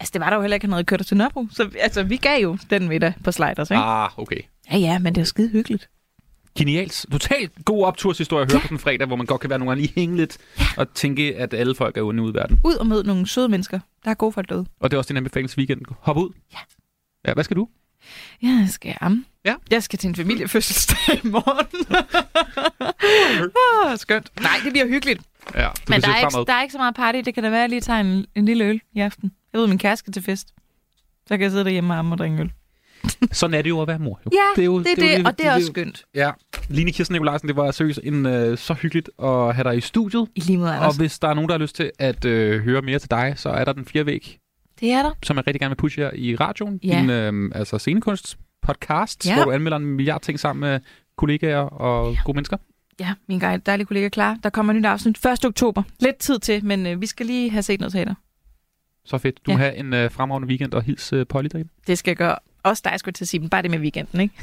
altså 0.00 0.10
det 0.12 0.20
var 0.20 0.30
der 0.30 0.36
jo 0.36 0.42
heller 0.42 0.54
ikke, 0.54 0.68
havde 0.68 0.84
kørt 0.84 1.06
til 1.06 1.16
Nørrebro. 1.16 1.46
Så 1.52 1.70
altså, 1.80 2.02
vi 2.02 2.16
gav 2.16 2.42
jo 2.42 2.58
den 2.70 2.88
middag 2.88 3.12
på 3.24 3.32
Sliders, 3.32 3.70
ikke? 3.70 3.82
Ah, 3.82 4.18
okay. 4.18 4.40
Ja, 4.72 4.76
ja, 4.76 4.98
men 4.98 5.14
det 5.14 5.20
var 5.20 5.24
skide 5.24 5.48
hyggeligt. 5.48 5.88
Genialt. 6.58 7.06
Totalt 7.12 7.52
god 7.64 7.84
opturshistorie 7.84 8.42
at 8.42 8.52
høre 8.52 8.60
på 8.60 8.68
den 8.68 8.78
fredag, 8.78 9.06
hvor 9.06 9.16
man 9.16 9.26
godt 9.26 9.40
kan 9.40 9.50
være 9.50 9.58
nogle 9.58 9.70
gange 9.70 9.82
lige 9.82 9.92
hænge 9.94 10.16
lidt 10.16 10.38
og 10.76 10.94
tænke, 10.94 11.36
at 11.36 11.54
alle 11.54 11.74
folk 11.74 11.96
er 11.96 12.02
onde 12.02 12.22
ude 12.22 12.30
i 12.30 12.34
verden. 12.34 12.60
Ud 12.64 12.74
og 12.74 12.86
møde 12.86 13.06
nogle 13.06 13.28
søde 13.28 13.48
mennesker. 13.48 13.80
Der 14.04 14.10
er 14.10 14.14
gode 14.14 14.32
folk 14.32 14.48
derude. 14.48 14.66
Og 14.80 14.90
det 14.90 14.96
er 14.96 14.98
også 14.98 15.08
din 15.08 15.16
anbefaling 15.16 15.50
weekend. 15.58 15.80
Hop 16.00 16.16
ud. 16.16 16.30
Ja. 16.52 16.58
Ja, 17.28 17.34
hvad 17.34 17.44
skal 17.44 17.56
du? 17.56 17.68
Ja, 18.42 18.48
jeg 18.48 18.68
skal 18.70 18.96
amme. 19.00 19.24
Ja. 19.44 19.54
Jeg 19.70 19.82
skal 19.82 19.98
til 19.98 20.08
en 20.08 20.14
familiefødselsdag 20.14 21.24
i 21.24 21.28
morgen. 21.28 21.66
ah, 23.90 23.98
skønt. 23.98 24.32
Nej, 24.40 24.60
det 24.64 24.72
bliver 24.72 24.86
hyggeligt. 24.86 25.20
Ja, 25.54 25.68
Men 25.88 26.00
der 26.00 26.08
er, 26.08 26.16
ikke, 26.16 26.30
fremad. 26.32 26.46
der 26.46 26.52
er 26.52 26.62
ikke 26.62 26.72
så 26.72 26.78
meget 26.78 26.94
party. 26.94 27.18
Det 27.24 27.34
kan 27.34 27.42
da 27.42 27.50
være, 27.50 27.58
at 27.58 27.62
jeg 27.62 27.68
lige 27.70 27.80
tager 27.80 28.00
en, 28.00 28.26
en 28.34 28.44
lille 28.44 28.64
øl 28.64 28.80
i 28.92 29.00
aften. 29.00 29.32
Jeg 29.52 29.60
ved, 29.60 29.68
min 29.68 29.78
kæreste 29.78 29.98
skal 30.04 30.12
til 30.12 30.22
fest. 30.22 30.48
Så 31.26 31.28
kan 31.36 31.40
jeg 31.40 31.50
sidde 31.50 31.64
derhjemme 31.64 31.92
og 31.94 31.98
amme 31.98 32.14
og 32.14 32.18
drikke 32.18 32.36
øl. 32.40 32.52
Sådan 33.32 33.54
er 33.54 33.62
det 33.62 33.68
jo 33.70 33.80
at 33.82 33.88
være 33.88 33.98
mor. 33.98 34.20
Jo. 34.26 34.30
Ja, 34.32 34.38
det 34.56 34.62
er, 34.62 34.66
jo, 34.66 34.78
det 34.78 34.86
er 34.86 34.94
det, 34.94 35.18
jo 35.18 35.22
og 35.26 35.38
det 35.38 35.46
er 35.46 35.54
også 35.54 35.66
skønt. 35.66 36.04
Ja. 36.14 36.30
Line 36.68 36.92
Kirsten 36.92 37.12
Nikolajsen, 37.14 37.48
det 37.48 37.56
var 37.56 37.70
seriøst 37.70 38.00
en, 38.02 38.26
øh, 38.26 38.58
så 38.58 38.74
hyggeligt 38.74 39.10
at 39.22 39.54
have 39.54 39.64
dig 39.64 39.76
i 39.76 39.80
studiet. 39.80 40.28
I 40.34 40.40
lige 40.40 40.58
måde, 40.58 40.78
Og 40.80 40.96
hvis 40.96 41.18
der 41.18 41.28
er 41.28 41.34
nogen, 41.34 41.48
der 41.48 41.54
har 41.54 41.58
lyst 41.60 41.76
til 41.76 41.90
at 41.98 42.24
øh, 42.24 42.62
høre 42.62 42.82
mere 42.82 42.98
til 42.98 43.10
dig, 43.10 43.32
så 43.36 43.48
er 43.48 43.64
der 43.64 43.72
den 43.72 43.84
fjerde 43.84 44.06
væg, 44.06 44.38
Det 44.80 44.90
er 44.92 45.02
der. 45.02 45.10
som 45.22 45.36
jeg 45.36 45.46
rigtig 45.46 45.60
gerne 45.60 45.70
vil 45.70 45.76
pushe 45.76 46.00
her 46.00 46.10
i 46.14 46.36
radioen. 46.36 46.80
Ja. 46.84 47.00
Din 47.00 47.10
øh, 47.10 47.50
altså 47.54 47.78
scenekunst 47.78 48.38
podcast, 48.62 49.26
Ja. 49.26 49.34
hvor 49.34 49.44
du 49.44 49.50
anmelder 49.50 49.76
en 49.76 49.84
milliard 49.86 50.20
ting 50.22 50.40
sammen 50.40 50.60
med 50.60 50.80
kollegaer 51.16 51.58
og 51.58 52.12
Ja. 52.12 52.18
gode 52.24 52.36
mennesker. 52.36 52.56
Ja, 53.00 53.12
min 53.28 53.38
guide, 53.38 53.62
dejlige 53.66 53.86
kollega 53.86 54.08
klar. 54.08 54.38
Der 54.42 54.50
kommer 54.50 54.72
et 54.72 54.76
nyt 54.76 54.86
afsnit 54.86 55.26
1. 55.26 55.44
oktober. 55.44 55.82
Lidt 56.00 56.16
tid 56.18 56.38
til, 56.38 56.64
men 56.64 56.86
øh, 56.86 57.00
vi 57.00 57.06
skal 57.06 57.26
lige 57.26 57.50
have 57.50 57.62
set 57.62 57.80
noget 57.80 57.92
teater. 57.92 58.14
Så 59.04 59.18
fedt. 59.18 59.46
Du 59.46 59.50
Ja. 59.50 59.56
have 59.56 59.76
en 59.76 59.92
øh, 59.92 60.10
fremragende 60.10 60.48
weekend 60.48 60.72
og 60.74 60.82
hils 60.82 61.12
øh, 61.12 61.26
Polly 61.26 61.48
derhjemme. 61.52 61.70
Det 61.86 61.98
skal 61.98 62.10
jeg 62.10 62.16
gøre. 62.16 62.36
Også 62.62 62.82
dig, 62.90 62.92
skulle 63.00 63.12
til 63.12 63.24
at 63.24 63.28
sige, 63.28 63.40
men 63.40 63.48
bare 63.50 63.62
det 63.62 63.70
med 63.70 63.78
weekenden, 63.78 64.20
ikke? 64.20 64.34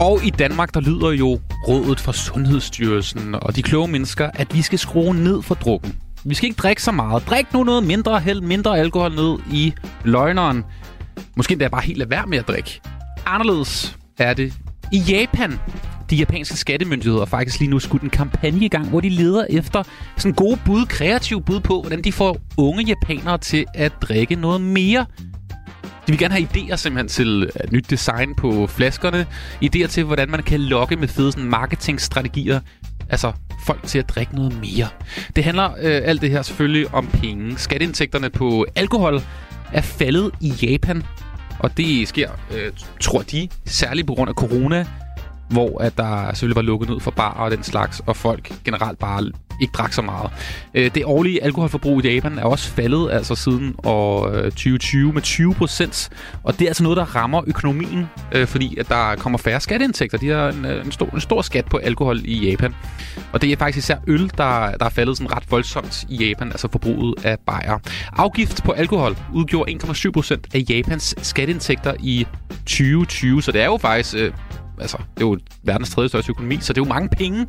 Og 0.00 0.20
i 0.24 0.30
Danmark, 0.30 0.74
der 0.74 0.80
lyder 0.80 1.10
jo 1.10 1.40
rådet 1.68 2.00
fra 2.00 2.12
Sundhedsstyrelsen 2.12 3.34
og 3.34 3.56
de 3.56 3.62
kloge 3.62 3.88
mennesker, 3.88 4.30
at 4.34 4.54
vi 4.54 4.62
skal 4.62 4.78
skrue 4.78 5.14
ned 5.14 5.42
for 5.42 5.54
drukken. 5.54 5.96
Vi 6.26 6.34
skal 6.34 6.48
ikke 6.48 6.58
drikke 6.58 6.82
så 6.82 6.92
meget. 6.92 7.26
Drik 7.26 7.52
nu 7.52 7.64
noget 7.64 7.82
mindre, 7.82 8.20
hæld 8.20 8.40
mindre 8.40 8.78
alkohol 8.78 9.14
ned 9.14 9.38
i 9.52 9.72
løgneren. 10.04 10.64
Måske 11.36 11.52
endda 11.52 11.68
bare 11.68 11.82
helt 11.82 11.98
lade 11.98 12.10
være 12.10 12.26
med 12.26 12.38
at 12.38 12.48
drikke. 12.48 12.80
Anderledes 13.26 13.96
er 14.18 14.34
det 14.34 14.54
i 14.92 14.98
Japan. 14.98 15.60
De 16.10 16.16
japanske 16.16 16.56
skattemyndigheder 16.56 17.18
har 17.18 17.26
faktisk 17.26 17.60
lige 17.60 17.70
nu 17.70 17.78
skudt 17.78 18.02
en 18.02 18.10
kampagne 18.10 18.64
i 18.64 18.68
gang, 18.68 18.88
hvor 18.88 19.00
de 19.00 19.08
leder 19.08 19.46
efter 19.50 19.82
sådan 20.16 20.34
gode 20.34 20.58
bud, 20.64 20.86
kreative 20.86 21.42
bud 21.42 21.60
på, 21.60 21.80
hvordan 21.80 22.02
de 22.02 22.12
får 22.12 22.38
unge 22.56 22.84
japanere 22.84 23.38
til 23.38 23.64
at 23.74 23.92
drikke 24.02 24.34
noget 24.34 24.60
mere 24.60 25.06
de 26.06 26.12
vil 26.12 26.18
gerne 26.18 26.34
have 26.34 26.48
idéer 26.54 26.76
simpelthen 26.76 27.08
til 27.08 27.42
øh, 27.42 27.64
et 27.64 27.72
nyt 27.72 27.90
design 27.90 28.34
på 28.34 28.66
flaskerne. 28.66 29.26
Idéer 29.64 29.86
til, 29.86 30.04
hvordan 30.04 30.30
man 30.30 30.42
kan 30.42 30.60
lokke 30.60 30.96
med 30.96 31.08
fede 31.08 31.32
sådan, 31.32 31.48
marketingstrategier. 31.48 32.60
Altså 33.10 33.32
folk 33.66 33.82
til 33.82 33.98
at 33.98 34.08
drikke 34.08 34.34
noget 34.34 34.60
mere. 34.60 34.88
Det 35.36 35.44
handler 35.44 35.70
øh, 35.70 36.00
alt 36.04 36.20
det 36.20 36.30
her 36.30 36.42
selvfølgelig 36.42 36.94
om 36.94 37.06
penge. 37.06 37.58
Skatteindtægterne 37.58 38.30
på 38.30 38.66
alkohol 38.76 39.20
er 39.72 39.80
faldet 39.82 40.30
i 40.40 40.48
Japan. 40.48 41.02
Og 41.58 41.76
det 41.76 42.08
sker, 42.08 42.30
øh, 42.54 42.72
tror 43.00 43.22
de, 43.22 43.48
særligt 43.64 44.06
på 44.06 44.14
grund 44.14 44.28
af 44.28 44.34
corona, 44.34 44.86
hvor 45.50 45.78
at 45.82 45.96
der 45.96 46.34
selvfølgelig 46.34 46.56
var 46.56 46.62
lukket 46.62 46.88
ned 46.88 47.00
for 47.00 47.10
bar 47.10 47.32
og 47.32 47.50
den 47.50 47.62
slags, 47.62 48.02
og 48.06 48.16
folk 48.16 48.52
generelt 48.64 48.98
bare 48.98 49.30
ikke 49.60 49.72
drak 49.72 49.92
så 49.92 50.02
meget. 50.02 50.30
Øh, 50.74 50.90
Det 50.94 51.04
årlige 51.04 51.44
alkoholforbrug 51.44 52.04
i 52.04 52.14
Japan 52.14 52.38
er 52.38 52.44
også 52.44 52.70
faldet 52.70 53.10
altså 53.12 53.34
siden 53.34 53.68
øh, 53.68 53.74
år 53.84 54.26
2020 54.42 55.12
med 55.12 55.22
20 55.22 55.54
procent, 55.54 56.10
og 56.42 56.58
det 56.58 56.64
er 56.64 56.68
altså 56.68 56.82
noget, 56.82 56.96
der 56.96 57.04
rammer 57.04 57.42
økonomien, 57.46 58.06
øh, 58.32 58.46
fordi 58.46 58.76
at 58.78 58.88
der 58.88 59.14
kommer 59.14 59.38
færre 59.38 59.60
skatteindtægter. 59.60 60.18
De 60.18 60.28
har 60.28 60.48
en, 60.48 60.64
øh, 60.64 60.84
en, 60.84 60.92
stor, 60.92 61.06
en 61.14 61.20
stor 61.20 61.42
skat 61.42 61.64
på 61.64 61.76
alkohol 61.76 62.20
i 62.24 62.50
Japan. 62.50 62.74
Og 63.32 63.42
det 63.42 63.52
er 63.52 63.56
faktisk 63.56 63.84
især 63.84 63.96
øl, 64.06 64.30
der, 64.38 64.70
der 64.70 64.86
er 64.86 64.88
faldet 64.90 65.16
sådan 65.16 65.32
ret 65.32 65.50
voldsomt 65.50 66.04
i 66.08 66.28
Japan, 66.28 66.48
altså 66.48 66.68
forbruget 66.72 67.24
af 67.24 67.38
bajer. 67.46 67.78
Afgift 68.12 68.64
på 68.64 68.72
alkohol 68.72 69.16
udgjorde 69.34 69.72
1,7 69.72 70.10
procent 70.10 70.46
af 70.54 70.64
Japans 70.68 71.14
skatteindtægter 71.22 71.94
i 72.00 72.26
2020, 72.50 73.42
så 73.42 73.52
det 73.52 73.60
er 73.60 73.66
jo 73.66 73.76
faktisk... 73.76 74.16
Øh, 74.16 74.32
altså, 74.80 74.96
det 75.14 75.22
er 75.22 75.26
jo 75.26 75.38
verdens 75.62 75.90
tredje 75.90 76.08
største 76.08 76.30
økonomi, 76.30 76.58
så 76.60 76.72
det 76.72 76.80
er 76.80 76.84
jo 76.84 76.88
mange 76.88 77.08
penge, 77.08 77.46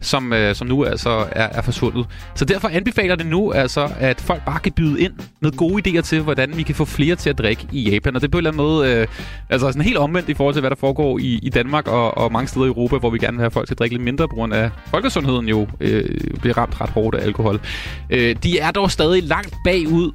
som, 0.00 0.32
øh, 0.32 0.54
som 0.54 0.66
nu 0.66 0.84
altså 0.84 1.10
er, 1.10 1.48
er 1.52 1.62
forsvundet. 1.62 2.06
Så 2.34 2.44
derfor 2.44 2.68
anbefaler 2.68 3.16
det 3.16 3.26
nu 3.26 3.52
altså, 3.52 3.90
at 3.98 4.20
folk 4.20 4.44
bare 4.44 4.60
kan 4.60 4.72
byde 4.72 5.00
ind 5.00 5.12
med 5.40 5.52
gode 5.52 5.88
idéer 5.88 6.00
til, 6.00 6.20
hvordan 6.20 6.56
vi 6.56 6.62
kan 6.62 6.74
få 6.74 6.84
flere 6.84 7.16
til 7.16 7.30
at 7.30 7.38
drikke 7.38 7.66
i 7.72 7.90
Japan. 7.90 8.16
Og 8.16 8.20
det 8.22 8.28
er 8.28 8.30
på 8.30 8.38
en 8.38 8.46
eller 8.46 8.50
anden 8.50 8.62
måde 8.62 8.92
øh, 8.92 9.06
altså 9.48 9.66
sådan 9.66 9.82
helt 9.82 9.98
omvendt 9.98 10.28
i 10.28 10.34
forhold 10.34 10.54
til, 10.54 10.60
hvad 10.60 10.70
der 10.70 10.76
foregår 10.76 11.18
i, 11.18 11.40
i 11.42 11.48
Danmark 11.48 11.88
og, 11.88 12.18
og 12.18 12.32
mange 12.32 12.48
steder 12.48 12.64
i 12.64 12.68
Europa, 12.68 12.96
hvor 12.96 13.10
vi 13.10 13.18
gerne 13.18 13.36
vil 13.36 13.42
have 13.42 13.50
folk 13.50 13.66
til 13.66 13.74
at 13.74 13.78
drikke 13.78 13.94
lidt 13.94 14.04
mindre, 14.04 14.28
på 14.28 14.34
grund 14.34 14.54
af 14.54 14.70
folkesundheden 14.86 15.48
jo 15.48 15.66
øh, 15.80 16.20
bliver 16.40 16.58
ramt 16.58 16.80
ret 16.80 16.90
hårdt 16.90 17.16
af 17.16 17.24
alkohol. 17.24 17.60
Øh, 18.10 18.36
de 18.42 18.58
er 18.58 18.70
dog 18.70 18.90
stadig 18.90 19.22
langt 19.22 19.54
bagud 19.64 20.12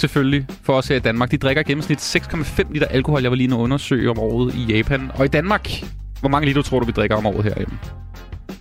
selvfølgelig, 0.00 0.46
for 0.62 0.72
os 0.72 0.88
her 0.88 0.96
i 0.96 0.98
Danmark. 0.98 1.30
De 1.30 1.36
drikker 1.36 1.62
i 1.62 1.64
gennemsnit 1.64 2.16
6,5 2.16 2.72
liter 2.72 2.86
alkohol, 2.86 3.22
jeg 3.22 3.30
var 3.30 3.36
lige 3.36 3.46
nu 3.46 3.56
undersøge 3.56 4.10
om 4.10 4.18
året 4.18 4.54
i 4.54 4.76
Japan. 4.76 5.10
Og 5.14 5.24
i 5.24 5.28
Danmark, 5.28 5.70
hvor 6.20 6.28
mange 6.28 6.46
liter 6.46 6.62
tror 6.62 6.80
du, 6.80 6.86
vi 6.86 6.92
drikker 6.92 7.16
om 7.16 7.26
året 7.26 7.44
herhjemme? 7.44 7.78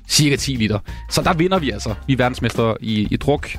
Cirka 0.10 0.36
10 0.36 0.56
liter. 0.56 0.80
Så 1.10 1.22
der 1.22 1.34
vinder 1.34 1.60
vi 1.60 1.72
altså. 1.72 1.96
Vi 2.08 2.14
er 2.14 2.18
verdensmestre 2.18 2.76
i, 2.82 3.08
i 3.12 3.18
druk. 3.18 3.50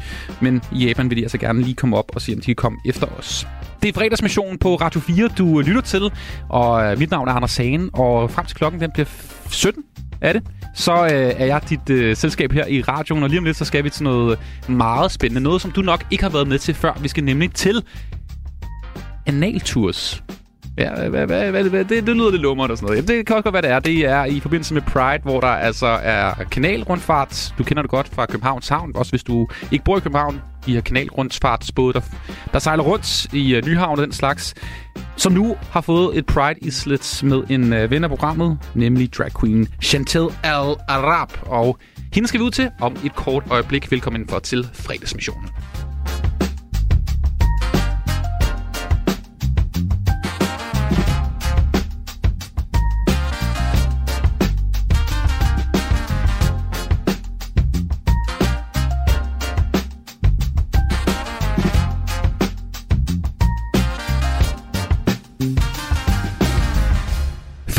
Men 0.41 0.62
i 0.72 0.87
Japan 0.87 1.11
vil 1.11 1.18
de 1.18 1.22
altså 1.22 1.39
gerne 1.39 1.62
lige 1.62 1.74
komme 1.74 1.97
op 1.97 2.11
og 2.14 2.22
se, 2.22 2.33
om 2.33 2.41
de 2.41 2.45
kan 2.45 2.55
komme 2.55 2.79
efter 2.87 3.07
os. 3.07 3.47
Det 3.83 3.89
er 3.89 3.93
fredagsmissionen 3.93 4.59
på 4.59 4.74
Radio 4.74 5.01
4, 5.01 5.29
du 5.39 5.61
øh, 5.61 5.66
lytter 5.66 5.83
til. 5.83 6.12
Og 6.49 6.85
øh, 6.85 6.99
mit 6.99 7.11
navn 7.11 7.29
er 7.29 7.33
Anders 7.33 7.51
Sagen. 7.51 7.91
Og 7.93 8.31
frem 8.31 8.47
til 8.47 8.57
klokken 8.57 8.81
den 8.81 8.91
bliver 8.91 9.07
17, 9.51 9.83
er 10.20 10.33
det? 10.33 10.43
Så 10.74 11.04
øh, 11.04 11.10
er 11.10 11.46
jeg 11.46 11.60
dit 11.68 11.90
øh, 11.90 12.16
selskab 12.16 12.52
her 12.52 12.66
i 12.66 12.82
radioen. 12.82 13.22
Og 13.22 13.28
lige 13.28 13.38
om 13.38 13.44
lidt, 13.44 13.56
så 13.56 13.64
skal 13.64 13.84
vi 13.84 13.90
til 13.90 14.04
noget 14.04 14.38
meget 14.68 15.12
spændende. 15.12 15.40
Noget, 15.40 15.62
som 15.62 15.70
du 15.70 15.80
nok 15.80 16.04
ikke 16.10 16.24
har 16.24 16.30
været 16.30 16.48
med 16.48 16.58
til 16.58 16.74
før. 16.74 16.98
Vi 17.00 17.08
skal 17.08 17.24
nemlig 17.24 17.52
til 17.52 17.82
analtours. 19.26 20.22
Ja, 20.79 21.09
hvad, 21.09 21.26
hvad, 21.26 21.51
hvad, 21.51 21.64
hvad, 21.64 21.85
det, 21.85 22.07
det 22.07 22.16
lyder 22.16 22.31
lidt 22.31 22.43
lummert 22.43 22.70
og 22.70 22.76
sådan 22.76 22.87
noget. 22.87 22.97
Jamen, 22.97 23.09
det 23.09 23.26
kan 23.26 23.37
også 23.37 23.43
godt 23.43 23.53
være, 23.53 23.62
det 23.62 23.70
er. 23.70 23.79
Det 23.79 24.07
er 24.07 24.24
i 24.24 24.41
forbindelse 24.41 24.74
med 24.74 24.83
Pride, 24.83 25.22
hvor 25.22 25.41
der 25.41 25.49
altså 25.49 25.87
er 25.87 26.35
kanalrundfart. 26.51 27.55
Du 27.59 27.64
kender 27.64 27.83
det 27.83 27.91
godt 27.91 28.09
fra 28.09 28.26
Københavns 28.26 28.68
Havn, 28.68 28.93
også 28.95 29.12
hvis 29.12 29.22
du 29.22 29.49
ikke 29.70 29.85
bor 29.85 29.97
i 29.97 30.01
København. 30.01 30.41
De 30.66 30.72
her 30.72 30.81
kanalrundfartsbåde, 30.81 31.93
der, 31.93 32.01
der 32.53 32.59
sejler 32.59 32.83
rundt 32.83 33.35
i 33.35 33.57
uh, 33.57 33.66
Nyhavn 33.66 33.99
og 33.99 34.05
den 34.05 34.12
slags. 34.12 34.55
Som 35.16 35.33
nu 35.33 35.57
har 35.70 35.81
fået 35.81 36.18
et 36.18 36.26
Pride 36.26 36.61
Islet 36.61 37.20
med 37.24 37.43
en 37.51 37.72
uh, 37.72 37.91
ven 37.91 38.05
af 38.05 38.11
programmet, 38.11 38.59
nemlig 38.74 39.12
drag 39.12 39.31
queen 39.41 39.68
Chantel 39.83 40.26
Al-Arab. 40.43 41.33
Og 41.43 41.79
hende 42.14 42.29
skal 42.29 42.41
vi 42.41 42.45
ud 42.45 42.51
til 42.51 42.70
om 42.81 42.97
et 43.05 43.14
kort 43.14 43.43
øjeblik. 43.51 43.91
Velkommen 43.91 44.29
for 44.29 44.39
til 44.39 44.68
fredagsmissionen. 44.72 45.49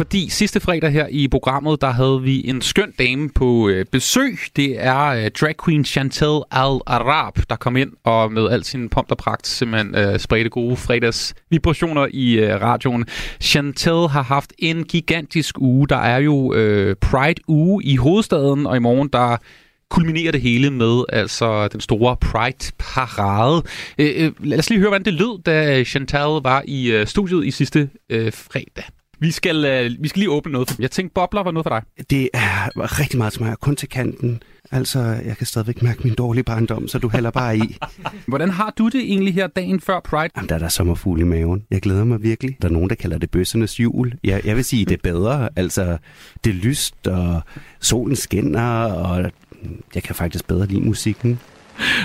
Fordi 0.09 0.29
sidste 0.29 0.59
fredag 0.59 0.91
her 0.91 1.07
i 1.09 1.27
programmet, 1.27 1.81
der 1.81 1.91
havde 1.91 2.21
vi 2.21 2.47
en 2.47 2.61
skøn 2.61 2.91
dame 2.99 3.29
på 3.29 3.69
øh, 3.69 3.85
besøg. 3.91 4.39
Det 4.55 4.85
er 4.85 5.05
øh, 5.05 5.31
drag 5.41 5.55
queen 5.65 5.85
Chantel 5.85 6.41
Al-Arab, 6.51 7.39
der 7.49 7.55
kom 7.55 7.77
ind 7.77 7.91
og 8.03 8.31
med 8.31 8.49
al 8.49 8.63
sin 8.63 8.89
pomp 8.89 9.11
og 9.11 9.17
pragt 9.17 9.47
simpelthen 9.47 9.95
øh, 9.95 10.19
spredte 10.19 10.49
gode 10.49 10.77
fredags 10.77 11.35
vibrationer 11.49 12.07
i 12.11 12.33
øh, 12.33 12.61
radioen. 12.61 13.05
Chantel 13.41 14.07
har 14.09 14.21
haft 14.21 14.53
en 14.59 14.83
gigantisk 14.83 15.55
uge. 15.59 15.87
Der 15.87 15.97
er 15.97 16.17
jo 16.17 16.53
øh, 16.53 16.95
Pride-uge 16.95 17.83
i 17.83 17.95
hovedstaden, 17.95 18.65
og 18.65 18.75
i 18.75 18.79
morgen 18.79 19.09
der 19.13 19.37
kulminerer 19.89 20.31
det 20.31 20.41
hele 20.41 20.69
med 20.71 21.03
altså 21.09 21.67
den 21.67 21.81
store 21.81 22.15
Pride-parade. 22.21 23.63
Øh, 23.97 24.25
øh, 24.25 24.31
lad 24.39 24.59
os 24.59 24.69
lige 24.69 24.79
høre, 24.79 24.89
hvordan 24.89 25.05
det 25.05 25.13
lød, 25.13 25.43
da 25.43 25.83
Chantal 25.83 26.41
var 26.43 26.63
i 26.67 26.91
øh, 26.91 27.07
studiet 27.07 27.45
i 27.45 27.51
sidste 27.51 27.89
øh, 28.09 28.33
fredag. 28.33 28.98
Vi 29.19 29.31
skal, 29.31 29.65
øh, 29.65 29.91
vi 29.99 30.07
skal 30.07 30.19
lige 30.19 30.31
åbne 30.31 30.51
noget. 30.51 30.75
Jeg 30.79 30.91
tænkte, 30.91 31.13
bobler 31.13 31.43
var 31.43 31.51
noget 31.51 31.65
for 31.65 31.69
dig. 31.69 32.05
Det 32.09 32.29
er 32.33 32.99
rigtig 32.99 33.17
meget 33.17 33.33
til 33.33 33.43
mig, 33.43 33.55
kun 33.61 33.75
til 33.75 33.89
kanten. 33.89 34.43
Altså, 34.71 34.99
jeg 34.99 35.37
kan 35.37 35.47
stadigvæk 35.47 35.81
mærke 35.81 36.01
min 36.03 36.15
dårlige 36.15 36.43
barndom, 36.43 36.87
så 36.87 36.99
du 36.99 37.09
hælder 37.09 37.31
bare 37.31 37.57
i. 37.57 37.77
Hvordan 38.27 38.49
har 38.49 38.73
du 38.77 38.87
det 38.87 39.01
egentlig 39.01 39.33
her 39.33 39.47
dagen 39.47 39.79
før 39.81 39.99
Pride? 39.99 40.29
Jamen, 40.35 40.49
der 40.49 40.55
er 40.55 40.59
der 40.59 40.67
sommerfugl 40.67 41.19
i 41.19 41.23
maven. 41.23 41.63
Jeg 41.71 41.81
glæder 41.81 42.03
mig 42.03 42.23
virkelig. 42.23 42.57
Der 42.61 42.67
er 42.67 42.71
nogen, 42.71 42.89
der 42.89 42.95
kalder 42.95 43.17
det 43.17 43.31
bøssernes 43.31 43.79
jul. 43.79 44.13
Jeg, 44.23 44.41
jeg 44.45 44.55
vil 44.55 44.65
sige, 44.65 44.85
det 44.85 44.93
er 44.93 45.01
bedre. 45.03 45.49
Altså, 45.55 45.97
det 46.43 46.49
er 46.49 46.53
lyst, 46.53 47.07
og 47.07 47.41
solen 47.79 48.15
skinner, 48.15 48.83
og 48.83 49.31
jeg 49.95 50.03
kan 50.03 50.15
faktisk 50.15 50.47
bedre 50.47 50.65
lide 50.65 50.81
musikken. 50.81 51.39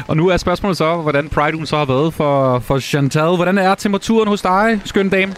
Og 0.07 0.17
nu 0.17 0.29
er 0.29 0.37
spørgsmålet 0.37 0.77
så, 0.77 0.97
hvordan 0.97 1.29
Pride 1.29 1.67
så 1.67 1.77
har 1.77 1.85
været 1.85 2.15
for, 2.15 2.59
for 2.59 2.79
Chantal. 2.79 3.37
Hvordan 3.37 3.59
er 3.59 3.75
temperaturen 3.75 4.29
hos 4.29 4.43
dig, 4.43 4.81
skøn 4.85 5.09
dame? 5.09 5.35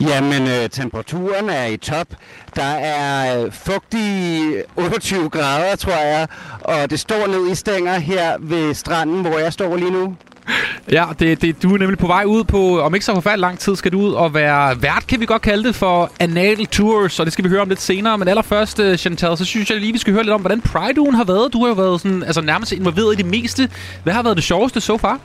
Jamen, 0.00 0.42
øh, 0.42 0.70
temperaturen 0.70 1.50
er 1.50 1.66
i 1.66 1.76
top. 1.76 2.06
Der 2.56 2.62
er 2.62 3.44
øh, 3.44 3.52
fugtige 3.52 4.62
28 4.76 5.28
grader, 5.30 5.76
tror 5.76 5.92
jeg, 5.92 6.26
og 6.60 6.90
det 6.90 7.00
står 7.00 7.26
ned 7.26 7.52
i 7.52 7.54
stænger 7.54 7.98
her 7.98 8.36
ved 8.40 8.74
stranden, 8.74 9.20
hvor 9.20 9.38
jeg 9.38 9.52
står 9.52 9.76
lige 9.76 9.90
nu. 9.90 10.16
Ja, 10.92 11.04
det, 11.18 11.42
det, 11.42 11.62
du 11.62 11.74
er 11.74 11.78
nemlig 11.78 11.98
på 11.98 12.06
vej 12.06 12.24
ud 12.24 12.44
på, 12.44 12.80
om 12.80 12.94
ikke 12.94 13.06
så 13.06 13.14
forfærdelig 13.14 13.40
lang 13.40 13.58
tid, 13.58 13.76
skal 13.76 13.92
du 13.92 14.00
ud 14.00 14.12
og 14.12 14.34
være 14.34 14.82
vært, 14.82 15.06
kan 15.08 15.20
vi 15.20 15.26
godt 15.26 15.42
kalde 15.42 15.64
det, 15.64 15.74
for 15.74 16.10
Anal 16.20 16.66
Tours, 16.66 17.20
og 17.20 17.26
det 17.26 17.32
skal 17.32 17.44
vi 17.44 17.48
høre 17.48 17.60
om 17.60 17.68
lidt 17.68 17.80
senere. 17.80 18.18
Men 18.18 18.28
allerførst, 18.28 18.80
øh, 18.80 18.98
Chantal, 18.98 19.36
så 19.36 19.44
synes 19.44 19.70
jeg 19.70 19.80
lige, 19.80 19.92
vi 19.92 19.98
skal 19.98 20.12
høre 20.12 20.22
lidt 20.22 20.32
om, 20.32 20.40
hvordan 20.40 20.60
Pride-ugen 20.60 21.14
har 21.14 21.24
været. 21.24 21.52
Du 21.52 21.60
har 21.60 21.68
jo 21.68 21.74
været 21.74 22.00
sådan, 22.00 22.22
altså 22.22 22.40
nærmest 22.40 22.72
involveret 22.72 23.12
i 23.12 23.16
det 23.16 23.26
meste. 23.26 23.70
Hvad 24.02 24.12
har 24.12 24.22
været 24.22 24.36
det 24.36 24.44
sjoveste 24.44 24.80
so 24.80 24.98
far? 24.98 25.20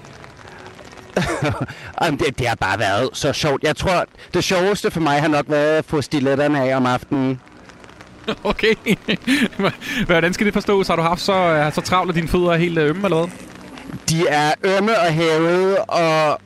Jamen, 2.01 2.19
det, 2.19 2.39
det 2.39 2.47
har 2.47 2.55
bare 2.55 2.79
været 2.79 3.09
så 3.13 3.33
sjovt. 3.33 3.63
Jeg 3.63 3.75
tror, 3.75 4.05
det 4.33 4.43
sjoveste 4.43 4.91
for 4.91 4.99
mig 4.99 5.21
har 5.21 5.27
nok 5.27 5.45
været 5.49 5.77
at 5.77 5.85
få 5.85 6.01
stiletterne 6.01 6.61
af 6.61 6.75
om 6.77 6.85
aftenen. 6.85 7.39
Okay. 8.43 8.75
Hvordan 10.05 10.33
skal 10.33 10.45
det 10.45 10.53
forstås? 10.53 10.87
Har 10.87 10.95
du 10.95 11.01
haft 11.01 11.21
så, 11.21 11.33
øh, 11.33 11.73
så 11.73 11.81
travlt, 11.81 12.09
at 12.09 12.15
dine 12.15 12.27
fødder 12.27 12.51
er 12.51 12.57
helt 12.57 12.77
øh, 12.77 12.89
ømme, 12.89 13.03
eller 13.03 13.17
hvad? 13.17 13.29
De 14.09 14.27
er 14.27 14.51
ømme 14.63 14.99
og 14.99 15.13
hævede 15.13 15.77
og 15.77 16.39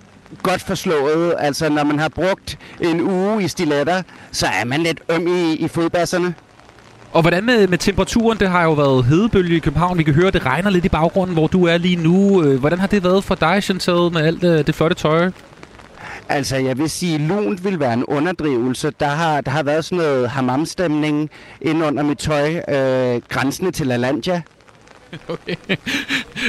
godt 0.44 0.62
forslået. 0.62 1.36
Altså, 1.40 1.70
når 1.70 1.84
man 1.84 2.00
har 2.00 2.10
brugt 2.10 2.58
en 2.80 3.02
uge 3.02 3.44
i 3.44 3.48
stiletter, 3.48 4.02
så 4.32 4.48
er 4.48 4.66
man 4.66 4.82
lidt 4.82 5.00
øm 5.10 5.28
i, 5.28 5.54
i 5.54 5.68
fodbasserne. 5.68 6.34
Og 7.14 7.22
hvordan 7.22 7.46
med, 7.46 7.68
med 7.68 7.78
temperaturen? 7.78 8.40
Det 8.40 8.50
har 8.50 8.64
jo 8.64 8.72
været 8.74 9.06
hedebølge 9.06 9.56
i 9.56 9.60
København. 9.60 9.98
Vi 9.98 10.04
kan 10.04 10.14
høre, 10.14 10.28
at 10.28 10.34
det 10.34 10.46
regner 10.46 10.70
lidt 10.70 10.86
i 10.86 10.90
baggrunden, 10.90 11.34
hvor 11.34 11.48
du 11.48 11.66
er 11.66 11.78
lige 11.78 11.96
nu. 11.96 12.44
Øh, 12.44 12.60
Hvordan 12.60 12.80
har 12.80 12.88
det 12.88 13.04
været 13.04 13.24
for 13.24 13.36
dig, 13.36 13.64
Chantal, 13.64 13.96
med 14.14 14.22
alt 14.22 14.44
øh, 14.44 14.68
det 14.68 14.76
flotte 14.76 14.96
tøj? 14.96 15.32
Altså, 16.30 16.58
jeg 16.58 16.78
vil 16.78 16.90
sige, 16.90 17.18
lunt 17.18 17.64
vil 17.64 17.80
være 17.80 17.94
en 17.94 18.06
underdrivelse. 18.06 18.92
Der 19.00 19.08
har, 19.08 19.42
der 19.42 19.52
har 19.52 19.64
været 19.64 19.86
sådan 19.86 19.98
noget 19.98 20.30
hammamstemning 20.30 21.30
ind 21.62 21.84
under 21.84 22.04
mit 22.04 22.18
tøj, 22.18 22.56
øh, 22.70 23.22
grænsende 23.30 23.72
til 23.72 23.88
LaLandia. 23.88 24.42
Okay. 25.28 25.56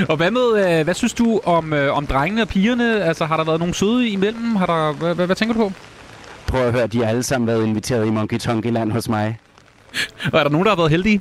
og 0.09 0.17
hvad 0.17 0.31
med, 0.31 0.79
øh, 0.79 0.85
hvad 0.85 0.95
synes 0.95 1.13
du 1.13 1.41
om, 1.45 1.73
øh, 1.73 1.97
om 1.97 2.07
drengene 2.07 2.43
og 2.43 2.49
pigerne? 2.49 3.05
Altså, 3.05 3.25
har 3.25 3.37
der 3.37 3.45
været 3.45 3.59
nogle 3.59 3.75
søde 3.75 4.09
imellem? 4.09 4.57
Har 4.57 4.67
der, 4.67 4.93
hvad, 4.93 5.15
hvad, 5.15 5.27
hvad 5.27 5.37
tænker 5.37 5.55
du 5.55 5.61
på? 5.61 5.73
Prøv 6.47 6.67
at 6.67 6.73
høre, 6.73 6.87
de 6.87 6.99
har 6.99 7.07
alle 7.07 7.23
sammen 7.23 7.47
været 7.47 7.67
inviteret 7.67 8.07
i 8.07 8.11
Monkey 8.11 8.39
Tonky 8.39 8.67
Land 8.67 8.93
hos 8.93 9.09
mig. 9.09 9.39
Og 10.33 10.39
er 10.39 10.43
der 10.43 10.51
nogen, 10.51 10.65
der 10.65 10.71
har 10.71 10.77
været 10.77 10.91
heldige? 10.91 11.21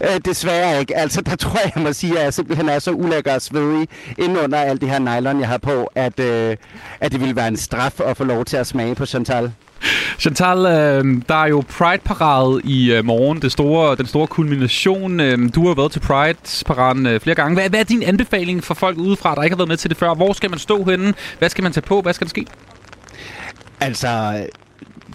Øh, 0.00 0.20
desværre 0.24 0.80
ikke. 0.80 0.96
Altså, 0.96 1.20
der 1.20 1.36
tror 1.46 1.60
jeg, 1.64 1.72
jeg 1.76 1.82
må 1.84 1.92
sige, 1.92 2.18
at 2.18 2.24
jeg 2.24 2.34
simpelthen 2.34 2.68
er 2.68 2.78
så 2.78 2.90
ulækker 2.90 3.34
og 3.34 3.42
svedig 3.42 3.88
ind 4.18 4.38
under 4.38 4.58
alt 4.58 4.80
det 4.80 4.90
her 4.90 4.98
nylon, 4.98 5.40
jeg 5.40 5.48
har 5.48 5.58
på, 5.58 5.90
at, 5.94 6.20
øh, 6.20 6.56
at 7.00 7.12
det 7.12 7.20
ville 7.20 7.36
være 7.36 7.48
en 7.48 7.56
straf 7.56 8.00
at 8.00 8.16
få 8.16 8.24
lov 8.24 8.44
til 8.44 8.56
at 8.56 8.66
smage 8.66 8.94
på 8.94 9.06
Chantal. 9.06 9.52
Chantal, 10.18 10.58
øh, 10.58 11.22
der 11.28 11.34
er 11.34 11.46
jo 11.46 11.64
Pride-parade 11.68 12.60
i 12.64 12.92
øh, 12.92 13.04
morgen, 13.04 13.42
det 13.42 13.52
store, 13.52 13.96
den 13.96 14.06
store 14.06 14.26
kulmination. 14.26 15.20
Øh, 15.20 15.54
du 15.54 15.66
har 15.66 15.74
været 15.74 15.92
til 15.92 16.00
Pride-paraden 16.00 17.06
øh, 17.06 17.20
flere 17.20 17.34
gange. 17.34 17.54
Hvad, 17.54 17.70
hvad 17.70 17.80
er 17.80 17.84
din 17.84 18.02
anbefaling 18.02 18.64
for 18.64 18.74
folk 18.74 18.98
udefra, 18.98 19.34
der 19.34 19.42
ikke 19.42 19.54
har 19.54 19.58
været 19.58 19.68
med 19.68 19.76
til 19.76 19.90
det 19.90 19.98
før? 19.98 20.14
Hvor 20.14 20.32
skal 20.32 20.50
man 20.50 20.58
stå 20.58 20.84
henne? 20.84 21.14
Hvad 21.38 21.48
skal 21.48 21.62
man 21.62 21.72
tage 21.72 21.82
på? 21.82 22.00
Hvad 22.00 22.12
skal 22.12 22.24
der 22.24 22.30
ske? 22.30 22.46
Altså, 23.80 24.08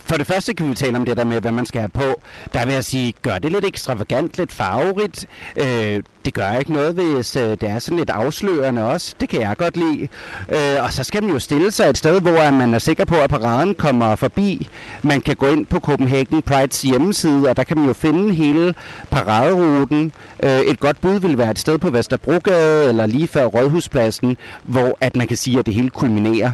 for 0.04 0.18
det 0.18 0.28
første 0.28 0.54
kan 0.54 0.70
vi 0.70 0.76
tale 0.76 0.98
om 0.98 1.06
det 1.06 1.18
der 1.18 1.24
med, 1.24 1.42
hvad 1.42 1.52
man 1.52 1.66
skal 1.66 1.82
have 1.82 1.90
på. 1.90 2.22
Der 2.54 2.66
vil 2.66 2.74
jeg 2.74 2.86
sige, 2.86 3.14
gør 3.22 3.38
det 3.38 3.52
lidt 3.52 3.66
ekstravagant, 3.66 4.38
lidt 4.38 4.52
farverigt. 4.52 5.28
Øh, 5.56 6.04
det 6.26 6.34
gør 6.34 6.52
ikke 6.52 6.74
noget, 6.74 6.94
hvis 6.94 7.36
øh, 7.36 7.50
det 7.50 7.64
er 7.64 7.80
sådan 7.80 7.98
lidt 7.98 8.10
afslørende 8.10 8.86
også. 8.86 9.16
Det 9.22 9.30
kan 9.30 9.42
jeg 9.42 9.58
godt 9.58 9.78
lide. 9.78 10.08
Øh, 10.50 10.84
og 10.84 10.94
så 10.94 11.04
skal 11.04 11.24
man 11.24 11.32
jo 11.32 11.40
stille 11.40 11.72
sig 11.72 11.90
et 11.90 11.98
sted, 11.98 12.22
hvor 12.22 12.52
man 12.52 12.74
er 12.74 12.80
sikker 12.80 13.06
på, 13.06 13.16
at 13.16 13.30
paraden 13.30 13.76
kommer 13.76 14.16
forbi. 14.16 14.68
Man 15.04 15.22
kan 15.22 15.36
gå 15.36 15.48
ind 15.48 15.66
på 15.66 15.80
Copenhagen 15.80 16.42
Prides 16.42 16.82
hjemmeside, 16.82 17.50
og 17.50 17.58
der 17.58 17.64
kan 17.64 17.78
man 17.78 17.88
jo 17.88 17.94
finde 17.94 18.34
hele 18.34 18.74
paraderuten. 19.12 20.12
Øh, 20.44 20.60
et 20.60 20.80
godt 20.80 21.02
bud 21.02 21.20
vil 21.20 21.38
være 21.38 21.52
et 21.52 21.60
sted 21.60 21.78
på 21.78 21.90
Vesterbrogade, 21.90 22.90
eller 22.90 23.06
lige 23.06 23.28
før 23.28 23.46
Rådhuspladsen, 23.46 24.38
hvor 24.64 24.98
at 25.02 25.16
man 25.16 25.28
kan 25.28 25.38
sige, 25.38 25.60
at 25.60 25.66
det 25.66 25.74
hele 25.74 25.90
kulminerer. 25.90 26.52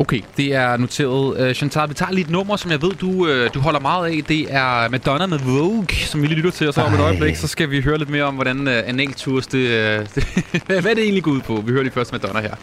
Okay, 0.00 0.20
det 0.36 0.54
er 0.54 0.76
noteret. 0.76 1.48
Uh, 1.48 1.54
Chantal, 1.54 1.88
vi 1.88 1.94
tager 1.94 2.12
lige 2.12 2.24
et 2.24 2.30
nummer, 2.30 2.56
som 2.56 2.70
jeg 2.70 2.82
ved, 2.82 2.90
du, 2.90 3.10
uh, 3.10 3.54
du 3.54 3.60
holder 3.60 3.80
meget 3.80 4.16
af. 4.16 4.22
Det 4.28 4.54
er 4.54 4.88
Madonna 4.88 5.26
med 5.26 5.38
Vogue, 5.38 5.86
som 6.06 6.22
vi 6.22 6.26
lige 6.26 6.36
lytter 6.36 6.50
til. 6.50 6.68
Og 6.68 6.74
så 6.74 6.82
om 6.82 6.94
et 6.94 7.00
øjeblik, 7.00 7.36
så 7.36 7.48
skal 7.48 7.70
vi 7.70 7.80
høre 7.80 7.98
lidt 7.98 8.10
mere 8.10 8.24
om, 8.24 8.34
hvordan 8.34 8.60
uh, 8.60 8.72
analtours, 8.86 9.46
det, 9.46 9.64
uh, 10.00 10.06
det 10.14 10.62
hvad 10.82 10.82
det 10.82 10.98
egentlig 10.98 11.22
går 11.22 11.30
ud 11.30 11.40
på. 11.40 11.62
Vi 11.66 11.72
hører 11.72 11.82
lige 11.82 11.92
først 11.92 12.12
Madonna 12.12 12.40
her. 12.40 12.54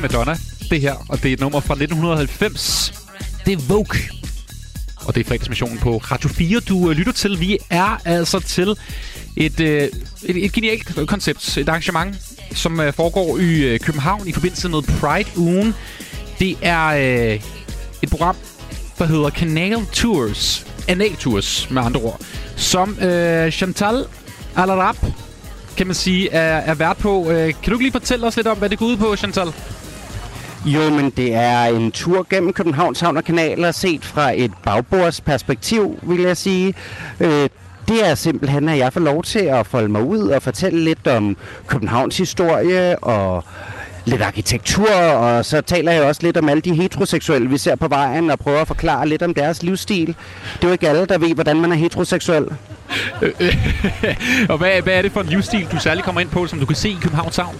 Er 0.00 0.08
Madonna, 0.08 0.36
det 0.70 0.80
her, 0.80 0.94
og 1.08 1.22
det 1.22 1.28
er 1.28 1.32
et 1.32 1.40
nummer 1.40 1.60
fra 1.60 1.74
1990. 1.74 2.92
Det 3.46 3.52
er 3.52 3.56
Vogue. 3.68 4.00
Og 5.04 5.14
det 5.14 5.20
er 5.20 5.24
fredagsmissionen 5.24 5.78
på 5.78 5.96
Radio 5.96 6.28
4, 6.28 6.60
du 6.60 6.90
øh, 6.90 6.96
lytter 6.96 7.12
til. 7.12 7.40
Vi 7.40 7.58
er 7.70 8.00
altså 8.04 8.40
til 8.40 8.76
et, 9.36 9.60
øh, 9.60 9.88
et, 10.22 10.44
et 10.44 10.52
genialt 10.52 11.08
koncept, 11.08 11.58
et 11.58 11.68
arrangement, 11.68 12.16
som 12.52 12.80
øh, 12.80 12.92
foregår 12.92 13.38
i 13.38 13.62
øh, 13.62 13.80
København 13.80 14.28
i 14.28 14.32
forbindelse 14.32 14.68
med 14.68 14.82
Pride-ugen. 14.82 15.74
Det 16.38 16.56
er 16.62 16.86
øh, 16.86 17.40
et 18.02 18.10
program, 18.10 18.36
der 18.98 19.04
hedder 19.04 19.30
Canal 19.30 19.86
Tours. 19.92 20.66
Anal 20.88 21.16
Tours, 21.16 21.70
med 21.70 21.82
andre 21.82 22.00
ord. 22.00 22.20
Som 22.56 22.98
øh, 22.98 23.50
Chantal 23.50 24.04
Alarab, 24.56 24.96
kan 25.76 25.86
man 25.86 25.94
sige, 25.94 26.30
er, 26.30 26.56
er 26.56 26.74
vært 26.74 26.96
på. 26.96 27.30
Øh, 27.30 27.44
kan 27.44 27.54
du 27.66 27.70
ikke 27.72 27.84
lige 27.84 27.92
fortælle 27.92 28.26
os 28.26 28.36
lidt 28.36 28.46
om, 28.46 28.58
hvad 28.58 28.68
det 28.68 28.78
går 28.78 28.86
ud 28.86 28.96
på, 28.96 29.16
Chantal? 29.16 29.52
Jo, 30.64 30.90
men 30.90 31.10
det 31.10 31.34
er 31.34 31.62
en 31.64 31.92
tur 31.92 32.26
gennem 32.30 32.52
Københavns 32.52 33.00
Havn 33.00 33.16
og 33.16 33.24
Kanaler 33.24 33.70
set 33.72 34.04
fra 34.04 34.32
et 34.36 34.52
bagbordsperspektiv, 34.62 35.98
vil 36.02 36.20
jeg 36.20 36.36
sige. 36.36 36.74
Øh, 37.20 37.48
det 37.88 38.08
er 38.08 38.14
simpelthen, 38.14 38.68
at 38.68 38.78
jeg 38.78 38.92
får 38.92 39.00
lov 39.00 39.22
til 39.22 39.38
at 39.38 39.66
folde 39.66 39.88
mig 39.88 40.02
ud 40.02 40.28
og 40.28 40.42
fortælle 40.42 40.84
lidt 40.84 41.06
om 41.06 41.36
Københavns 41.66 42.18
historie 42.18 42.98
og 42.98 43.44
lidt 44.04 44.22
arkitektur, 44.22 44.90
og 44.94 45.44
så 45.44 45.60
taler 45.60 45.92
jeg 45.92 46.02
også 46.02 46.22
lidt 46.22 46.36
om 46.36 46.48
alle 46.48 46.60
de 46.60 46.74
heteroseksuelle, 46.74 47.48
vi 47.48 47.58
ser 47.58 47.76
på 47.76 47.88
vejen, 47.88 48.30
og 48.30 48.38
prøver 48.38 48.60
at 48.60 48.66
forklare 48.66 49.08
lidt 49.08 49.22
om 49.22 49.34
deres 49.34 49.62
livsstil. 49.62 50.06
Det 50.06 50.14
er 50.62 50.68
jo 50.68 50.72
ikke 50.72 50.88
alle, 50.88 51.06
der 51.06 51.18
ved, 51.18 51.34
hvordan 51.34 51.60
man 51.60 51.72
er 51.72 51.76
heteroseksuel. 51.76 52.44
og 54.50 54.58
hvad, 54.58 54.82
hvad 54.82 54.94
er 54.94 55.02
det 55.02 55.12
for 55.12 55.20
en 55.20 55.26
livsstil, 55.26 55.68
du 55.72 55.78
særligt 55.80 56.04
kommer 56.04 56.20
ind 56.20 56.30
på, 56.30 56.46
som 56.46 56.60
du 56.60 56.66
kan 56.66 56.76
se 56.76 56.88
i 56.88 56.98
Københavns 57.02 57.36
Havn? 57.36 57.56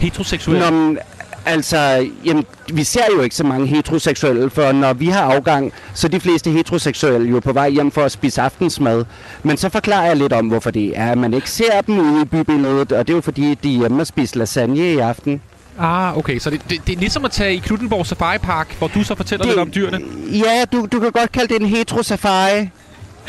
Heteroseksuel? 0.00 0.58
Nå, 0.58 0.70
men, 0.70 0.98
altså, 1.46 2.08
jamen, 2.24 2.44
vi 2.72 2.84
ser 2.84 3.04
jo 3.16 3.20
ikke 3.22 3.36
så 3.36 3.44
mange 3.44 3.66
heteroseksuelle, 3.66 4.50
for 4.50 4.72
når 4.72 4.92
vi 4.92 5.06
har 5.06 5.22
afgang, 5.22 5.72
så 5.94 6.06
er 6.06 6.10
de 6.10 6.20
fleste 6.20 6.50
heteroseksuelle 6.50 7.30
jo 7.30 7.40
på 7.40 7.52
vej 7.52 7.70
hjem 7.70 7.90
for 7.90 8.02
at 8.02 8.12
spise 8.12 8.40
aftensmad. 8.42 9.04
Men 9.42 9.56
så 9.56 9.68
forklarer 9.68 10.06
jeg 10.06 10.16
lidt 10.16 10.32
om, 10.32 10.48
hvorfor 10.48 10.70
det 10.70 10.98
er, 10.98 11.12
at 11.12 11.18
man 11.18 11.34
ikke 11.34 11.50
ser 11.50 11.80
dem 11.80 11.98
ude 11.98 12.22
i 12.22 12.24
bybilledet, 12.24 12.92
og 12.92 13.06
det 13.06 13.12
er 13.12 13.16
jo 13.16 13.20
fordi, 13.20 13.54
de 13.54 13.74
er 13.74 13.78
hjemme 13.78 14.02
og 14.02 14.06
spiser 14.06 14.38
lasagne 14.38 14.92
i 14.92 14.98
aften. 14.98 15.40
Ah, 15.78 16.18
okay. 16.18 16.38
Så 16.38 16.50
det, 16.50 16.60
det, 16.70 16.86
det 16.86 16.94
er 16.94 16.98
ligesom 16.98 17.24
at 17.24 17.30
tage 17.30 17.54
i 17.54 17.58
Knuttenborg 17.58 18.06
Safari 18.06 18.38
Park, 18.38 18.76
hvor 18.78 18.88
du 18.88 19.04
så 19.04 19.14
fortæller 19.14 19.44
det, 19.44 19.50
lidt 19.50 19.60
om 19.60 19.70
dyrene. 19.74 20.00
Ja, 20.32 20.64
du, 20.72 20.86
du 20.92 21.00
kan 21.00 21.12
godt 21.12 21.32
kalde 21.32 21.54
det 21.54 21.60
en 21.62 21.68
heterosafari. 21.68 22.68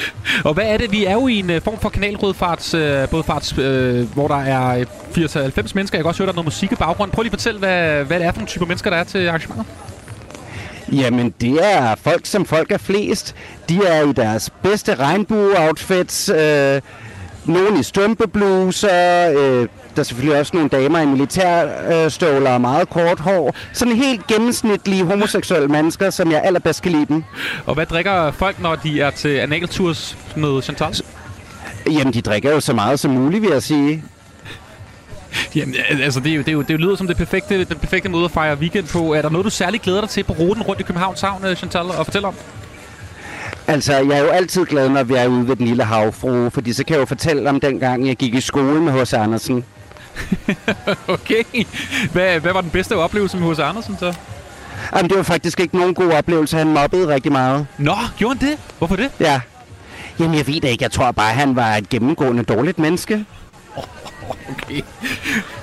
Og 0.47 0.53
hvad 0.53 0.65
er 0.65 0.77
det? 0.77 0.91
Vi 0.91 1.05
er 1.05 1.13
jo 1.13 1.27
i 1.27 1.39
en 1.39 1.49
øh, 1.49 1.61
form 1.61 1.79
for 1.79 1.89
kanalrødfarts, 1.89 2.73
øh, 2.73 3.09
bådfarts, 3.09 3.57
øh, 3.57 4.13
hvor 4.13 4.27
der 4.27 4.35
er 4.35 4.85
80-90 4.85 5.71
mennesker. 5.75 5.97
Jeg 5.97 6.03
kan 6.03 6.05
også 6.05 6.23
høre, 6.23 6.25
der 6.25 6.33
er 6.33 6.35
noget 6.35 6.45
musik 6.45 6.71
i 6.71 6.75
baggrunden. 6.75 7.13
Prøv 7.13 7.21
lige 7.23 7.29
at 7.29 7.39
fortælle, 7.39 7.59
hvad, 7.59 8.03
hvad 8.03 8.19
det 8.19 8.27
er 8.27 8.31
for 8.31 8.39
nogle 8.39 8.47
typer 8.47 8.65
mennesker, 8.65 8.89
der 8.89 8.97
er 8.97 9.03
til 9.03 9.27
arrangementet. 9.27 9.65
Jamen, 10.91 11.33
det 11.41 11.73
er 11.73 11.95
folk, 11.95 12.25
som 12.25 12.45
folk 12.45 12.71
er 12.71 12.77
flest. 12.77 13.35
De 13.69 13.85
er 13.85 14.09
i 14.09 14.13
deres 14.13 14.49
bedste 14.63 14.95
regnbue-outfits. 14.95 16.29
Øh, 16.29 16.81
nogle 17.45 17.79
i 17.79 17.83
strømpebluser. 17.83 19.31
Øh, 19.37 19.67
der 19.95 19.99
er 19.99 20.03
selvfølgelig 20.03 20.39
også 20.39 20.51
nogle 20.53 20.69
damer 20.69 20.99
i 20.99 21.05
militærstøvler 21.05 22.51
og 22.51 22.61
meget 22.61 22.89
kort 22.89 23.19
hår. 23.19 23.55
Sådan 23.73 23.95
helt 23.95 24.27
gennemsnitlige 24.27 25.03
homoseksuelle 25.05 25.67
mennesker, 25.67 26.09
som 26.09 26.31
jeg 26.31 26.41
allerbedst 26.43 26.81
kan 26.81 26.91
lide 26.91 27.05
dem. 27.05 27.23
Og 27.65 27.73
hvad 27.73 27.85
drikker 27.85 28.31
folk, 28.31 28.59
når 28.59 28.75
de 28.75 29.01
er 29.01 29.09
til 29.09 29.29
analtours 29.29 30.17
med 30.35 30.61
Chantal? 30.61 30.95
Jamen, 31.91 32.13
de 32.13 32.21
drikker 32.21 32.51
jo 32.51 32.59
så 32.59 32.73
meget 32.73 32.99
som 32.99 33.11
muligt, 33.11 33.41
vil 33.41 33.49
jeg 33.51 33.63
sige. 33.63 34.03
Jamen, 35.55 35.75
altså, 36.01 36.19
det, 36.19 36.31
er 36.31 36.35
jo, 36.35 36.41
det, 36.41 36.47
er 36.47 36.53
jo, 36.53 36.61
det 36.61 36.79
lyder 36.79 36.95
som 36.95 37.07
det 37.07 37.17
perfekte, 37.17 37.63
den 37.63 37.77
perfekte 37.77 38.09
måde 38.09 38.25
at 38.25 38.31
fejre 38.31 38.57
weekend 38.57 38.87
på. 38.87 39.13
Er 39.13 39.21
der 39.21 39.29
noget, 39.29 39.45
du 39.45 39.49
særligt 39.49 39.83
glæder 39.83 40.01
dig 40.01 40.09
til 40.09 40.23
på 40.23 40.33
ruten 40.33 40.63
rundt 40.63 40.81
i 40.81 40.83
Københavns 40.83 41.21
Havn, 41.21 41.45
øh, 41.45 41.55
Chantal, 41.55 41.81
og 41.81 42.05
fortælle 42.05 42.27
om? 42.27 42.35
Altså, 43.67 43.93
jeg 43.93 44.17
er 44.17 44.23
jo 44.23 44.27
altid 44.27 44.65
glad, 44.65 44.89
når 44.89 45.03
vi 45.03 45.13
er 45.13 45.27
ude 45.27 45.47
ved 45.47 45.55
den 45.55 45.65
lille 45.65 45.83
havfru, 45.83 46.49
fordi 46.49 46.73
så 46.73 46.83
kan 46.83 46.93
jeg 46.93 46.99
jo 47.01 47.05
fortælle 47.05 47.49
om 47.49 47.59
dengang, 47.59 48.07
jeg 48.07 48.15
gik 48.15 48.33
i 48.33 48.41
skole 48.41 48.81
med 48.81 48.93
H.C. 48.93 49.13
Andersen. 49.13 49.65
okay. 51.07 51.43
Hvad, 52.11 52.39
hvad 52.39 52.53
var 52.53 52.61
den 52.61 52.69
bedste 52.69 52.97
oplevelse 52.97 53.37
med 53.37 53.53
H.C. 53.55 53.59
Andersen 53.59 53.97
så? 53.99 54.13
Jamen, 54.95 55.09
det 55.09 55.17
var 55.17 55.23
faktisk 55.23 55.59
ikke 55.59 55.77
nogen 55.77 55.93
god 55.93 56.11
oplevelse. 56.11 56.57
Han 56.57 56.67
mobbede 56.73 57.07
rigtig 57.07 57.31
meget. 57.31 57.67
Nå, 57.77 57.95
gjorde 58.17 58.39
han 58.39 58.49
det? 58.49 58.57
Hvorfor 58.77 58.95
det? 58.95 59.09
Ja. 59.19 59.41
Jamen, 60.19 60.37
jeg 60.37 60.47
ved 60.47 60.53
det 60.61 60.67
ikke. 60.69 60.83
Jeg 60.83 60.91
tror 60.91 61.11
bare, 61.11 61.33
han 61.33 61.55
var 61.55 61.75
et 61.75 61.89
gennemgående 61.89 62.43
dårligt 62.43 62.79
menneske. 62.79 63.25
Okay. 64.49 64.81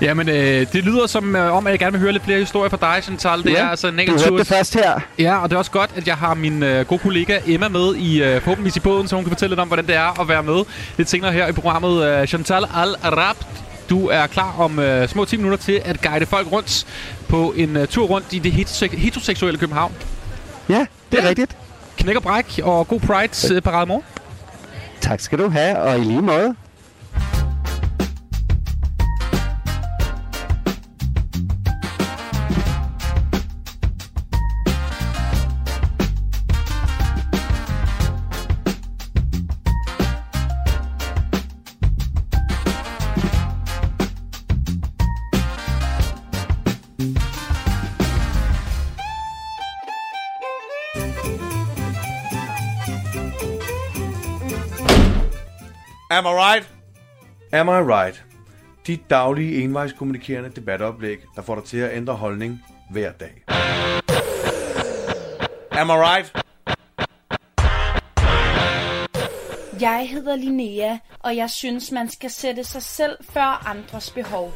Jamen, 0.01 0.29
øh, 0.29 0.67
det 0.73 0.83
lyder 0.83 1.07
som 1.07 1.35
øh, 1.35 1.53
om, 1.55 1.67
at 1.67 1.71
jeg 1.71 1.79
gerne 1.79 1.91
vil 1.91 2.01
høre 2.01 2.11
lidt 2.11 2.23
flere 2.23 2.39
historier 2.39 2.69
fra 2.69 2.77
dig, 2.95 3.03
Chantal. 3.03 3.43
Det 3.43 3.49
Ja, 3.51 3.63
er 3.63 3.69
altså 3.69 3.87
en 3.87 3.99
enkelt 3.99 4.19
tur. 4.21 4.37
det 4.37 4.47
først 4.47 4.73
her. 4.73 4.99
Ja, 5.19 5.37
og 5.37 5.49
det 5.49 5.55
er 5.55 5.59
også 5.59 5.71
godt, 5.71 5.89
at 5.95 6.07
jeg 6.07 6.15
har 6.15 6.33
min 6.33 6.63
øh, 6.63 6.85
gode 6.85 6.99
kollega 6.99 7.39
Emma 7.45 7.67
med 7.67 7.95
i 7.95 8.23
øh, 8.23 8.41
forhåbentligvis 8.41 8.75
i 8.75 8.79
båden, 8.79 9.07
så 9.07 9.15
hun 9.15 9.23
kan 9.25 9.31
fortælle 9.31 9.51
lidt 9.51 9.59
om, 9.59 9.67
hvordan 9.67 9.87
det 9.87 9.95
er 9.95 10.21
at 10.21 10.27
være 10.27 10.43
med 10.43 10.63
lidt 10.97 11.09
senere 11.09 11.31
her 11.31 11.47
i 11.47 11.51
programmet. 11.51 12.03
Øh, 12.05 12.27
Chantal 12.27 12.65
Al-Arab, 12.75 13.35
du 13.89 14.07
er 14.07 14.27
klar 14.27 14.55
om 14.59 14.79
øh, 14.79 15.07
små 15.09 15.25
10 15.25 15.37
minutter 15.37 15.57
til 15.57 15.81
at 15.85 16.01
guide 16.01 16.25
folk 16.25 16.51
rundt 16.51 16.85
på 17.27 17.53
en 17.57 17.77
øh, 17.77 17.87
tur 17.87 18.05
rundt 18.05 18.33
i 18.33 18.39
det 18.39 18.51
heterosek- 18.51 18.97
heteroseksuelle 18.97 19.59
København. 19.59 19.93
Ja, 20.69 20.85
det 21.11 21.19
er 21.19 21.23
Ja. 21.23 21.29
rigtigt. 21.29 21.57
Knæk 21.97 22.15
og 22.15 22.23
bræk 22.23 22.59
og 22.63 22.87
god 22.87 22.99
Pride 22.99 23.55
øh, 23.55 23.61
parade 23.61 23.85
morgen. 23.85 24.03
Tak 25.01 25.19
skal 25.19 25.39
du 25.39 25.49
have, 25.49 25.77
og 25.77 25.99
i 25.99 26.03
lige 26.03 26.21
måde. 26.21 26.55
Am 56.11 56.25
I 56.25 56.29
right? 56.29 56.69
Am 57.51 57.67
I 57.67 57.93
right? 57.93 58.25
Dit 58.87 59.09
daglige 59.09 59.63
envejskommunikerende 59.63 60.49
debatoplæg, 60.49 61.17
der 61.35 61.41
får 61.41 61.55
dig 61.55 61.63
til 61.63 61.77
at 61.77 61.97
ændre 61.97 62.13
holdning 62.13 62.63
hver 62.89 63.11
dag. 63.11 63.43
Am 65.71 65.89
I 65.89 65.93
right? 65.93 66.33
Jeg 69.81 70.09
hedder 70.09 70.35
Linnea, 70.35 70.97
og 71.19 71.35
jeg 71.35 71.49
synes, 71.49 71.91
man 71.91 72.09
skal 72.09 72.29
sætte 72.29 72.63
sig 72.63 72.83
selv 72.83 73.17
før 73.21 73.67
andres 73.67 74.11
behov. 74.11 74.53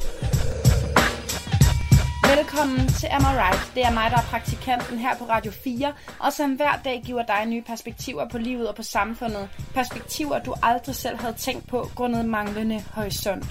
Velkommen 2.38 2.88
til 2.88 3.08
Am 3.12 3.22
I 3.22 3.26
Right? 3.26 3.72
Det 3.76 3.86
er 3.86 3.92
mig, 3.92 4.12
der 4.12 4.18
er 4.18 4.22
praktikanten 4.22 4.98
her 4.98 5.18
på 5.18 5.26
Radio 5.26 5.52
4, 5.52 5.94
og 6.20 6.34
som 6.34 6.52
hver 6.52 6.80
dag 6.86 7.02
giver 7.06 7.24
dig 7.26 7.46
nye 7.46 7.62
perspektiver 7.62 8.30
på 8.30 8.38
livet 8.38 8.68
og 8.68 8.76
på 8.76 8.84
samfundet. 8.84 9.50
Perspektiver, 9.74 10.40
du 10.40 10.54
aldrig 10.64 10.96
selv 10.96 11.18
havde 11.18 11.34
tænkt 11.34 11.68
på, 11.68 11.90
grundet 11.96 12.26
manglende 12.26 12.84
horisont. 12.94 13.46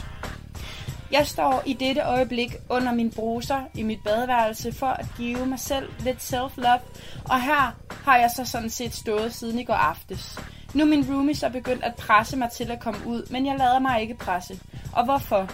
Jeg 1.12 1.26
står 1.26 1.62
i 1.66 1.72
dette 1.72 2.00
øjeblik 2.00 2.56
under 2.70 2.92
min 2.92 3.10
bruser 3.10 3.60
i 3.74 3.82
mit 3.82 3.98
badeværelse 4.04 4.72
for 4.72 4.86
at 4.86 5.06
give 5.16 5.46
mig 5.46 5.58
selv 5.58 5.88
lidt 6.00 6.34
self-love, 6.34 6.80
og 7.24 7.42
her 7.42 7.76
har 8.04 8.16
jeg 8.16 8.30
så 8.36 8.44
sådan 8.44 8.70
set 8.70 8.94
stået 8.94 9.34
siden 9.34 9.58
i 9.58 9.64
går 9.64 9.74
aftes. 9.74 10.38
Nu 10.74 10.82
er 10.82 10.88
min 10.88 11.06
roomie 11.10 11.34
så 11.34 11.48
begyndt 11.48 11.84
at 11.84 11.94
presse 11.94 12.36
mig 12.36 12.50
til 12.50 12.70
at 12.70 12.80
komme 12.80 13.06
ud, 13.06 13.30
men 13.30 13.46
jeg 13.46 13.58
lader 13.58 13.78
mig 13.78 14.00
ikke 14.00 14.14
presse. 14.14 14.60
Og 14.92 15.04
hvorfor? 15.04 15.50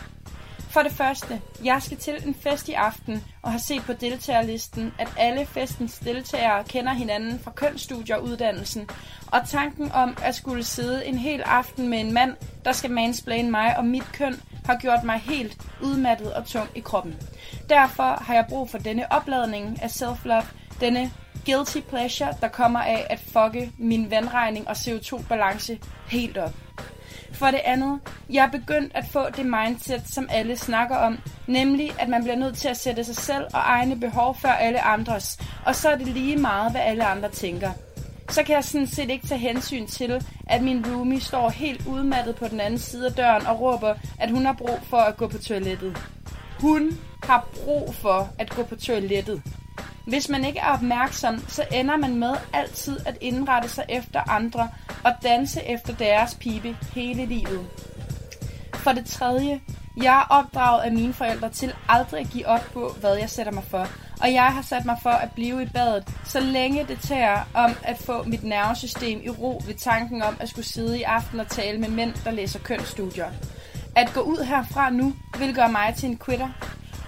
For 0.70 0.80
det 0.82 0.92
første, 0.92 1.40
jeg 1.64 1.82
skal 1.82 1.96
til 1.96 2.14
en 2.26 2.34
fest 2.34 2.68
i 2.68 2.72
aften 2.72 3.24
og 3.42 3.52
har 3.52 3.58
set 3.58 3.82
på 3.82 3.92
deltagerlisten, 3.92 4.92
at 4.98 5.08
alle 5.18 5.46
festens 5.46 5.98
deltagere 5.98 6.64
kender 6.64 6.92
hinanden 6.92 7.40
fra 7.40 7.50
kønsstudier 7.50 8.16
og 8.16 8.24
uddannelsen. 8.24 8.88
Og 9.26 9.48
tanken 9.48 9.92
om 9.92 10.16
at 10.22 10.34
skulle 10.34 10.64
sidde 10.64 11.06
en 11.06 11.18
hel 11.18 11.42
aften 11.42 11.88
med 11.88 12.00
en 12.00 12.12
mand, 12.12 12.36
der 12.64 12.72
skal 12.72 12.90
mansplaine 12.90 13.50
mig 13.50 13.76
og 13.76 13.84
mit 13.84 14.12
køn, 14.12 14.40
har 14.64 14.78
gjort 14.78 15.04
mig 15.04 15.18
helt 15.18 15.56
udmattet 15.82 16.32
og 16.32 16.46
tung 16.46 16.68
i 16.74 16.80
kroppen. 16.80 17.16
Derfor 17.68 18.22
har 18.22 18.34
jeg 18.34 18.46
brug 18.48 18.70
for 18.70 18.78
denne 18.78 19.12
opladning 19.12 19.82
af 19.82 19.88
self-love, 19.88 20.46
denne 20.80 21.12
guilty 21.46 21.78
pleasure, 21.88 22.34
der 22.40 22.48
kommer 22.48 22.80
af 22.80 23.06
at 23.10 23.20
fucke 23.20 23.72
min 23.78 24.10
vandregning 24.10 24.68
og 24.68 24.72
CO2-balance 24.72 25.78
helt 26.08 26.38
op. 26.38 26.67
For 27.32 27.46
det 27.46 27.60
andet, 27.64 28.00
jeg 28.30 28.44
er 28.44 28.50
begyndt 28.50 28.92
at 28.94 29.04
få 29.12 29.30
det 29.36 29.46
mindset, 29.46 30.02
som 30.06 30.28
alle 30.30 30.56
snakker 30.56 30.96
om, 30.96 31.18
nemlig 31.46 32.00
at 32.00 32.08
man 32.08 32.22
bliver 32.22 32.36
nødt 32.36 32.56
til 32.56 32.68
at 32.68 32.76
sætte 32.76 33.04
sig 33.04 33.16
selv 33.16 33.44
og 33.44 33.60
egne 33.64 33.96
behov 34.00 34.34
før 34.34 34.48
alle 34.48 34.80
andres, 34.80 35.38
og 35.66 35.74
så 35.74 35.88
er 35.88 35.96
det 35.96 36.06
lige 36.06 36.36
meget, 36.36 36.70
hvad 36.70 36.80
alle 36.80 37.04
andre 37.04 37.28
tænker. 37.28 37.70
Så 38.30 38.42
kan 38.42 38.54
jeg 38.54 38.64
sådan 38.64 38.86
set 38.86 39.10
ikke 39.10 39.26
tage 39.26 39.38
hensyn 39.38 39.86
til, 39.86 40.24
at 40.46 40.62
min 40.62 40.86
roomie 40.86 41.20
står 41.20 41.48
helt 41.50 41.86
udmattet 41.86 42.36
på 42.36 42.48
den 42.48 42.60
anden 42.60 42.78
side 42.78 43.06
af 43.06 43.12
døren 43.12 43.46
og 43.46 43.60
råber, 43.60 43.94
at 44.20 44.30
hun 44.30 44.46
har 44.46 44.52
brug 44.52 44.78
for 44.82 44.96
at 44.96 45.16
gå 45.16 45.26
på 45.28 45.38
toilettet. 45.38 45.96
Hun 46.60 46.98
har 47.22 47.48
brug 47.64 47.94
for 47.94 48.28
at 48.38 48.50
gå 48.50 48.62
på 48.62 48.76
toilettet. 48.76 49.42
Hvis 50.06 50.28
man 50.28 50.44
ikke 50.44 50.58
er 50.58 50.72
opmærksom, 50.72 51.48
så 51.48 51.64
ender 51.72 51.96
man 51.96 52.14
med 52.14 52.34
altid 52.52 52.98
at 53.06 53.18
indrette 53.20 53.68
sig 53.68 53.84
efter 53.88 54.30
andre 54.30 54.68
og 55.04 55.12
danse 55.22 55.62
efter 55.62 55.94
deres 55.94 56.34
pibe 56.34 56.76
hele 56.94 57.26
livet. 57.26 57.66
For 58.74 58.92
det 58.92 59.06
tredje, 59.06 59.60
jeg 60.02 60.18
er 60.18 60.26
opdraget 60.30 60.82
af 60.82 60.92
mine 60.92 61.14
forældre 61.14 61.48
til 61.48 61.74
aldrig 61.88 62.20
at 62.20 62.30
give 62.30 62.46
op 62.46 62.70
på, 62.72 62.96
hvad 63.00 63.16
jeg 63.16 63.30
sætter 63.30 63.52
mig 63.52 63.64
for. 63.64 63.86
Og 64.20 64.32
jeg 64.32 64.46
har 64.46 64.62
sat 64.62 64.84
mig 64.84 64.96
for 65.02 65.10
at 65.10 65.32
blive 65.32 65.62
i 65.62 65.66
badet, 65.66 66.04
så 66.24 66.40
længe 66.40 66.86
det 66.88 66.98
tager 67.00 67.48
om 67.54 67.70
at 67.82 67.98
få 67.98 68.22
mit 68.22 68.44
nervesystem 68.44 69.20
i 69.24 69.28
ro 69.28 69.62
ved 69.66 69.74
tanken 69.74 70.22
om 70.22 70.36
at 70.40 70.48
skulle 70.48 70.66
sidde 70.66 70.98
i 70.98 71.02
aften 71.02 71.40
og 71.40 71.48
tale 71.48 71.78
med 71.78 71.88
mænd, 71.88 72.14
der 72.24 72.30
læser 72.30 72.58
kønsstudier. 72.58 73.30
At 73.98 74.12
gå 74.14 74.20
ud 74.20 74.44
herfra 74.44 74.90
nu 74.90 75.14
vil 75.38 75.54
gøre 75.54 75.72
mig 75.72 75.94
til 75.96 76.08
en 76.08 76.18
quitter. 76.24 76.48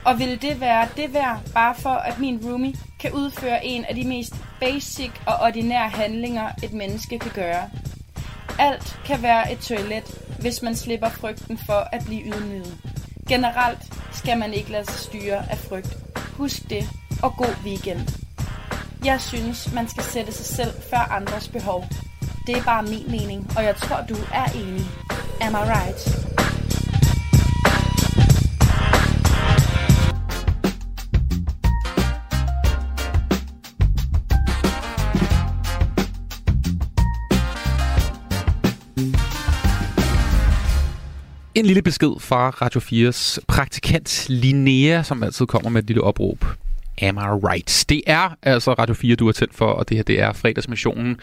Og 0.05 0.19
vil 0.19 0.43
det 0.43 0.61
være 0.61 0.89
det 0.97 1.15
værd, 1.15 1.41
bare 1.55 1.75
for 1.75 1.91
at 1.91 2.19
min 2.19 2.41
roomie 2.45 2.75
kan 3.01 3.13
udføre 3.13 3.67
en 3.67 3.85
af 3.85 3.95
de 3.95 4.05
mest 4.05 4.35
basic 4.61 5.11
og 5.27 5.35
ordinære 5.41 5.89
handlinger, 5.89 6.51
et 6.63 6.73
menneske 6.73 7.19
kan 7.19 7.31
gøre. 7.35 7.71
Alt 8.59 9.01
kan 9.05 9.23
være 9.23 9.53
et 9.53 9.59
toilet, 9.59 10.05
hvis 10.41 10.63
man 10.63 10.77
slipper 10.77 11.09
frygten 11.09 11.59
for 11.59 11.89
at 11.93 12.05
blive 12.07 12.23
ydmyget. 12.23 12.79
Generelt 13.29 13.93
skal 14.13 14.39
man 14.39 14.53
ikke 14.55 14.73
lade 14.73 14.85
sig 14.85 15.01
styre 15.01 15.51
af 15.51 15.59
frygt. 15.59 15.97
Husk 16.37 16.71
det, 16.71 16.89
og 17.23 17.37
god 17.37 17.55
weekend. 17.65 18.01
Jeg 19.05 19.21
synes, 19.21 19.73
man 19.73 19.89
skal 19.89 20.05
sætte 20.05 20.33
sig 20.33 20.47
selv 20.47 20.83
før 20.91 21.13
andres 21.13 21.49
behov. 21.49 21.85
Det 22.47 22.57
er 22.57 22.63
bare 22.63 22.83
min 22.83 23.11
mening, 23.11 23.53
og 23.57 23.65
jeg 23.65 23.77
tror, 23.77 24.05
du 24.09 24.17
er 24.35 24.45
enig. 24.55 24.87
Am 25.41 25.53
I 25.53 25.57
right? 25.57 26.31
En 41.55 41.67
lille 41.67 41.83
besked 41.83 42.21
fra 42.21 42.51
Radio 42.51 42.81
4's 42.81 43.39
praktikant 43.49 44.29
Linnea, 44.29 45.03
som 45.03 45.23
altid 45.23 45.47
kommer 45.47 45.71
med 45.71 45.83
et 45.83 45.87
lille 45.87 46.03
opråb. 46.03 46.45
Am 47.03 47.17
I 47.17 47.21
right? 47.21 47.85
Det 47.89 48.03
er 48.07 48.29
altså 48.43 48.73
Radio 48.73 48.95
4, 48.95 49.17
du 49.17 49.29
er 49.29 49.33
tændt 49.33 49.55
for, 49.55 49.67
og 49.67 49.89
det 49.89 49.97
her 49.97 50.05
det 50.05 50.21
er 50.21 50.33
fredagsmissionen 50.33 51.21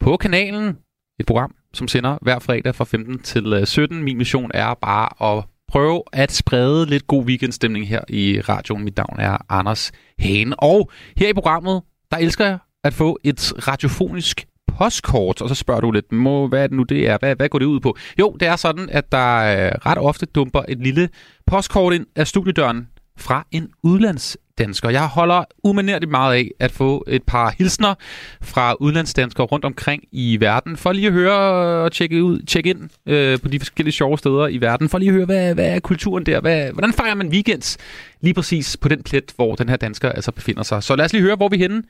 på 0.00 0.16
kanalen. 0.16 0.78
Et 1.20 1.26
program, 1.26 1.54
som 1.74 1.88
sender 1.88 2.18
hver 2.22 2.38
fredag 2.38 2.74
fra 2.74 2.84
15 2.84 3.18
til 3.18 3.52
øh, 3.52 3.66
17. 3.66 4.02
Min 4.02 4.18
mission 4.18 4.50
er 4.54 4.74
bare 4.74 5.38
at 5.38 5.44
prøve 5.68 6.02
at 6.12 6.32
sprede 6.32 6.86
lidt 6.86 7.06
god 7.06 7.24
weekendstemning 7.24 7.88
her 7.88 8.00
i 8.08 8.40
radioen. 8.40 8.84
Mit 8.84 8.96
navn 8.96 9.16
er 9.18 9.36
Anders 9.48 9.92
Hane. 10.18 10.60
Og 10.60 10.90
her 11.16 11.28
i 11.28 11.32
programmet, 11.32 11.82
der 12.10 12.16
elsker 12.16 12.44
jeg 12.44 12.58
at 12.84 12.94
få 12.94 13.18
et 13.24 13.68
radiofonisk 13.68 14.46
postkort, 14.78 15.42
og 15.42 15.48
så 15.48 15.54
spørger 15.54 15.80
du 15.80 15.90
lidt, 15.90 16.12
må, 16.12 16.46
hvad 16.46 16.62
er 16.62 16.66
det 16.66 16.76
nu 16.76 16.82
det 16.82 17.08
er? 17.08 17.18
Hvad, 17.18 17.36
hvad 17.36 17.48
går 17.48 17.58
det 17.58 17.66
ud 17.66 17.80
på? 17.80 17.96
Jo, 18.18 18.36
det 18.40 18.48
er 18.48 18.56
sådan, 18.56 18.88
at 18.92 19.12
der 19.12 19.36
øh, 19.36 19.72
ret 19.86 19.98
ofte 19.98 20.26
dumper 20.26 20.62
et 20.68 20.78
lille 20.78 21.08
postkort 21.46 21.94
ind 21.94 22.06
af 22.16 22.26
studiedøren 22.26 22.88
fra 23.18 23.46
en 23.50 23.68
udlandsdansker. 23.82 24.88
Jeg 24.90 25.06
holder 25.06 25.44
umanerligt 25.64 26.10
meget 26.10 26.34
af 26.34 26.50
at 26.60 26.72
få 26.72 27.04
et 27.08 27.22
par 27.22 27.54
hilsner 27.58 27.94
fra 28.42 28.74
udlandsdanskere 28.80 29.46
rundt 29.46 29.64
omkring 29.64 30.02
i 30.12 30.40
verden, 30.40 30.76
for 30.76 30.92
lige 30.92 31.06
at 31.06 31.12
høre 31.12 31.38
og 31.84 31.92
tjekke, 31.92 32.24
ud, 32.24 32.42
tjekke 32.42 32.70
ind 32.70 32.90
øh, 33.06 33.40
på 33.40 33.48
de 33.48 33.60
forskellige 33.60 33.92
sjove 33.92 34.18
steder 34.18 34.48
i 34.48 34.58
verden, 34.58 34.88
for 34.88 34.98
lige 34.98 35.08
at 35.08 35.14
høre, 35.14 35.26
hvad, 35.26 35.54
hvad 35.54 35.66
er 35.66 35.80
kulturen 35.80 36.26
der? 36.26 36.40
Hvad, 36.40 36.72
hvordan 36.72 36.92
fejrer 36.92 37.14
man 37.14 37.28
weekends 37.28 37.78
lige 38.20 38.34
præcis 38.34 38.76
på 38.76 38.88
den 38.88 39.02
plet, 39.02 39.32
hvor 39.36 39.54
den 39.54 39.68
her 39.68 39.76
dansker 39.76 40.08
altså 40.08 40.32
befinder 40.32 40.62
sig? 40.62 40.82
Så 40.82 40.96
lad 40.96 41.04
os 41.04 41.12
lige 41.12 41.22
høre, 41.22 41.36
hvor 41.36 41.48
vi 41.48 41.56
er 41.56 41.60
henne 41.60 41.82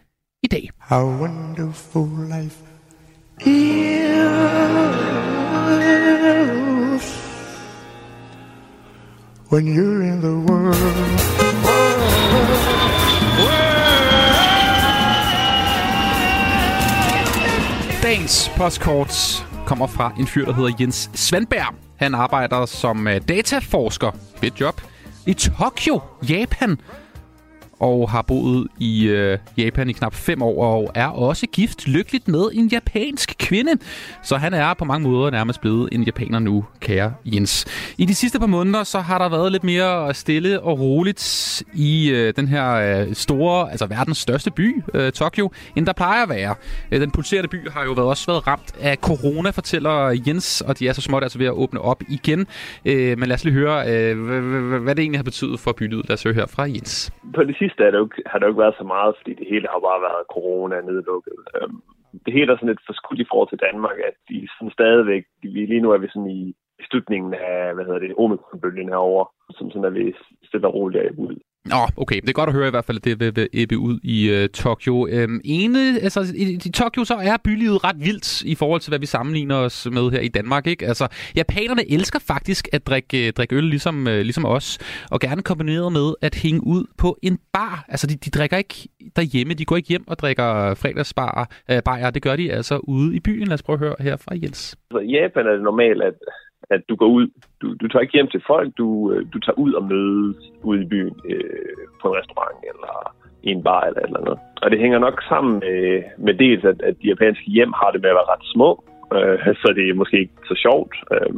i 0.42 0.46
dag. 0.46 0.70
How 0.78 1.04
wonderful 1.04 2.08
life 2.40 2.61
is 3.40 4.22
when 9.50 9.66
you're 9.66 10.02
in 10.02 10.20
the 10.20 10.36
world. 10.52 11.22
Dagens 18.02 18.50
postkort 18.56 19.46
kommer 19.66 19.86
fra 19.86 20.12
en 20.18 20.26
fyr, 20.26 20.44
der 20.44 20.52
hedder 20.52 20.70
Jens 20.80 21.10
Svandberg. 21.14 21.74
Han 21.96 22.14
arbejder 22.14 22.66
som 22.66 23.08
øh, 23.08 23.20
dataforsker, 23.28 24.10
ved 24.40 24.50
job, 24.60 24.80
i 25.26 25.34
Tokyo, 25.34 26.00
Japan. 26.28 26.80
Og 27.82 28.10
har 28.10 28.22
boet 28.22 28.68
i 28.78 29.08
øh, 29.08 29.38
Japan 29.58 29.90
i 29.90 29.92
knap 29.92 30.14
fem 30.14 30.42
år, 30.42 30.64
og 30.64 30.92
er 30.94 31.06
også 31.06 31.46
gift 31.46 31.88
lykkeligt 31.88 32.28
med 32.28 32.44
en 32.52 32.68
japansk 32.68 33.34
kvinde. 33.38 33.72
Så 34.22 34.36
han 34.36 34.54
er 34.54 34.74
på 34.74 34.84
mange 34.84 35.08
måder 35.08 35.30
nærmest 35.30 35.60
blevet 35.60 35.88
en 35.92 36.02
japaner 36.02 36.38
nu, 36.38 36.64
kære 36.80 37.14
Jens. 37.24 37.66
I 37.98 38.04
de 38.04 38.14
sidste 38.14 38.38
par 38.38 38.46
måneder, 38.46 38.82
så 38.84 39.00
har 39.00 39.18
der 39.18 39.28
været 39.28 39.52
lidt 39.52 39.64
mere 39.64 40.14
stille 40.14 40.60
og 40.60 40.80
roligt 40.80 41.62
i 41.74 42.10
øh, 42.10 42.34
den 42.36 42.48
her 42.48 42.72
øh, 42.74 43.14
store, 43.14 43.70
altså 43.70 43.86
verdens 43.86 44.18
største 44.18 44.50
by, 44.50 44.82
øh, 44.94 45.12
Tokyo, 45.12 45.50
end 45.76 45.86
der 45.86 45.92
plejer 45.92 46.22
at 46.22 46.28
være. 46.28 46.54
Øh, 46.92 47.00
den 47.00 47.10
pulserende 47.10 47.48
by 47.48 47.70
har 47.70 47.84
jo 47.84 47.92
været, 47.92 48.08
også 48.08 48.26
været 48.26 48.46
ramt 48.46 48.72
af 48.80 48.96
corona, 48.96 49.50
fortæller 49.50 50.22
Jens, 50.26 50.60
og 50.60 50.78
de 50.78 50.88
er 50.88 50.92
så 50.92 51.00
småt 51.00 51.22
altså 51.22 51.38
ved 51.38 51.46
at 51.46 51.52
åbne 51.52 51.80
op 51.80 52.02
igen. 52.08 52.46
Øh, 52.84 53.18
men 53.18 53.28
lad 53.28 53.34
os 53.34 53.44
lige 53.44 53.54
høre, 53.54 53.76
øh, 53.92 54.18
hvad, 54.82 54.94
det 54.94 55.02
egentlig 55.02 55.18
har 55.18 55.24
betydet 55.32 55.60
for 55.60 55.72
bylivet. 55.72 56.08
Lad 56.08 56.14
os 56.14 56.22
høre 56.22 56.34
her 56.34 56.46
fra 56.46 56.62
Jens. 56.62 57.12
på 57.34 57.42
det 57.44 57.56
sidste 57.58 57.71
er 57.80 57.90
det 57.90 57.98
jo, 57.98 58.08
har 58.26 58.38
det 58.38 58.46
jo 58.46 58.52
ikke 58.52 58.64
været 58.64 58.78
så 58.78 58.84
meget, 58.84 59.16
fordi 59.18 59.32
det 59.34 59.46
hele 59.52 59.68
har 59.72 59.80
bare 59.88 60.00
været 60.08 60.30
corona 60.34 60.80
nedlukket. 60.80 61.38
Øhm, 61.56 61.80
det 62.24 62.32
hele 62.32 62.52
er 62.52 62.56
sådan 62.56 62.68
lidt 62.68 62.86
forskudt 62.86 63.20
i 63.20 63.28
forhold 63.30 63.48
til 63.50 63.64
Danmark, 63.68 63.98
at 64.08 64.16
vi 64.28 64.48
sådan 64.56 64.76
stadigvæk, 64.78 65.24
vi, 65.42 65.48
lige 65.48 65.80
nu 65.80 65.90
er 65.90 65.98
vi 65.98 66.08
sådan 66.08 66.30
i, 66.30 66.54
slutningen 66.90 67.34
af, 67.34 67.74
hvad 67.74 67.84
hedder 67.84 67.98
det, 67.98 68.14
omikronbølgen 68.18 68.88
herovre, 68.88 69.26
som 69.56 69.70
sådan 69.70 69.84
er 69.84 69.90
vi 69.90 70.14
stille 70.44 70.66
og 70.68 70.74
roligt 70.74 71.18
ud. 71.18 71.36
Nå, 71.64 71.76
okay. 71.96 72.20
Det 72.20 72.28
er 72.28 72.32
godt 72.32 72.48
at 72.48 72.54
høre 72.54 72.66
i 72.66 72.70
hvert 72.70 72.84
fald, 72.84 72.96
at 72.96 73.04
det 73.04 73.36
vil, 73.36 73.48
vil 73.70 73.78
ud 73.78 73.98
i 74.02 74.30
øh, 74.30 74.48
Tokyo. 74.48 75.06
Øhm, 75.10 75.40
ene, 75.44 75.78
altså, 76.02 76.20
i, 76.36 76.58
i 76.66 76.70
Tokyo 76.70 77.04
så 77.04 77.14
er 77.14 77.36
bylivet 77.44 77.84
ret 77.84 77.96
vildt 77.98 78.42
i 78.42 78.54
forhold 78.54 78.80
til, 78.80 78.90
hvad 78.90 78.98
vi 78.98 79.06
sammenligner 79.06 79.56
os 79.56 79.88
med 79.92 80.10
her 80.10 80.20
i 80.20 80.28
Danmark. 80.28 80.66
Ikke? 80.66 80.86
Altså, 80.86 81.08
japanerne 81.36 81.92
elsker 81.92 82.18
faktisk 82.18 82.68
at 82.72 82.86
drikke, 82.86 83.26
øh, 83.26 83.32
drikke 83.32 83.56
øl 83.56 83.64
ligesom, 83.64 84.08
øh, 84.08 84.20
ligesom 84.20 84.44
os, 84.44 84.78
og 85.10 85.20
gerne 85.20 85.42
kombineret 85.42 85.92
med 85.92 86.14
at 86.22 86.34
hænge 86.34 86.66
ud 86.66 86.84
på 86.98 87.18
en 87.22 87.38
bar. 87.52 87.84
Altså, 87.88 88.06
de, 88.06 88.14
de 88.14 88.30
drikker 88.30 88.56
ikke 88.56 88.88
derhjemme. 89.16 89.54
De 89.54 89.64
går 89.64 89.76
ikke 89.76 89.88
hjem 89.88 90.08
og 90.08 90.18
drikker 90.18 90.74
fredagsbar. 90.74 91.50
Øh, 91.70 91.82
bajer. 91.84 92.10
det 92.10 92.22
gør 92.22 92.36
de 92.36 92.52
altså 92.52 92.76
ude 92.76 93.16
i 93.16 93.20
byen. 93.20 93.46
Lad 93.46 93.54
os 93.54 93.62
prøve 93.62 93.74
at 93.74 93.80
høre 93.80 93.94
her 94.00 94.16
fra 94.16 94.34
Jens. 94.42 94.76
Altså, 94.90 94.98
I 94.98 95.10
Japan 95.12 95.46
er 95.46 95.52
det 95.52 95.62
normalt, 95.62 96.02
at, 96.02 96.14
at 96.74 96.82
du 96.88 96.94
går 96.96 97.06
ud, 97.06 97.26
du, 97.60 97.66
du 97.80 97.88
tager 97.88 98.04
ikke 98.04 98.18
hjem 98.18 98.28
til 98.28 98.42
folk, 98.46 98.68
du, 98.78 99.12
øh, 99.12 99.26
du 99.32 99.38
tager 99.38 99.58
ud 99.64 99.72
og 99.72 99.84
mødes 99.84 100.36
ude 100.62 100.82
i 100.82 100.88
byen 100.92 101.16
øh, 101.30 101.76
på 102.00 102.08
en 102.08 102.18
restaurant 102.20 102.58
eller 102.70 103.14
i 103.42 103.50
en 103.50 103.62
bar 103.62 103.80
eller 103.80 104.00
et 104.00 104.06
eller 104.06 104.20
andet. 104.20 104.38
Og 104.62 104.70
det 104.70 104.78
hænger 104.78 104.98
nok 104.98 105.22
sammen 105.28 105.52
med, 105.64 106.02
med 106.18 106.34
dels, 106.34 106.64
at, 106.64 106.82
at 106.82 106.94
de 107.02 107.08
japanske 107.08 107.50
hjem 107.56 107.72
har 107.80 107.90
det 107.90 108.00
med 108.02 108.10
at 108.10 108.18
være 108.18 108.32
ret 108.34 108.46
små, 108.54 108.70
øh, 109.14 109.38
så 109.62 109.72
det 109.76 109.84
er 109.88 109.94
måske 109.94 110.18
ikke 110.20 110.38
så 110.50 110.56
sjovt. 110.64 110.94
Øh, 111.14 111.34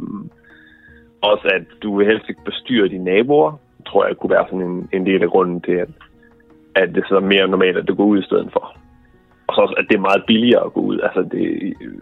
også 1.21 1.45
at 1.57 1.65
du 1.83 1.97
vil 1.97 2.07
helst 2.07 2.29
ikke 2.29 2.49
bestyre 2.49 2.87
dine 2.87 3.03
naboer, 3.03 3.51
tror 3.87 4.05
jeg 4.05 4.17
kunne 4.17 4.35
være 4.35 4.47
sådan 4.49 4.67
en, 4.69 4.89
en 4.93 5.05
del 5.05 5.21
af 5.23 5.29
grunden 5.29 5.61
til, 5.61 5.77
at, 5.85 5.91
at 6.75 6.95
det 6.95 7.03
så 7.09 7.15
er 7.15 7.31
mere 7.33 7.47
normalt, 7.47 7.77
at 7.77 7.87
du 7.87 7.95
går 7.95 8.05
ud 8.05 8.19
i 8.19 8.27
stedet 8.29 8.49
for. 8.53 8.65
Og 9.47 9.51
så 9.55 9.61
også, 9.61 9.75
at 9.77 9.85
det 9.89 9.95
er 9.95 10.09
meget 10.09 10.23
billigere 10.27 10.65
at 10.65 10.73
gå 10.73 10.81
ud. 10.81 10.97
Altså, 11.07 11.21
det, 11.33 11.45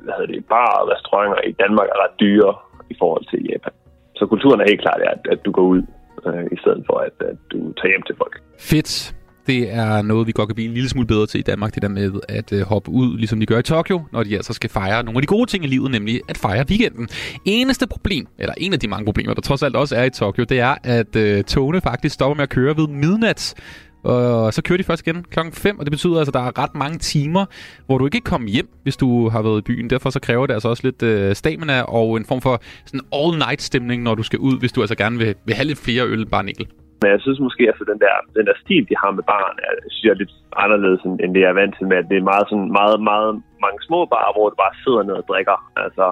hvad 0.04 0.14
hedder 0.18 0.34
det, 0.34 0.46
bar 0.46 0.72
og 0.82 0.90
restauranter 0.94 1.42
i 1.52 1.52
Danmark 1.64 1.88
er 1.90 2.04
ret 2.04 2.20
dyre 2.20 2.54
i 2.94 2.96
forhold 3.02 3.26
til 3.32 3.40
Japan. 3.52 3.74
Så 4.18 4.24
kulturen 4.34 4.60
er 4.62 4.68
helt 4.72 4.82
klart, 4.86 5.02
at, 5.14 5.22
at 5.34 5.40
du 5.46 5.52
går 5.58 5.66
ud, 5.74 5.82
øh, 6.28 6.46
i 6.56 6.58
stedet 6.62 6.84
for, 6.90 6.98
at, 7.08 7.16
at 7.32 7.38
du 7.52 7.60
tager 7.78 7.92
hjem 7.94 8.06
til 8.10 8.16
folk. 8.22 8.36
Fedt. 8.60 9.16
Det 9.48 9.74
er 9.74 10.02
noget, 10.02 10.28
vi 10.28 10.32
godt 10.32 10.50
kan 10.50 10.56
blive 10.56 10.68
en 10.68 10.74
lille 10.74 10.90
smule 10.90 11.08
bedre 11.08 11.28
til 11.28 11.40
i 11.40 11.44
Danmark, 11.44 11.74
det 11.76 11.82
der 11.82 11.90
med 11.90 12.12
at 12.30 12.54
øh, 12.54 12.62
hoppe 12.62 12.92
ud, 12.92 13.18
ligesom 13.18 13.40
de 13.40 13.46
gør 13.46 13.60
i 13.60 13.64
Tokyo, 13.64 14.02
når 14.12 14.24
de 14.24 14.36
altså 14.36 14.54
skal 14.54 14.70
fejre 14.70 15.04
nogle 15.04 15.18
af 15.18 15.22
de 15.22 15.28
gode 15.28 15.46
ting 15.46 15.64
i 15.64 15.68
livet, 15.68 15.92
nemlig 15.92 16.22
at 16.30 16.38
fejre 16.38 16.66
weekenden. 16.70 17.08
Eneste 17.46 17.88
problem, 17.88 18.28
eller 18.40 18.54
en 18.58 18.74
af 18.74 18.80
de 18.80 18.88
mange 18.88 19.06
problemer, 19.06 19.34
der 19.34 19.42
trods 19.42 19.64
alt 19.64 19.76
også 19.76 19.96
er 19.96 20.04
i 20.04 20.10
Tokyo, 20.10 20.44
det 20.44 20.60
er, 20.60 20.76
at 20.84 21.16
øh, 21.16 21.44
togene 21.44 21.82
faktisk 21.82 22.16
stopper 22.16 22.36
med 22.36 22.44
at 22.44 22.50
køre 22.50 22.78
ved 22.78 22.88
midnat. 22.88 23.56
Og 24.04 24.54
så 24.54 24.64
kører 24.64 24.78
de 24.78 24.84
først 24.84 25.08
igen 25.08 25.24
klokken 25.32 25.54
5, 25.54 25.80
og 25.80 25.86
det 25.86 25.92
betyder 25.92 26.18
altså, 26.18 26.30
at 26.30 26.38
der 26.40 26.46
er 26.50 26.64
ret 26.64 26.76
mange 26.76 26.98
timer, 26.98 27.46
hvor 27.86 27.98
du 27.98 28.06
ikke 28.06 28.20
kan 28.22 28.32
komme 28.34 28.48
hjem, 28.56 28.70
hvis 28.84 28.98
du 28.98 29.30
har 29.30 29.42
været 29.42 29.60
i 29.60 29.68
byen. 29.70 29.90
Derfor 29.90 30.10
så 30.10 30.20
kræver 30.20 30.46
det 30.48 30.54
altså 30.54 30.70
også 30.70 30.84
lidt 30.88 31.04
øh, 31.04 31.36
stamina 31.36 31.82
og 31.82 32.18
en 32.18 32.26
form 32.26 32.42
for 32.42 32.56
sådan 32.90 33.06
all-night 33.20 33.62
stemning, 33.70 34.04
når 34.04 34.16
du 34.16 34.24
skal 34.24 34.40
ud, 34.40 34.60
hvis 34.60 34.72
du 34.72 34.82
altså 34.82 34.96
gerne 34.96 35.18
vil, 35.18 35.36
vil 35.46 35.56
have 35.56 35.68
lidt 35.68 35.84
flere 35.86 36.04
øl 36.14 36.26
bare 36.26 36.44
en 36.48 36.50
enkelt. 36.50 36.72
Men 37.02 37.12
jeg 37.16 37.22
synes 37.26 37.40
måske, 37.48 37.64
at 37.64 37.70
altså, 37.72 37.86
den, 37.92 38.00
der, 38.06 38.14
den 38.38 38.46
der 38.50 38.56
stil, 38.64 38.84
de 38.90 38.96
har 39.02 39.12
med 39.18 39.26
baren, 39.32 39.58
er, 39.68 39.72
synes 39.94 40.04
jeg 40.06 40.14
er 40.16 40.22
lidt 40.24 40.36
anderledes, 40.66 41.02
end 41.08 41.16
end 41.24 41.32
det 41.34 41.42
jeg 41.44 41.52
er 41.54 41.60
vant 41.62 41.76
til 41.78 41.88
med, 41.92 41.98
at 42.02 42.10
det 42.12 42.18
er 42.18 42.30
meget, 42.32 42.46
sådan, 42.50 42.70
meget, 42.80 42.98
meget 43.12 43.32
mange 43.66 43.80
små 43.88 44.00
barer, 44.14 44.32
hvor 44.36 44.48
du 44.50 44.56
bare 44.64 44.76
sidder 44.84 45.04
ned 45.08 45.16
og 45.22 45.26
drikker. 45.32 45.58
Altså, 45.84 46.06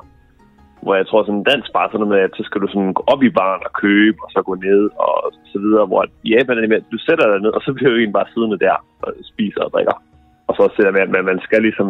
hvor 0.83 0.95
jeg 0.95 1.07
tror, 1.07 1.23
sådan 1.23 1.39
en 1.39 1.49
dansk 1.51 1.69
bare 1.77 1.89
sådan 1.89 1.99
noget 1.99 2.13
med, 2.13 2.21
at 2.27 2.33
så 2.37 2.43
skal 2.45 2.61
du 2.61 2.67
sådan 2.67 2.93
gå 2.97 3.03
op 3.13 3.21
i 3.23 3.35
baren 3.39 3.63
og 3.67 3.73
købe, 3.83 4.17
og 4.23 4.29
så 4.31 4.39
gå 4.49 4.55
ned 4.67 4.83
og 5.07 5.15
så 5.51 5.57
videre. 5.63 5.85
Hvor 5.89 6.01
i 6.27 6.29
Japan 6.35 6.57
er 6.57 6.61
det 6.61 6.69
med, 6.69 6.81
at 6.81 6.91
du 6.93 6.97
sætter 7.07 7.25
dig 7.31 7.39
ned, 7.41 7.51
og 7.57 7.61
så 7.65 7.69
bliver 7.73 7.89
du 7.89 7.97
egentlig 7.97 8.19
bare 8.19 8.31
siddende 8.33 8.59
der 8.65 8.75
og 9.03 9.09
spiser 9.31 9.61
og 9.65 9.71
drikker. 9.73 9.97
Og 10.47 10.53
så 10.57 10.63
sætter 10.75 10.91
man, 10.91 11.15
at 11.15 11.25
man 11.31 11.39
skal 11.47 11.61
ligesom 11.61 11.87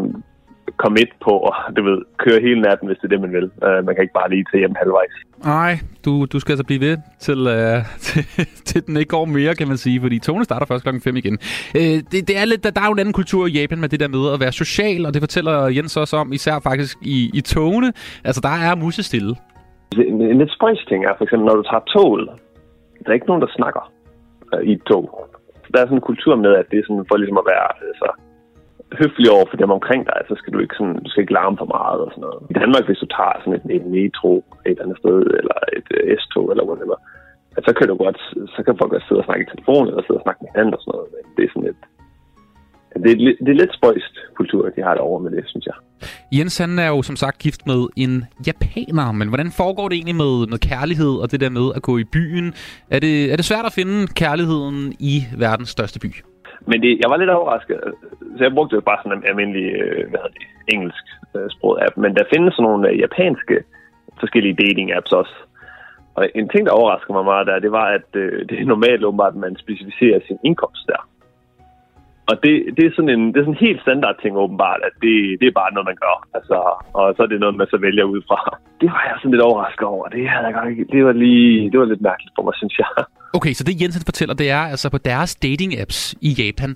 komme 0.78 1.00
ind 1.00 1.14
på, 1.26 1.32
og 1.48 1.54
du 1.76 1.84
ved, 1.84 2.00
køre 2.18 2.40
hele 2.42 2.62
natten, 2.62 2.88
hvis 2.88 2.98
det 2.98 3.04
er 3.04 3.14
det, 3.16 3.22
man 3.22 3.34
vil. 3.38 3.48
Uh, 3.66 3.86
man 3.86 3.96
kan 3.96 4.02
ikke 4.02 4.18
bare 4.20 4.30
lige 4.30 4.46
til 4.52 4.60
hjem 4.60 4.76
halvvejs. 4.82 5.16
Nej, 5.46 5.74
du, 6.06 6.26
du 6.34 6.40
skal 6.40 6.52
altså 6.52 6.68
blive 6.70 6.82
ved, 6.88 6.98
til, 7.20 7.40
øh, 7.58 7.78
til, 8.06 8.24
til 8.70 8.88
den 8.88 8.98
ikke 8.98 9.10
går 9.10 9.26
mere, 9.26 9.56
kan 9.56 9.68
man 9.68 9.78
sige, 9.78 10.02
fordi 10.02 10.20
togene 10.20 10.46
starter 10.46 10.66
først 10.66 10.84
klokken 10.84 11.02
5 11.02 11.16
igen. 11.16 11.38
Øh, 11.80 11.98
det, 12.12 12.20
det 12.30 12.36
er 12.42 12.46
lidt, 12.46 12.64
der, 12.64 12.72
der 12.72 12.82
er 12.82 12.90
jo 12.90 12.94
en 12.94 13.00
anden 13.00 13.20
kultur 13.22 13.48
i 13.48 13.52
Japan 13.60 13.80
med 13.80 13.90
det 13.90 14.00
der 14.00 14.08
med 14.08 14.34
at 14.34 14.40
være 14.40 14.52
social, 14.52 15.06
og 15.06 15.14
det 15.14 15.22
fortæller 15.22 15.56
Jens 15.68 15.98
også 15.98 16.18
om, 16.18 16.34
især 16.34 16.60
faktisk 16.70 16.98
i, 17.02 17.18
i 17.34 17.42
togene. 17.42 17.90
Altså, 18.28 18.42
der 18.48 18.56
er 18.68 18.76
musestille. 18.76 19.36
En, 19.98 20.22
en 20.22 20.38
lidt 20.38 20.54
spøjs 20.58 20.84
ting 20.90 21.06
er, 21.06 21.14
for 21.18 21.24
eksempel, 21.24 21.46
når 21.46 21.56
du 21.56 21.64
tager 21.64 21.84
toget, 21.94 22.30
der 23.02 23.10
er 23.10 23.14
ikke 23.14 23.28
nogen, 23.32 23.42
der 23.42 23.52
snakker 23.58 23.92
uh, 24.54 24.64
i 24.70 24.72
et 24.72 24.84
tog. 24.90 25.06
Der 25.74 25.80
er 25.80 25.86
sådan 25.86 25.98
en 25.98 26.10
kultur 26.10 26.36
med, 26.36 26.52
at 26.62 26.66
det 26.72 26.80
er 26.80 26.84
sådan 26.88 27.06
for 27.10 27.18
ligesom 27.18 27.38
at 27.38 27.48
være 27.54 27.68
altså, 27.90 28.10
høflig 29.00 29.30
over 29.36 29.46
for 29.50 29.58
dem 29.62 29.72
omkring 29.78 30.02
dig, 30.12 30.20
så 30.30 30.36
skal 30.40 30.54
du 30.54 30.60
ikke, 30.60 30.76
sådan, 30.78 30.98
du 31.06 31.10
skal 31.10 31.22
ikke 31.24 31.38
larme 31.40 31.58
for 31.62 31.70
meget 31.78 32.00
og 32.06 32.10
sådan 32.12 32.26
noget. 32.28 32.40
I 32.52 32.54
Danmark, 32.62 32.84
hvis 32.86 33.02
du 33.04 33.08
tager 33.18 33.36
sådan 33.40 33.58
et, 33.58 33.66
et 33.78 33.86
metro 33.98 34.34
et 34.72 34.80
andet 34.84 34.98
sted, 35.02 35.20
eller 35.40 35.58
et 35.78 35.88
uh, 35.98 36.04
S-tog, 36.22 36.46
eller 36.52 36.66
whatever, 36.70 36.98
at 37.58 37.64
så 37.68 37.72
kan 37.78 37.88
du 37.92 37.96
godt, 38.06 38.20
så 38.56 38.60
kan 38.66 38.80
folk 38.80 38.92
godt 38.92 39.06
sidde 39.08 39.22
og 39.22 39.28
snakke 39.28 39.44
i 39.46 39.52
telefonen, 39.54 39.88
eller 39.88 40.04
sidde 40.04 40.22
og 40.22 40.26
snakke 40.26 40.42
med 40.42 40.50
hinanden 40.52 40.74
og 40.78 40.82
sådan 40.82 40.94
noget. 40.96 41.10
Men 41.14 41.24
det 41.36 41.44
er 41.44 41.52
sådan 41.54 41.70
et, 41.72 41.82
det 43.04 43.12
er, 43.12 43.18
det 43.46 43.52
er 43.52 43.60
lidt 43.64 43.74
spøjst 43.80 44.16
kultur, 44.40 44.70
de 44.70 44.82
har 44.88 44.94
derovre 44.96 45.24
med 45.24 45.32
det, 45.32 45.44
synes 45.48 45.66
jeg. 45.66 45.78
Jens 46.38 46.58
han 46.58 46.80
er 46.80 46.88
jo 46.88 47.02
som 47.02 47.16
sagt 47.16 47.38
gift 47.38 47.68
med 47.68 47.88
en 47.96 48.26
japaner, 48.48 49.12
men 49.12 49.28
hvordan 49.28 49.52
foregår 49.52 49.90
det 49.90 49.96
egentlig 49.96 50.16
med, 50.16 50.48
med 50.48 50.60
kærlighed 50.60 51.14
og 51.22 51.32
det 51.32 51.40
der 51.40 51.50
med 51.50 51.72
at 51.76 51.82
gå 51.82 51.98
i 51.98 52.04
byen? 52.04 52.54
Er 52.90 53.00
det, 53.00 53.32
er 53.32 53.36
det 53.36 53.46
svært 53.46 53.66
at 53.66 53.74
finde 53.74 54.08
kærligheden 54.08 54.94
i 55.00 55.24
verdens 55.38 55.70
største 55.70 56.00
by? 56.00 56.31
Men 56.70 56.82
det, 56.84 57.00
jeg 57.02 57.10
var 57.10 57.18
lidt 57.18 57.30
overrasket. 57.30 57.78
Så 58.38 58.44
jeg 58.44 58.54
brugte 58.54 58.76
jo 58.76 58.82
bare 58.82 59.00
sådan 59.04 59.18
en 59.18 59.28
almindelig 59.30 59.68
øh, 59.82 60.10
hvad 60.10 60.20
hedder 60.20 60.38
det, 60.38 60.48
engelsk 60.74 61.06
øh, 61.36 61.42
sprog 61.42 61.52
sproget 61.52 61.84
app. 61.86 61.98
Men 61.98 62.16
der 62.16 62.32
findes 62.34 62.54
sådan 62.54 62.68
nogle 62.70 62.90
øh, 62.90 63.00
japanske 63.00 63.56
forskellige 64.20 64.60
dating 64.64 64.88
apps 64.98 65.12
også. 65.12 65.36
Og 66.16 66.30
en 66.36 66.50
ting, 66.50 66.66
der 66.66 66.80
overraskede 66.80 67.14
mig 67.14 67.26
meget 67.26 67.48
der, 67.48 67.60
det 67.60 67.72
var, 67.72 67.88
at 67.98 68.08
det 68.50 68.56
er 68.60 68.66
normalt 68.66 69.06
åbenbart, 69.06 69.34
at 69.34 69.44
man 69.46 69.56
specificerer 69.64 70.20
sin 70.28 70.40
indkomst 70.44 70.88
der. 70.88 71.02
Og 72.32 72.36
det, 72.44 72.54
det, 72.78 72.84
er 72.86 72.94
sådan 72.96 73.14
en, 73.16 73.24
det 73.32 73.38
er 73.38 73.46
sådan 73.46 73.58
en 73.58 73.68
helt 73.68 73.82
standard 73.86 74.16
ting 74.22 74.34
åbenbart, 74.44 74.82
at 74.88 74.96
det, 75.04 75.16
det 75.40 75.48
er 75.48 75.60
bare 75.62 75.74
noget, 75.74 75.90
man 75.92 76.02
gør. 76.06 76.18
Altså, 76.38 76.58
og 76.98 77.06
så 77.16 77.20
er 77.24 77.30
det 77.32 77.40
noget, 77.44 77.56
man 77.62 77.72
så 77.74 77.78
vælger 77.88 78.06
ud 78.14 78.22
fra. 78.30 78.40
Det 78.82 78.90
var 78.94 79.04
jeg 79.08 79.16
sådan 79.18 79.32
lidt 79.32 79.48
overrasket 79.50 79.86
over. 79.94 80.06
Det, 80.14 80.30
havde 80.34 80.46
jeg 80.48 80.54
godt 80.58 80.70
ikke, 80.72 80.86
det 80.94 81.02
var 81.08 81.16
lige, 81.24 81.72
det 81.72 81.80
var 81.80 81.86
lidt 81.92 82.04
mærkeligt 82.10 82.34
for 82.36 82.44
mig, 82.48 82.56
synes 82.62 82.76
jeg. 82.82 82.90
Okay, 83.38 83.54
så 83.54 83.64
det 83.64 83.82
Jensen 83.82 84.04
fortæller, 84.10 84.36
det 84.42 84.50
er 84.50 84.64
altså 84.74 84.88
på 84.90 84.98
deres 84.98 85.32
dating-apps 85.46 86.00
i 86.22 86.30
Japan, 86.42 86.72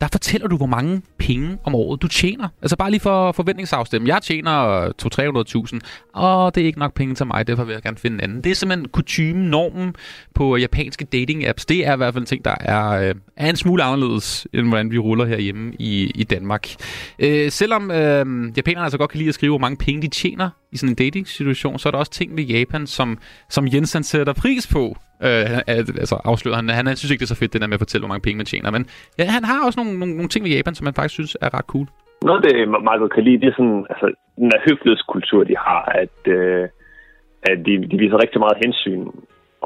der 0.00 0.08
fortæller 0.12 0.48
du, 0.48 0.56
hvor 0.56 0.66
mange 0.66 1.02
penge 1.18 1.58
om 1.64 1.74
året 1.74 2.02
du 2.02 2.08
tjener. 2.08 2.48
Altså 2.62 2.76
bare 2.76 2.90
lige 2.90 3.00
for 3.00 3.32
forventningsafstemme. 3.32 4.08
Jeg 4.08 4.22
tjener 4.22 4.86
200-300.000, 5.72 5.78
og 6.12 6.54
det 6.54 6.62
er 6.62 6.66
ikke 6.66 6.78
nok 6.78 6.94
penge 6.94 7.14
til 7.14 7.26
mig, 7.26 7.46
derfor 7.46 7.64
vil 7.64 7.72
jeg 7.72 7.82
gerne 7.82 7.96
finde 7.96 8.14
en 8.14 8.20
anden. 8.20 8.44
Det 8.44 8.50
er 8.50 8.54
simpelthen 8.54 8.88
kutumen, 8.88 9.44
normen 9.50 9.94
på 10.34 10.56
japanske 10.56 11.06
dating-apps. 11.14 11.64
Det 11.68 11.86
er 11.86 11.94
i 11.94 11.96
hvert 11.96 12.14
fald 12.14 12.22
en 12.22 12.26
ting, 12.26 12.44
der 12.44 12.54
er, 12.60 12.88
øh, 12.88 13.14
er 13.36 13.50
en 13.50 13.56
smule 13.56 13.82
anderledes, 13.82 14.46
end 14.54 14.68
hvordan 14.68 14.90
vi 14.90 14.98
ruller 14.98 15.24
herhjemme 15.24 15.72
i, 15.78 16.10
i 16.14 16.24
Danmark. 16.24 16.68
Øh, 17.18 17.50
selvom 17.50 17.90
øh, 17.90 18.56
japanerne 18.56 18.84
altså 18.84 18.98
godt 18.98 19.10
kan 19.10 19.18
lide 19.18 19.28
at 19.28 19.34
skrive, 19.34 19.50
hvor 19.50 19.58
mange 19.58 19.76
penge 19.76 20.02
de 20.02 20.08
tjener 20.08 20.50
i 20.72 20.76
sådan 20.76 20.88
en 20.88 20.94
dating-situation, 20.94 21.78
så 21.78 21.88
er 21.88 21.90
der 21.90 21.98
også 21.98 22.12
ting 22.12 22.36
ved 22.36 22.44
Japan, 22.44 22.86
som, 22.86 23.18
som 23.50 23.68
Jensen 23.72 24.02
sætter 24.02 24.32
pris 24.32 24.66
på. 24.66 24.96
Øh, 25.26 25.44
han- 25.54 25.64
altså 26.04 26.16
afslører 26.30 26.56
han, 26.56 26.68
han, 26.68 26.86
han 26.86 26.96
synes 26.96 27.10
ikke, 27.12 27.20
det 27.22 27.30
er 27.30 27.34
så 27.34 27.40
fedt, 27.42 27.52
det 27.52 27.60
der 27.60 27.66
med 27.70 27.78
at 27.80 27.84
fortælle, 27.86 28.02
hvor 28.02 28.12
mange 28.14 28.26
penge 28.26 28.36
man 28.42 28.46
tjener. 28.52 28.70
Men 28.76 28.86
ja, 29.18 29.24
han 29.36 29.44
har 29.44 29.66
også 29.66 29.78
nogle, 29.80 29.98
nogle, 30.00 30.14
nogle 30.18 30.28
ting 30.32 30.42
ved 30.44 30.52
Japan, 30.56 30.74
som 30.74 30.84
man 30.84 30.94
faktisk 30.98 31.14
synes 31.18 31.36
er 31.40 31.50
ret 31.58 31.68
cool. 31.74 31.86
Noget 32.28 32.38
af 32.40 32.44
det, 32.46 32.58
jeg 32.60 32.68
meget 32.88 33.00
godt 33.02 33.12
kan 33.14 33.24
lide, 33.24 33.40
det 33.42 33.48
er 33.48 33.56
sådan, 33.60 33.86
altså, 33.92 34.06
den 34.40 34.50
der 34.50 34.64
høflighedskultur, 34.68 35.40
de 35.44 35.56
har, 35.66 35.82
at, 36.02 36.18
øh, 36.36 36.64
at 37.50 37.58
de, 37.66 37.72
de 37.90 37.96
viser 38.02 38.22
rigtig 38.24 38.40
meget 38.44 38.62
hensyn 38.64 39.04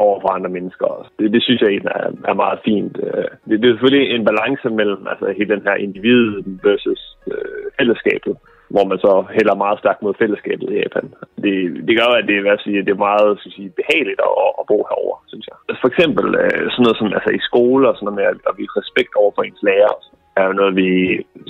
over 0.06 0.16
for 0.20 0.28
andre 0.36 0.50
mennesker. 0.56 0.86
også. 0.86 1.10
Det, 1.18 1.32
det 1.34 1.42
synes 1.42 1.60
jeg 1.60 1.68
egentlig 1.70 1.92
er, 1.94 2.10
er 2.30 2.34
meget 2.44 2.58
fint. 2.68 2.94
Øh, 3.06 3.28
det, 3.48 3.54
det 3.60 3.66
er 3.68 3.74
selvfølgelig 3.74 4.04
en 4.16 4.24
balance 4.30 4.66
mellem 4.80 5.02
altså, 5.12 5.26
hele 5.38 5.54
den 5.54 5.62
her 5.68 5.74
individ 5.86 6.24
versus 6.66 7.02
øh, 7.32 7.62
fællesskabet, 7.78 8.34
hvor 8.74 8.84
man 8.90 8.98
så 9.06 9.12
hælder 9.36 9.62
meget 9.64 9.78
stærkt 9.82 10.00
mod 10.02 10.14
fællesskabet 10.22 10.68
i 10.70 10.78
Japan. 10.82 11.06
Det, 11.44 11.56
det 11.86 11.94
gør, 11.98 12.10
at 12.18 12.24
det, 12.28 12.36
hvad 12.42 12.54
jeg 12.56 12.64
siger, 12.64 12.80
det 12.86 12.94
er 12.94 13.06
meget 13.10 13.26
skal 13.38 13.50
at 13.50 13.56
sige, 13.56 13.78
behageligt 13.80 14.20
at, 14.28 14.32
at 14.60 14.64
bo 14.70 14.78
herover, 14.90 15.16
synes 15.30 15.46
jeg. 15.50 15.56
Altså, 15.68 15.80
for 15.84 15.90
eksempel 15.92 16.26
øh, 16.42 16.62
sådan 16.72 16.84
noget 16.84 16.98
som 16.98 17.08
altså, 17.18 17.30
i 17.38 17.46
skole 17.48 17.84
og 17.88 17.94
sådan 17.94 18.06
noget 18.06 18.18
med 18.20 18.26
at, 18.32 18.38
at 18.48 18.54
vise 18.60 18.78
respekt 18.82 19.12
over 19.20 19.32
for 19.34 19.42
ens 19.42 19.62
lærer, 19.68 19.94
er 20.38 20.44
jo 20.48 20.52
noget, 20.60 20.72
vi 20.82 20.88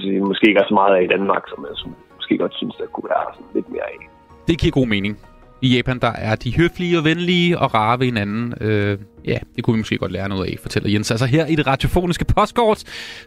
sige, 0.01 0.21
måske 0.31 0.49
ikke 0.49 0.63
er 0.65 0.69
så 0.71 0.77
meget 0.81 0.93
af 0.97 1.03
i 1.05 1.13
Danmark, 1.15 1.43
som 1.53 1.59
jeg 1.69 1.77
som 1.83 1.91
måske 2.19 2.35
godt 2.43 2.55
synes, 2.61 2.75
der 2.81 2.87
kunne 2.95 3.11
være 3.15 3.27
sådan 3.37 3.55
lidt 3.57 3.69
mere 3.75 3.87
af. 3.93 3.99
Det 4.49 4.61
giver 4.61 4.79
god 4.81 4.89
mening. 4.95 5.15
I 5.67 5.69
Japan, 5.77 5.99
der 6.07 6.13
er 6.29 6.35
de 6.45 6.57
høflige 6.61 6.99
og 7.01 7.05
venlige 7.11 7.59
og 7.63 7.69
rare 7.79 7.99
ved 7.99 8.07
hinanden. 8.13 8.47
Øh, 8.67 8.99
ja, 9.27 9.39
det 9.57 9.65
kunne 9.65 9.75
vi 9.75 9.79
måske 9.79 9.99
godt 9.99 10.13
lære 10.13 10.29
noget 10.29 10.47
af, 10.47 10.57
fortæller 10.63 10.91
Jens. 10.91 11.11
Altså 11.11 11.27
her 11.27 11.47
i 11.47 11.55
det 11.55 11.67
radiofoniske 11.67 12.25
postkort 12.25 12.85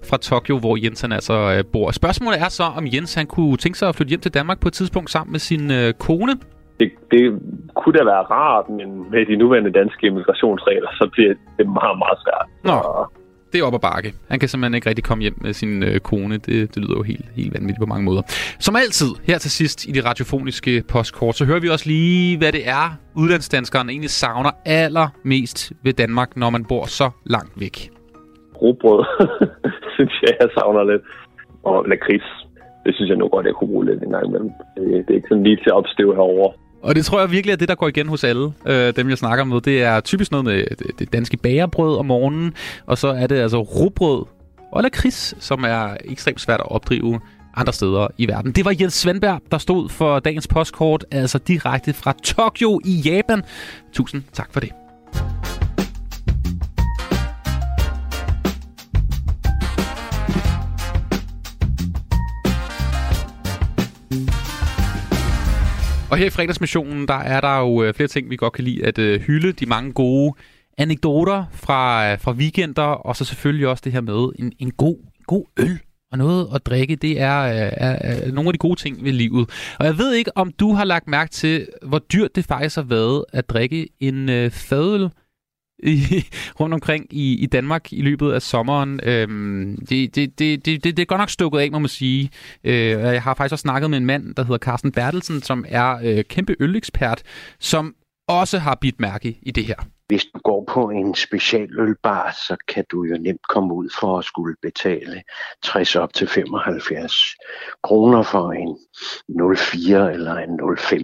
fra 0.10 0.18
Tokyo, 0.18 0.60
hvor 0.60 0.78
Jens 0.84 1.02
han 1.02 1.12
altså 1.12 1.34
øh, 1.58 1.64
bor. 1.74 1.92
Spørgsmålet 1.92 2.40
er 2.42 2.50
så, 2.50 2.64
om 2.64 2.86
Jens 2.94 3.14
han 3.14 3.28
kunne 3.28 3.58
tænke 3.58 3.78
sig 3.78 3.90
at 3.90 3.96
flytte 3.96 4.10
hjem 4.10 4.20
til 4.20 4.34
Danmark 4.34 4.60
på 4.60 4.68
et 4.68 4.74
tidspunkt 4.74 5.10
sammen 5.12 5.32
med 5.32 5.40
sin 5.40 5.72
øh, 5.72 5.94
kone. 5.94 6.34
Det, 6.80 6.92
det 7.12 7.24
kunne 7.76 7.98
da 8.00 8.04
være 8.04 8.24
rart, 8.38 8.70
men 8.70 9.12
med 9.12 9.26
de 9.26 9.36
nuværende 9.36 9.72
danske 9.72 10.08
immigrationsregler, 10.08 10.90
så 10.92 11.10
bliver 11.12 11.34
det 11.58 11.68
meget, 11.80 11.98
meget 12.04 12.18
svært. 12.24 12.46
Nå, 12.64 12.78
det 13.56 13.62
er 13.62 13.68
op 13.70 13.80
ad 13.80 13.84
bakke. 13.92 14.10
Han 14.32 14.40
kan 14.40 14.50
simpelthen 14.50 14.76
ikke 14.76 14.90
rigtig 14.90 15.06
komme 15.10 15.22
hjem 15.22 15.38
med 15.46 15.54
sin 15.54 15.84
øh, 15.84 16.00
kone. 16.00 16.36
Det, 16.48 16.76
det 16.76 16.78
lyder 16.84 16.98
jo 17.02 17.04
helt, 17.12 17.26
helt 17.40 17.54
vanvittigt 17.54 17.84
på 17.86 17.90
mange 17.94 18.06
måder. 18.10 18.22
Som 18.60 18.76
altid, 18.76 19.12
her 19.30 19.38
til 19.38 19.52
sidst 19.52 19.88
i 19.90 19.92
det 19.92 20.06
radiofoniske 20.06 20.84
postkort, 20.94 21.36
så 21.36 21.46
hører 21.46 21.60
vi 21.60 21.70
også 21.70 21.88
lige, 21.90 22.38
hvad 22.38 22.52
det 22.52 22.64
er, 22.80 22.86
udlandsdanskeren 23.22 23.90
egentlig 23.90 24.10
savner 24.10 24.52
allermest 24.66 25.74
ved 25.84 25.94
Danmark, 25.94 26.38
når 26.38 26.50
man 26.50 26.66
bor 26.66 26.86
så 26.86 27.10
langt 27.26 27.54
væk. 27.60 27.78
Rugbrød, 28.62 29.02
synes 29.96 30.14
jeg, 30.22 30.34
jeg 30.42 30.50
savner 30.58 30.84
lidt. 30.92 31.02
Og 31.64 31.86
lakrids, 31.90 32.30
det 32.86 32.96
synes 32.96 33.10
jeg 33.10 33.18
nu 33.18 33.28
godt, 33.28 33.46
jeg 33.46 33.56
kunne 33.56 33.68
bruge 33.68 33.86
lidt 33.86 34.04
en 34.04 34.12
gang 34.16 34.26
imellem. 34.28 34.52
Det, 34.78 34.84
det 35.06 35.10
er 35.10 35.20
ikke 35.20 35.32
sådan 35.32 35.44
lige 35.44 35.56
til 35.56 35.70
at 35.74 35.80
opstøve 35.82 36.16
herovre. 36.16 36.52
Og 36.86 36.96
det 36.96 37.06
tror 37.06 37.20
jeg 37.20 37.32
virkelig 37.32 37.52
er 37.52 37.58
det, 37.58 37.68
der 37.68 37.76
går 37.76 37.88
igen 37.88 38.08
hos 38.08 38.24
alle 38.24 38.54
øh, 38.66 38.96
dem, 38.96 39.10
jeg 39.10 39.18
snakker 39.18 39.44
med. 39.44 39.62
Det 39.62 39.84
er 39.84 40.00
typisk 40.00 40.32
noget 40.32 40.46
med 40.46 40.66
det, 40.80 41.00
det 41.00 41.14
danske 41.14 41.38
bagerbrød 41.38 41.98
om 41.98 42.06
morgenen, 42.06 42.54
og 42.86 42.98
så 42.98 43.08
er 43.08 43.28
det 43.28 43.36
altså 43.36 43.62
rugbrød 43.62 44.26
og 44.72 44.84
lakrids, 44.84 45.36
som 45.40 45.64
er 45.64 45.98
ekstremt 46.06 46.42
svært 46.42 46.60
at 46.60 46.72
opdrive 46.72 47.20
andre 47.56 47.74
steder 47.74 48.08
i 48.18 48.28
verden. 48.28 48.52
Det 48.52 48.66
var 48.66 48.76
Jens 48.80 48.94
Svendberg, 48.94 49.42
der 49.52 49.58
stod 49.58 49.90
for 49.90 50.20
dagens 50.20 50.48
postkort, 50.48 51.06
altså 51.12 51.38
direkte 51.38 51.94
fra 51.94 52.14
Tokyo 52.24 52.82
i 52.86 53.02
Japan. 53.06 53.44
Tusind 53.94 54.24
tak 54.34 54.48
for 54.54 54.60
det. 54.60 54.85
Og 66.12 66.18
her 66.18 66.26
i 66.26 66.30
fredagsmissionen, 66.30 67.08
der 67.08 67.14
er 67.14 67.42
der 67.42 67.60
jo 67.60 67.84
øh, 67.84 67.94
flere 67.94 68.08
ting, 68.08 68.30
vi 68.30 68.36
godt 68.36 68.54
kan 68.54 68.64
lide 68.64 68.86
at 68.86 68.98
øh, 68.98 69.22
hylde. 69.22 69.52
De 69.52 69.66
mange 69.66 69.94
gode 69.94 70.34
anekdoter 70.78 71.46
fra, 71.52 72.12
øh, 72.12 72.20
fra 72.20 72.32
weekender, 72.32 72.84
og 72.84 73.16
så 73.16 73.26
selvfølgelig 73.26 73.68
også 73.68 73.82
det 73.86 73.92
her 73.92 74.02
med 74.02 74.30
en, 74.40 74.54
en 74.60 74.72
god, 74.72 74.98
god 75.28 75.46
øl 75.60 75.80
og 76.12 76.18
noget 76.18 76.48
at 76.56 76.66
drikke. 76.66 76.96
Det 76.96 77.22
er, 77.22 77.42
øh, 77.42 77.72
er, 77.72 77.98
er 78.02 78.32
nogle 78.32 78.48
af 78.48 78.54
de 78.54 78.58
gode 78.58 78.80
ting 78.80 79.04
ved 79.04 79.12
livet. 79.12 79.50
Og 79.80 79.86
jeg 79.86 79.98
ved 79.98 80.14
ikke, 80.14 80.38
om 80.38 80.52
du 80.52 80.74
har 80.74 80.84
lagt 80.84 81.08
mærke 81.08 81.32
til, 81.32 81.68
hvor 81.82 82.00
dyrt 82.00 82.36
det 82.36 82.46
faktisk 82.46 82.76
har 82.76 82.84
været 82.84 83.26
at 83.34 83.50
drikke 83.50 83.88
en 84.00 84.30
øh, 84.30 84.52
fadøl 84.52 85.10
i, 85.86 86.26
rundt 86.60 86.74
omkring 86.74 87.08
i, 87.12 87.34
i 87.34 87.46
Danmark 87.46 87.94
i 87.94 88.02
løbet 88.02 88.32
af 88.32 88.42
sommeren. 88.42 89.00
Øhm, 89.04 89.78
det, 89.90 90.16
det, 90.16 90.40
det, 90.40 90.66
det, 90.66 90.84
det, 90.84 90.98
det 90.98 91.00
er 91.00 91.06
godt 91.06 91.20
nok 91.20 91.30
stukket 91.30 91.60
af, 91.60 91.72
må 91.72 91.80
man 91.80 91.90
sige. 91.90 92.30
Øh, 92.64 92.90
jeg 92.90 93.22
har 93.22 93.34
faktisk 93.34 93.54
også 93.54 93.62
snakket 93.62 93.90
med 93.90 93.98
en 93.98 94.06
mand, 94.06 94.36
der 94.36 94.44
hedder 94.44 94.58
Carsten 94.58 94.92
Bertelsen, 94.92 95.42
som 95.42 95.66
er 95.68 96.00
øh, 96.04 96.24
kæmpe 96.30 96.56
ølekspert, 96.60 97.24
som 97.60 97.96
også 98.28 98.60
har 98.60 98.76
bidt 98.82 99.00
mærke 99.00 99.38
i 99.42 99.52
det 99.52 99.66
her. 99.66 99.76
Hvis 100.08 100.26
du 100.26 100.40
går 100.44 100.64
på 100.74 100.90
en 100.90 101.16
specialølbar, 101.16 102.32
så 102.48 102.56
kan 102.68 102.84
du 102.92 103.04
jo 103.04 103.18
nemt 103.18 103.48
komme 103.50 103.74
ud 103.74 103.90
for 104.00 104.20
at 104.20 104.26
skulle 104.26 104.56
betale 104.62 105.24
60 105.64 105.96
op 105.96 106.14
til 106.14 106.28
75 106.28 107.36
kroner 107.84 108.24
for 108.24 108.52
en 108.52 108.78
04 109.56 110.14
eller 110.14 110.36
en 110.36 110.78
05. 110.78 111.02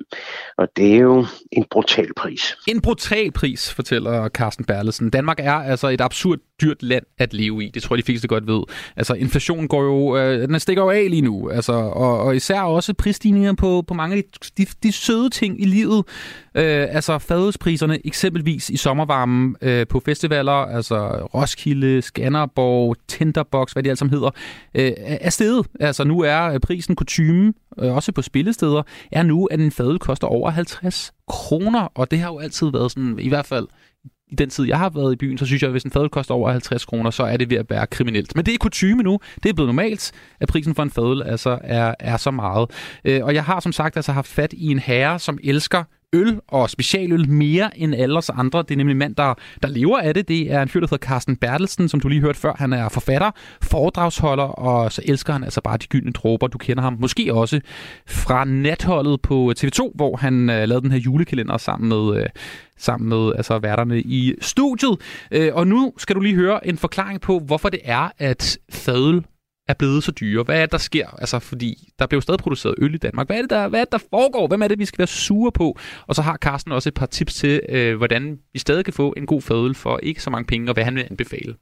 Og 0.57 0.67
det 0.75 0.95
er 0.95 0.99
jo 0.99 1.25
en 1.51 1.65
brutal 1.71 2.13
pris. 2.13 2.57
En 2.67 2.81
brutal 2.81 3.31
pris, 3.31 3.73
fortæller 3.73 4.29
Carsten 4.29 4.65
Berlesen. 4.65 5.09
Danmark 5.09 5.39
er 5.39 5.53
altså 5.53 5.87
et 5.87 6.01
absurd 6.01 6.39
dyrt 6.61 6.83
land 6.83 7.03
at 7.17 7.33
leve 7.33 7.63
i. 7.63 7.69
Det 7.73 7.83
tror 7.83 7.95
jeg, 7.95 8.05
de 8.05 8.11
fleste 8.11 8.27
godt 8.27 8.47
ved. 8.47 8.63
Altså, 8.95 9.13
inflationen 9.13 9.67
går 9.67 9.83
jo, 9.83 10.17
øh, 10.17 10.47
den 10.47 10.59
stikker 10.59 10.83
jo 10.83 10.89
af 10.89 11.07
lige 11.09 11.21
nu. 11.21 11.49
Altså, 11.49 11.73
og, 11.73 12.19
og 12.19 12.35
især 12.35 12.61
også 12.61 12.93
prisstigninger 12.93 13.53
på, 13.53 13.83
på 13.87 13.93
mange 13.93 14.17
af 14.17 14.23
de, 14.23 14.63
de, 14.63 14.71
de 14.83 14.91
søde 14.91 15.29
ting 15.29 15.61
i 15.61 15.65
livet. 15.65 16.03
Øh, 16.55 16.87
altså, 16.95 17.17
fadølspriserne 17.19 18.07
eksempelvis 18.07 18.69
i 18.69 18.77
sommervarmen 18.91 19.55
øh, 19.61 19.87
på 19.87 19.99
festivaler, 20.05 20.51
altså 20.51 20.97
Roskilde, 21.33 22.01
Skanderborg, 22.01 22.95
Tinderbox, 23.07 23.71
hvad 23.71 23.83
de 23.83 23.89
alt 23.89 23.99
sammen 23.99 24.13
hedder, 24.13 24.29
øh, 24.75 24.91
er 24.97 25.29
steget. 25.29 25.67
Altså, 25.79 26.03
nu 26.03 26.21
er 26.21 26.43
øh, 26.43 26.59
prisen 26.59 26.95
kutume, 26.95 27.53
øh, 27.79 27.95
også 27.95 28.11
på 28.11 28.21
spillesteder, 28.21 28.83
er 29.11 29.23
nu, 29.23 29.45
at 29.45 29.59
en 29.59 29.71
fadøl 29.71 29.99
koster 29.99 30.27
over 30.27 30.49
50 30.49 31.11
kroner, 31.27 31.87
og 31.95 32.11
det 32.11 32.19
har 32.19 32.27
jo 32.27 32.39
altid 32.39 32.71
været 32.71 32.91
sådan, 32.91 33.19
i 33.19 33.29
hvert 33.29 33.45
fald 33.45 33.67
i 34.31 34.35
den 34.35 34.49
tid, 34.49 34.67
jeg 34.67 34.77
har 34.77 34.89
været 34.89 35.13
i 35.13 35.15
byen, 35.15 35.37
så 35.37 35.45
synes 35.45 35.61
jeg, 35.61 35.67
at 35.67 35.73
hvis 35.73 35.83
en 35.83 35.91
fadøl 35.91 36.09
koster 36.09 36.33
over 36.33 36.51
50 36.51 36.85
kroner, 36.85 37.09
så 37.09 37.23
er 37.23 37.37
det 37.37 37.49
ved 37.49 37.57
at 37.57 37.69
være 37.69 37.87
kriminelt. 37.87 38.35
Men 38.35 38.45
det 38.45 38.53
er 38.53 38.57
kutume 38.57 39.03
nu. 39.03 39.19
Det 39.43 39.49
er 39.49 39.53
blevet 39.53 39.67
normalt, 39.67 40.11
at 40.39 40.47
prisen 40.47 40.75
for 40.75 40.83
en 40.83 40.91
fadøl 40.91 41.21
altså 41.21 41.59
er, 41.63 41.95
er 41.99 42.17
så 42.17 42.31
meget. 42.31 42.69
Øh, 43.05 43.23
og 43.23 43.33
jeg 43.33 43.43
har 43.43 43.59
som 43.59 43.71
sagt 43.71 43.95
altså 43.95 44.11
haft 44.11 44.27
fat 44.27 44.53
i 44.53 44.67
en 44.67 44.79
herre, 44.79 45.19
som 45.19 45.39
elsker 45.43 45.83
øl 46.13 46.39
og 46.47 46.69
specialøl 46.69 47.29
mere 47.29 47.79
end 47.79 47.95
alle 47.95 48.17
os 48.17 48.29
andre. 48.29 48.59
Det 48.59 48.71
er 48.71 48.77
nemlig 48.77 48.93
en 48.93 48.97
mand, 48.97 49.15
der, 49.15 49.33
der 49.63 49.69
lever 49.69 49.99
af 49.99 50.13
det. 50.13 50.27
Det 50.27 50.51
er 50.51 50.61
en 50.61 50.69
fyr, 50.69 50.79
der 50.79 50.87
hedder 50.87 51.07
Carsten 51.07 51.35
Bertelsen, 51.35 51.89
som 51.89 51.99
du 51.99 52.07
lige 52.07 52.21
hørte 52.21 52.39
før. 52.39 52.53
Han 52.57 52.73
er 52.73 52.89
forfatter, 52.89 53.31
foredragsholder, 53.61 54.43
og 54.43 54.91
så 54.91 55.01
elsker 55.05 55.33
han 55.33 55.43
altså 55.43 55.61
bare 55.61 55.77
de 55.77 55.87
gyldne 55.87 56.11
dråber. 56.11 56.47
Du 56.47 56.57
kender 56.57 56.83
ham 56.83 56.97
måske 56.99 57.33
også 57.33 57.59
fra 58.07 58.45
natholdet 58.45 59.21
på 59.21 59.49
øh, 59.49 59.55
TV2, 59.59 59.91
hvor 59.95 60.15
han 60.15 60.49
øh, 60.49 60.67
lavede 60.67 60.81
den 60.81 60.91
her 60.91 60.99
julekalender 60.99 61.57
sammen 61.57 61.89
med, 61.89 62.21
øh, 62.21 62.29
sammen 62.77 63.09
med 63.09 63.33
altså, 63.35 63.59
værterne 63.59 64.01
i 64.01 64.33
studiet. 64.41 64.97
Øh, 65.31 65.51
og 65.53 65.67
nu 65.67 65.93
skal 65.97 66.15
du 66.15 66.19
lige 66.19 66.35
høre 66.35 66.67
en 66.67 66.77
forklaring 66.77 67.21
på, 67.21 67.39
hvorfor 67.39 67.69
det 67.69 67.79
er, 67.83 68.09
at 68.17 68.57
fadøl 68.71 69.23
er 69.71 69.75
blevet 69.77 70.03
så 70.03 70.11
dyre? 70.11 70.43
Hvad 70.43 70.57
er 70.57 70.61
det, 70.61 70.71
der 70.71 70.77
sker? 70.77 71.07
Altså, 71.07 71.39
fordi 71.39 71.89
der 71.99 72.07
bliver 72.07 72.17
jo 72.17 72.21
stadig 72.21 72.39
produceret 72.39 72.75
øl 72.77 72.93
i 72.93 72.97
Danmark. 72.97 73.27
Hvad 73.27 73.37
er 73.37 73.41
det, 73.41 73.49
der, 73.49 73.67
hvad 73.67 73.79
er 73.79 73.83
det, 73.85 73.91
der 73.91 74.07
foregår? 74.09 74.47
Hvem 74.47 74.61
er 74.61 74.67
det, 74.67 74.79
vi 74.79 74.85
skal 74.85 74.97
være 74.97 75.07
sure 75.07 75.51
på? 75.51 75.77
Og 76.07 76.15
så 76.15 76.21
har 76.21 76.37
Carsten 76.37 76.71
også 76.71 76.89
et 76.89 76.93
par 76.93 77.05
tips 77.05 77.33
til, 77.33 77.61
øh, 77.69 77.97
hvordan 77.97 78.39
vi 78.53 78.59
stadig 78.59 78.85
kan 78.85 78.93
få 78.93 79.13
en 79.17 79.25
god 79.25 79.41
fadøl 79.41 79.75
for 79.75 79.99
ikke 80.03 80.23
så 80.23 80.29
mange 80.29 80.47
penge, 80.47 80.69
og 80.69 80.73
hvad 80.73 80.83
han 80.83 80.95
vil 80.95 81.07
anbefale. 81.09 81.55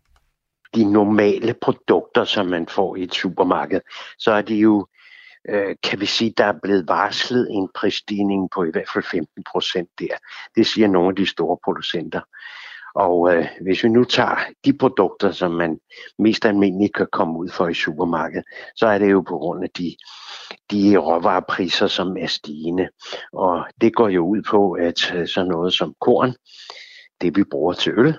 De 0.75 0.91
normale 0.91 1.55
produkter, 1.61 2.23
som 2.23 2.45
man 2.45 2.67
får 2.67 2.95
i 2.95 3.03
et 3.03 3.13
supermarked, 3.13 3.81
så 4.19 4.31
er 4.31 4.41
det 4.41 4.55
jo, 4.55 4.87
øh, 5.49 5.75
kan 5.83 5.99
vi 5.99 6.05
sige, 6.05 6.33
der 6.37 6.45
er 6.45 6.59
blevet 6.63 6.87
varslet 6.87 7.47
en 7.51 7.69
prisstigning 7.75 8.49
på 8.55 8.63
i 8.63 8.71
hvert 8.71 8.89
fald 8.93 9.03
15 9.11 9.43
procent 9.51 9.89
der. 9.99 10.15
Det 10.55 10.67
siger 10.67 10.87
nogle 10.87 11.09
af 11.09 11.15
de 11.15 11.25
store 11.25 11.57
producenter. 11.63 12.21
Og 12.99 13.33
øh, 13.33 13.47
hvis 13.61 13.83
vi 13.83 13.89
nu 13.89 14.03
tager 14.03 14.37
de 14.65 14.77
produkter, 14.77 15.31
som 15.31 15.51
man 15.51 15.79
mest 16.17 16.45
almindeligt 16.45 16.95
kan 16.95 17.07
komme 17.11 17.39
ud 17.39 17.49
for 17.49 17.67
i 17.67 17.73
supermarkedet, 17.73 18.45
så 18.75 18.87
er 18.87 18.97
det 18.97 19.11
jo 19.11 19.21
på 19.21 19.37
grund 19.37 19.63
af 19.63 19.69
de, 19.69 19.95
de 20.71 20.97
råvarepriser, 20.97 21.87
som 21.87 22.17
er 22.17 22.27
stigende. 22.27 22.89
Og 23.33 23.65
det 23.81 23.95
går 23.95 24.09
jo 24.09 24.27
ud 24.27 24.41
på, 24.49 24.71
at 24.71 25.13
øh, 25.15 25.27
sådan 25.27 25.51
noget 25.51 25.73
som 25.73 25.93
korn, 26.01 26.33
det 27.21 27.37
vi 27.37 27.43
bruger 27.43 27.73
til 27.73 27.93
øl, 27.97 28.17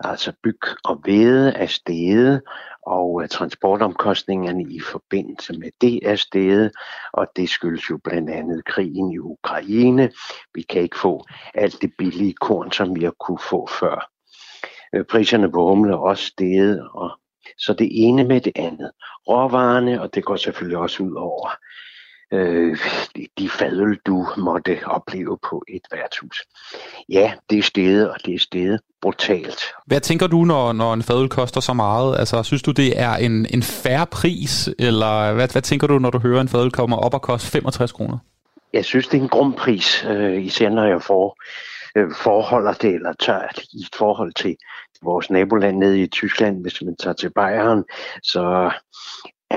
altså 0.00 0.32
byg 0.42 0.60
og 0.84 0.96
hvede 1.04 1.52
er 1.52 1.66
steget, 1.66 2.42
og 2.86 3.22
øh, 3.22 3.28
transportomkostningerne 3.28 4.62
i 4.62 4.80
forbindelse 4.80 5.58
med 5.58 5.70
det 5.80 6.00
er 6.02 6.16
steget, 6.16 6.72
og 7.12 7.26
det 7.36 7.48
skyldes 7.48 7.90
jo 7.90 7.98
blandt 8.04 8.30
andet 8.30 8.64
krigen 8.64 9.12
i 9.12 9.18
Ukraine. 9.18 10.10
Vi 10.54 10.62
kan 10.62 10.82
ikke 10.82 10.98
få 10.98 11.24
alt 11.54 11.82
det 11.82 11.92
billige 11.98 12.34
korn, 12.34 12.72
som 12.72 12.96
vi 12.96 13.04
har 13.04 13.14
kunne 13.20 13.42
få 13.50 13.68
før. 13.80 14.11
Øh, 14.94 15.04
priserne 15.04 15.52
på 15.52 15.68
humle 15.68 15.96
også 15.96 16.24
steget, 16.26 16.88
og 16.94 17.10
så 17.58 17.72
det 17.72 17.88
ene 17.90 18.24
med 18.24 18.40
det 18.40 18.52
andet. 18.56 18.90
Råvarerne, 19.28 20.02
og 20.02 20.14
det 20.14 20.24
går 20.24 20.36
selvfølgelig 20.36 20.78
også 20.78 21.02
ud 21.02 21.14
over 21.14 21.50
øh, 22.32 22.78
de, 23.16 23.26
de 23.38 23.48
fadøl, 23.48 23.98
du 24.06 24.26
måtte 24.36 24.78
opleve 24.84 25.38
på 25.50 25.64
et 25.68 25.82
værtshus. 25.92 26.42
Ja, 27.08 27.32
det 27.50 27.58
er 27.58 27.62
steget, 27.62 28.10
og 28.10 28.16
det 28.24 28.34
er 28.34 28.38
steget 28.38 28.80
brutalt. 29.02 29.60
Hvad 29.86 30.00
tænker 30.00 30.26
du, 30.26 30.44
når, 30.44 30.72
når 30.72 30.94
en 30.94 31.02
fadøl 31.02 31.28
koster 31.28 31.60
så 31.60 31.72
meget? 31.72 32.18
Altså, 32.18 32.42
synes 32.42 32.62
du, 32.62 32.70
det 32.70 33.00
er 33.00 33.14
en, 33.16 33.46
en 33.50 33.62
færre 33.62 34.06
pris, 34.06 34.68
eller 34.78 35.32
hvad, 35.32 35.48
hvad 35.52 35.62
tænker 35.62 35.86
du, 35.86 35.98
når 35.98 36.10
du 36.10 36.18
hører, 36.18 36.40
en 36.40 36.48
fadøl 36.48 36.70
kommer 36.70 36.96
op 36.96 37.14
og 37.14 37.22
koster 37.22 37.50
65 37.50 37.92
kroner? 37.92 38.18
Jeg 38.72 38.84
synes, 38.84 39.08
det 39.08 39.18
er 39.18 39.22
en 39.22 39.28
grum 39.28 39.52
pris, 39.52 40.04
øh, 40.08 40.44
især 40.44 40.68
når 40.68 40.84
jeg 40.84 41.02
får 41.02 41.36
øh, 41.96 42.10
forholder 42.12 42.72
det, 42.72 42.94
eller 42.94 43.12
tager 43.12 43.48
i 43.72 43.86
forhold 43.94 44.32
til 44.32 44.56
vores 45.02 45.30
naboland 45.30 45.76
nede 45.76 46.02
i 46.02 46.06
Tyskland, 46.06 46.62
hvis 46.62 46.82
man 46.82 46.96
tager 46.96 47.14
til 47.14 47.30
Bayern, 47.30 47.84
så 48.22 48.72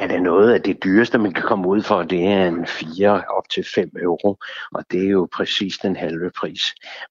er 0.01 0.07
det 0.07 0.21
noget 0.21 0.53
af 0.53 0.61
det 0.61 0.83
dyreste, 0.83 1.17
man 1.17 1.33
kan 1.33 1.43
komme 1.43 1.67
ud 1.67 1.81
for, 1.81 2.03
det 2.03 2.27
er 2.27 2.47
en 2.47 2.67
4 2.67 3.23
op 3.37 3.49
til 3.49 3.65
5 3.75 3.89
euro, 4.01 4.37
og 4.73 4.83
det 4.91 5.05
er 5.05 5.09
jo 5.09 5.27
præcis 5.33 5.77
den 5.77 5.95
halve 5.95 6.31
pris. 6.39 6.61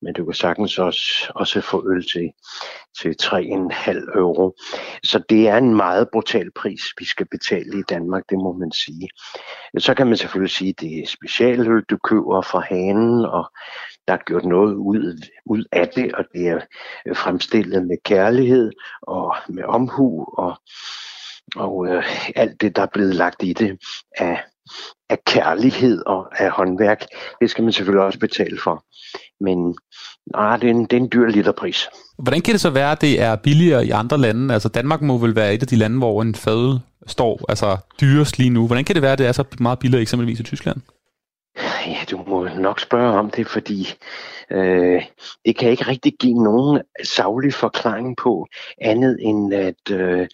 Men 0.03 0.15
du 0.15 0.25
kan 0.25 0.35
sagtens 0.35 0.79
også, 0.79 1.33
også 1.35 1.61
få 1.61 1.91
øl 1.91 2.07
til, 2.13 2.31
til 3.01 3.15
3,5 3.23 4.19
euro. 4.19 4.57
Så 5.03 5.23
det 5.29 5.49
er 5.49 5.57
en 5.57 5.75
meget 5.77 6.09
brutal 6.13 6.51
pris, 6.51 6.83
vi 6.99 7.05
skal 7.05 7.27
betale 7.31 7.79
i 7.79 7.83
Danmark, 7.89 8.23
det 8.29 8.39
må 8.39 8.53
man 8.53 8.73
sige. 8.73 9.09
Så 9.79 9.95
kan 9.95 10.07
man 10.07 10.17
selvfølgelig 10.17 10.55
sige, 10.57 10.71
at 10.71 10.81
det 10.81 10.99
er 10.99 11.07
specialøl, 11.07 11.85
du 11.91 11.99
køber 12.05 12.43
fra 12.43 12.61
hanen, 12.61 13.25
og 13.25 13.53
der 14.09 14.15
er 14.15 14.25
gjort 14.27 14.45
noget 14.45 14.75
ud, 14.75 15.21
ud 15.47 15.65
af 15.73 15.89
det, 15.97 16.15
og 16.15 16.25
det 16.33 16.49
er 16.49 16.61
fremstillet 17.15 17.87
med 17.87 17.97
kærlighed 18.05 18.73
og 19.03 19.35
med 19.49 19.65
omhu 19.65 20.25
og 20.39 20.59
og 21.57 21.87
øh, 21.89 22.05
alt 22.37 22.61
det, 22.61 22.77
der 22.77 22.83
er 22.83 22.87
blevet 22.93 23.15
lagt 23.15 23.43
i 23.43 23.53
det 23.53 23.79
af, 24.19 24.45
af 25.11 25.19
kærlighed 25.27 26.03
og 26.07 26.43
af 26.43 26.51
håndværk, 26.51 27.05
det 27.41 27.51
skal 27.51 27.65
man 27.65 27.73
selvfølgelig 27.73 28.07
også 28.07 28.19
betale 28.19 28.59
for. 28.65 28.85
Men 29.41 29.77
nej, 30.33 30.57
det, 30.57 30.71
er 30.71 30.75
en, 30.75 30.83
det 30.83 30.93
er 30.93 31.01
en 31.01 31.11
dyr 31.13 31.27
literpris. 31.27 31.89
Hvordan 32.19 32.41
kan 32.41 32.53
det 32.53 32.61
så 32.61 32.71
være, 32.71 32.93
at 32.93 33.01
det 33.01 33.21
er 33.21 33.37
billigere 33.37 33.87
i 33.87 33.91
andre 33.91 34.19
lande? 34.19 34.55
Altså 34.55 34.69
Danmark 34.69 35.01
må 35.03 35.19
vel 35.19 35.37
være 35.37 35.55
et 35.55 35.63
af 35.63 35.69
de 35.69 35.77
lande, 35.77 35.99
hvor 35.99 36.23
en 36.23 36.35
fadøl 36.35 36.79
står 37.07 37.41
altså 37.49 37.77
dyrest 38.01 38.39
lige 38.39 38.51
nu. 38.51 38.67
Hvordan 38.67 38.85
kan 38.85 38.95
det 38.95 39.03
være, 39.03 39.13
at 39.13 39.19
det 39.19 39.27
er 39.27 39.33
så 39.33 39.45
meget 39.61 39.79
billigere 39.79 40.03
eksempelvis 40.03 40.41
i 40.41 40.43
Tyskland? 40.43 40.81
Ja, 41.87 41.99
du 42.11 42.25
må 42.27 42.49
nok 42.49 42.81
spørge 42.81 43.19
om 43.19 43.31
det, 43.31 43.49
fordi 43.49 43.89
øh, 44.51 45.03
det 45.45 45.57
kan 45.57 45.71
ikke 45.71 45.89
rigtig 45.89 46.13
give 46.21 46.43
nogen 46.45 46.83
savlig 47.03 47.55
forklaring 47.55 48.17
på 48.17 48.47
andet 48.81 49.17
end 49.21 49.55
at 49.55 49.91
øh, 49.91 50.29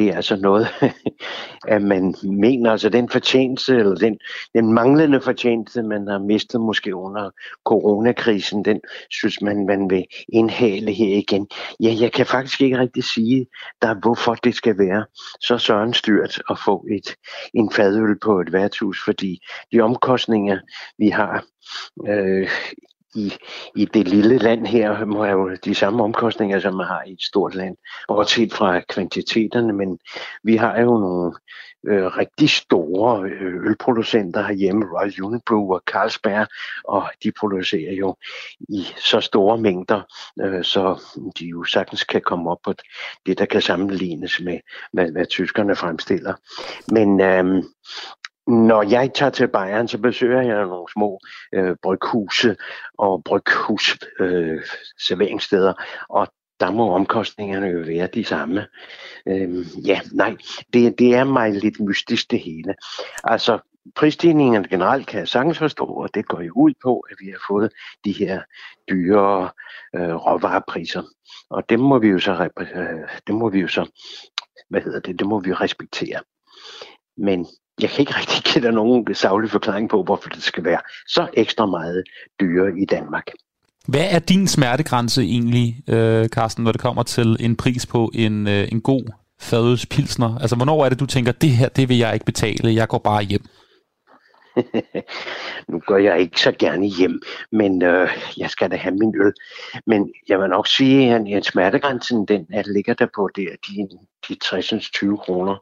det 0.00 0.08
er 0.08 0.16
altså 0.16 0.36
noget, 0.36 0.66
at 1.74 1.82
man 1.82 2.14
mener, 2.22 2.70
altså 2.70 2.88
den 2.88 3.08
fortjeneste, 3.08 3.76
eller 3.76 3.94
den, 3.94 4.18
den 4.54 4.72
manglende 4.72 5.20
fortjeneste, 5.20 5.82
man 5.82 6.08
har 6.08 6.18
mistet 6.18 6.60
måske 6.60 6.94
under 6.94 7.30
coronakrisen, 7.64 8.64
den 8.64 8.80
synes 9.10 9.42
man, 9.42 9.66
man 9.66 9.90
vil 9.90 10.04
indhale 10.32 10.92
her 10.92 11.16
igen. 11.16 11.48
Ja, 11.80 11.94
jeg 12.00 12.12
kan 12.12 12.26
faktisk 12.26 12.60
ikke 12.60 12.78
rigtig 12.78 13.04
sige, 13.04 13.46
der 13.82 13.94
hvorfor 13.94 14.34
det 14.34 14.54
skal 14.54 14.78
være 14.78 15.04
så 15.40 15.58
søren 15.58 15.94
styrt 15.94 16.42
at 16.50 16.58
få 16.64 16.86
et, 16.90 17.16
en 17.54 17.72
fadøl 17.72 18.18
på 18.18 18.40
et 18.40 18.52
værtshus, 18.52 19.04
fordi 19.04 19.40
de 19.72 19.80
omkostninger, 19.80 20.58
vi 20.98 21.08
har 21.08 21.44
øh, 22.08 22.48
i, 23.14 23.32
i 23.76 23.84
det 23.84 24.08
lille 24.08 24.38
land 24.38 24.66
her 24.66 25.04
må 25.04 25.24
have 25.24 25.40
jo 25.40 25.56
de 25.64 25.74
samme 25.74 26.04
omkostninger, 26.04 26.60
som 26.60 26.74
man 26.74 26.86
har 26.86 27.02
i 27.06 27.12
et 27.12 27.22
stort 27.22 27.54
land, 27.54 27.76
bortset 28.08 28.52
fra 28.52 28.80
kvantiteterne, 28.80 29.72
men 29.72 29.98
vi 30.42 30.56
har 30.56 30.80
jo 30.80 30.98
nogle 30.98 31.32
øh, 31.86 32.06
rigtig 32.06 32.50
store 32.50 33.30
øh, 33.30 33.66
ølproducenter 33.66 34.42
herhjemme, 34.42 34.84
Royal 34.84 35.22
Unibrew 35.22 35.72
og 35.74 35.82
Carlsberg, 35.86 36.46
og 36.84 37.10
de 37.24 37.32
producerer 37.40 37.92
jo 37.92 38.16
i 38.68 38.86
så 38.96 39.20
store 39.20 39.58
mængder, 39.58 40.02
øh, 40.40 40.64
så 40.64 41.02
de 41.38 41.46
jo 41.46 41.64
sagtens 41.64 42.04
kan 42.04 42.20
komme 42.20 42.50
op 42.50 42.58
på 42.64 42.74
det, 43.26 43.38
der 43.38 43.44
kan 43.44 43.62
sammenlignes 43.62 44.40
med, 44.40 44.58
med 44.92 45.12
hvad 45.12 45.26
tyskerne 45.26 45.76
fremstiller. 45.76 46.34
Men 46.92 47.20
øh, 47.20 47.64
når 48.50 48.82
jeg 48.82 49.10
tager 49.14 49.30
til 49.30 49.48
Bayern, 49.48 49.88
så 49.88 49.98
besøger 49.98 50.42
jeg 50.42 50.66
nogle 50.66 50.92
små 50.92 51.20
øh, 51.54 51.76
bryghuse 51.82 52.56
og 52.98 53.24
bryghus 53.24 53.98
øh, 54.20 54.62
serveringssteder, 54.98 55.72
og 56.08 56.28
der 56.60 56.70
må 56.70 56.94
omkostningerne 56.94 57.66
jo 57.66 57.78
være 57.78 58.06
de 58.06 58.24
samme. 58.24 58.66
Øhm, 59.28 59.64
ja, 59.86 60.00
nej, 60.12 60.36
det, 60.72 60.98
det 60.98 61.14
er 61.14 61.24
mig 61.24 61.52
lidt 61.52 61.80
mystisk 61.80 62.30
det 62.30 62.40
hele. 62.40 62.74
Altså, 63.24 63.58
prisstigningerne 63.94 64.68
generelt 64.68 65.06
kan 65.06 65.20
jeg 65.20 65.28
sagtens 65.28 65.58
forstå, 65.58 65.84
og 65.84 66.14
det 66.14 66.28
går 66.28 66.40
jo 66.40 66.52
ud 66.56 66.72
på, 66.82 66.98
at 66.98 67.16
vi 67.20 67.30
har 67.30 67.40
fået 67.48 67.72
de 68.04 68.12
her 68.12 68.42
dyre 68.90 69.50
øh, 69.96 70.14
råvarepriser. 70.14 71.02
Og 71.50 71.70
dem 71.70 71.80
må 71.80 71.98
vi 71.98 72.08
jo 72.08 72.18
så, 72.18 72.48
øh, 72.60 73.08
dem 73.26 73.36
må 73.36 73.48
vi 73.48 73.60
jo 73.60 73.68
så, 73.68 73.90
hvad 74.70 74.80
hedder 74.80 75.00
det, 75.00 75.18
det 75.18 75.26
må 75.26 75.40
vi 75.40 75.48
jo 75.48 75.54
respektere. 75.54 76.20
Men 77.16 77.46
jeg 77.82 77.90
kan 77.90 78.00
ikke 78.00 78.14
rigtig 78.18 78.52
give 78.52 78.64
dig 78.64 78.72
nogen 78.72 79.14
savlig 79.14 79.50
forklaring 79.50 79.88
på, 79.88 80.02
hvorfor 80.02 80.28
det 80.28 80.42
skal 80.42 80.64
være 80.64 80.80
så 81.06 81.28
ekstra 81.34 81.66
meget 81.66 82.04
dyre 82.40 82.78
i 82.78 82.84
Danmark. 82.84 83.26
Hvad 83.88 84.06
er 84.10 84.18
din 84.18 84.48
smertegrænse 84.48 85.22
egentlig, 85.22 85.76
øh, 85.88 86.28
Carsten, 86.28 86.64
når 86.64 86.72
det 86.72 86.80
kommer 86.80 87.02
til 87.02 87.36
en 87.40 87.56
pris 87.56 87.86
på 87.86 88.10
en, 88.14 88.48
øh, 88.48 88.68
en 88.72 88.80
god 88.80 89.04
fadølspilsner? 89.40 90.38
Altså, 90.38 90.56
hvornår 90.56 90.84
er 90.84 90.88
det, 90.88 91.00
du 91.00 91.06
tænker, 91.06 91.32
det 91.32 91.50
her, 91.50 91.68
det 91.68 91.88
vil 91.88 91.98
jeg 91.98 92.14
ikke 92.14 92.26
betale, 92.26 92.74
jeg 92.74 92.88
går 92.88 92.98
bare 92.98 93.22
hjem? 93.22 93.44
nu 95.68 95.80
går 95.86 95.96
jeg 95.96 96.20
ikke 96.20 96.40
så 96.40 96.52
gerne 96.58 96.86
hjem, 96.86 97.20
men 97.52 97.82
øh, 97.82 98.08
jeg 98.36 98.50
skal 98.50 98.70
da 98.70 98.76
have 98.76 98.94
min 98.94 99.14
øl. 99.16 99.32
Men 99.86 100.12
jeg 100.28 100.40
vil 100.40 100.48
nok 100.48 100.66
sige, 100.66 101.14
at 101.14 101.22
en 101.26 101.42
smertegrænsen, 101.42 102.26
den 102.26 102.46
er, 102.52 102.62
ligger 102.66 102.94
der 102.94 103.06
på 103.16 103.28
der, 103.36 103.56
de, 103.68 103.88
de 104.28 104.36
60-20 104.44 105.16
kroner. 105.16 105.56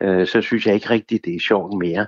Øh, 0.00 0.26
så 0.26 0.42
synes 0.42 0.66
jeg 0.66 0.74
ikke 0.74 0.90
rigtigt, 0.90 1.24
det 1.24 1.34
er 1.34 1.40
sjovt 1.40 1.78
mere. 1.78 2.06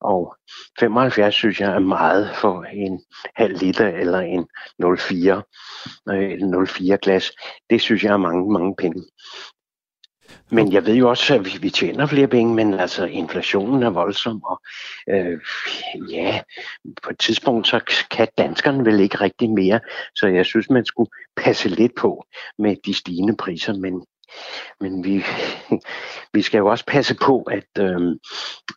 Og 0.00 0.36
75 0.78 1.34
synes 1.34 1.60
jeg 1.60 1.74
er 1.74 1.78
meget 1.78 2.30
for 2.36 2.62
en 2.62 3.00
halv 3.36 3.58
liter 3.58 3.88
eller 3.88 4.20
en 4.20 4.46
04, 4.98 5.42
øh, 6.10 6.32
en 6.32 6.66
04 6.66 6.98
glas. 7.02 7.32
Det 7.70 7.80
synes 7.80 8.04
jeg 8.04 8.12
er 8.12 8.16
mange, 8.16 8.52
mange 8.52 8.74
penge. 8.76 9.02
Men 10.50 10.72
jeg 10.72 10.86
ved 10.86 10.94
jo 10.94 11.08
også, 11.08 11.34
at 11.34 11.44
vi, 11.44 11.50
vi 11.60 11.70
tjener 11.70 12.06
flere 12.06 12.28
penge, 12.28 12.54
men 12.54 12.74
altså 12.74 13.04
inflationen 13.04 13.82
er 13.82 13.90
voldsom, 13.90 14.42
og 14.42 14.60
øh, 15.08 15.40
ja, 16.10 16.40
på 17.02 17.10
et 17.10 17.18
tidspunkt 17.18 17.68
så 17.68 18.04
kan 18.10 18.28
danskerne 18.38 18.84
vel 18.84 19.00
ikke 19.00 19.20
rigtig 19.20 19.50
mere, 19.50 19.80
så 20.14 20.26
jeg 20.26 20.46
synes, 20.46 20.70
man 20.70 20.84
skulle 20.84 21.10
passe 21.36 21.68
lidt 21.68 21.92
på 21.98 22.24
med 22.58 22.76
de 22.86 22.94
stigende 22.94 23.36
priser, 23.36 23.72
men, 23.72 24.06
men 24.80 25.04
vi, 25.04 25.24
vi 26.34 26.42
skal 26.42 26.58
jo 26.58 26.66
også 26.66 26.84
passe 26.86 27.14
på, 27.14 27.42
at, 27.42 27.68
øh, 27.78 28.16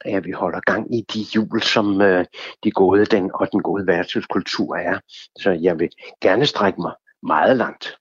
at 0.05 0.25
vi 0.25 0.31
holder 0.31 0.59
gang 0.59 0.95
i 0.95 1.01
de 1.13 1.25
jul, 1.35 1.61
som 1.61 2.01
øh, 2.01 2.25
de 2.63 2.71
gode 2.71 3.05
den 3.05 3.31
og 3.33 3.51
den 3.51 3.61
gode 3.61 3.87
værtshuskultur 3.87 4.75
er. 4.75 4.99
Så 5.39 5.51
jeg 5.51 5.79
vil 5.79 5.89
gerne 6.21 6.45
strække 6.45 6.81
mig 6.81 6.93
meget 7.23 7.57
langt. 7.57 7.97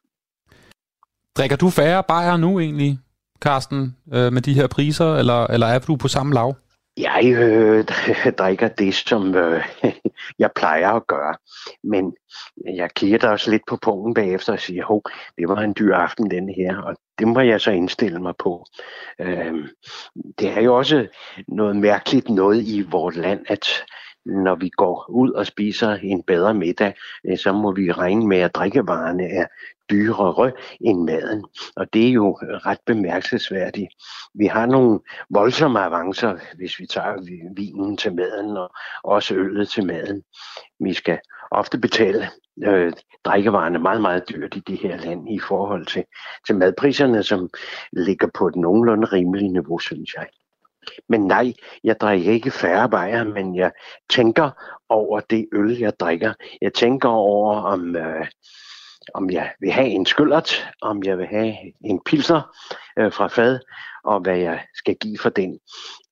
Drikker 1.36 1.56
du 1.56 1.70
færre 1.70 2.02
bajer 2.08 2.36
nu 2.36 2.60
egentlig, 2.60 2.98
Carsten, 3.44 3.96
øh, 4.14 4.32
med 4.32 4.42
de 4.42 4.54
her 4.54 4.66
priser, 4.66 5.14
eller, 5.14 5.46
eller 5.46 5.66
er 5.66 5.78
du 5.78 5.96
på 5.96 6.08
samme 6.08 6.34
lav? 6.34 6.54
Jeg 6.96 7.24
øh, 7.24 7.84
drikker 8.40 8.68
det, 8.68 8.94
som 8.94 9.34
øh, 9.34 9.64
jeg 10.42 10.50
plejer 10.56 10.90
at 10.90 11.06
gøre. 11.06 11.34
Men 11.84 12.14
jeg 12.74 12.90
kigger 12.96 13.18
da 13.18 13.28
også 13.28 13.50
lidt 13.50 13.62
på 13.68 13.78
punkten 13.82 14.14
bagefter 14.14 14.52
og 14.52 14.60
siger, 14.60 14.84
hov, 14.84 15.02
det 15.38 15.48
var 15.48 15.60
en 15.60 15.74
dyr 15.78 15.94
aften 15.94 16.30
den 16.30 16.48
her, 16.48 16.76
og 16.76 16.96
det 17.18 17.28
må 17.28 17.40
jeg 17.40 17.60
så 17.60 17.70
indstille 17.70 18.22
mig 18.22 18.34
på. 18.38 18.64
Øh, 19.20 19.54
det 20.38 20.48
er 20.48 20.60
jo 20.60 20.76
også 20.76 21.06
noget 21.48 21.76
mærkeligt 21.76 22.28
noget 22.28 22.62
i 22.62 22.82
vores 22.90 23.16
land, 23.16 23.40
at 23.48 23.66
når 24.26 24.54
vi 24.54 24.68
går 24.68 25.06
ud 25.08 25.30
og 25.30 25.46
spiser 25.46 25.90
en 26.02 26.22
bedre 26.22 26.54
middag, 26.54 26.94
øh, 27.26 27.38
så 27.38 27.52
må 27.52 27.72
vi 27.72 27.92
regne 27.92 28.26
med, 28.26 28.38
at 28.38 28.54
drikkevarerne 28.54 29.24
er 29.24 29.46
dyrere 29.90 30.52
end 30.80 31.04
maden. 31.04 31.44
Og 31.76 31.94
det 31.94 32.08
er 32.08 32.12
jo 32.12 32.38
ret 32.42 32.78
bemærkelsesværdigt. 32.86 33.88
Vi 34.34 34.46
har 34.46 34.66
nogle 34.66 35.00
voldsomme 35.30 35.80
avancer, 35.80 36.38
hvis 36.56 36.78
vi 36.78 36.86
tager 36.86 37.52
vinen 37.56 37.96
til 37.96 38.14
maden 38.14 38.56
og 38.56 38.70
også 39.04 39.34
øllet 39.34 39.68
til 39.68 39.86
maden. 39.86 40.22
Vi 40.80 40.92
skal 40.92 41.18
ofte 41.50 41.78
betale 41.78 42.28
øh, 42.64 42.92
drikkevarerne 43.24 43.78
meget, 43.78 44.00
meget 44.00 44.28
dyrt 44.28 44.56
i 44.56 44.60
det 44.60 44.78
her 44.78 44.96
land 44.96 45.30
i 45.30 45.38
forhold 45.38 45.86
til, 45.86 46.04
til 46.46 46.56
madpriserne, 46.56 47.22
som 47.22 47.50
ligger 47.92 48.28
på 48.34 48.48
et 48.48 48.56
nogenlunde 48.56 49.06
rimeligt 49.06 49.52
niveau, 49.52 49.78
synes 49.78 50.14
jeg. 50.14 50.26
Men 51.08 51.20
nej, 51.26 51.52
jeg 51.84 52.00
drikker 52.00 52.32
ikke 52.32 52.50
færre 52.50 52.88
bajer, 52.88 53.24
men 53.24 53.56
jeg 53.56 53.72
tænker 54.10 54.50
over 54.88 55.20
det 55.20 55.48
øl, 55.52 55.78
jeg 55.78 55.92
drikker. 56.00 56.32
Jeg 56.62 56.74
tænker 56.74 57.08
over, 57.08 57.62
om, 57.62 57.96
øh, 57.96 58.26
om 59.14 59.30
jeg 59.30 59.52
vil 59.60 59.72
have 59.72 59.88
en 59.88 60.06
skyllert, 60.06 60.68
om 60.82 61.02
jeg 61.02 61.18
vil 61.18 61.26
have 61.26 61.54
en 61.84 62.00
pilsner 62.06 62.42
øh, 62.98 63.12
fra 63.12 63.26
fad, 63.26 63.58
og 64.04 64.20
hvad 64.20 64.36
jeg 64.36 64.64
skal 64.74 64.96
give 64.96 65.18
for 65.18 65.30
den. 65.30 65.58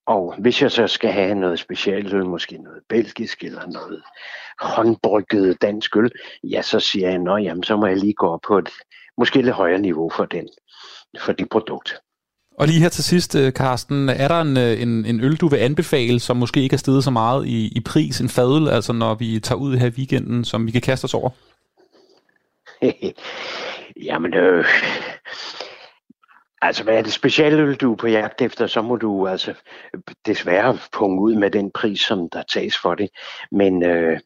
Og 0.06 0.34
hvis 0.38 0.62
jeg 0.62 0.70
så 0.70 0.86
skal 0.86 1.10
have 1.12 1.34
noget 1.34 1.58
specielt 1.58 2.14
øl, 2.14 2.26
måske 2.26 2.58
noget 2.58 2.82
belgisk 2.88 3.44
eller 3.44 3.66
noget 3.66 4.02
håndbrygget 4.60 5.62
dansk 5.62 5.96
øl, 5.96 6.10
ja, 6.44 6.62
så 6.62 6.80
siger 6.80 7.10
jeg, 7.10 7.50
at 7.50 7.66
så 7.66 7.76
må 7.76 7.86
jeg 7.86 7.96
lige 7.96 8.14
gå 8.14 8.28
op 8.28 8.40
på 8.46 8.58
et 8.58 8.70
måske 9.18 9.42
lidt 9.42 9.54
højere 9.54 9.78
niveau 9.78 10.10
for 10.10 10.24
den, 10.24 10.48
for 11.20 11.32
det 11.32 11.48
produkt. 11.48 11.94
Og 12.58 12.66
lige 12.66 12.80
her 12.80 12.88
til 12.88 13.04
sidst, 13.04 13.34
øh, 13.34 13.52
Karsten, 13.52 14.08
Carsten, 14.08 14.08
er 14.08 14.28
der 14.28 14.40
en, 14.40 14.56
øh, 14.56 14.82
en, 14.82 15.04
en 15.04 15.20
øl, 15.20 15.36
du 15.36 15.48
vil 15.48 15.56
anbefale, 15.56 16.20
som 16.20 16.36
måske 16.36 16.62
ikke 16.62 16.74
er 16.74 16.78
steget 16.78 17.04
så 17.04 17.10
meget 17.10 17.46
i, 17.46 17.72
i 17.76 17.80
pris, 17.80 18.20
en 18.20 18.28
fadøl, 18.28 18.68
altså 18.68 18.92
når 18.92 19.14
vi 19.14 19.40
tager 19.40 19.58
ud 19.58 19.76
her 19.76 19.86
i 19.86 19.90
weekenden, 19.90 20.44
som 20.44 20.66
vi 20.66 20.70
kan 20.70 20.80
kaste 20.80 21.04
os 21.04 21.14
over? 21.14 21.30
Jamen, 24.08 24.34
øh, 24.34 24.64
altså 26.62 26.84
hvad 26.84 26.94
er 26.94 27.02
det 27.02 27.12
specialøl, 27.12 27.74
du 27.74 27.92
er 27.92 27.96
på 27.96 28.06
jagt 28.06 28.42
efter, 28.42 28.66
så 28.66 28.82
må 28.82 28.96
du 28.96 29.26
altså 29.28 29.54
desværre 30.26 30.78
punge 30.92 31.20
ud 31.20 31.34
med 31.34 31.50
den 31.50 31.70
pris, 31.70 32.00
som 32.00 32.28
der 32.30 32.42
tages 32.42 32.78
for 32.78 32.94
det. 32.94 33.08
Men 33.52 33.82
øh, 33.84 34.20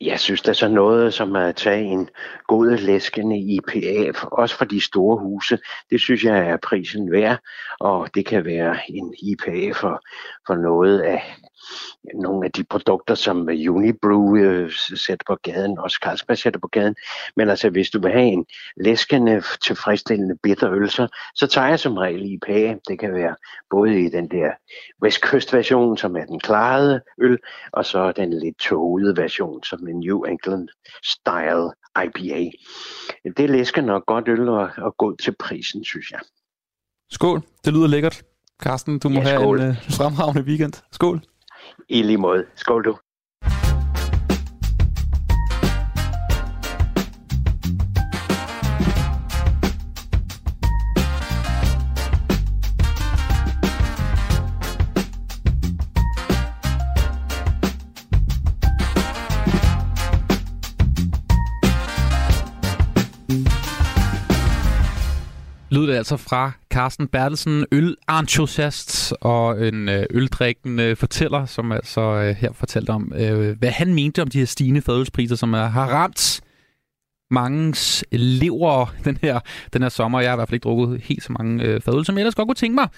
jeg 0.00 0.20
synes, 0.20 0.42
der 0.42 0.50
er 0.50 0.54
så 0.54 0.68
noget 0.68 1.14
som 1.14 1.36
at 1.36 1.56
tage 1.56 1.84
en 1.84 2.08
god 2.46 2.76
læskende 2.76 3.38
IPA, 3.38 4.12
også 4.32 4.56
for 4.56 4.64
de 4.64 4.80
store 4.80 5.18
huse. 5.18 5.58
Det 5.90 6.00
synes 6.00 6.24
jeg 6.24 6.38
er 6.38 6.56
prisen 6.56 7.12
værd, 7.12 7.38
og 7.80 8.08
det 8.14 8.26
kan 8.26 8.44
være 8.44 8.76
en 8.88 9.14
IPA 9.22 9.72
for, 9.72 10.00
for 10.46 10.54
noget 10.54 11.00
af 11.00 11.22
nogle 12.14 12.44
af 12.46 12.52
de 12.52 12.64
produkter, 12.64 13.14
som 13.14 13.48
Unibrew 13.68 14.36
øh, 14.36 14.72
sætter 14.96 15.24
på 15.26 15.36
gaden, 15.42 15.78
også 15.78 15.98
Carlsberg 16.02 16.38
sætter 16.38 16.60
på 16.60 16.68
gaden. 16.68 16.96
Men 17.36 17.48
altså, 17.48 17.70
hvis 17.70 17.90
du 17.90 18.00
vil 18.00 18.12
have 18.12 18.26
en 18.26 18.46
læskende, 18.76 19.42
tilfredsstillende 19.62 20.36
bitterøl, 20.42 20.90
så, 20.90 21.08
så 21.34 21.46
tager 21.46 21.68
jeg 21.68 21.80
som 21.80 21.96
regel 21.96 22.32
IPA. 22.32 22.76
Det 22.88 22.98
kan 22.98 23.14
være 23.14 23.36
både 23.70 24.00
i 24.00 24.08
den 24.08 24.28
der 24.30 24.50
vestkystversion, 25.02 25.98
som 25.98 26.16
er 26.16 26.24
den 26.24 26.40
klarede 26.40 27.00
øl, 27.20 27.38
og 27.72 27.84
så 27.84 28.12
den 28.12 28.32
lidt 28.32 28.58
tågede 28.58 29.16
version, 29.16 29.64
som 29.64 29.88
en 29.88 30.00
New 30.00 30.22
England 30.22 30.68
Style 31.04 31.70
IPA. 32.04 32.50
Det 33.36 33.50
læsker 33.50 33.82
nok 33.82 34.06
godt 34.06 34.28
øl 34.28 34.48
og, 34.48 34.70
og 34.76 34.96
god 34.96 35.16
til 35.16 35.34
prisen, 35.38 35.84
synes 35.84 36.10
jeg. 36.10 36.20
Skål, 37.10 37.42
det 37.64 37.72
lyder 37.72 37.86
lækkert. 37.86 38.22
Carsten, 38.62 38.98
du 38.98 39.08
må 39.08 39.20
Ja, 39.20 39.28
have 39.28 39.62
en 39.62 39.68
øh, 39.68 39.90
fremragende 39.90 40.42
weekend. 40.42 40.72
Skål. 40.92 41.20
I 41.88 42.02
lige 42.02 42.18
måde. 42.18 42.46
Skål 42.54 42.84
du. 42.84 42.96
Altså 66.04 66.16
fra 66.16 66.52
Carsten 66.70 67.08
Bertelsen, 67.08 67.66
ølentusiast 67.72 69.14
og 69.20 69.68
en 69.68 69.88
øh, 69.88 70.06
øldrikkende 70.10 70.96
fortæller, 70.96 71.46
som 71.46 71.72
altså 71.72 72.00
øh, 72.00 72.36
her 72.36 72.52
fortalte 72.52 72.90
om, 72.90 73.12
øh, 73.16 73.58
hvad 73.58 73.70
han 73.70 73.94
mente 73.94 74.22
om 74.22 74.28
de 74.28 74.38
her 74.38 74.46
stigende 74.46 74.82
fadølspriser, 74.82 75.36
som 75.36 75.52
har 75.52 75.86
ramt 75.86 76.40
mangens 77.30 78.04
lever 78.12 78.94
den 79.04 79.18
her, 79.22 79.40
den 79.72 79.82
her 79.82 79.88
sommer. 79.88 80.20
Jeg 80.20 80.30
har 80.30 80.36
i 80.36 80.38
hvert 80.38 80.48
fald 80.48 80.54
ikke 80.54 80.64
drukket 80.64 81.00
helt 81.00 81.22
så 81.22 81.32
mange 81.32 81.64
øh, 81.64 81.80
fadøl, 81.80 82.04
som 82.04 82.16
jeg 82.16 82.20
ellers 82.20 82.34
godt 82.34 82.48
kunne 82.48 82.54
tænke 82.54 82.74
mig, 82.74 82.88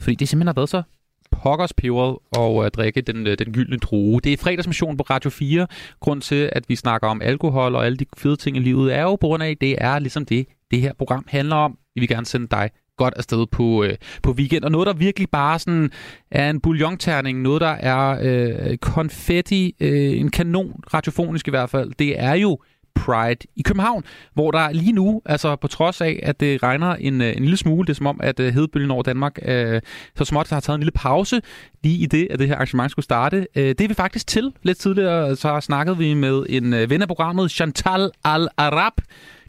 fordi 0.00 0.14
det 0.14 0.28
simpelthen 0.28 0.48
har 0.48 0.54
været 0.54 0.68
så 0.68 0.82
pokkers 1.30 1.72
peberet 1.72 2.18
og 2.36 2.66
at 2.66 2.74
drikke 2.74 3.00
den, 3.00 3.26
øh, 3.26 3.38
den 3.38 3.52
gyldne 3.52 3.76
drue. 3.76 4.20
Det 4.20 4.32
er 4.32 4.36
fredagsmission 4.36 4.96
på 4.96 5.02
Radio 5.02 5.30
4. 5.30 5.66
Grund 6.00 6.20
til, 6.20 6.50
at 6.52 6.64
vi 6.68 6.76
snakker 6.76 7.08
om 7.08 7.22
alkohol 7.22 7.74
og 7.74 7.86
alle 7.86 7.96
de 7.96 8.06
fede 8.16 8.36
ting 8.36 8.56
i 8.56 8.60
livet, 8.60 8.94
er 8.94 9.02
jo 9.02 9.16
på 9.16 9.26
grund 9.26 9.42
af, 9.42 9.56
det 9.60 9.76
er 9.78 9.98
ligesom 9.98 10.26
det, 10.26 10.46
det 10.70 10.80
her 10.80 10.92
program 10.98 11.24
handler 11.28 11.56
om. 11.56 11.78
Vi 11.94 12.00
vil 12.00 12.08
gerne 12.08 12.26
sende 12.26 12.46
dig 12.50 12.70
godt 12.96 13.14
afsted 13.16 13.46
på, 13.46 13.84
øh, 13.84 13.94
på 14.22 14.32
weekend. 14.32 14.64
Og 14.64 14.70
noget, 14.70 14.86
der 14.86 14.92
virkelig 14.92 15.30
bare 15.30 15.58
sådan 15.58 15.90
er 16.30 16.50
en 16.50 16.60
bouillonterning, 16.60 17.42
noget, 17.42 17.60
der 17.60 17.68
er 17.68 18.18
øh, 18.22 18.76
konfetti, 18.76 19.74
øh, 19.80 20.20
en 20.20 20.30
kanon, 20.30 20.80
radiofonisk 20.94 21.48
i 21.48 21.50
hvert 21.50 21.70
fald, 21.70 21.92
det 21.98 22.20
er 22.20 22.34
jo 22.34 22.58
Pride 22.94 23.46
i 23.56 23.62
København, 23.62 24.04
hvor 24.34 24.50
der 24.50 24.72
lige 24.72 24.92
nu, 24.92 25.22
altså 25.26 25.56
på 25.56 25.68
trods 25.68 26.00
af, 26.00 26.20
at 26.22 26.40
det 26.40 26.62
regner 26.62 26.94
en, 26.94 27.20
øh, 27.20 27.36
en 27.36 27.42
lille 27.42 27.56
smule, 27.56 27.86
det 27.86 27.92
er 27.92 27.94
som 27.94 28.06
om, 28.06 28.20
at 28.22 28.40
øh, 28.40 28.54
hedebølgen 28.54 28.90
over 28.90 29.02
Danmark 29.02 29.38
øh, 29.42 29.80
så 30.16 30.24
småt 30.24 30.50
har 30.50 30.60
taget 30.60 30.76
en 30.76 30.80
lille 30.80 30.92
pause 30.92 31.40
lige 31.82 31.98
i 31.98 32.06
det, 32.06 32.28
at 32.30 32.38
det 32.38 32.48
her 32.48 32.54
arrangement 32.54 32.90
skulle 32.90 33.04
starte. 33.04 33.46
Øh, 33.56 33.68
det 33.68 33.80
er 33.80 33.88
vi 33.88 33.94
faktisk 33.94 34.26
til. 34.26 34.52
Lidt 34.62 34.78
tidligere 34.78 35.36
så 35.36 35.60
snakkede 35.60 35.98
vi 35.98 36.14
med 36.14 36.46
en 36.48 36.74
øh, 36.74 36.90
ven 36.90 37.02
af 37.02 37.08
programmet, 37.08 37.50
Chantal 37.50 38.10
Al-Arab, 38.24 38.92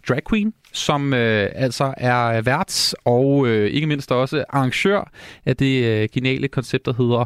drag 0.09 0.21
queen, 0.29 0.53
som 0.75 1.13
øh, 1.13 1.49
altså 1.55 1.93
er 1.97 2.41
vært 2.41 2.93
og 3.05 3.47
øh, 3.47 3.69
ikke 3.69 3.87
mindst 3.87 4.11
også 4.11 4.43
arrangør 4.49 5.11
af 5.45 5.57
det 5.57 5.83
øh, 5.83 6.09
geniale 6.13 6.47
koncept, 6.47 6.85
der 6.85 6.93
hedder 6.93 7.25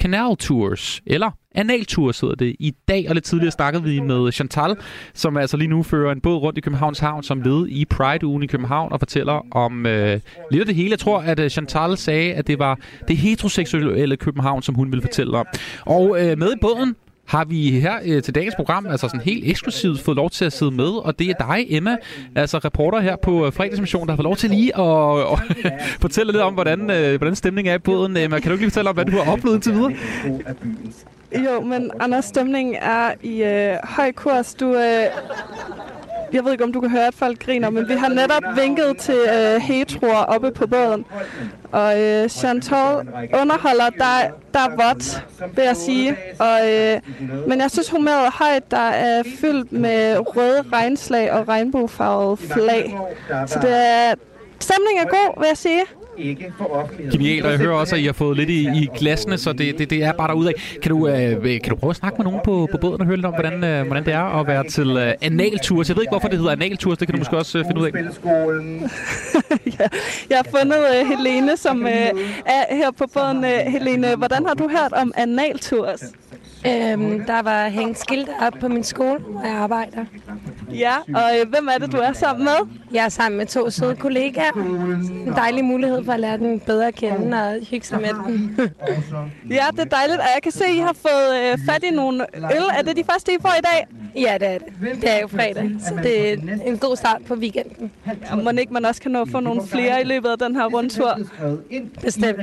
Canal 0.00 0.36
Tours, 0.36 1.00
eller 1.06 1.30
Anal 1.54 1.84
Tours 1.84 2.20
hedder 2.20 2.34
det 2.34 2.56
i 2.58 2.74
dag, 2.88 3.06
og 3.08 3.14
lidt 3.14 3.24
tidligere 3.24 3.50
snakkede 3.50 3.82
vi 3.82 4.00
med 4.00 4.32
Chantal, 4.32 4.76
som 5.14 5.36
altså 5.36 5.56
lige 5.56 5.68
nu 5.68 5.82
fører 5.82 6.12
en 6.12 6.20
båd 6.20 6.36
rundt 6.36 6.58
i 6.58 6.60
Københavns 6.60 6.98
Havn 6.98 7.22
som 7.22 7.40
led 7.40 7.66
i 7.68 7.84
Pride-ugen 7.84 8.42
i 8.42 8.46
København, 8.46 8.92
og 8.92 9.00
fortæller 9.00 9.46
om 9.50 9.86
øh, 9.86 10.20
lidt 10.50 10.60
af 10.60 10.66
det 10.66 10.74
hele. 10.74 10.90
Jeg 10.90 10.98
tror, 10.98 11.18
at 11.18 11.40
øh, 11.40 11.50
Chantal 11.50 11.96
sagde, 11.96 12.34
at 12.34 12.46
det 12.46 12.58
var 12.58 12.78
det 13.08 13.16
heteroseksuelle 13.16 14.16
København, 14.16 14.62
som 14.62 14.74
hun 14.74 14.92
ville 14.92 15.02
fortælle 15.02 15.38
om. 15.38 15.46
Og 15.86 16.16
øh, 16.20 16.38
med 16.38 16.52
i 16.52 16.58
båden 16.60 16.96
har 17.30 17.44
vi 17.44 17.80
her 17.80 17.94
øh, 18.04 18.22
til 18.22 18.34
dagens 18.34 18.54
program, 18.54 18.86
altså 18.86 19.08
sådan 19.08 19.20
helt 19.20 19.50
eksklusivt, 19.50 20.00
fået 20.00 20.16
lov 20.16 20.30
til 20.30 20.44
at 20.44 20.52
sidde 20.52 20.70
med, 20.70 20.88
og 20.88 21.18
det 21.18 21.30
er 21.30 21.34
dig, 21.34 21.66
Emma, 21.68 21.96
altså 22.34 22.58
reporter 22.58 23.00
her 23.00 23.16
på 23.16 23.46
øh, 23.46 23.52
fredagsmission, 23.52 24.06
der 24.06 24.12
har 24.12 24.16
fået 24.16 24.24
lov 24.24 24.36
til 24.36 24.50
lige 24.50 24.76
at, 24.76 24.80
og, 25.30 25.38
fortælle 26.00 26.32
lidt 26.32 26.42
om, 26.42 26.54
hvordan, 26.54 26.90
øh, 26.90 27.18
hvordan 27.18 27.36
stemningen 27.36 27.70
er 27.70 27.74
i 27.74 27.78
båden. 27.78 28.16
Emma, 28.16 28.38
kan 28.38 28.48
du 28.48 28.52
ikke 28.52 28.62
lige 28.64 28.70
fortælle 28.70 28.90
om, 28.90 28.96
hvad 28.96 29.04
du 29.04 29.12
har 29.12 29.32
oplevet 29.32 29.54
indtil 29.54 29.74
videre? 29.74 29.92
Jo, 31.44 31.60
men 31.60 31.90
Anders, 32.00 32.24
stemningen 32.24 32.74
er 32.74 33.12
i 33.22 33.42
øh, 33.42 33.76
høj 33.84 34.12
kurs. 34.12 34.54
Du, 34.54 34.74
øh, 34.74 35.04
jeg 36.32 36.44
ved 36.44 36.52
ikke, 36.52 36.64
om 36.64 36.72
du 36.72 36.80
kan 36.80 36.90
høre, 36.90 37.06
at 37.06 37.14
folk 37.14 37.44
griner, 37.44 37.70
men 37.70 37.88
vi 37.88 37.92
har 37.94 38.08
netop 38.08 38.42
vinket 38.56 38.96
til 38.96 39.14
øh, 39.14 39.60
heteroer 39.60 40.14
oppe 40.24 40.50
på 40.50 40.66
båden. 40.66 41.04
Og 41.72 42.02
øh, 42.02 42.28
Chantal 42.28 42.94
underholder, 43.40 43.90
der, 43.90 44.30
der 44.54 44.60
er 44.60 44.88
vådt, 44.88 45.26
vil 45.56 45.64
jeg 45.64 45.76
sige. 45.76 46.16
Og, 46.38 46.72
øh, 46.72 47.00
men 47.48 47.60
jeg 47.60 47.70
synes, 47.70 47.90
humøret 47.90 48.26
er 48.26 48.44
højt, 48.44 48.70
der 48.70 48.76
er 48.88 49.22
fyldt 49.40 49.72
med 49.72 50.16
røde 50.36 50.62
regnslag 50.72 51.32
og 51.32 51.48
regnbuefarvede 51.48 52.36
flag. 52.36 52.98
Så 53.46 53.58
det 53.62 53.70
er, 53.76 54.14
stemningen 54.60 55.06
er 55.06 55.08
god, 55.10 55.40
vil 55.40 55.46
jeg 55.46 55.56
sige 55.56 55.82
ikke 56.22 56.52
for 56.58 56.64
offentligheden. 56.64 57.18
Genialt, 57.20 57.44
og 57.44 57.50
jeg 57.50 57.58
hører 57.58 57.74
også, 57.74 57.94
at 57.94 58.00
I 58.00 58.04
har 58.04 58.12
fået 58.12 58.36
lidt 58.36 58.50
i, 58.50 58.60
i 58.60 58.88
glasene, 58.96 59.38
så 59.38 59.52
det, 59.52 59.78
det, 59.78 59.90
det 59.90 60.04
er 60.04 60.12
bare 60.12 60.28
derudad. 60.28 60.52
Kan 60.82 60.90
du, 60.90 61.08
øh, 61.08 61.42
kan 61.42 61.70
du 61.70 61.76
prøve 61.76 61.90
at 61.90 61.96
snakke 61.96 62.18
med 62.18 62.24
nogen 62.24 62.40
på, 62.44 62.68
på 62.72 62.78
båden 62.80 63.00
og 63.00 63.06
høre 63.06 63.16
lidt 63.16 63.26
om, 63.26 63.34
hvordan, 63.34 63.64
øh, 63.64 63.86
hvordan 63.86 64.04
det 64.04 64.14
er 64.14 64.40
at 64.40 64.46
være 64.46 64.64
til 64.68 64.96
øh, 64.96 65.12
analtours? 65.20 65.88
Jeg 65.88 65.96
ved 65.96 66.02
ikke, 66.02 66.10
hvorfor 66.12 66.28
det 66.28 66.38
hedder 66.38 66.52
analtours, 66.52 66.98
det 66.98 67.08
kan 67.08 67.14
du 67.14 67.18
måske 67.18 67.36
også 67.36 67.58
øh, 67.58 67.64
finde 67.64 67.80
ud 67.80 67.86
af. 67.86 67.92
ja, 69.80 69.88
jeg 70.30 70.38
har 70.38 70.46
fundet 70.58 70.78
øh, 70.94 71.08
Helene, 71.08 71.56
som 71.56 71.86
øh, 71.86 72.10
er 72.46 72.76
her 72.76 72.90
på 72.90 73.04
båden. 73.14 73.44
Øh, 73.44 73.50
Helene, 73.50 74.16
hvordan 74.16 74.46
har 74.46 74.54
du 74.54 74.68
hørt 74.68 74.92
om 74.92 75.12
analtours? 75.16 76.00
Øhm, 76.66 77.24
der 77.26 77.42
var 77.42 77.68
hængt 77.68 77.98
skilte 77.98 78.30
op 78.40 78.52
på 78.60 78.68
min 78.68 78.84
skole, 78.84 79.18
hvor 79.20 79.42
jeg 79.42 79.52
arbejder. 79.52 80.04
Ja, 80.74 80.94
og 81.14 81.22
øh, 81.40 81.48
hvem 81.48 81.68
er 81.74 81.78
det, 81.78 81.92
du 81.92 81.96
er 81.96 82.12
sammen 82.12 82.44
med? 82.44 82.76
Jeg 82.92 83.04
er 83.04 83.08
sammen 83.08 83.38
med 83.38 83.46
to 83.46 83.70
søde 83.70 83.96
kollegaer. 83.96 84.52
En 85.26 85.32
dejlig 85.36 85.64
mulighed 85.64 86.04
for 86.04 86.12
at 86.12 86.20
lære 86.20 86.36
den 86.38 86.60
bedre 86.60 86.86
at 86.86 86.94
kende 86.94 87.36
og 87.42 87.66
hygge 87.70 87.86
sig 87.86 88.00
med 88.00 88.08
den. 88.26 88.58
Ja, 89.50 89.64
det 89.72 89.80
er 89.80 89.84
dejligt, 89.84 90.18
og 90.18 90.24
jeg 90.34 90.42
kan 90.42 90.52
se, 90.52 90.64
at 90.64 90.74
I 90.74 90.78
har 90.78 90.92
fået 91.02 91.52
øh, 91.52 91.58
fat 91.66 91.84
i 91.84 91.90
nogle 91.90 92.26
øl. 92.34 92.62
Er 92.78 92.82
det 92.82 92.96
de 92.96 93.04
første, 93.12 93.32
I 93.32 93.36
får 93.40 93.54
i 93.58 93.62
dag? 93.62 93.86
Ja, 94.22 94.36
det 94.40 94.48
er 94.48 94.58
det. 94.58 95.02
Det 95.02 95.10
er 95.10 95.20
jo 95.20 95.28
fredag, 95.28 95.70
så 95.80 95.94
det 96.02 96.32
er 96.32 96.36
en 96.66 96.78
god 96.78 96.96
start 96.96 97.22
på 97.28 97.34
weekenden. 97.34 97.90
Ja, 98.30 98.34
må 98.36 98.50
ikke 98.50 98.72
man 98.72 98.84
også 98.84 99.00
kan 99.02 99.10
nå 99.10 99.22
at 99.22 99.28
få 99.28 99.40
nogle 99.40 99.62
flere 99.66 100.00
i 100.00 100.04
løbet 100.04 100.28
af 100.28 100.38
den 100.38 100.56
her 100.56 100.64
rundtur? 100.66 101.18
Bestemt. 102.02 102.40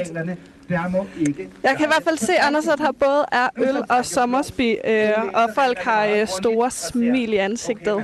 Der 0.69 0.89
må 0.89 1.07
ikke. 1.19 1.49
Jeg 1.63 1.75
kan 1.77 1.85
i 1.85 1.87
hvert 1.87 2.03
fald 2.03 2.17
se, 2.17 2.33
Anders, 2.39 2.67
at 2.67 2.79
her 2.79 2.91
både 2.91 3.25
er 3.31 3.49
øl 3.57 3.83
og 3.89 4.05
sommersby, 4.05 4.75
øh, 4.87 5.09
og 5.33 5.49
folk 5.55 5.77
har 5.77 6.05
øh, 6.05 6.27
store 6.27 6.71
smil 6.71 7.33
i 7.33 7.37
ansigtet. 7.37 8.03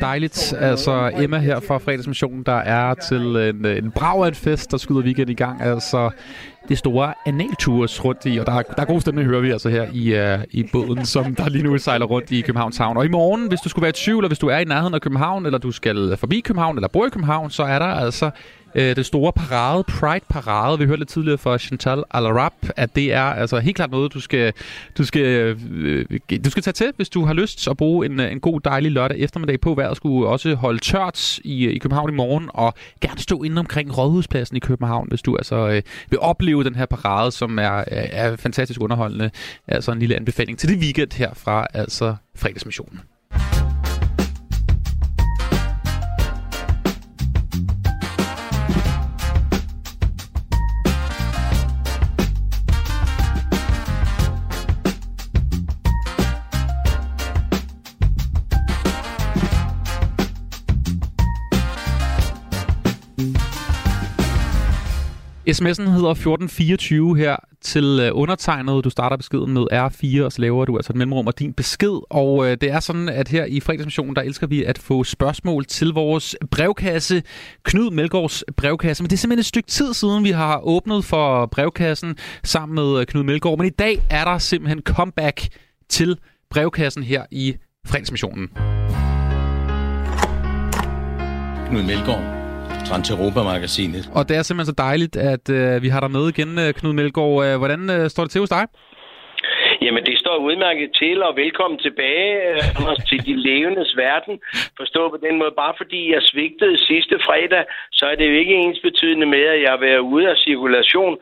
Dejligt. 0.00 0.54
Altså 0.60 1.12
Emma 1.18 1.38
her 1.38 1.60
fra 1.60 1.78
fredagsmissionen, 1.78 2.42
der 2.42 2.56
er 2.56 2.94
til 2.94 3.36
en, 3.36 3.66
en 3.66 3.90
brav 3.90 4.22
af 4.22 4.28
en 4.28 4.34
fest, 4.34 4.70
der 4.70 4.76
skyder 4.76 5.00
weekend 5.00 5.30
i 5.30 5.34
gang. 5.34 5.62
Altså 5.62 6.10
det 6.68 6.78
store 6.78 7.14
analtours 7.26 8.04
rundt 8.04 8.20
i, 8.24 8.38
og 8.38 8.46
der 8.46 8.52
er, 8.52 8.62
der 8.62 8.82
er 8.82 8.84
god 8.84 9.00
stemning, 9.00 9.28
hører 9.28 9.40
vi 9.40 9.50
altså 9.50 9.68
her 9.68 9.86
i, 9.92 10.34
uh, 10.34 10.44
i 10.50 10.68
båden, 10.72 11.06
som 11.06 11.34
der 11.34 11.48
lige 11.48 11.64
nu 11.64 11.78
sejler 11.78 12.06
rundt 12.06 12.30
i 12.30 12.40
Københavns 12.40 12.76
Havn. 12.76 12.96
Og 12.96 13.04
i 13.04 13.08
morgen, 13.08 13.48
hvis 13.48 13.60
du 13.60 13.68
skulle 13.68 13.82
være 13.82 13.90
i 13.90 13.92
tvivl, 14.04 14.24
og 14.24 14.28
hvis 14.28 14.38
du 14.38 14.48
er 14.48 14.58
i 14.58 14.64
nærheden 14.64 14.94
af 14.94 15.00
København, 15.00 15.46
eller 15.46 15.58
du 15.58 15.72
skal 15.72 16.16
forbi 16.16 16.40
København, 16.40 16.76
eller 16.76 16.88
bor 16.88 17.06
i 17.06 17.10
København, 17.10 17.50
så 17.50 17.62
er 17.62 17.78
der 17.78 17.86
altså 17.86 18.30
øh, 18.74 18.96
det 18.96 19.06
store 19.06 19.32
parade, 19.32 19.84
Pride-parade. 19.84 20.78
Vi 20.78 20.84
hørte 20.84 21.00
lidt 21.00 21.08
tidligere 21.08 21.38
fra 21.38 21.58
Chantal 21.58 22.02
Alarab, 22.10 22.52
at 22.76 22.96
det 22.96 23.12
er 23.12 23.22
altså 23.22 23.58
helt 23.58 23.76
klart 23.76 23.90
noget, 23.90 24.14
du 24.14 24.20
skal, 24.20 24.52
du 24.98 25.04
skal, 25.04 25.22
øh, 25.22 26.06
du 26.44 26.50
skal 26.50 26.62
tage 26.62 26.72
til, 26.72 26.92
hvis 26.96 27.08
du 27.08 27.24
har 27.24 27.32
lyst 27.32 27.68
at 27.68 27.76
bruge 27.76 28.06
en, 28.06 28.20
øh, 28.20 28.32
en 28.32 28.40
god, 28.40 28.60
dejlig 28.60 28.92
lørdag 28.92 29.18
eftermiddag 29.18 29.60
på. 29.60 29.74
Vejret 29.74 29.96
skulle 29.96 30.28
også 30.28 30.54
holde 30.54 30.78
tørt 30.78 31.38
i, 31.38 31.64
øh, 31.64 31.72
i 31.74 31.78
København 31.78 32.10
i 32.10 32.16
morgen, 32.16 32.50
og 32.54 32.74
gerne 33.00 33.20
stå 33.20 33.42
inde 33.42 33.58
omkring 33.58 33.98
Rådhuspladsen 33.98 34.56
i 34.56 34.60
København, 34.60 35.08
hvis 35.08 35.22
du 35.22 35.36
altså 35.36 35.68
øh, 35.68 35.82
vil 36.10 36.18
opleve 36.20 36.64
den 36.64 36.74
her 36.74 36.86
parade, 36.86 37.32
som 37.32 37.58
er, 37.58 37.84
er 37.88 38.36
fantastisk 38.36 38.80
underholdende. 38.80 39.30
Altså 39.68 39.92
en 39.92 39.98
lille 39.98 40.16
anbefaling 40.16 40.58
til 40.58 40.68
det 40.68 40.78
weekend 40.78 41.12
her 41.12 41.34
fra 41.34 41.66
altså 41.74 42.16
fredagsmissionen. 42.36 43.00
SMS'en 65.50 65.90
hedder 65.90 66.10
1424 66.10 67.16
her 67.16 67.36
til 67.60 68.00
øh, 68.02 68.10
undertegnet. 68.14 68.84
Du 68.84 68.90
starter 68.90 69.16
beskeden 69.16 69.52
med 69.52 69.66
R4, 69.72 70.24
og 70.24 70.32
så 70.32 70.40
laver 70.40 70.64
du 70.64 70.76
altså 70.76 70.92
et 70.92 70.96
mellemrum 70.96 71.26
og 71.26 71.38
din 71.38 71.52
besked. 71.52 72.00
Og 72.10 72.46
øh, 72.46 72.56
det 72.60 72.70
er 72.70 72.80
sådan, 72.80 73.08
at 73.08 73.28
her 73.28 73.44
i 73.44 73.60
fredagsmissionen, 73.60 74.16
der 74.16 74.22
elsker 74.22 74.46
vi 74.46 74.64
at 74.64 74.78
få 74.78 75.04
spørgsmål 75.04 75.64
til 75.64 75.88
vores 75.88 76.36
brevkasse. 76.50 77.22
Knud 77.62 77.90
Melgaards 77.90 78.44
brevkasse. 78.56 79.02
Men 79.02 79.10
det 79.10 79.16
er 79.16 79.18
simpelthen 79.18 79.40
et 79.40 79.46
stykke 79.46 79.68
tid 79.68 79.94
siden, 79.94 80.24
vi 80.24 80.30
har 80.30 80.60
åbnet 80.60 81.04
for 81.04 81.46
brevkassen 81.46 82.16
sammen 82.44 82.74
med 82.74 83.00
øh, 83.00 83.06
Knud 83.06 83.22
Melgaard. 83.22 83.58
Men 83.58 83.66
i 83.66 83.70
dag 83.70 84.02
er 84.10 84.24
der 84.24 84.38
simpelthen 84.38 84.80
comeback 84.80 85.48
til 85.88 86.18
brevkassen 86.50 87.02
her 87.02 87.24
i 87.30 87.56
fredagsmissionen. 87.86 88.48
Knud 91.68 91.82
Melgaard, 91.82 92.43
Transeuropa-magasinet. 92.88 94.04
Og 94.18 94.22
det 94.28 94.34
er 94.36 94.42
simpelthen 94.42 94.72
så 94.74 94.78
dejligt, 94.88 95.14
at 95.32 95.46
øh, 95.58 95.82
vi 95.84 95.88
har 95.94 96.00
dig 96.04 96.10
med 96.16 96.24
igen, 96.32 96.50
øh, 96.64 96.68
Knud 96.78 96.94
Melgaard. 96.98 97.36
Øh, 97.46 97.54
Hvordan 97.62 97.82
øh, 97.96 98.02
står 98.12 98.22
det 98.24 98.32
til 98.32 98.42
hos 98.44 98.54
dig? 98.58 98.64
Jamen, 99.84 100.04
det 100.08 100.16
står 100.22 100.36
udmærket 100.48 100.90
til, 101.00 101.16
og 101.28 101.32
velkommen 101.44 101.78
tilbage, 101.86 102.32
øh, 102.48 102.76
Anders, 102.78 103.00
til 103.10 103.20
de 103.26 103.34
levendes 103.48 103.90
verden. 104.06 104.34
Forstå 104.80 105.02
på 105.14 105.18
den 105.26 105.34
måde, 105.40 105.52
bare 105.62 105.74
fordi 105.80 106.00
jeg 106.14 106.22
svigtede 106.30 106.76
sidste 106.90 107.16
fredag, 107.26 107.64
så 107.98 108.04
er 108.10 108.14
det 108.16 108.26
jo 108.30 108.36
ikke 108.42 108.54
ens 108.64 108.80
betydende 108.88 109.26
med, 109.34 109.44
at 109.54 109.62
jeg 109.62 109.70
har 109.74 109.82
været 109.88 110.02
ude 110.14 110.26
af 110.32 110.36
cirkulation. 110.46 111.14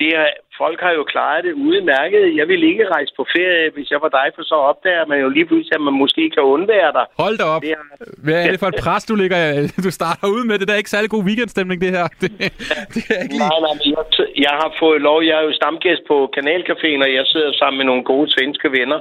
Det 0.00 0.10
er, 0.20 0.26
folk 0.62 0.78
har 0.86 0.92
jo 0.98 1.04
klaret 1.12 1.44
det 1.46 1.54
udmærket. 1.68 2.22
Jeg 2.40 2.46
vil 2.50 2.62
ikke 2.70 2.84
rejse 2.94 3.12
på 3.18 3.24
ferie, 3.34 3.70
hvis 3.76 3.88
jeg 3.90 4.00
var 4.04 4.12
dig, 4.18 4.26
for 4.36 4.42
så 4.50 4.56
opdager 4.70 5.04
man 5.10 5.18
jo 5.24 5.28
lige 5.36 5.46
pludselig, 5.50 5.74
at 5.78 5.84
man 5.88 5.96
måske 6.02 6.22
kan 6.34 6.42
undvære 6.54 6.92
dig. 6.98 7.04
Hold 7.24 7.36
da 7.40 7.44
op. 7.54 7.62
Det 7.62 7.72
er, 7.78 7.82
Hvad 8.24 8.38
er 8.44 8.50
det 8.52 8.60
for 8.62 8.70
et 8.72 8.80
pres, 8.84 9.04
du, 9.10 9.14
ligger, 9.22 9.40
du 9.86 9.90
starter 10.00 10.26
ud 10.36 10.42
med? 10.48 10.54
Det 10.58 10.68
der 10.68 10.74
er 10.74 10.82
ikke 10.82 10.94
særlig 10.96 11.10
god 11.10 11.24
weekendstemning, 11.28 11.78
det 11.84 11.90
her. 11.96 12.06
Det, 12.22 12.30
det 12.94 13.02
er 13.14 13.20
ikke 13.24 13.34
lige... 13.38 13.48
Nej, 13.48 13.58
nej, 13.66 13.74
jeg, 13.94 14.04
jeg 14.46 14.54
har 14.62 14.70
fået 14.82 15.00
lov. 15.08 15.18
Jeg 15.28 15.36
er 15.40 15.44
jo 15.48 15.52
stamgæst 15.60 16.02
på 16.10 16.16
Kanalcaféen, 16.36 17.00
og 17.06 17.10
jeg 17.18 17.24
sidder 17.32 17.52
sammen 17.60 17.76
med 17.78 17.86
nogle 17.90 18.04
gode 18.12 18.28
svenske 18.34 18.68
venner 18.78 19.00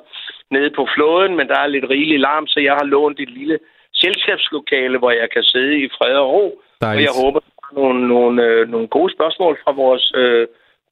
nede 0.56 0.70
på 0.78 0.84
flåden, 0.96 1.32
men 1.38 1.48
der 1.52 1.58
er 1.60 1.68
lidt 1.68 1.88
rigelig 1.96 2.20
larm, 2.28 2.48
så 2.48 2.60
jeg 2.68 2.74
har 2.80 2.86
lånt 2.94 3.20
et 3.20 3.32
lille 3.40 3.58
selskabslokale, 4.04 4.98
hvor 4.98 5.12
jeg 5.12 5.30
kan 5.34 5.44
sidde 5.44 5.74
i 5.84 5.88
fred 5.98 6.16
og 6.24 6.30
ro. 6.34 6.46
Dejligt. 6.82 6.98
Og 6.98 7.02
jeg 7.08 7.14
håber, 7.24 7.40
der 7.40 7.52
er 7.70 7.76
nogle, 7.82 8.08
nogle, 8.08 8.44
øh, 8.44 8.70
nogle 8.74 8.88
gode 8.88 9.12
spørgsmål 9.16 9.54
fra 9.64 9.72
vores 9.72 10.06
øh, 10.16 10.48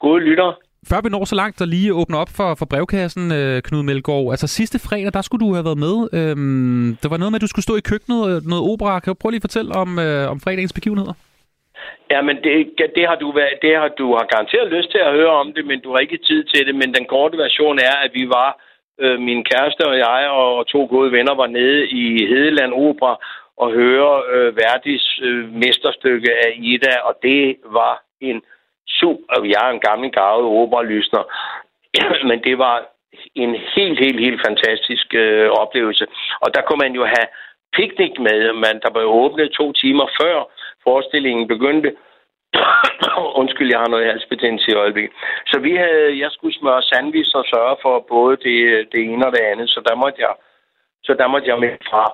gode 0.08 0.20
lyttere. 0.28 0.52
Før 0.90 1.00
vi 1.04 1.08
når 1.10 1.24
så 1.24 1.36
langt 1.42 1.58
og 1.64 1.68
lige 1.74 1.94
åbner 2.00 2.18
op 2.22 2.32
for, 2.38 2.48
for 2.60 2.66
brevkassen, 2.72 3.24
øh, 3.38 3.56
Knud 3.66 3.82
Melgaard. 3.88 4.26
Altså 4.34 4.46
sidste 4.58 4.78
fredag, 4.86 5.12
der 5.16 5.22
skulle 5.24 5.42
du 5.46 5.50
have 5.56 5.68
været 5.68 5.80
med. 5.86 5.96
Øhm, 6.18 6.86
der 7.02 7.08
var 7.12 7.18
noget 7.20 7.32
med, 7.32 7.38
at 7.40 7.46
du 7.46 7.52
skulle 7.52 7.68
stå 7.68 7.74
i 7.78 7.88
køkkenet 7.90 8.20
og 8.26 8.30
noget 8.52 8.64
opera. 8.72 9.00
Kan 9.00 9.10
du 9.10 9.16
prøve 9.20 9.32
lige 9.32 9.42
at 9.44 9.48
fortælle 9.48 9.70
om, 9.82 9.90
øh, 10.06 10.24
om 10.32 10.38
fredagens 10.44 10.76
begivenheder? 10.78 11.14
Ja, 12.12 12.20
men 12.28 12.36
det, 12.44 12.54
det, 12.96 13.04
har 13.10 13.18
du, 13.22 13.28
været- 13.38 13.58
det 13.64 13.72
har 13.80 13.88
du 14.00 14.06
har 14.18 14.26
garanteret 14.32 14.68
lyst 14.76 14.90
til 14.94 15.00
at 15.06 15.14
høre 15.18 15.34
om 15.42 15.48
det, 15.56 15.64
men 15.70 15.78
du 15.84 15.88
har 15.92 16.00
ikke 16.06 16.18
tid 16.28 16.40
til 16.52 16.62
det. 16.66 16.74
Men 16.80 16.88
den 16.96 17.04
korte 17.14 17.36
version 17.44 17.78
er, 17.90 17.96
at 18.06 18.10
vi 18.18 18.24
var 18.38 18.50
øh, 19.02 19.16
min 19.28 19.40
kæreste 19.50 19.82
og 19.90 19.96
jeg 20.06 20.20
og 20.42 20.66
to 20.74 20.80
gode 20.94 21.12
venner 21.16 21.34
var 21.42 21.46
nede 21.58 21.80
i 22.02 22.04
Hedeland 22.30 22.72
Opera 22.86 23.14
og 23.62 23.68
høre 23.80 24.12
øh, 24.34 24.56
Verdis 24.56 25.06
øh, 25.28 25.42
mesterstykke 25.62 26.30
af 26.44 26.50
Ida, 26.70 26.94
og 27.08 27.14
det 27.22 27.56
var 27.78 27.94
en 28.20 28.38
super... 28.98 29.44
Jeg 29.54 29.60
er 29.66 29.70
en 29.70 29.86
gammel 29.88 30.10
gavet 30.12 30.46
operalysner, 30.62 31.22
men 32.28 32.38
det 32.44 32.58
var 32.58 32.76
en 33.34 33.54
helt, 33.76 33.98
helt, 34.04 34.20
helt 34.20 34.40
fantastisk 34.46 35.14
øh, 35.14 35.48
oplevelse. 35.50 36.06
Og 36.40 36.54
der 36.54 36.62
kunne 36.62 36.82
man 36.84 36.94
jo 36.94 37.04
have 37.04 37.26
piknik 37.76 38.14
med. 38.18 38.52
Man, 38.52 38.80
der 38.82 38.90
blev 38.90 39.06
åbnet 39.22 39.50
to 39.50 39.72
timer 39.72 40.06
før 40.20 40.36
forestillingen 40.86 41.48
begyndte. 41.48 41.90
Undskyld, 43.40 43.70
jeg 43.70 43.80
har 43.80 43.88
noget 43.88 44.06
halsbetændelse 44.06 44.70
i 44.70 44.74
øjeblikket. 44.74 45.12
Så 45.46 45.58
vi 45.58 45.72
havde, 45.76 46.20
jeg 46.22 46.30
skulle 46.30 46.58
smøre 46.58 46.82
sandwich 46.82 47.30
og 47.34 47.44
sørge 47.44 47.76
for 47.82 48.06
både 48.08 48.36
det, 48.36 48.58
det 48.92 49.00
ene 49.00 49.26
og 49.26 49.32
det 49.32 49.40
andet, 49.52 49.68
så 49.70 49.80
der 49.88 49.94
måtte 49.94 50.18
jeg, 50.20 50.34
så 51.04 51.14
der 51.18 51.26
måtte 51.28 51.48
jeg 51.48 51.58
med 51.58 51.76
fra. 51.90 52.04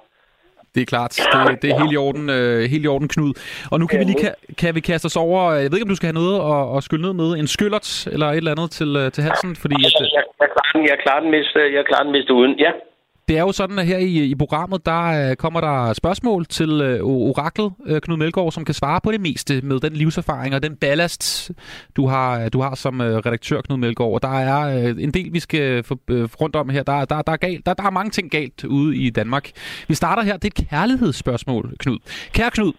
Det 0.75 0.81
er 0.81 0.85
klart. 0.87 1.13
Det, 1.33 1.63
det 1.63 1.71
er 1.71 1.79
helt 1.83 1.93
i 1.93 1.97
orden, 1.97 2.31
øh, 2.31 2.71
helt 2.71 2.85
i 2.85 2.89
orden, 2.89 3.09
Knud. 3.09 3.33
Og 3.73 3.81
nu 3.81 3.87
kan 3.87 3.99
vi 4.01 4.05
lige 4.05 4.21
kan, 4.21 4.35
kan 4.59 4.75
vi 4.75 4.81
kaste 4.81 5.07
os 5.07 5.17
over... 5.17 5.53
Jeg 5.53 5.69
ved 5.71 5.77
ikke, 5.79 5.89
om 5.89 5.89
du 5.89 6.01
skal 6.01 6.07
have 6.13 6.21
noget 6.23 6.37
at, 6.53 6.77
at 6.77 6.85
skylle 6.85 7.03
ned 7.07 7.13
med. 7.23 7.29
En 7.41 7.47
skyllert 7.47 8.07
eller 8.13 8.27
et 8.27 8.37
eller 8.37 8.51
andet 8.51 8.71
til, 8.71 8.97
øh, 8.97 9.13
til 9.13 9.23
halsen, 9.25 9.57
fordi... 9.57 9.75
At, 9.75 9.93
øh, 10.03 10.09
Jeg, 10.19 10.25
jeg, 10.41 10.49
klarer 10.55 10.73
den, 10.77 10.83
jeg 10.93 10.99
klarer 11.05 11.21
den 11.25 11.31
mest, 11.31 11.55
jeg 11.79 11.85
klarer 11.89 12.03
den 12.03 12.13
mest 12.13 12.31
uden. 12.31 12.53
Ja. 12.59 12.71
Det 13.31 13.39
er 13.39 13.43
jo 13.43 13.53
sådan, 13.53 13.79
at 13.79 13.87
her 13.87 13.99
i, 13.99 14.25
i 14.25 14.35
programmet, 14.35 14.87
der 14.87 15.31
øh, 15.31 15.37
kommer 15.37 15.61
der 15.61 15.93
spørgsmål 15.93 16.47
til 16.47 16.71
øh, 16.71 17.01
oraklet 17.03 17.73
øh, 17.87 18.01
Knud 18.01 18.17
Melgaard, 18.17 18.53
som 18.53 18.65
kan 18.65 18.75
svare 18.75 19.01
på 19.01 19.13
det 19.13 19.21
meste 19.21 19.61
med 19.61 19.81
den 19.81 19.93
livserfaring 19.93 20.55
og 20.55 20.63
den 20.63 20.77
ballast, 20.77 21.51
du 21.97 22.07
har, 22.07 22.49
du 22.49 22.61
har 22.61 22.75
som 22.75 23.01
øh, 23.01 23.17
redaktør, 23.17 23.61
Knud 23.61 23.77
Melgaard. 23.77 24.13
Og 24.13 24.23
der 24.23 24.39
er 24.39 24.89
øh, 24.89 24.97
en 24.99 25.11
del, 25.11 25.33
vi 25.33 25.41
skal 25.41 25.61
øh, 25.61 25.85
få 25.85 25.99
øh, 26.09 26.29
rundt 26.41 26.57
om 26.57 26.69
her. 26.69 26.83
Der, 26.83 27.05
der, 27.05 27.23
der, 27.23 27.33
er 27.33 27.37
galt, 27.37 27.67
der, 27.67 27.75
der 27.75 27.83
er 27.83 27.91
mange 27.91 28.11
ting 28.11 28.31
galt 28.31 28.65
ude 28.65 28.97
i 28.97 29.11
Danmark. 29.11 29.51
Vi 29.89 29.95
starter 29.95 30.23
her. 30.23 30.37
Det 30.37 30.45
er 30.59 30.63
et 30.63 30.69
kærlighedsspørgsmål, 30.69 31.75
Knud. 31.79 31.99
Kære 32.33 32.51
Knud, 32.51 32.73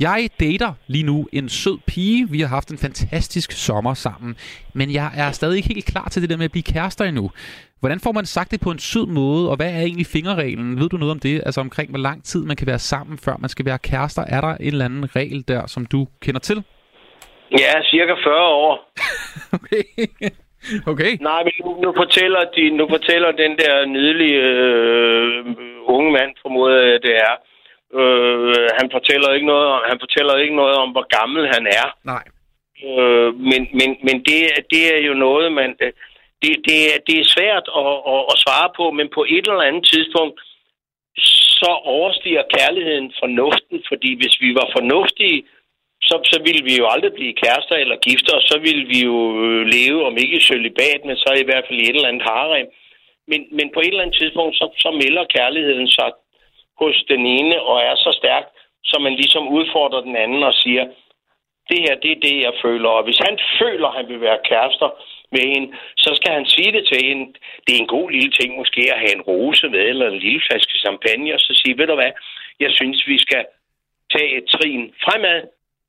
jeg 0.00 0.28
dater 0.40 0.72
lige 0.86 1.06
nu 1.06 1.26
en 1.32 1.48
sød 1.48 1.78
pige. 1.86 2.28
Vi 2.30 2.40
har 2.40 2.48
haft 2.48 2.70
en 2.70 2.78
fantastisk 2.78 3.52
sommer 3.52 3.94
sammen. 3.94 4.36
Men 4.74 4.92
jeg 4.92 5.10
er 5.16 5.30
stadig 5.30 5.56
ikke 5.56 5.74
helt 5.74 5.86
klar 5.86 6.08
til 6.08 6.22
det 6.22 6.30
der 6.30 6.36
med 6.36 6.44
at 6.44 6.50
blive 6.50 6.72
kærester 6.74 7.04
endnu. 7.04 7.30
Hvordan 7.80 8.00
får 8.00 8.12
man 8.12 8.26
sagt 8.26 8.50
det 8.50 8.60
på 8.60 8.70
en 8.70 8.78
sød 8.78 9.06
måde, 9.06 9.50
og 9.50 9.56
hvad 9.56 9.70
er 9.72 9.80
egentlig 9.80 10.06
fingerreglen? 10.06 10.80
Ved 10.80 10.88
du 10.88 10.96
noget 10.96 11.12
om 11.12 11.20
det? 11.20 11.42
Altså 11.46 11.60
omkring, 11.60 11.90
hvor 11.90 11.98
lang 11.98 12.24
tid 12.24 12.44
man 12.44 12.56
kan 12.56 12.66
være 12.66 12.78
sammen, 12.78 13.18
før 13.24 13.36
man 13.38 13.48
skal 13.48 13.66
være 13.66 13.78
kærester? 13.78 14.22
Er 14.28 14.40
der 14.40 14.54
en 14.54 14.66
eller 14.66 14.84
anden 14.84 15.16
regel 15.16 15.48
der, 15.48 15.66
som 15.66 15.86
du 15.86 16.06
kender 16.22 16.40
til? 16.40 16.58
Ja, 17.50 17.72
cirka 17.90 18.14
40 18.24 18.46
år. 18.66 18.72
Okay. 20.92 21.12
Nej, 21.20 21.40
men 21.44 21.52
nu, 21.64 21.70
nu, 21.84 21.92
fortæller 21.96 22.42
de, 22.56 22.70
nu 22.70 22.88
fortæller 22.90 23.30
den 23.32 23.52
der 23.62 23.86
nydelige 23.86 24.40
øh, 24.40 25.44
unge 25.94 26.12
mand, 26.12 26.30
formoder 26.42 26.82
jeg, 26.82 27.02
det 27.02 27.14
er. 27.16 27.34
Øh, 27.98 28.66
han 28.78 28.88
fortæller 28.96 29.30
ikke 29.34 29.46
noget 29.46 29.66
om, 29.74 29.80
han 29.90 29.98
fortæller 30.04 30.36
ikke 30.36 30.56
noget 30.62 30.76
om, 30.82 30.88
hvor 30.94 31.06
gammel 31.18 31.42
han 31.54 31.64
er. 31.80 31.88
Nej. 32.12 32.24
Øh, 32.88 33.30
men 33.50 33.60
men, 33.78 33.90
men 34.06 34.16
det, 34.28 34.38
er- 34.50 34.62
det 34.72 34.82
er 34.94 35.00
jo 35.08 35.14
noget, 35.14 35.52
man... 35.52 35.70
Det, 36.42 36.52
det, 36.68 36.78
er- 36.90 37.00
det 37.06 37.16
er 37.20 37.32
svært 37.36 37.66
at, 37.80 37.94
at, 38.14 38.20
at 38.32 38.36
svare 38.44 38.70
på, 38.78 38.84
men 38.98 39.08
på 39.16 39.22
et 39.36 39.44
eller 39.48 39.68
andet 39.68 39.84
tidspunkt, 39.92 40.36
så 41.60 41.70
overstiger 41.94 42.42
kærligheden 42.56 43.12
fornuften, 43.22 43.78
fordi 43.90 44.10
hvis 44.20 44.36
vi 44.44 44.50
var 44.60 44.68
fornuftige, 44.76 45.38
så, 46.08 46.14
så 46.32 46.36
ville 46.46 46.64
vi 46.68 46.74
jo 46.80 46.86
aldrig 46.94 47.12
blive 47.18 47.34
kærester 47.42 47.76
eller 47.76 47.96
gifter, 48.08 48.34
og 48.36 48.42
så 48.50 48.56
ville 48.66 48.84
vi 48.92 48.98
jo 49.10 49.16
øh, 49.44 49.62
leve, 49.76 50.06
om 50.08 50.14
ikke 50.22 50.36
i 50.36 50.46
cølibat, 50.48 51.00
men 51.04 51.16
så 51.16 51.30
i 51.42 51.44
hvert 51.48 51.64
fald 51.66 51.78
i 51.80 51.88
et 51.88 51.96
eller 51.96 52.08
andet 52.12 52.26
harem. 52.32 52.66
Men, 53.30 53.40
men 53.56 53.66
på 53.74 53.80
et 53.80 53.86
eller 53.92 54.02
andet 54.04 54.18
tidspunkt, 54.20 54.54
så, 54.56 54.66
så 54.84 54.90
melder 55.02 55.24
kærligheden 55.36 55.88
sig 55.98 56.10
hos 56.80 56.96
den 57.08 57.26
ene 57.26 57.62
og 57.62 57.76
er 57.80 57.96
så 57.96 58.12
stærk, 58.20 58.44
så 58.84 58.98
man 58.98 59.14
ligesom 59.20 59.48
udfordrer 59.48 60.00
den 60.00 60.16
anden 60.16 60.42
og 60.42 60.54
siger, 60.54 60.84
det 61.70 61.78
her, 61.84 61.94
det 62.02 62.10
er 62.12 62.20
det, 62.28 62.36
jeg 62.46 62.54
føler. 62.64 62.88
Og 62.88 63.04
hvis 63.04 63.20
han 63.26 63.38
føler, 63.60 63.88
at 63.88 63.96
han 63.98 64.08
vil 64.08 64.20
være 64.20 64.44
kærester 64.50 64.90
med 65.34 65.44
hende, 65.52 65.68
så 65.96 66.10
skal 66.18 66.32
han 66.32 66.46
sige 66.46 66.72
det 66.72 66.84
til 66.86 67.00
hende. 67.08 67.24
Det 67.64 67.72
er 67.72 67.80
en 67.80 67.94
god 67.96 68.10
lille 68.10 68.32
ting 68.38 68.56
måske 68.56 68.82
at 68.92 68.98
have 69.02 69.14
en 69.16 69.26
rose 69.30 69.68
med, 69.68 69.84
eller 69.90 70.06
en 70.08 70.18
lille 70.18 70.42
flaske 70.46 70.78
champagne, 70.84 71.34
og 71.34 71.40
så 71.40 71.52
sige, 71.60 71.78
ved 71.78 71.86
du 71.86 71.94
hvad, 71.94 72.12
jeg 72.60 72.70
synes, 72.78 73.06
vi 73.06 73.18
skal 73.18 73.44
tage 74.14 74.30
et 74.38 74.46
trin 74.54 74.94
fremad, 75.04 75.40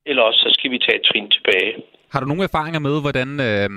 eller 0.05 0.23
også 0.23 0.39
så 0.39 0.49
skal 0.57 0.71
vi 0.71 0.77
tage 0.77 0.99
et 0.99 1.07
trin 1.09 1.29
tilbage. 1.29 1.73
Har 2.11 2.19
du 2.19 2.25
nogle 2.25 2.43
erfaringer 2.43 2.81
med, 2.87 2.95
hvordan 3.05 3.29
øh, 3.49 3.69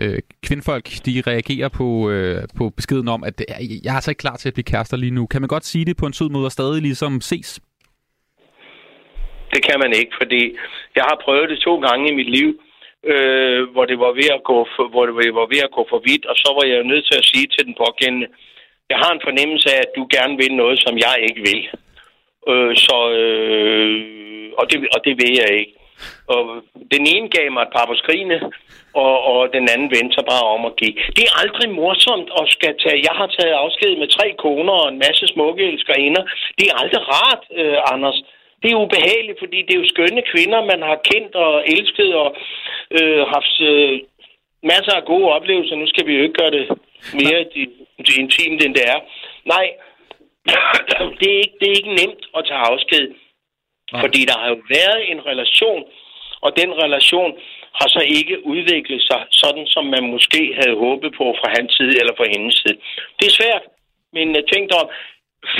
øh, 0.00 0.18
kvindfolk 0.46 0.86
de 1.06 1.12
reagerer 1.30 1.68
på, 1.78 1.88
øh, 2.10 2.38
på 2.58 2.64
beskeden 2.78 3.08
om, 3.08 3.20
at 3.28 3.36
øh, 3.40 3.84
jeg 3.86 3.96
er 3.96 4.00
så 4.00 4.10
ikke 4.10 4.24
klar 4.26 4.36
til 4.36 4.48
at 4.48 4.54
blive 4.56 4.70
kærester 4.72 4.96
lige 4.96 5.16
nu? 5.18 5.26
Kan 5.26 5.42
man 5.42 5.52
godt 5.54 5.66
sige 5.72 5.84
det 5.84 5.96
på 5.96 6.06
en 6.06 6.12
sød 6.18 6.28
måde 6.28 6.46
og 6.50 6.56
stadig 6.58 6.82
ligesom 6.82 7.20
ses? 7.20 7.50
Det 9.54 9.60
kan 9.68 9.78
man 9.84 9.92
ikke, 10.00 10.12
fordi 10.20 10.42
jeg 10.98 11.04
har 11.10 11.18
prøvet 11.24 11.50
det 11.52 11.58
to 11.68 11.74
gange 11.86 12.04
i 12.10 12.14
mit 12.20 12.30
liv, 12.38 12.48
øh, 13.12 13.60
hvor 13.72 13.84
det 13.90 13.98
var 14.04 14.12
ved 14.20 14.28
at 14.36 14.42
gå 14.50 14.58
for, 14.74 14.84
hvor 14.92 15.04
det 15.06 15.34
var 15.40 15.46
ved 15.54 15.62
at 15.66 15.74
gå 15.76 15.82
for 15.92 16.00
vidt, 16.08 16.24
og 16.30 16.36
så 16.42 16.48
var 16.56 16.64
jeg 16.70 16.90
nødt 16.92 17.04
til 17.06 17.16
at 17.18 17.28
sige 17.32 17.46
til 17.54 17.66
den 17.68 17.74
pågældende, 17.82 18.28
jeg 18.90 18.98
har 19.02 19.10
en 19.12 19.26
fornemmelse 19.28 19.68
af, 19.74 19.80
at 19.86 19.92
du 19.96 20.02
gerne 20.16 20.34
vil 20.42 20.52
noget, 20.62 20.78
som 20.84 20.94
jeg 21.06 21.16
ikke 21.28 21.40
vil. 21.48 21.60
Øh, 22.50 22.72
så, 22.86 22.98
øh, 23.20 23.94
og, 24.58 24.64
det, 24.70 24.78
og 24.94 24.98
det 25.06 25.14
vil 25.22 25.32
jeg 25.42 25.50
ikke. 25.60 25.74
Og 26.34 26.42
den 26.94 27.02
ene 27.14 27.28
gav 27.36 27.46
mig 27.52 27.62
et 27.62 27.74
par 27.76 27.86
på 27.88 27.94
skrigene, 28.02 28.38
og, 29.04 29.14
og 29.32 29.40
den 29.56 29.64
anden 29.72 29.90
vendte 29.96 30.14
sig 30.14 30.24
bare 30.32 30.46
om 30.54 30.62
at 30.70 30.76
give. 30.80 30.94
Det 31.16 31.24
er 31.26 31.38
aldrig 31.42 31.68
morsomt 31.80 32.28
at 32.40 32.44
skal 32.56 32.72
tage... 32.82 33.04
Jeg 33.08 33.14
har 33.20 33.28
taget 33.36 33.54
afsked 33.64 33.92
med 33.96 34.08
tre 34.16 34.26
koner 34.44 34.74
og 34.82 34.88
en 34.88 35.02
masse 35.06 35.24
smukke 35.32 35.64
elskerinder. 35.72 36.22
Det 36.58 36.66
er 36.68 36.76
aldrig 36.82 37.02
rart, 37.14 37.42
øh, 37.60 37.78
Anders. 37.92 38.18
Det 38.62 38.68
er 38.70 38.82
ubehageligt, 38.84 39.38
fordi 39.42 39.58
det 39.62 39.72
er 39.74 39.80
jo 39.82 39.92
skønne 39.92 40.22
kvinder, 40.32 40.70
man 40.72 40.82
har 40.88 40.98
kendt 41.10 41.34
og 41.34 41.52
elsket 41.74 42.14
og 42.22 42.28
øh, 42.96 43.22
haft 43.34 43.54
øh, 43.60 44.00
masser 44.62 44.94
af 44.96 45.04
gode 45.04 45.26
oplevelser. 45.36 45.76
Nu 45.76 45.86
skal 45.86 46.06
vi 46.06 46.12
jo 46.16 46.22
ikke 46.22 46.40
gøre 46.42 46.50
det 46.58 46.66
mere 47.20 47.40
intimt, 48.20 48.64
end 48.64 48.74
det 48.78 48.84
er. 48.94 48.98
Nej, 49.54 49.66
det 51.20 51.28
er, 51.34 51.38
ikke, 51.44 51.56
det 51.60 51.66
er 51.68 51.76
ikke 51.80 51.94
nemt 52.00 52.22
at 52.36 52.44
tage 52.48 52.64
afsked. 52.70 53.04
Fordi 54.00 54.20
der 54.30 54.36
har 54.42 54.48
jo 54.54 54.58
været 54.76 55.00
en 55.12 55.20
relation, 55.30 55.82
og 56.44 56.50
den 56.60 56.70
relation 56.84 57.32
har 57.78 57.88
så 57.96 58.02
ikke 58.18 58.46
udviklet 58.52 59.02
sig 59.10 59.20
sådan, 59.42 59.66
som 59.74 59.84
man 59.94 60.04
måske 60.14 60.42
havde 60.60 60.76
håbet 60.84 61.10
på 61.20 61.26
fra 61.40 61.48
hans 61.56 61.70
side 61.78 61.94
eller 62.00 62.14
fra 62.16 62.26
hendes 62.34 62.54
side. 62.62 62.78
Det 63.18 63.26
er 63.26 63.38
svært, 63.40 63.64
men 64.16 64.26
tænk 64.52 64.64
dig 64.70 64.78
om, 64.82 64.88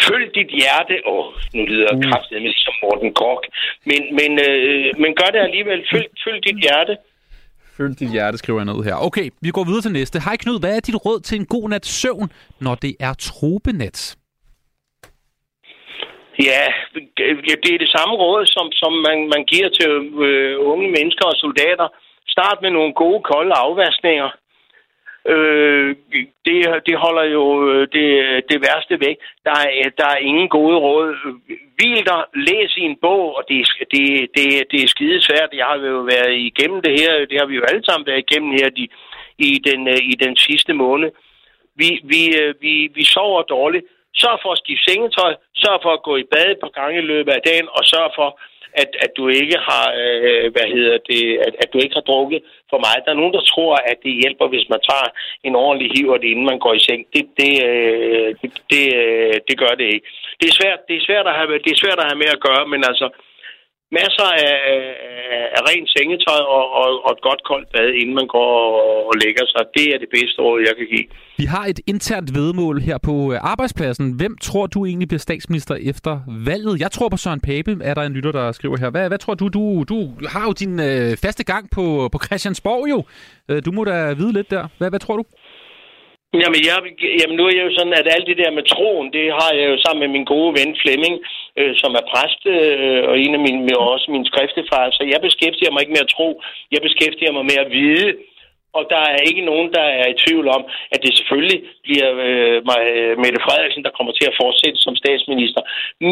følg 0.09 0.27
dit 0.39 0.51
hjerte. 0.61 0.95
Åh, 1.07 1.19
oh, 1.19 1.27
nu 1.55 1.61
lyder 1.71 1.87
jeg 1.91 1.99
kraftigt 2.09 2.43
med 2.43 2.53
som 2.67 2.75
Morten 2.83 3.13
Kork. 3.23 3.45
Men, 3.91 4.01
men, 4.19 4.31
øh, 4.49 4.87
men 5.03 5.11
gør 5.21 5.31
det 5.35 5.41
alligevel. 5.49 5.81
Følg, 5.93 6.09
følg 6.25 6.39
dit 6.49 6.59
hjerte. 6.67 6.97
Følg 7.77 8.01
dit 8.01 8.11
hjerte, 8.13 8.39
skriver 8.39 8.59
jeg 8.59 8.69
ned 8.73 8.85
her. 8.85 8.97
Okay, 9.09 9.27
vi 9.41 9.51
går 9.51 9.65
videre 9.65 9.83
til 9.83 9.93
næste. 9.93 10.21
Hej 10.21 10.37
Knud, 10.37 10.61
hvad 10.61 10.77
er 10.77 10.81
dit 10.81 10.95
råd 11.07 11.21
til 11.21 11.37
en 11.41 11.47
god 11.47 11.69
nats 11.69 11.89
søvn, 11.89 12.29
når 12.61 12.75
det 12.75 12.95
er 13.01 13.15
trobenat? 13.15 14.17
Ja, 16.49 16.65
det 17.65 17.71
er 17.75 17.79
det 17.85 17.91
samme 17.97 18.15
råd, 18.15 18.47
som, 18.47 18.73
som 18.73 18.93
man, 18.93 19.19
man 19.35 19.45
giver 19.45 19.69
til 19.69 19.91
øh, 20.27 20.57
unge 20.73 20.89
mennesker 20.97 21.27
og 21.27 21.37
soldater. 21.37 21.89
Start 22.29 22.59
med 22.63 22.71
nogle 22.71 22.93
gode, 22.93 23.23
kolde 23.23 23.55
afvaskninger. 23.55 24.31
Øh, 25.29 25.97
det, 26.47 26.57
det 26.87 26.97
holder 27.05 27.25
jo 27.37 27.45
øh, 27.71 27.89
det, 27.93 28.09
det 28.51 28.59
værste 28.67 29.01
væk. 29.07 29.17
Der 29.45 29.57
er, 29.83 29.89
der 29.99 30.07
er 30.07 30.27
ingen 30.31 30.49
gode 30.49 30.77
råd. 30.77 31.09
Hvil 31.77 32.07
dig, 32.07 32.23
læs 32.35 32.77
i 32.77 32.81
en 32.81 32.97
bog, 33.03 33.37
og 33.37 33.45
det, 33.49 33.69
det, 33.93 34.05
det, 34.37 34.47
det 34.71 34.83
er 34.83 34.89
skide 34.89 35.21
svært. 35.21 35.51
Jeg 35.53 35.67
har 35.67 35.77
jo 35.77 36.01
været 36.15 36.35
igennem 36.35 36.83
det 36.83 37.01
her, 37.01 37.27
det 37.31 37.39
har 37.39 37.47
vi 37.47 37.55
jo 37.55 37.65
alle 37.71 37.85
sammen 37.85 38.07
været 38.07 38.25
igennem 38.27 38.53
her 38.53 38.69
de, 38.71 38.89
i, 39.39 39.51
den, 39.69 39.89
øh, 39.89 40.01
i 40.13 40.15
den 40.25 40.37
sidste 40.37 40.73
måned. 40.73 41.11
Vi, 41.77 42.01
vi, 42.05 42.23
øh, 42.41 42.55
vi, 42.61 42.91
vi 42.95 43.05
sover 43.05 43.43
dårligt. 43.43 43.87
Sørg 44.21 44.39
for 44.43 44.51
at 44.53 44.61
skifte 44.63 44.85
sengetøj. 44.89 45.33
Sørg 45.63 45.79
for 45.83 45.93
at 45.95 46.03
gå 46.09 46.17
i 46.17 46.31
bad 46.35 46.51
på 46.63 46.69
gange 46.79 46.99
i 46.99 47.09
løbet 47.13 47.33
af 47.33 47.43
dagen. 47.51 47.69
Og 47.77 47.83
sørg 47.93 48.11
for, 48.19 48.29
at, 48.83 48.91
at 49.05 49.11
du 49.17 49.25
ikke 49.29 49.59
har, 49.69 49.87
øh, 50.03 50.47
hvad 50.55 50.67
hedder 50.77 50.99
det, 51.11 51.23
at, 51.47 51.55
at 51.63 51.69
du 51.73 51.79
ikke 51.79 51.95
har 51.99 52.07
drukket 52.11 52.41
for 52.71 52.79
meget. 52.85 53.05
Der 53.05 53.13
er 53.13 53.21
nogen, 53.21 53.35
der 53.39 53.45
tror, 53.53 53.75
at 53.91 53.99
det 54.05 54.21
hjælper, 54.23 54.47
hvis 54.53 54.67
man 54.73 54.81
tager 54.91 55.09
en 55.49 55.55
ordentlig 55.65 55.89
hiv, 55.95 56.07
og 56.15 56.19
det 56.23 56.29
inden 56.29 56.51
man 56.53 56.63
går 56.65 56.75
i 56.75 56.85
seng. 56.87 57.03
Det, 57.15 57.25
det, 57.41 57.53
øh, 57.69 58.29
det, 58.41 58.51
det, 58.73 58.85
øh, 59.01 59.35
det 59.49 59.57
gør 59.63 59.75
det 59.81 59.87
ikke. 59.95 60.07
Det 60.41 60.47
er 60.49 60.59
svært, 60.61 60.81
det 60.89 60.97
er 60.97 61.05
svært 61.09 61.27
at 61.31 61.35
have, 61.39 61.59
det 61.65 61.73
er 61.73 61.83
svært 61.85 61.99
at 62.03 62.09
have 62.11 62.19
med 62.23 62.31
at 62.37 62.43
gøre, 62.49 62.65
men 62.73 62.81
altså, 62.91 63.07
masser 64.01 64.29
af, 64.47 64.55
af, 64.73 64.83
af 65.57 65.61
rent 65.71 65.89
sengetøj 65.97 66.41
og, 66.57 66.65
og, 66.81 66.87
og 67.05 67.11
et 67.17 67.23
godt 67.29 67.43
koldt 67.51 67.69
bad, 67.75 67.89
inden 68.01 68.15
man 68.21 68.27
går 68.37 68.53
og, 68.91 68.99
og 69.11 69.15
lægger 69.25 69.45
sig. 69.53 69.63
Det 69.77 69.87
er 69.95 69.99
det 70.05 70.11
bedste 70.17 70.39
råd, 70.47 70.61
jeg 70.69 70.75
kan 70.79 70.87
give. 70.95 71.07
Vi 71.43 71.45
har 71.45 71.65
et 71.73 71.81
internt 71.87 72.31
vedmål 72.39 72.81
her 72.89 72.99
på 72.99 73.33
øh, 73.33 73.39
arbejdspladsen. 73.53 74.07
Hvem 74.21 74.37
tror 74.47 74.67
du 74.67 74.87
egentlig 74.87 75.09
bliver 75.09 75.25
statsminister 75.29 75.75
efter 75.75 76.21
valget? 76.51 76.81
Jeg 76.81 76.91
tror 76.91 77.09
på 77.09 77.17
Søren 77.17 77.41
Pape, 77.41 77.73
er 77.85 77.95
der 77.95 78.03
en 78.03 78.13
lytter, 78.13 78.33
der 78.33 78.53
skriver 78.53 78.77
her. 78.83 78.91
Hvad, 78.91 79.09
hvad 79.09 79.19
tror 79.19 79.35
du? 79.35 79.49
Du, 79.49 79.85
du 79.89 79.99
har 80.35 80.45
jo 80.49 80.53
din 80.53 80.81
øh, 80.81 81.17
faste 81.25 81.45
gang 81.45 81.65
på, 81.77 82.09
på 82.13 82.19
Christiansborg 82.27 82.91
jo. 82.91 82.99
Øh, 83.49 83.63
Du 83.67 83.73
må 83.73 83.85
da 83.85 84.13
vide 84.13 84.33
lidt 84.33 84.51
der. 84.51 84.65
Hvad, 84.79 84.91
hvad 84.91 85.01
tror 85.01 85.17
du? 85.17 85.25
Jamen, 86.41 86.61
jeg, 86.69 86.77
jamen, 87.21 87.37
nu 87.37 87.43
er 87.47 87.55
jeg 87.57 87.65
jo 87.69 87.75
sådan, 87.79 87.99
at 88.01 88.09
alt 88.15 88.27
det 88.31 88.39
der 88.43 88.51
med 88.59 88.65
troen, 88.73 89.13
det 89.17 89.27
har 89.41 89.51
jeg 89.59 89.67
jo 89.73 89.77
sammen 89.85 90.03
med 90.05 90.11
min 90.17 90.31
gode 90.35 90.51
ven 90.59 90.71
Flemming, 90.83 91.17
øh, 91.59 91.73
som 91.83 91.93
er 92.01 92.05
præst, 92.13 92.43
øh, 92.55 93.03
og 93.11 93.15
en 93.25 93.35
af 93.39 93.43
mine, 93.47 93.63
med 93.69 93.77
også 93.93 94.07
min 94.11 94.29
skriftefar. 94.31 94.85
Så 94.97 95.03
jeg 95.13 95.21
beskæftiger 95.27 95.73
mig 95.73 95.81
ikke 95.83 95.97
med 95.97 96.07
at 96.07 96.13
tro, 96.17 96.29
jeg 96.75 96.81
beskæftiger 96.87 97.33
mig 97.37 97.45
med 97.51 97.59
at 97.65 97.71
vide. 97.79 98.09
Og 98.79 98.83
der 98.95 99.03
er 99.15 99.21
ikke 99.29 99.45
nogen, 99.51 99.69
der 99.77 99.87
er 100.01 100.09
i 100.11 100.21
tvivl 100.25 100.47
om, 100.57 100.63
at 100.95 101.03
det 101.05 101.13
selvfølgelig 101.19 101.61
bliver 101.87 102.09
øh, 102.27 102.57
mig, 102.71 102.81
øh, 102.99 103.13
Mette 103.23 103.45
Frederiksen, 103.47 103.85
der 103.87 103.97
kommer 103.97 104.13
til 104.13 104.27
at 104.31 104.39
fortsætte 104.43 104.79
som 104.87 104.95
statsminister. 105.03 105.63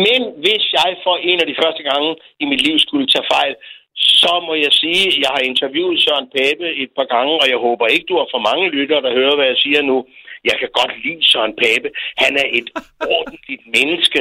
Men 0.07 0.21
hvis 0.45 0.65
jeg 0.79 0.91
for 1.07 1.17
en 1.31 1.39
af 1.43 1.47
de 1.49 1.59
første 1.63 1.83
gange 1.91 2.11
i 2.43 2.45
mit 2.51 2.63
liv 2.67 2.77
skulle 2.79 3.07
tage 3.15 3.31
fejl, 3.35 3.55
så 4.01 4.33
må 4.47 4.55
jeg 4.55 4.73
sige, 4.73 5.07
at 5.09 5.19
jeg 5.25 5.31
har 5.37 5.43
interviewet 5.51 6.03
Søren 6.03 6.29
Pape 6.37 6.67
et 6.83 6.91
par 6.99 7.09
gange, 7.15 7.35
og 7.43 7.47
jeg 7.53 7.59
håber 7.67 7.87
ikke, 7.87 8.07
du 8.09 8.17
har 8.19 8.29
for 8.31 8.43
mange 8.51 8.71
lyttere, 8.77 9.03
der 9.03 9.13
hører, 9.19 9.37
hvad 9.37 9.47
jeg 9.47 9.57
siger 9.65 9.83
nu. 9.83 10.07
Jeg 10.45 10.57
kan 10.61 10.71
godt 10.79 10.93
lide 11.05 11.29
Søren 11.31 11.55
Pape. 11.63 11.89
Han 12.23 12.33
er 12.43 12.49
et 12.59 12.69
ordentligt 13.17 13.65
menneske. 13.77 14.21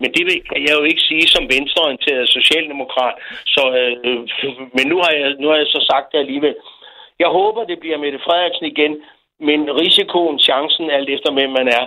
Men 0.00 0.08
det 0.14 0.22
kan 0.50 0.60
jeg 0.66 0.74
jo 0.78 0.82
ikke 0.90 1.06
sige 1.10 1.26
som 1.34 1.44
venstreorienteret 1.54 2.28
socialdemokrat. 2.28 3.14
Så, 3.54 3.62
øh, 3.78 3.96
men 4.76 4.84
nu 4.92 4.96
har, 5.04 5.12
jeg, 5.20 5.30
nu 5.40 5.46
har 5.48 5.56
jeg 5.56 5.66
så 5.66 5.80
sagt 5.90 6.12
det 6.12 6.18
alligevel. 6.18 6.54
Jeg 7.18 7.28
håber, 7.38 7.64
det 7.64 7.78
bliver 7.80 7.98
Mette 7.98 8.18
Frederiksen 8.26 8.66
igen, 8.66 8.94
men 9.48 9.60
risikoen, 9.82 10.38
chancen, 10.38 10.90
alt 10.90 11.08
efter 11.10 11.30
hvem 11.32 11.50
man 11.50 11.68
er, 11.68 11.84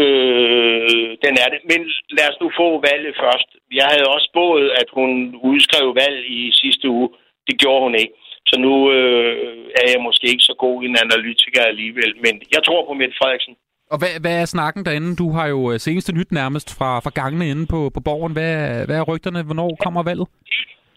øh, 0.00 1.08
den 1.24 1.34
er 1.42 1.48
det. 1.52 1.60
Men 1.70 1.80
lad 2.16 2.26
os 2.30 2.40
nu 2.42 2.48
få 2.60 2.68
valget 2.90 3.14
først. 3.24 3.48
Jeg 3.80 3.86
havde 3.92 4.12
også 4.14 4.26
spået, 4.32 4.66
at 4.80 4.88
hun 4.98 5.10
udskrev 5.50 5.86
valg 6.02 6.18
i 6.38 6.40
sidste 6.62 6.86
uge. 6.88 7.08
Det 7.46 7.54
gjorde 7.62 7.82
hun 7.86 7.94
ikke. 8.02 8.14
Så 8.46 8.54
nu 8.64 8.72
øh, 8.96 9.66
er 9.80 9.86
jeg 9.92 10.00
måske 10.08 10.26
ikke 10.32 10.48
så 10.50 10.54
god 10.64 10.76
en 10.84 10.96
analytiker 11.04 11.62
alligevel. 11.72 12.12
Men 12.24 12.34
jeg 12.54 12.62
tror 12.64 12.86
på 12.86 12.94
Mette 12.94 13.16
Frederiksen. 13.18 13.54
Og 13.92 13.98
hvad, 13.98 14.20
hvad 14.20 14.34
er 14.40 14.44
snakken 14.54 14.84
derinde? 14.84 15.16
Du 15.16 15.32
har 15.36 15.46
jo 15.46 15.72
øh, 15.72 15.78
seneste 15.78 16.12
nyt 16.18 16.32
nærmest 16.32 16.78
fra, 16.78 16.90
fra 17.04 17.12
gangene 17.20 17.50
inde 17.50 17.66
på, 17.66 17.90
på 17.94 18.00
borgen. 18.00 18.32
Hvad, 18.32 18.86
hvad 18.86 18.96
er 18.98 19.08
rygterne? 19.12 19.42
Hvornår 19.42 19.76
kommer 19.84 20.02
valget? 20.02 20.28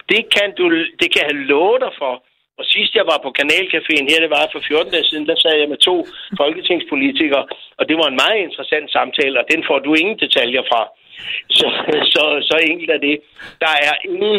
Det 0.09 0.21
kan, 0.35 0.47
du, 0.57 0.63
det 1.01 1.07
kan 1.13 1.23
jeg 1.27 1.35
love 1.35 1.79
dig 1.79 1.93
for. 2.01 2.13
Og 2.59 2.65
sidst 2.73 2.93
jeg 2.99 3.05
var 3.11 3.19
på 3.23 3.29
Kanalcaféen 3.39 4.07
her, 4.11 4.23
det 4.25 4.31
var 4.37 4.49
for 4.51 4.61
14 4.67 4.91
dage 4.93 5.09
siden, 5.09 5.27
der 5.29 5.35
sad 5.35 5.55
jeg 5.61 5.69
med 5.69 5.77
to 5.77 5.95
folketingspolitikere, 6.41 7.43
og 7.79 7.83
det 7.89 7.95
var 7.97 8.07
en 8.09 8.21
meget 8.23 8.39
interessant 8.47 8.91
samtale, 8.91 9.39
og 9.41 9.45
den 9.51 9.61
får 9.67 9.79
du 9.79 9.93
ingen 9.93 10.19
detaljer 10.19 10.63
fra. 10.71 10.81
Så, 11.57 11.67
så, 12.13 12.23
så 12.49 12.55
enkelt 12.71 12.91
er 12.91 13.01
det. 13.07 13.17
Der 13.63 13.73
er 13.87 13.95
ingen, 14.09 14.37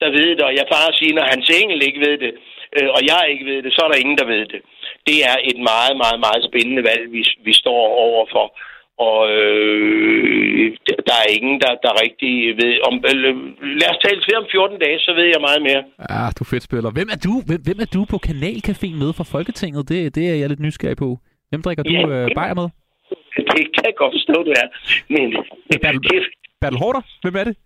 der 0.00 0.10
ved 0.18 0.30
det, 0.36 0.44
og 0.48 0.54
jeg 0.60 0.66
bare 0.76 0.90
siger, 0.98 1.14
når 1.14 1.26
hans 1.32 1.50
engel 1.60 1.80
ikke 1.88 2.00
ved 2.06 2.18
det, 2.24 2.32
øh, 2.76 2.88
og 2.96 3.00
jeg 3.10 3.20
ikke 3.32 3.46
ved 3.50 3.62
det, 3.62 3.72
så 3.72 3.80
er 3.84 3.88
der 3.90 4.02
ingen, 4.04 4.18
der 4.18 4.26
ved 4.34 4.44
det. 4.52 4.60
Det 5.08 5.18
er 5.30 5.36
et 5.50 5.58
meget, 5.72 5.94
meget, 6.02 6.20
meget 6.26 6.42
spændende 6.48 6.82
valg, 6.90 7.12
vi, 7.12 7.22
vi 7.46 7.52
står 7.52 7.82
overfor. 8.06 8.46
Og 8.98 9.18
øh, 9.38 10.76
der 11.08 11.16
er 11.24 11.28
ingen, 11.38 11.56
der, 11.64 11.72
der 11.84 12.02
rigtig 12.04 12.32
ved 12.60 12.72
om... 12.88 12.94
Øh, 13.10 13.34
lad 13.80 13.88
os 13.92 14.00
tale 14.04 14.20
flere 14.24 14.38
om 14.42 14.48
14 14.50 14.78
dage, 14.84 14.98
så 15.06 15.10
ved 15.18 15.26
jeg 15.34 15.40
meget 15.48 15.62
mere. 15.68 15.82
Ja, 16.10 16.22
du 16.38 16.44
fedt 16.44 16.62
spiller. 16.68 16.90
Hvem 16.90 17.08
er 17.14 17.18
du, 17.26 17.32
hvem, 17.48 17.60
hvem 17.66 17.78
er 17.84 17.90
du 17.96 18.00
på 18.12 18.18
Kanalcaféen 18.26 18.96
med 19.02 19.10
fra 19.18 19.26
Folketinget? 19.34 19.88
Det, 19.88 20.14
det 20.16 20.24
er 20.30 20.36
jeg 20.40 20.48
lidt 20.48 20.64
nysgerrig 20.66 20.96
på. 20.96 21.08
Hvem 21.50 21.62
drikker 21.62 21.82
du 21.82 21.92
Ja, 21.92 22.02
øh, 22.16 22.28
bajer 22.38 22.54
med? 22.60 22.68
Det 23.56 23.64
kan 23.74 23.84
jeg 23.88 23.94
godt 24.02 24.12
forstå, 24.16 24.36
du 24.48 24.52
er. 24.62 24.66
Men 25.14 25.24
Bertel, 25.82 26.00
Bertel 26.60 26.78
Hårder? 26.82 27.02
Hvem 27.22 27.36
er 27.40 27.44
det? 27.44 27.56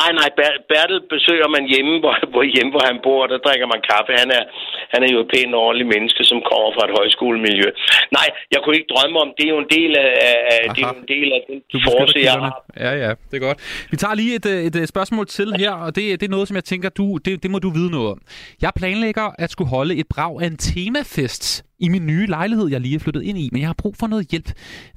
Nej, 0.00 0.10
nej, 0.20 0.28
Ber- 0.38 0.62
Bertel 0.70 1.00
besøger 1.14 1.48
man 1.56 1.64
hjemme 1.72 1.94
hvor, 2.02 2.14
hvor, 2.32 2.44
hjemme, 2.54 2.70
hvor 2.74 2.84
han 2.90 2.98
bor, 3.06 3.20
og 3.24 3.28
der 3.32 3.38
drikker 3.46 3.66
man 3.74 3.80
kaffe. 3.90 4.10
Han 4.22 4.30
er, 4.38 4.42
han 4.94 5.00
er 5.06 5.10
jo 5.14 5.18
et 5.24 5.28
pænt 5.32 5.54
ordentligt 5.64 5.88
menneske, 5.94 6.22
som 6.30 6.38
kommer 6.50 6.70
fra 6.76 6.84
et 6.88 6.94
højskolemiljø. 6.98 7.68
Nej, 8.18 8.28
jeg 8.52 8.58
kunne 8.60 8.76
ikke 8.78 8.90
drømme 8.94 9.16
om, 9.24 9.28
det 9.36 9.44
er 9.46 9.52
jo 9.56 9.60
en 9.66 9.70
del 9.78 9.90
af, 10.04 10.10
af 10.54 10.60
det 10.74 10.80
er 10.84 10.88
jo 10.94 11.00
en 11.04 11.10
del 11.16 11.28
af 11.36 11.40
den 11.48 11.58
force, 11.86 12.18
jeg 12.28 12.36
har. 12.44 12.54
Ja, 12.84 12.92
ja, 13.04 13.10
det 13.28 13.34
er 13.40 13.44
godt. 13.48 13.58
Vi 13.92 13.96
tager 14.02 14.14
lige 14.20 14.32
et, 14.38 14.46
øh, 14.52 14.58
et, 14.68 14.76
et 14.76 14.88
spørgsmål 14.94 15.26
til 15.38 15.48
her, 15.62 15.72
og 15.84 15.90
det, 15.96 16.04
det 16.20 16.26
er 16.26 16.34
noget, 16.36 16.48
som 16.48 16.54
jeg 16.60 16.64
tænker, 16.72 16.88
du, 17.00 17.06
det, 17.24 17.42
det 17.42 17.50
må 17.50 17.58
du 17.58 17.70
vide 17.78 17.90
noget 17.96 18.08
om. 18.14 18.18
Jeg 18.64 18.72
planlægger 18.80 19.26
at 19.38 19.50
skulle 19.50 19.70
holde 19.76 19.94
et 20.00 20.08
brag 20.14 20.32
af 20.42 20.46
en 20.46 20.56
temafest 20.56 21.44
i 21.86 21.88
min 21.94 22.06
nye 22.12 22.26
lejlighed, 22.36 22.66
jeg 22.70 22.80
lige 22.80 22.94
er 22.94 23.04
flyttet 23.04 23.22
ind 23.30 23.38
i, 23.44 23.46
men 23.52 23.60
jeg 23.62 23.68
har 23.68 23.78
brug 23.82 23.94
for 24.00 24.06
noget 24.12 24.24
hjælp. 24.32 24.48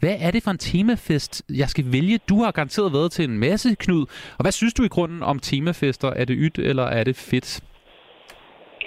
Hvad 0.01 0.15
er 0.25 0.31
det 0.31 0.41
for 0.43 0.51
en 0.51 0.63
temafest, 0.71 1.33
jeg 1.61 1.69
skal 1.73 1.85
vælge? 1.97 2.17
Du 2.31 2.35
har 2.43 2.51
garanteret 2.51 2.93
været 2.97 3.11
til 3.11 3.23
en 3.29 3.37
masse, 3.45 3.69
Knud. 3.83 4.03
Og 4.37 4.41
hvad 4.43 4.51
synes 4.59 4.73
du 4.73 4.83
i 4.83 4.91
grunden 4.95 5.21
om 5.31 5.39
temafester? 5.39 6.09
Er 6.21 6.25
det 6.25 6.35
ydt, 6.45 6.57
eller 6.69 6.85
er 6.99 7.03
det 7.09 7.15
fedt? 7.31 7.49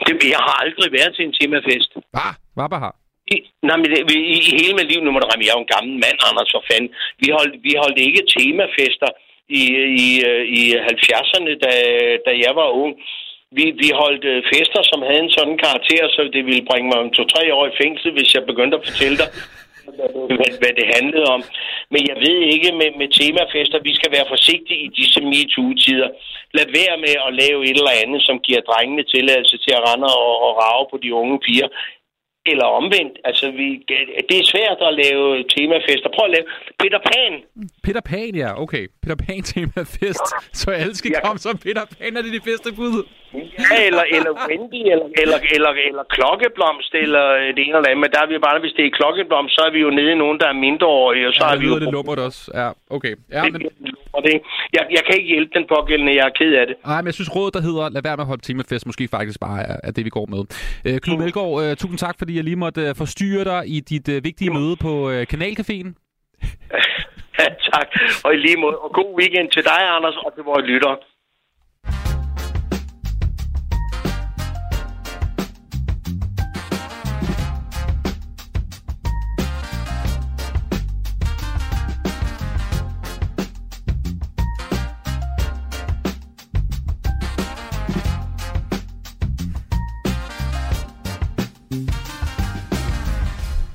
Det, 0.07 0.15
jeg 0.37 0.43
har 0.49 0.57
aldrig 0.65 0.89
været 0.99 1.13
til 1.17 1.25
en 1.29 1.35
temafest. 1.41 1.91
Ah, 2.27 2.35
hvad 2.55 2.81
har? 2.87 2.95
I, 3.35 3.37
nej, 3.69 3.77
men 3.81 3.87
det, 3.93 3.99
i, 4.15 4.37
i 4.49 4.53
hele 4.61 4.75
mit 4.79 4.89
liv, 4.93 5.01
nu 5.05 5.11
må 5.13 5.19
du 5.19 5.27
ramme, 5.31 5.45
jeg 5.45 5.53
er 5.53 5.59
jo 5.59 5.65
en 5.67 5.75
gammel 5.77 5.95
mand, 6.05 6.19
Anders, 6.29 6.51
for 6.55 6.63
fanden. 6.71 6.91
Vi 7.23 7.27
holdt, 7.37 7.55
vi 7.67 7.73
holdt 7.83 7.99
ikke 8.07 8.23
temafester 8.37 9.11
i, 9.61 9.63
i, 10.07 10.09
øh, 10.29 10.43
i 10.61 10.63
70'erne, 10.91 11.53
da, 11.65 11.73
da 12.27 12.33
jeg 12.45 12.53
var 12.61 12.69
ung. 12.83 12.95
Vi, 13.59 13.65
vi 13.83 13.89
holdt 14.03 14.25
øh, 14.33 14.39
fester, 14.53 14.83
som 14.91 15.01
havde 15.09 15.23
en 15.27 15.35
sådan 15.39 15.59
karakter, 15.67 16.05
så 16.15 16.21
det 16.35 16.43
ville 16.49 16.69
bringe 16.71 16.89
mig 16.91 16.99
om 17.05 17.11
to-tre 17.17 17.45
år 17.59 17.65
i 17.67 17.79
fængsel, 17.83 18.11
hvis 18.17 18.35
jeg 18.35 18.43
begyndte 18.51 18.77
at 18.79 18.87
fortælle 18.89 19.17
dig, 19.23 19.29
hvad, 20.39 20.51
hvad 20.63 20.73
det 20.81 20.87
handlede 20.97 21.27
om. 21.37 21.43
Men 21.93 22.03
jeg 22.11 22.17
ved 22.25 22.39
ikke 22.55 22.71
med, 22.81 22.91
med 23.01 23.09
temafester, 23.21 23.79
vi 23.89 23.93
skal 23.99 24.11
være 24.17 24.31
forsigtige 24.35 24.81
i 24.87 24.89
disse 24.99 25.21
MeToo-tider. 25.31 26.11
Lad 26.59 26.67
være 26.81 26.97
med 27.05 27.15
at 27.27 27.33
lave 27.43 27.61
et 27.71 27.77
eller 27.81 28.01
andet, 28.05 28.21
som 28.29 28.37
giver 28.47 28.61
drengene 28.71 29.05
tilladelse 29.15 29.57
til 29.65 29.73
at 29.79 29.83
rende 29.89 30.09
og, 30.25 30.33
og 30.47 30.53
rave 30.63 30.85
på 30.93 30.97
de 31.03 31.15
unge 31.21 31.39
piger. 31.47 31.69
Eller 32.53 32.65
omvendt. 32.81 33.15
Altså, 33.29 33.47
vi, 33.51 33.67
det 34.29 34.37
er 34.41 34.51
svært 34.55 34.79
at 34.89 34.93
lave 35.03 35.25
temafester. 35.57 36.09
Prøv 36.15 36.25
at 36.29 36.35
lave 36.37 36.47
Peter 36.81 37.01
Pan. 37.11 37.33
Peter 37.87 38.01
Pan, 38.11 38.33
ja, 38.43 38.51
okay. 38.63 38.85
Peter 39.03 39.19
Pan 39.25 39.43
temafest. 39.55 40.27
Så 40.61 40.71
alle 40.71 40.95
skal 40.97 41.11
Ja. 41.15 41.21
komme 41.27 41.39
som 41.39 41.59
Peter 41.67 41.85
Pan 41.99 42.17
er 42.17 42.23
det 42.23 42.33
de 42.39 42.41
bedste 42.51 42.69
bud. 42.79 43.05
Ja, 43.35 43.77
eller, 43.89 44.05
eller 44.17 44.33
Wendy, 44.49 44.81
eller, 44.93 45.09
eller, 45.23 45.39
eller, 45.57 45.73
eller 45.89 46.05
Klokkeblomst, 46.15 46.93
eller 47.05 47.25
øh, 47.41 47.47
det 47.57 47.61
ene 47.67 47.77
eller 47.77 47.89
andet. 47.91 48.03
Men 48.05 48.11
der 48.15 48.21
er 48.25 48.29
vi 48.33 48.39
bare, 48.47 48.61
hvis 48.65 48.75
det 48.79 48.85
er 48.87 48.91
Klokkeblomst, 48.99 49.53
så 49.57 49.63
er 49.69 49.73
vi 49.77 49.81
jo 49.87 49.91
nede 49.99 50.13
i 50.13 50.19
nogen, 50.23 50.39
der 50.43 50.49
er 50.53 50.57
mindreårige, 50.67 51.27
og 51.29 51.33
så 51.35 51.41
Ja, 51.45 51.49
er 51.51 51.55
det 51.55 51.61
vi 51.63 51.67
jo... 51.73 51.79
lidt 51.79 51.93
lummert 51.97 52.19
også. 52.29 52.41
Ja, 52.61 52.69
okay. 52.97 53.15
Ja, 53.37 53.43
men, 53.45 53.53
det, 54.27 54.35
jeg, 54.77 54.85
jeg 54.97 55.03
kan 55.07 55.15
ikke 55.19 55.29
hjælpe 55.35 55.53
den 55.59 55.65
pågældende, 55.75 56.13
jeg 56.19 56.25
er 56.31 56.35
ked 56.41 56.53
af 56.63 56.67
det. 56.67 56.77
nej, 56.91 57.01
men 57.03 57.07
jeg 57.11 57.15
synes 57.19 57.37
rådet, 57.37 57.55
der 57.57 57.63
hedder, 57.69 57.89
lad 57.97 58.03
være 58.09 58.17
med 58.17 58.25
at 58.27 58.31
holde 58.33 58.43
temafest, 58.49 58.87
måske 58.87 59.09
faktisk 59.17 59.41
bare 59.41 59.61
er, 59.71 59.77
er 59.89 59.91
det, 59.97 60.05
vi 60.05 60.11
går 60.19 60.27
med. 60.35 60.43
Øh, 60.87 61.01
Knud 61.05 61.17
Melgaard, 61.23 61.55
øh, 61.63 61.77
tusind 61.77 61.99
tak, 61.99 62.15
fordi 62.19 62.33
jeg 62.37 62.45
lige 62.45 62.57
måtte 62.65 62.81
øh, 62.89 62.95
forstyrre 63.03 63.45
dig 63.53 63.63
i 63.77 63.81
dit 63.81 64.07
øh, 64.15 64.25
vigtige 64.25 64.51
møde 64.59 64.77
på 64.87 64.93
øh, 65.11 65.27
Kanalcaféen. 65.33 65.89
Ja, 67.41 67.49
tak. 67.73 67.89
Og 68.25 68.35
i 68.35 68.37
lige 68.37 68.57
måde. 68.65 68.77
Og 68.85 68.91
god 69.01 69.11
weekend 69.21 69.49
til 69.57 69.63
dig, 69.65 69.81
Anders, 69.97 70.17
og 70.27 70.31
til 70.35 70.45
vores 70.51 70.65
lyttere. 70.73 70.97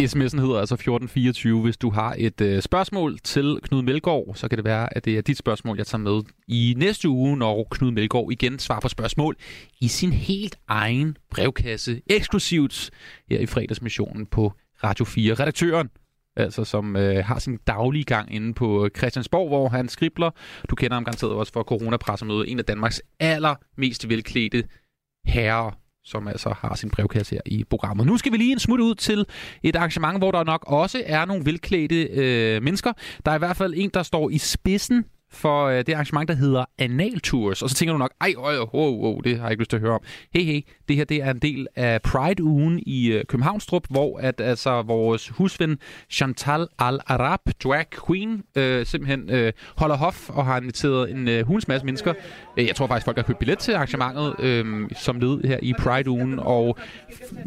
SMS'en 0.05 0.39
hedder 0.39 0.59
altså 0.59 0.75
1424. 0.75 1.61
Hvis 1.61 1.77
du 1.77 1.89
har 1.89 2.15
et 2.17 2.41
øh, 2.41 2.61
spørgsmål 2.61 3.19
til 3.19 3.59
Knud 3.63 3.81
Melgaard, 3.81 4.35
så 4.35 4.47
kan 4.47 4.57
det 4.57 4.65
være, 4.65 4.97
at 4.97 5.05
det 5.05 5.17
er 5.17 5.21
dit 5.21 5.37
spørgsmål, 5.37 5.77
jeg 5.77 5.87
tager 5.87 6.01
med 6.01 6.21
i 6.47 6.73
næste 6.77 7.09
uge, 7.09 7.37
når 7.37 7.67
Knud 7.71 7.91
Melgaard 7.91 8.27
igen 8.31 8.59
svarer 8.59 8.79
på 8.79 8.87
spørgsmål 8.87 9.35
i 9.81 9.87
sin 9.87 10.13
helt 10.13 10.57
egen 10.67 11.17
brevkasse, 11.31 12.01
eksklusivt 12.07 12.91
her 13.29 13.39
i 13.39 13.45
fredagsmissionen 13.45 14.25
på 14.25 14.53
Radio 14.83 15.05
4. 15.05 15.33
Redaktøren, 15.33 15.89
altså 16.35 16.63
som 16.63 16.95
øh, 16.95 17.25
har 17.25 17.39
sin 17.39 17.57
daglige 17.67 18.03
gang 18.03 18.35
inde 18.35 18.53
på 18.53 18.85
øh, 18.85 18.91
Christiansborg, 18.97 19.47
hvor 19.47 19.69
han 19.69 19.89
skribler. 19.89 20.31
Du 20.69 20.75
kender 20.75 20.95
ham 20.95 21.05
garanteret 21.05 21.33
også 21.33 21.53
for 21.53 21.63
coronapressemøde. 21.63 22.47
En 22.47 22.59
af 22.59 22.65
Danmarks 22.65 23.01
allermest 23.19 24.09
velklædte 24.09 24.63
herrer, 25.25 25.71
som 26.05 26.27
altså 26.27 26.55
har 26.59 26.75
sin 26.75 26.89
brevkasse 26.89 27.35
her 27.35 27.41
i 27.45 27.63
programmet. 27.63 28.07
Nu 28.07 28.17
skal 28.17 28.31
vi 28.31 28.37
lige 28.37 28.51
en 28.51 28.59
smut 28.59 28.79
ud 28.79 28.95
til 28.95 29.25
et 29.63 29.75
arrangement, 29.75 30.17
hvor 30.17 30.31
der 30.31 30.43
nok 30.43 30.63
også 30.67 31.03
er 31.05 31.25
nogle 31.25 31.45
velklædte 31.45 32.03
øh, 32.03 32.63
mennesker. 32.63 32.93
Der 33.25 33.31
er 33.31 33.35
i 33.35 33.39
hvert 33.39 33.57
fald 33.57 33.73
en, 33.75 33.89
der 33.93 34.03
står 34.03 34.29
i 34.29 34.37
spidsen 34.37 35.05
for 35.31 35.65
øh, 35.65 35.77
det 35.77 35.89
arrangement, 35.89 36.27
der 36.27 36.35
hedder 36.35 36.65
Anal 36.79 37.19
Tours. 37.19 37.61
Og 37.61 37.69
så 37.69 37.75
tænker 37.75 37.93
du 37.93 37.97
nok, 37.97 38.11
ej, 38.21 38.33
øj, 38.37 38.57
wow, 38.57 39.01
wow, 39.01 39.19
det 39.21 39.37
har 39.37 39.43
jeg 39.43 39.51
ikke 39.51 39.61
lyst 39.61 39.69
til 39.69 39.77
at 39.77 39.81
høre 39.81 39.93
om. 39.93 40.01
Hey, 40.33 40.43
hey, 40.43 40.61
det 40.87 40.95
her 40.95 41.03
det 41.03 41.17
er 41.23 41.31
en 41.31 41.39
del 41.39 41.67
af 41.75 42.01
Pride-ugen 42.01 42.79
i 42.85 43.07
øh, 43.11 43.25
Københavnstrup, 43.25 43.83
hvor 43.89 44.19
at, 44.19 44.41
altså, 44.41 44.81
vores 44.81 45.29
husven 45.29 45.77
Chantal 46.09 46.67
Al-Arab, 46.79 47.39
drag 47.63 47.85
queen, 48.07 48.43
øh, 48.55 48.85
simpelthen 48.85 49.29
øh, 49.29 49.53
holder 49.77 49.95
hof 49.95 50.29
og 50.29 50.45
har 50.45 50.57
inviteret 50.57 51.11
en 51.11 51.27
øh, 51.27 51.45
hulens 51.45 51.67
masse 51.67 51.85
mennesker. 51.85 52.13
Øh, 52.57 52.67
Jeg 52.67 52.75
tror 52.75 52.87
faktisk, 52.87 53.05
folk 53.05 53.17
har 53.17 53.23
købt 53.23 53.39
billet 53.39 53.59
til 53.59 53.71
arrangementet 53.71 54.35
øh, 54.39 54.89
som 54.95 55.19
led 55.19 55.43
her 55.47 55.59
i 55.61 55.73
Pride-ugen. 55.79 56.39
Og 56.39 56.77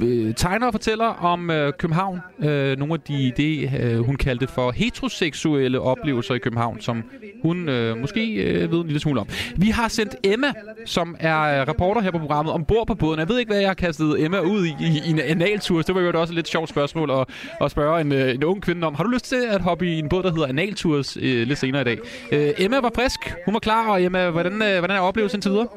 øh, 0.03 0.35
tegner 0.35 0.67
og 0.67 0.73
fortæller 0.73 1.07
om 1.07 1.51
øh, 1.51 1.73
København. 1.79 2.21
Øh, 2.39 2.79
nogle 2.79 2.95
af 2.95 3.01
de, 3.01 3.33
det, 3.37 3.71
øh, 3.81 3.99
hun 3.99 4.17
kaldte 4.17 4.47
for 4.47 4.71
heteroseksuelle 4.71 5.81
oplevelser 5.81 6.35
i 6.35 6.39
København, 6.39 6.81
som 6.81 7.05
hun 7.43 7.68
øh, 7.69 7.97
måske 7.97 8.35
øh, 8.35 8.73
ved 8.73 8.79
en 8.79 8.87
lille 8.87 9.01
smule 9.01 9.21
om. 9.21 9.29
Vi 9.57 9.69
har 9.69 9.89
sendt 9.89 10.17
Emma, 10.25 10.53
som 10.87 11.17
er 11.21 11.41
øh, 11.41 11.69
reporter 11.69 12.01
her 12.01 12.11
på 12.11 12.19
programmet, 12.19 12.55
ombord 12.55 12.87
på 12.87 12.95
båden. 12.95 13.21
Jeg 13.21 13.29
ved 13.29 13.39
ikke, 13.39 13.51
hvad 13.51 13.61
jeg 13.61 13.69
har 13.69 13.75
kastet 13.75 14.25
Emma 14.25 14.41
ud 14.41 14.67
i, 14.67 14.69
i, 14.81 15.01
i 15.07 15.11
en 15.11 15.21
analtur. 15.21 15.83
Det 15.83 15.95
var 15.95 16.01
jo 16.01 16.21
også 16.21 16.33
et 16.33 16.35
lidt 16.35 16.49
sjovt 16.49 16.69
spørgsmål 16.69 17.11
at, 17.11 17.27
at 17.61 17.71
spørge 17.71 18.01
en, 18.01 18.13
øh, 18.13 18.35
en 18.35 18.45
ung 18.45 18.63
kvinde 18.63 18.87
om. 18.87 18.95
Har 18.95 19.05
du 19.05 19.11
lyst 19.11 19.25
til 19.25 19.47
at 19.49 19.61
hoppe 19.61 19.87
i 19.87 19.99
en 19.99 20.09
båd, 20.09 20.23
der 20.23 20.31
hedder 20.31 20.47
Analtours 20.47 21.17
øh, 21.17 21.47
lidt 21.47 21.59
senere 21.59 21.81
i 21.81 21.85
dag? 21.85 21.99
Øh, 22.33 22.51
Emma 22.59 22.81
var 22.81 22.91
frisk. 22.95 23.35
Hun 23.45 23.55
var 23.55 23.61
klar. 23.61 23.89
Og 23.89 24.03
Emma, 24.03 24.31
hvordan, 24.31 24.63
øh, 24.63 24.79
hvordan 24.79 24.97
er 24.97 25.01
oplevelsen 25.01 25.37
indtil 25.37 25.51
videre? 25.51 25.69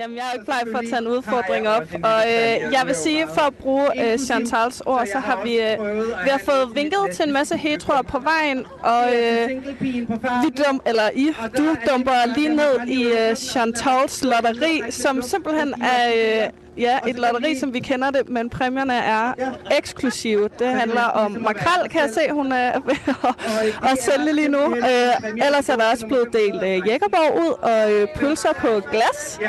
Jamen, 0.00 0.16
jeg 0.16 0.22
er 0.22 0.30
jo 0.34 0.40
ikke 0.40 0.44
bleg 0.44 0.60
for 0.72 0.78
at 0.78 0.84
tage 0.90 1.02
en 1.02 1.08
udfordring 1.08 1.68
op. 1.68 1.82
Og 2.04 2.20
øh, 2.32 2.72
jeg 2.76 2.82
vil 2.86 2.94
sige, 2.94 3.26
for 3.34 3.40
at 3.40 3.54
bruge 3.54 4.12
øh, 4.12 4.18
Chantals 4.18 4.80
ord, 4.80 5.06
så 5.12 5.18
har 5.18 5.40
vi, 5.44 5.52
øh, 5.56 5.96
vi 6.24 6.30
har 6.30 6.40
fået 6.44 6.70
vinket 6.74 6.98
til 7.12 7.26
en 7.26 7.32
masse 7.32 7.56
heteroer 7.56 8.02
på 8.02 8.18
vejen, 8.18 8.64
og 8.80 9.04
øh, 9.16 9.50
vi 9.80 10.50
dum, 10.66 10.80
eller 10.86 11.10
I, 11.14 11.32
du 11.56 11.76
dumper 11.90 12.34
lige 12.34 12.48
ned 12.48 12.86
i 12.86 13.04
øh, 13.04 13.36
Chantals 13.36 14.24
lotteri, 14.24 14.82
som 14.90 15.22
simpelthen 15.22 15.74
er 15.82 16.08
øh, 16.08 16.50
ja, 16.82 16.98
et 17.08 17.16
lotteri, 17.18 17.58
som 17.58 17.74
vi 17.74 17.80
kender 17.80 18.10
det, 18.10 18.28
men 18.28 18.50
præmierne 18.50 18.94
er 18.94 19.32
eksklusive. 19.78 20.48
Det 20.58 20.66
handler 20.66 21.02
om 21.02 21.30
makrel, 21.40 21.88
kan 21.90 22.00
jeg 22.00 22.10
se, 22.10 22.20
hun 22.30 22.52
er 22.62 22.80
ved 22.80 23.14
at, 23.90 23.98
sælge 23.98 24.32
lige 24.32 24.48
nu. 24.48 24.76
Øh, 24.76 25.46
ellers 25.46 25.68
er 25.68 25.76
der 25.76 25.90
også 25.90 26.06
blevet 26.06 26.28
delt 26.32 26.62
øh, 26.62 26.88
Jækkerborg 26.88 27.40
ud 27.40 27.52
og 27.62 27.92
øh, 27.92 28.08
pølser 28.16 28.52
på 28.52 28.80
glas. 28.90 29.40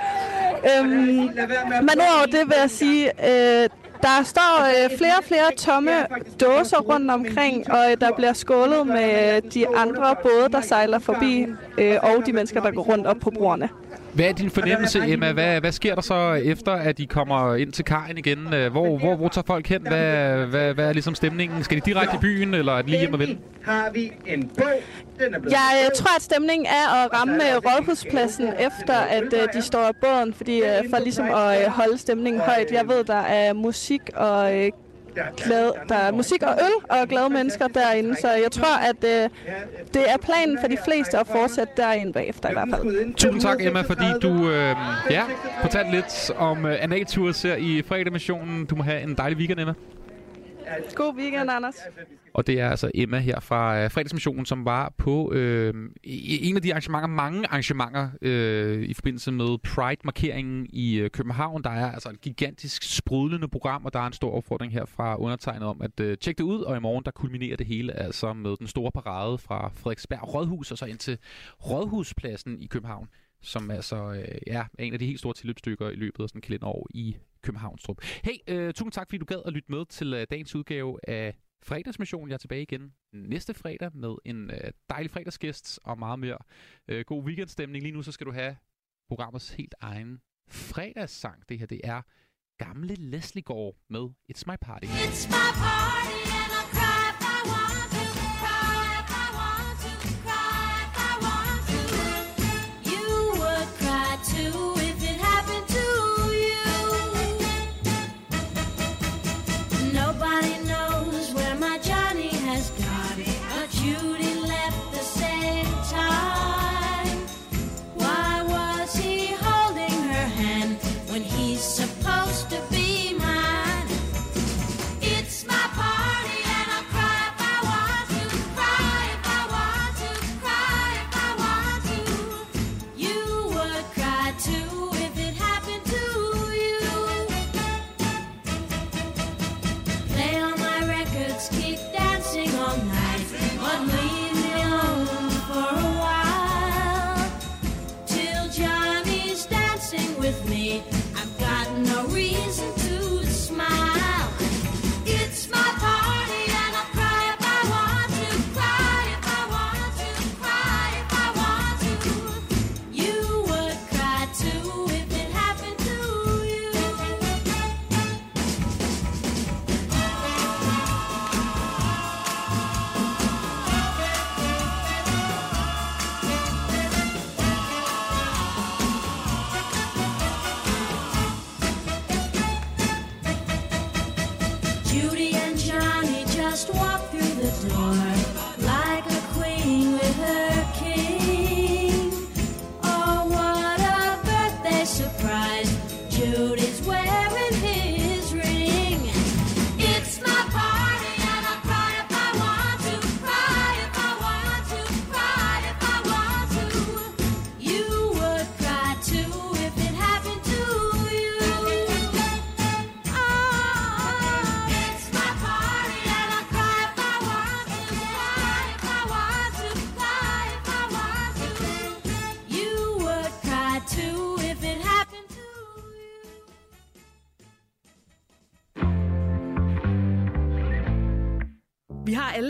øhm, 0.70 0.88
men 1.82 1.96
udover 1.96 2.26
det 2.26 2.48
vil 2.48 2.56
jeg 2.60 2.70
sige, 2.70 3.10
øh, 3.28 3.68
der 4.02 4.22
står 4.24 4.84
øh, 4.84 4.98
flere 4.98 5.18
og 5.18 5.24
flere 5.24 5.54
tomme 5.56 5.90
dåser 6.40 6.78
rundt 6.80 7.10
omkring, 7.10 7.70
og 7.70 7.90
øh, 7.90 7.96
der 8.00 8.12
bliver 8.16 8.32
skålet 8.32 8.86
med 8.86 9.36
øh, 9.36 9.52
de 9.54 9.76
andre 9.76 10.16
både, 10.22 10.48
der 10.52 10.60
sejler 10.60 10.98
forbi, 10.98 11.46
øh, 11.78 11.96
og 12.02 12.26
de 12.26 12.32
mennesker, 12.32 12.60
der 12.60 12.70
går 12.70 12.82
rundt 12.82 13.06
op 13.06 13.16
på 13.20 13.30
broerne. 13.30 13.68
Hvad 14.14 14.24
er 14.24 14.32
din 14.32 14.50
fornemmelse, 14.50 14.98
Emma? 15.06 15.32
Hvad, 15.32 15.60
hvad 15.60 15.72
sker 15.72 15.94
der 15.94 16.02
så 16.02 16.32
efter, 16.32 16.72
at 16.72 16.98
de 16.98 17.06
kommer 17.06 17.54
ind 17.54 17.72
til 17.72 17.84
kajen 17.84 18.18
igen? 18.18 18.54
Øh, 18.54 18.70
Hvor, 18.72 18.98
hvor, 18.98 19.16
hvor 19.16 19.28
tager 19.28 19.44
folk 19.46 19.66
hen? 19.66 19.82
Hvad, 19.82 20.36
hvad, 20.46 20.74
hvad 20.74 20.88
er 20.88 20.92
ligesom 20.92 21.14
stemningen? 21.14 21.64
Skal 21.64 21.76
de 21.76 21.82
direkte 21.86 22.16
i 22.16 22.18
byen, 22.18 22.54
eller 22.54 22.72
er 22.72 22.76
det 22.82 22.90
lige 22.90 23.00
hjem 23.00 23.12
og 23.12 23.18
vende? 23.18 23.38
har 23.64 23.90
vi 23.90 24.12
en 24.26 24.48
bog. 24.58 24.66
Den 25.18 25.34
er 25.34 25.38
blevet 25.38 25.52
Jeg 25.52 25.84
øh, 25.84 25.90
tror, 25.96 26.16
at 26.16 26.22
stemningen 26.22 26.66
er 26.66 27.04
at 27.04 27.12
ramme 27.12 27.34
øh, 27.34 27.56
rådhuspladsen 27.56 28.48
efter, 28.48 28.94
at 28.94 29.32
øh, 29.32 29.48
de 29.54 29.62
står 29.62 29.78
af 29.86 29.96
båden, 30.00 30.34
fordi 30.34 30.58
øh, 30.60 30.90
for 30.90 30.98
ligesom 30.98 31.26
at 31.26 31.64
øh, 31.64 31.70
holde 31.70 31.98
stemningen 31.98 32.40
højt. 32.42 32.66
Jeg 32.72 32.88
ved, 32.88 33.04
der 33.04 33.16
er 33.20 33.52
musik 33.52 34.00
og 34.14 34.58
øh, 34.58 34.70
glade, 35.36 35.72
der 35.88 35.94
er 35.94 36.12
musik 36.12 36.42
og 36.42 36.54
øl 36.60 36.98
og 37.00 37.08
glade 37.08 37.30
mennesker 37.30 37.68
derinde, 37.68 38.16
så 38.20 38.28
jeg 38.30 38.52
tror, 38.52 38.76
at 38.76 39.04
øh, 39.04 39.28
det 39.94 40.10
er 40.10 40.16
planen 40.22 40.58
for 40.60 40.68
de 40.68 40.76
fleste 40.84 41.18
at 41.18 41.26
fortsætte 41.26 41.72
derinde 41.76 42.12
bagefter 42.12 42.50
i 42.50 42.52
hvert 42.52 42.68
fald. 42.70 43.14
Tusind 43.14 43.40
tak, 43.40 43.60
Emma, 43.60 43.80
fordi 43.80 44.06
du 44.22 44.50
øh, 44.50 44.76
ja, 45.10 45.22
fortalte 45.60 45.90
lidt 45.90 46.30
om 46.36 46.66
øh, 46.66 46.76
analtours 46.80 47.42
her 47.42 47.56
i 47.56 47.82
fredagsmissionen. 47.86 48.66
Du 48.66 48.76
må 48.76 48.82
have 48.82 49.02
en 49.02 49.14
dejlig 49.14 49.38
weekend, 49.38 49.60
Emma. 49.60 49.74
God 50.94 51.16
weekend, 51.16 51.50
Anders. 51.50 51.76
Og 52.34 52.46
det 52.46 52.60
er 52.60 52.70
altså 52.70 52.90
Emma 52.94 53.18
her 53.18 53.40
fra 53.40 53.82
øh, 53.82 53.90
fredagsmissionen, 53.90 54.46
som 54.46 54.64
var 54.64 54.92
på 54.98 55.32
øh, 55.32 55.74
en 56.04 56.56
af 56.56 56.62
de 56.62 56.72
arrangementer, 56.72 57.06
mange 57.06 57.46
arrangementer 57.46 58.08
øh, 58.22 58.82
i 58.82 58.94
forbindelse 58.94 59.32
med 59.32 59.58
Pride-markeringen 59.58 60.66
i 60.72 60.98
øh, 60.98 61.10
København. 61.10 61.62
Der 61.64 61.70
er 61.70 61.92
altså 61.92 62.08
et 62.08 62.20
gigantisk 62.20 62.96
sprudlende 62.96 63.48
program, 63.48 63.84
og 63.84 63.92
der 63.92 64.00
er 64.00 64.06
en 64.06 64.12
stor 64.12 64.30
opfordring 64.36 64.72
her 64.72 64.84
fra 64.84 65.16
undertegnet 65.16 65.68
om 65.68 65.82
at 65.82 66.00
øh, 66.00 66.18
tjekke 66.18 66.38
det 66.38 66.44
ud. 66.44 66.60
Og 66.60 66.76
i 66.76 66.80
morgen, 66.80 67.04
der 67.04 67.10
kulminerer 67.10 67.56
det 67.56 67.66
hele 67.66 67.92
altså 67.92 68.32
med 68.32 68.56
den 68.56 68.66
store 68.66 68.92
parade 68.92 69.38
fra 69.38 69.70
Frederiksberg 69.74 70.34
Rådhus 70.34 70.70
og 70.70 70.78
så 70.78 70.84
ind 70.84 70.98
til 70.98 71.18
Rådhuspladsen 71.70 72.60
i 72.60 72.66
København 72.66 73.08
som 73.42 73.70
altså 73.70 73.96
øh, 73.96 74.38
ja, 74.46 74.66
er 74.78 74.84
en 74.84 74.92
af 74.92 74.98
de 74.98 75.06
helt 75.06 75.18
store 75.18 75.34
tilløbsstykker 75.34 75.90
i 75.90 75.94
løbet 75.94 76.22
af 76.22 76.28
sådan 76.28 76.38
en 76.38 76.42
kalenderår 76.42 76.86
i 76.90 77.16
Københavnstrup. 77.42 78.02
Hey, 78.02 78.36
øh, 78.48 78.74
tusind 78.74 78.92
tak, 78.92 79.08
fordi 79.08 79.18
du 79.18 79.24
gad 79.24 79.42
at 79.46 79.52
lytte 79.52 79.72
med 79.72 79.86
til 79.86 80.14
øh, 80.14 80.26
dagens 80.30 80.54
udgave 80.54 80.98
af 81.08 81.34
Fredagsmission. 81.62 82.28
Jeg 82.28 82.34
er 82.34 82.38
tilbage 82.38 82.62
igen 82.62 82.92
næste 83.12 83.54
fredag 83.54 83.90
med 83.94 84.14
en 84.24 84.50
øh, 84.50 84.72
dejlig 84.90 85.10
fredagsgæst 85.10 85.80
og 85.84 85.98
meget 85.98 86.18
mere 86.18 86.38
øh, 86.88 87.04
god 87.04 87.24
weekendstemning. 87.24 87.82
Lige 87.82 87.92
nu 87.92 88.02
så 88.02 88.12
skal 88.12 88.26
du 88.26 88.32
have 88.32 88.56
programmets 89.08 89.50
helt 89.50 89.74
egen 89.80 90.20
fredagssang. 90.48 91.48
Det 91.48 91.58
her, 91.58 91.66
det 91.66 91.80
er 91.84 92.02
gamle 92.58 92.94
Leslie 92.94 93.42
Gård 93.42 93.76
med 93.88 94.08
It's 94.32 94.42
My 94.46 94.56
Party. 94.60 94.86
It's 94.86 95.28
my 95.28 95.52
party 95.62 96.11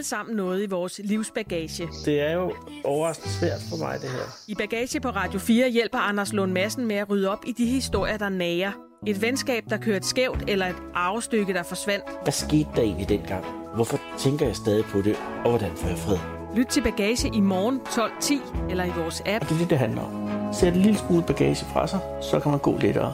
alle 0.02 0.08
sammen 0.08 0.36
noget 0.36 0.62
i 0.62 0.66
vores 0.66 1.00
livsbagage. 1.04 1.88
Det 2.04 2.20
er 2.20 2.32
jo 2.32 2.52
overraskende 2.84 3.32
svært 3.32 3.60
for 3.70 3.76
mig, 3.76 4.00
det 4.00 4.10
her. 4.10 4.22
I 4.48 4.54
Bagage 4.54 5.00
på 5.00 5.08
Radio 5.08 5.38
4 5.38 5.68
hjælper 5.68 5.98
Anders 5.98 6.32
Lund 6.32 6.52
Madsen 6.52 6.86
med 6.86 6.96
at 6.96 7.10
rydde 7.10 7.30
op 7.30 7.38
i 7.46 7.52
de 7.52 7.66
historier, 7.66 8.16
der 8.16 8.28
nager. 8.28 8.72
Et 9.06 9.22
venskab, 9.22 9.64
der 9.70 9.76
kørte 9.76 10.08
skævt, 10.08 10.44
eller 10.48 10.66
et 10.66 10.76
arvestykke, 10.94 11.52
der 11.52 11.62
forsvandt. 11.62 12.04
Hvad 12.22 12.32
skete 12.32 12.68
der 12.76 12.82
egentlig 12.82 13.08
dengang? 13.08 13.44
Hvorfor 13.74 14.00
tænker 14.18 14.46
jeg 14.46 14.56
stadig 14.56 14.84
på 14.84 15.02
det, 15.02 15.16
og 15.44 15.50
hvordan 15.50 15.76
får 15.76 15.88
jeg 15.88 15.98
fred? 15.98 16.18
Lyt 16.56 16.66
til 16.66 16.82
Bagage 16.82 17.30
i 17.34 17.40
morgen 17.40 17.80
12.10 17.80 18.70
eller 18.70 18.84
i 18.84 18.90
vores 18.96 19.22
app. 19.26 19.44
Og 19.44 19.48
det 19.48 19.54
er 19.54 19.58
det, 19.58 19.70
det 19.70 19.78
handler 19.78 20.02
om. 20.02 20.52
Sæt 20.54 20.74
en 20.74 20.80
lille 20.80 20.98
smule 20.98 21.22
bagage 21.26 21.64
fra 21.72 21.86
sig, 21.86 22.00
så 22.22 22.40
kan 22.40 22.50
man 22.50 22.60
gå 22.60 22.78
lettere. 22.78 23.12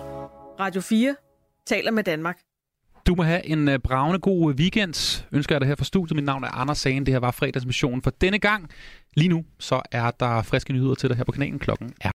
Radio 0.60 0.80
4 0.80 1.16
taler 1.66 1.90
med 1.90 2.04
Danmark. 2.04 2.38
Du 3.08 3.14
må 3.14 3.22
have 3.22 3.46
en 3.46 3.68
øh, 3.68 3.78
bravende 3.78 4.18
god 4.18 4.50
øh, 4.50 4.56
weekend. 4.56 5.24
Ønsker 5.32 5.54
jeg 5.54 5.60
dig 5.60 5.68
her 5.68 5.76
fra 5.76 5.84
studiet. 5.84 6.16
Mit 6.16 6.24
navn 6.24 6.44
er 6.44 6.48
Anders 6.48 6.78
Sagen. 6.78 7.06
Det 7.06 7.14
her 7.14 7.18
var 7.20 7.30
fredagsmissionen 7.30 8.02
for 8.02 8.10
denne 8.10 8.38
gang. 8.38 8.70
Lige 9.14 9.28
nu 9.28 9.44
så 9.58 9.82
er 9.92 10.10
der 10.10 10.42
friske 10.42 10.72
nyheder 10.72 10.94
til 10.94 11.08
dig 11.08 11.16
her 11.16 11.24
på 11.24 11.32
kanalen. 11.32 11.58
Klokken 11.58 11.94
er 12.00 12.10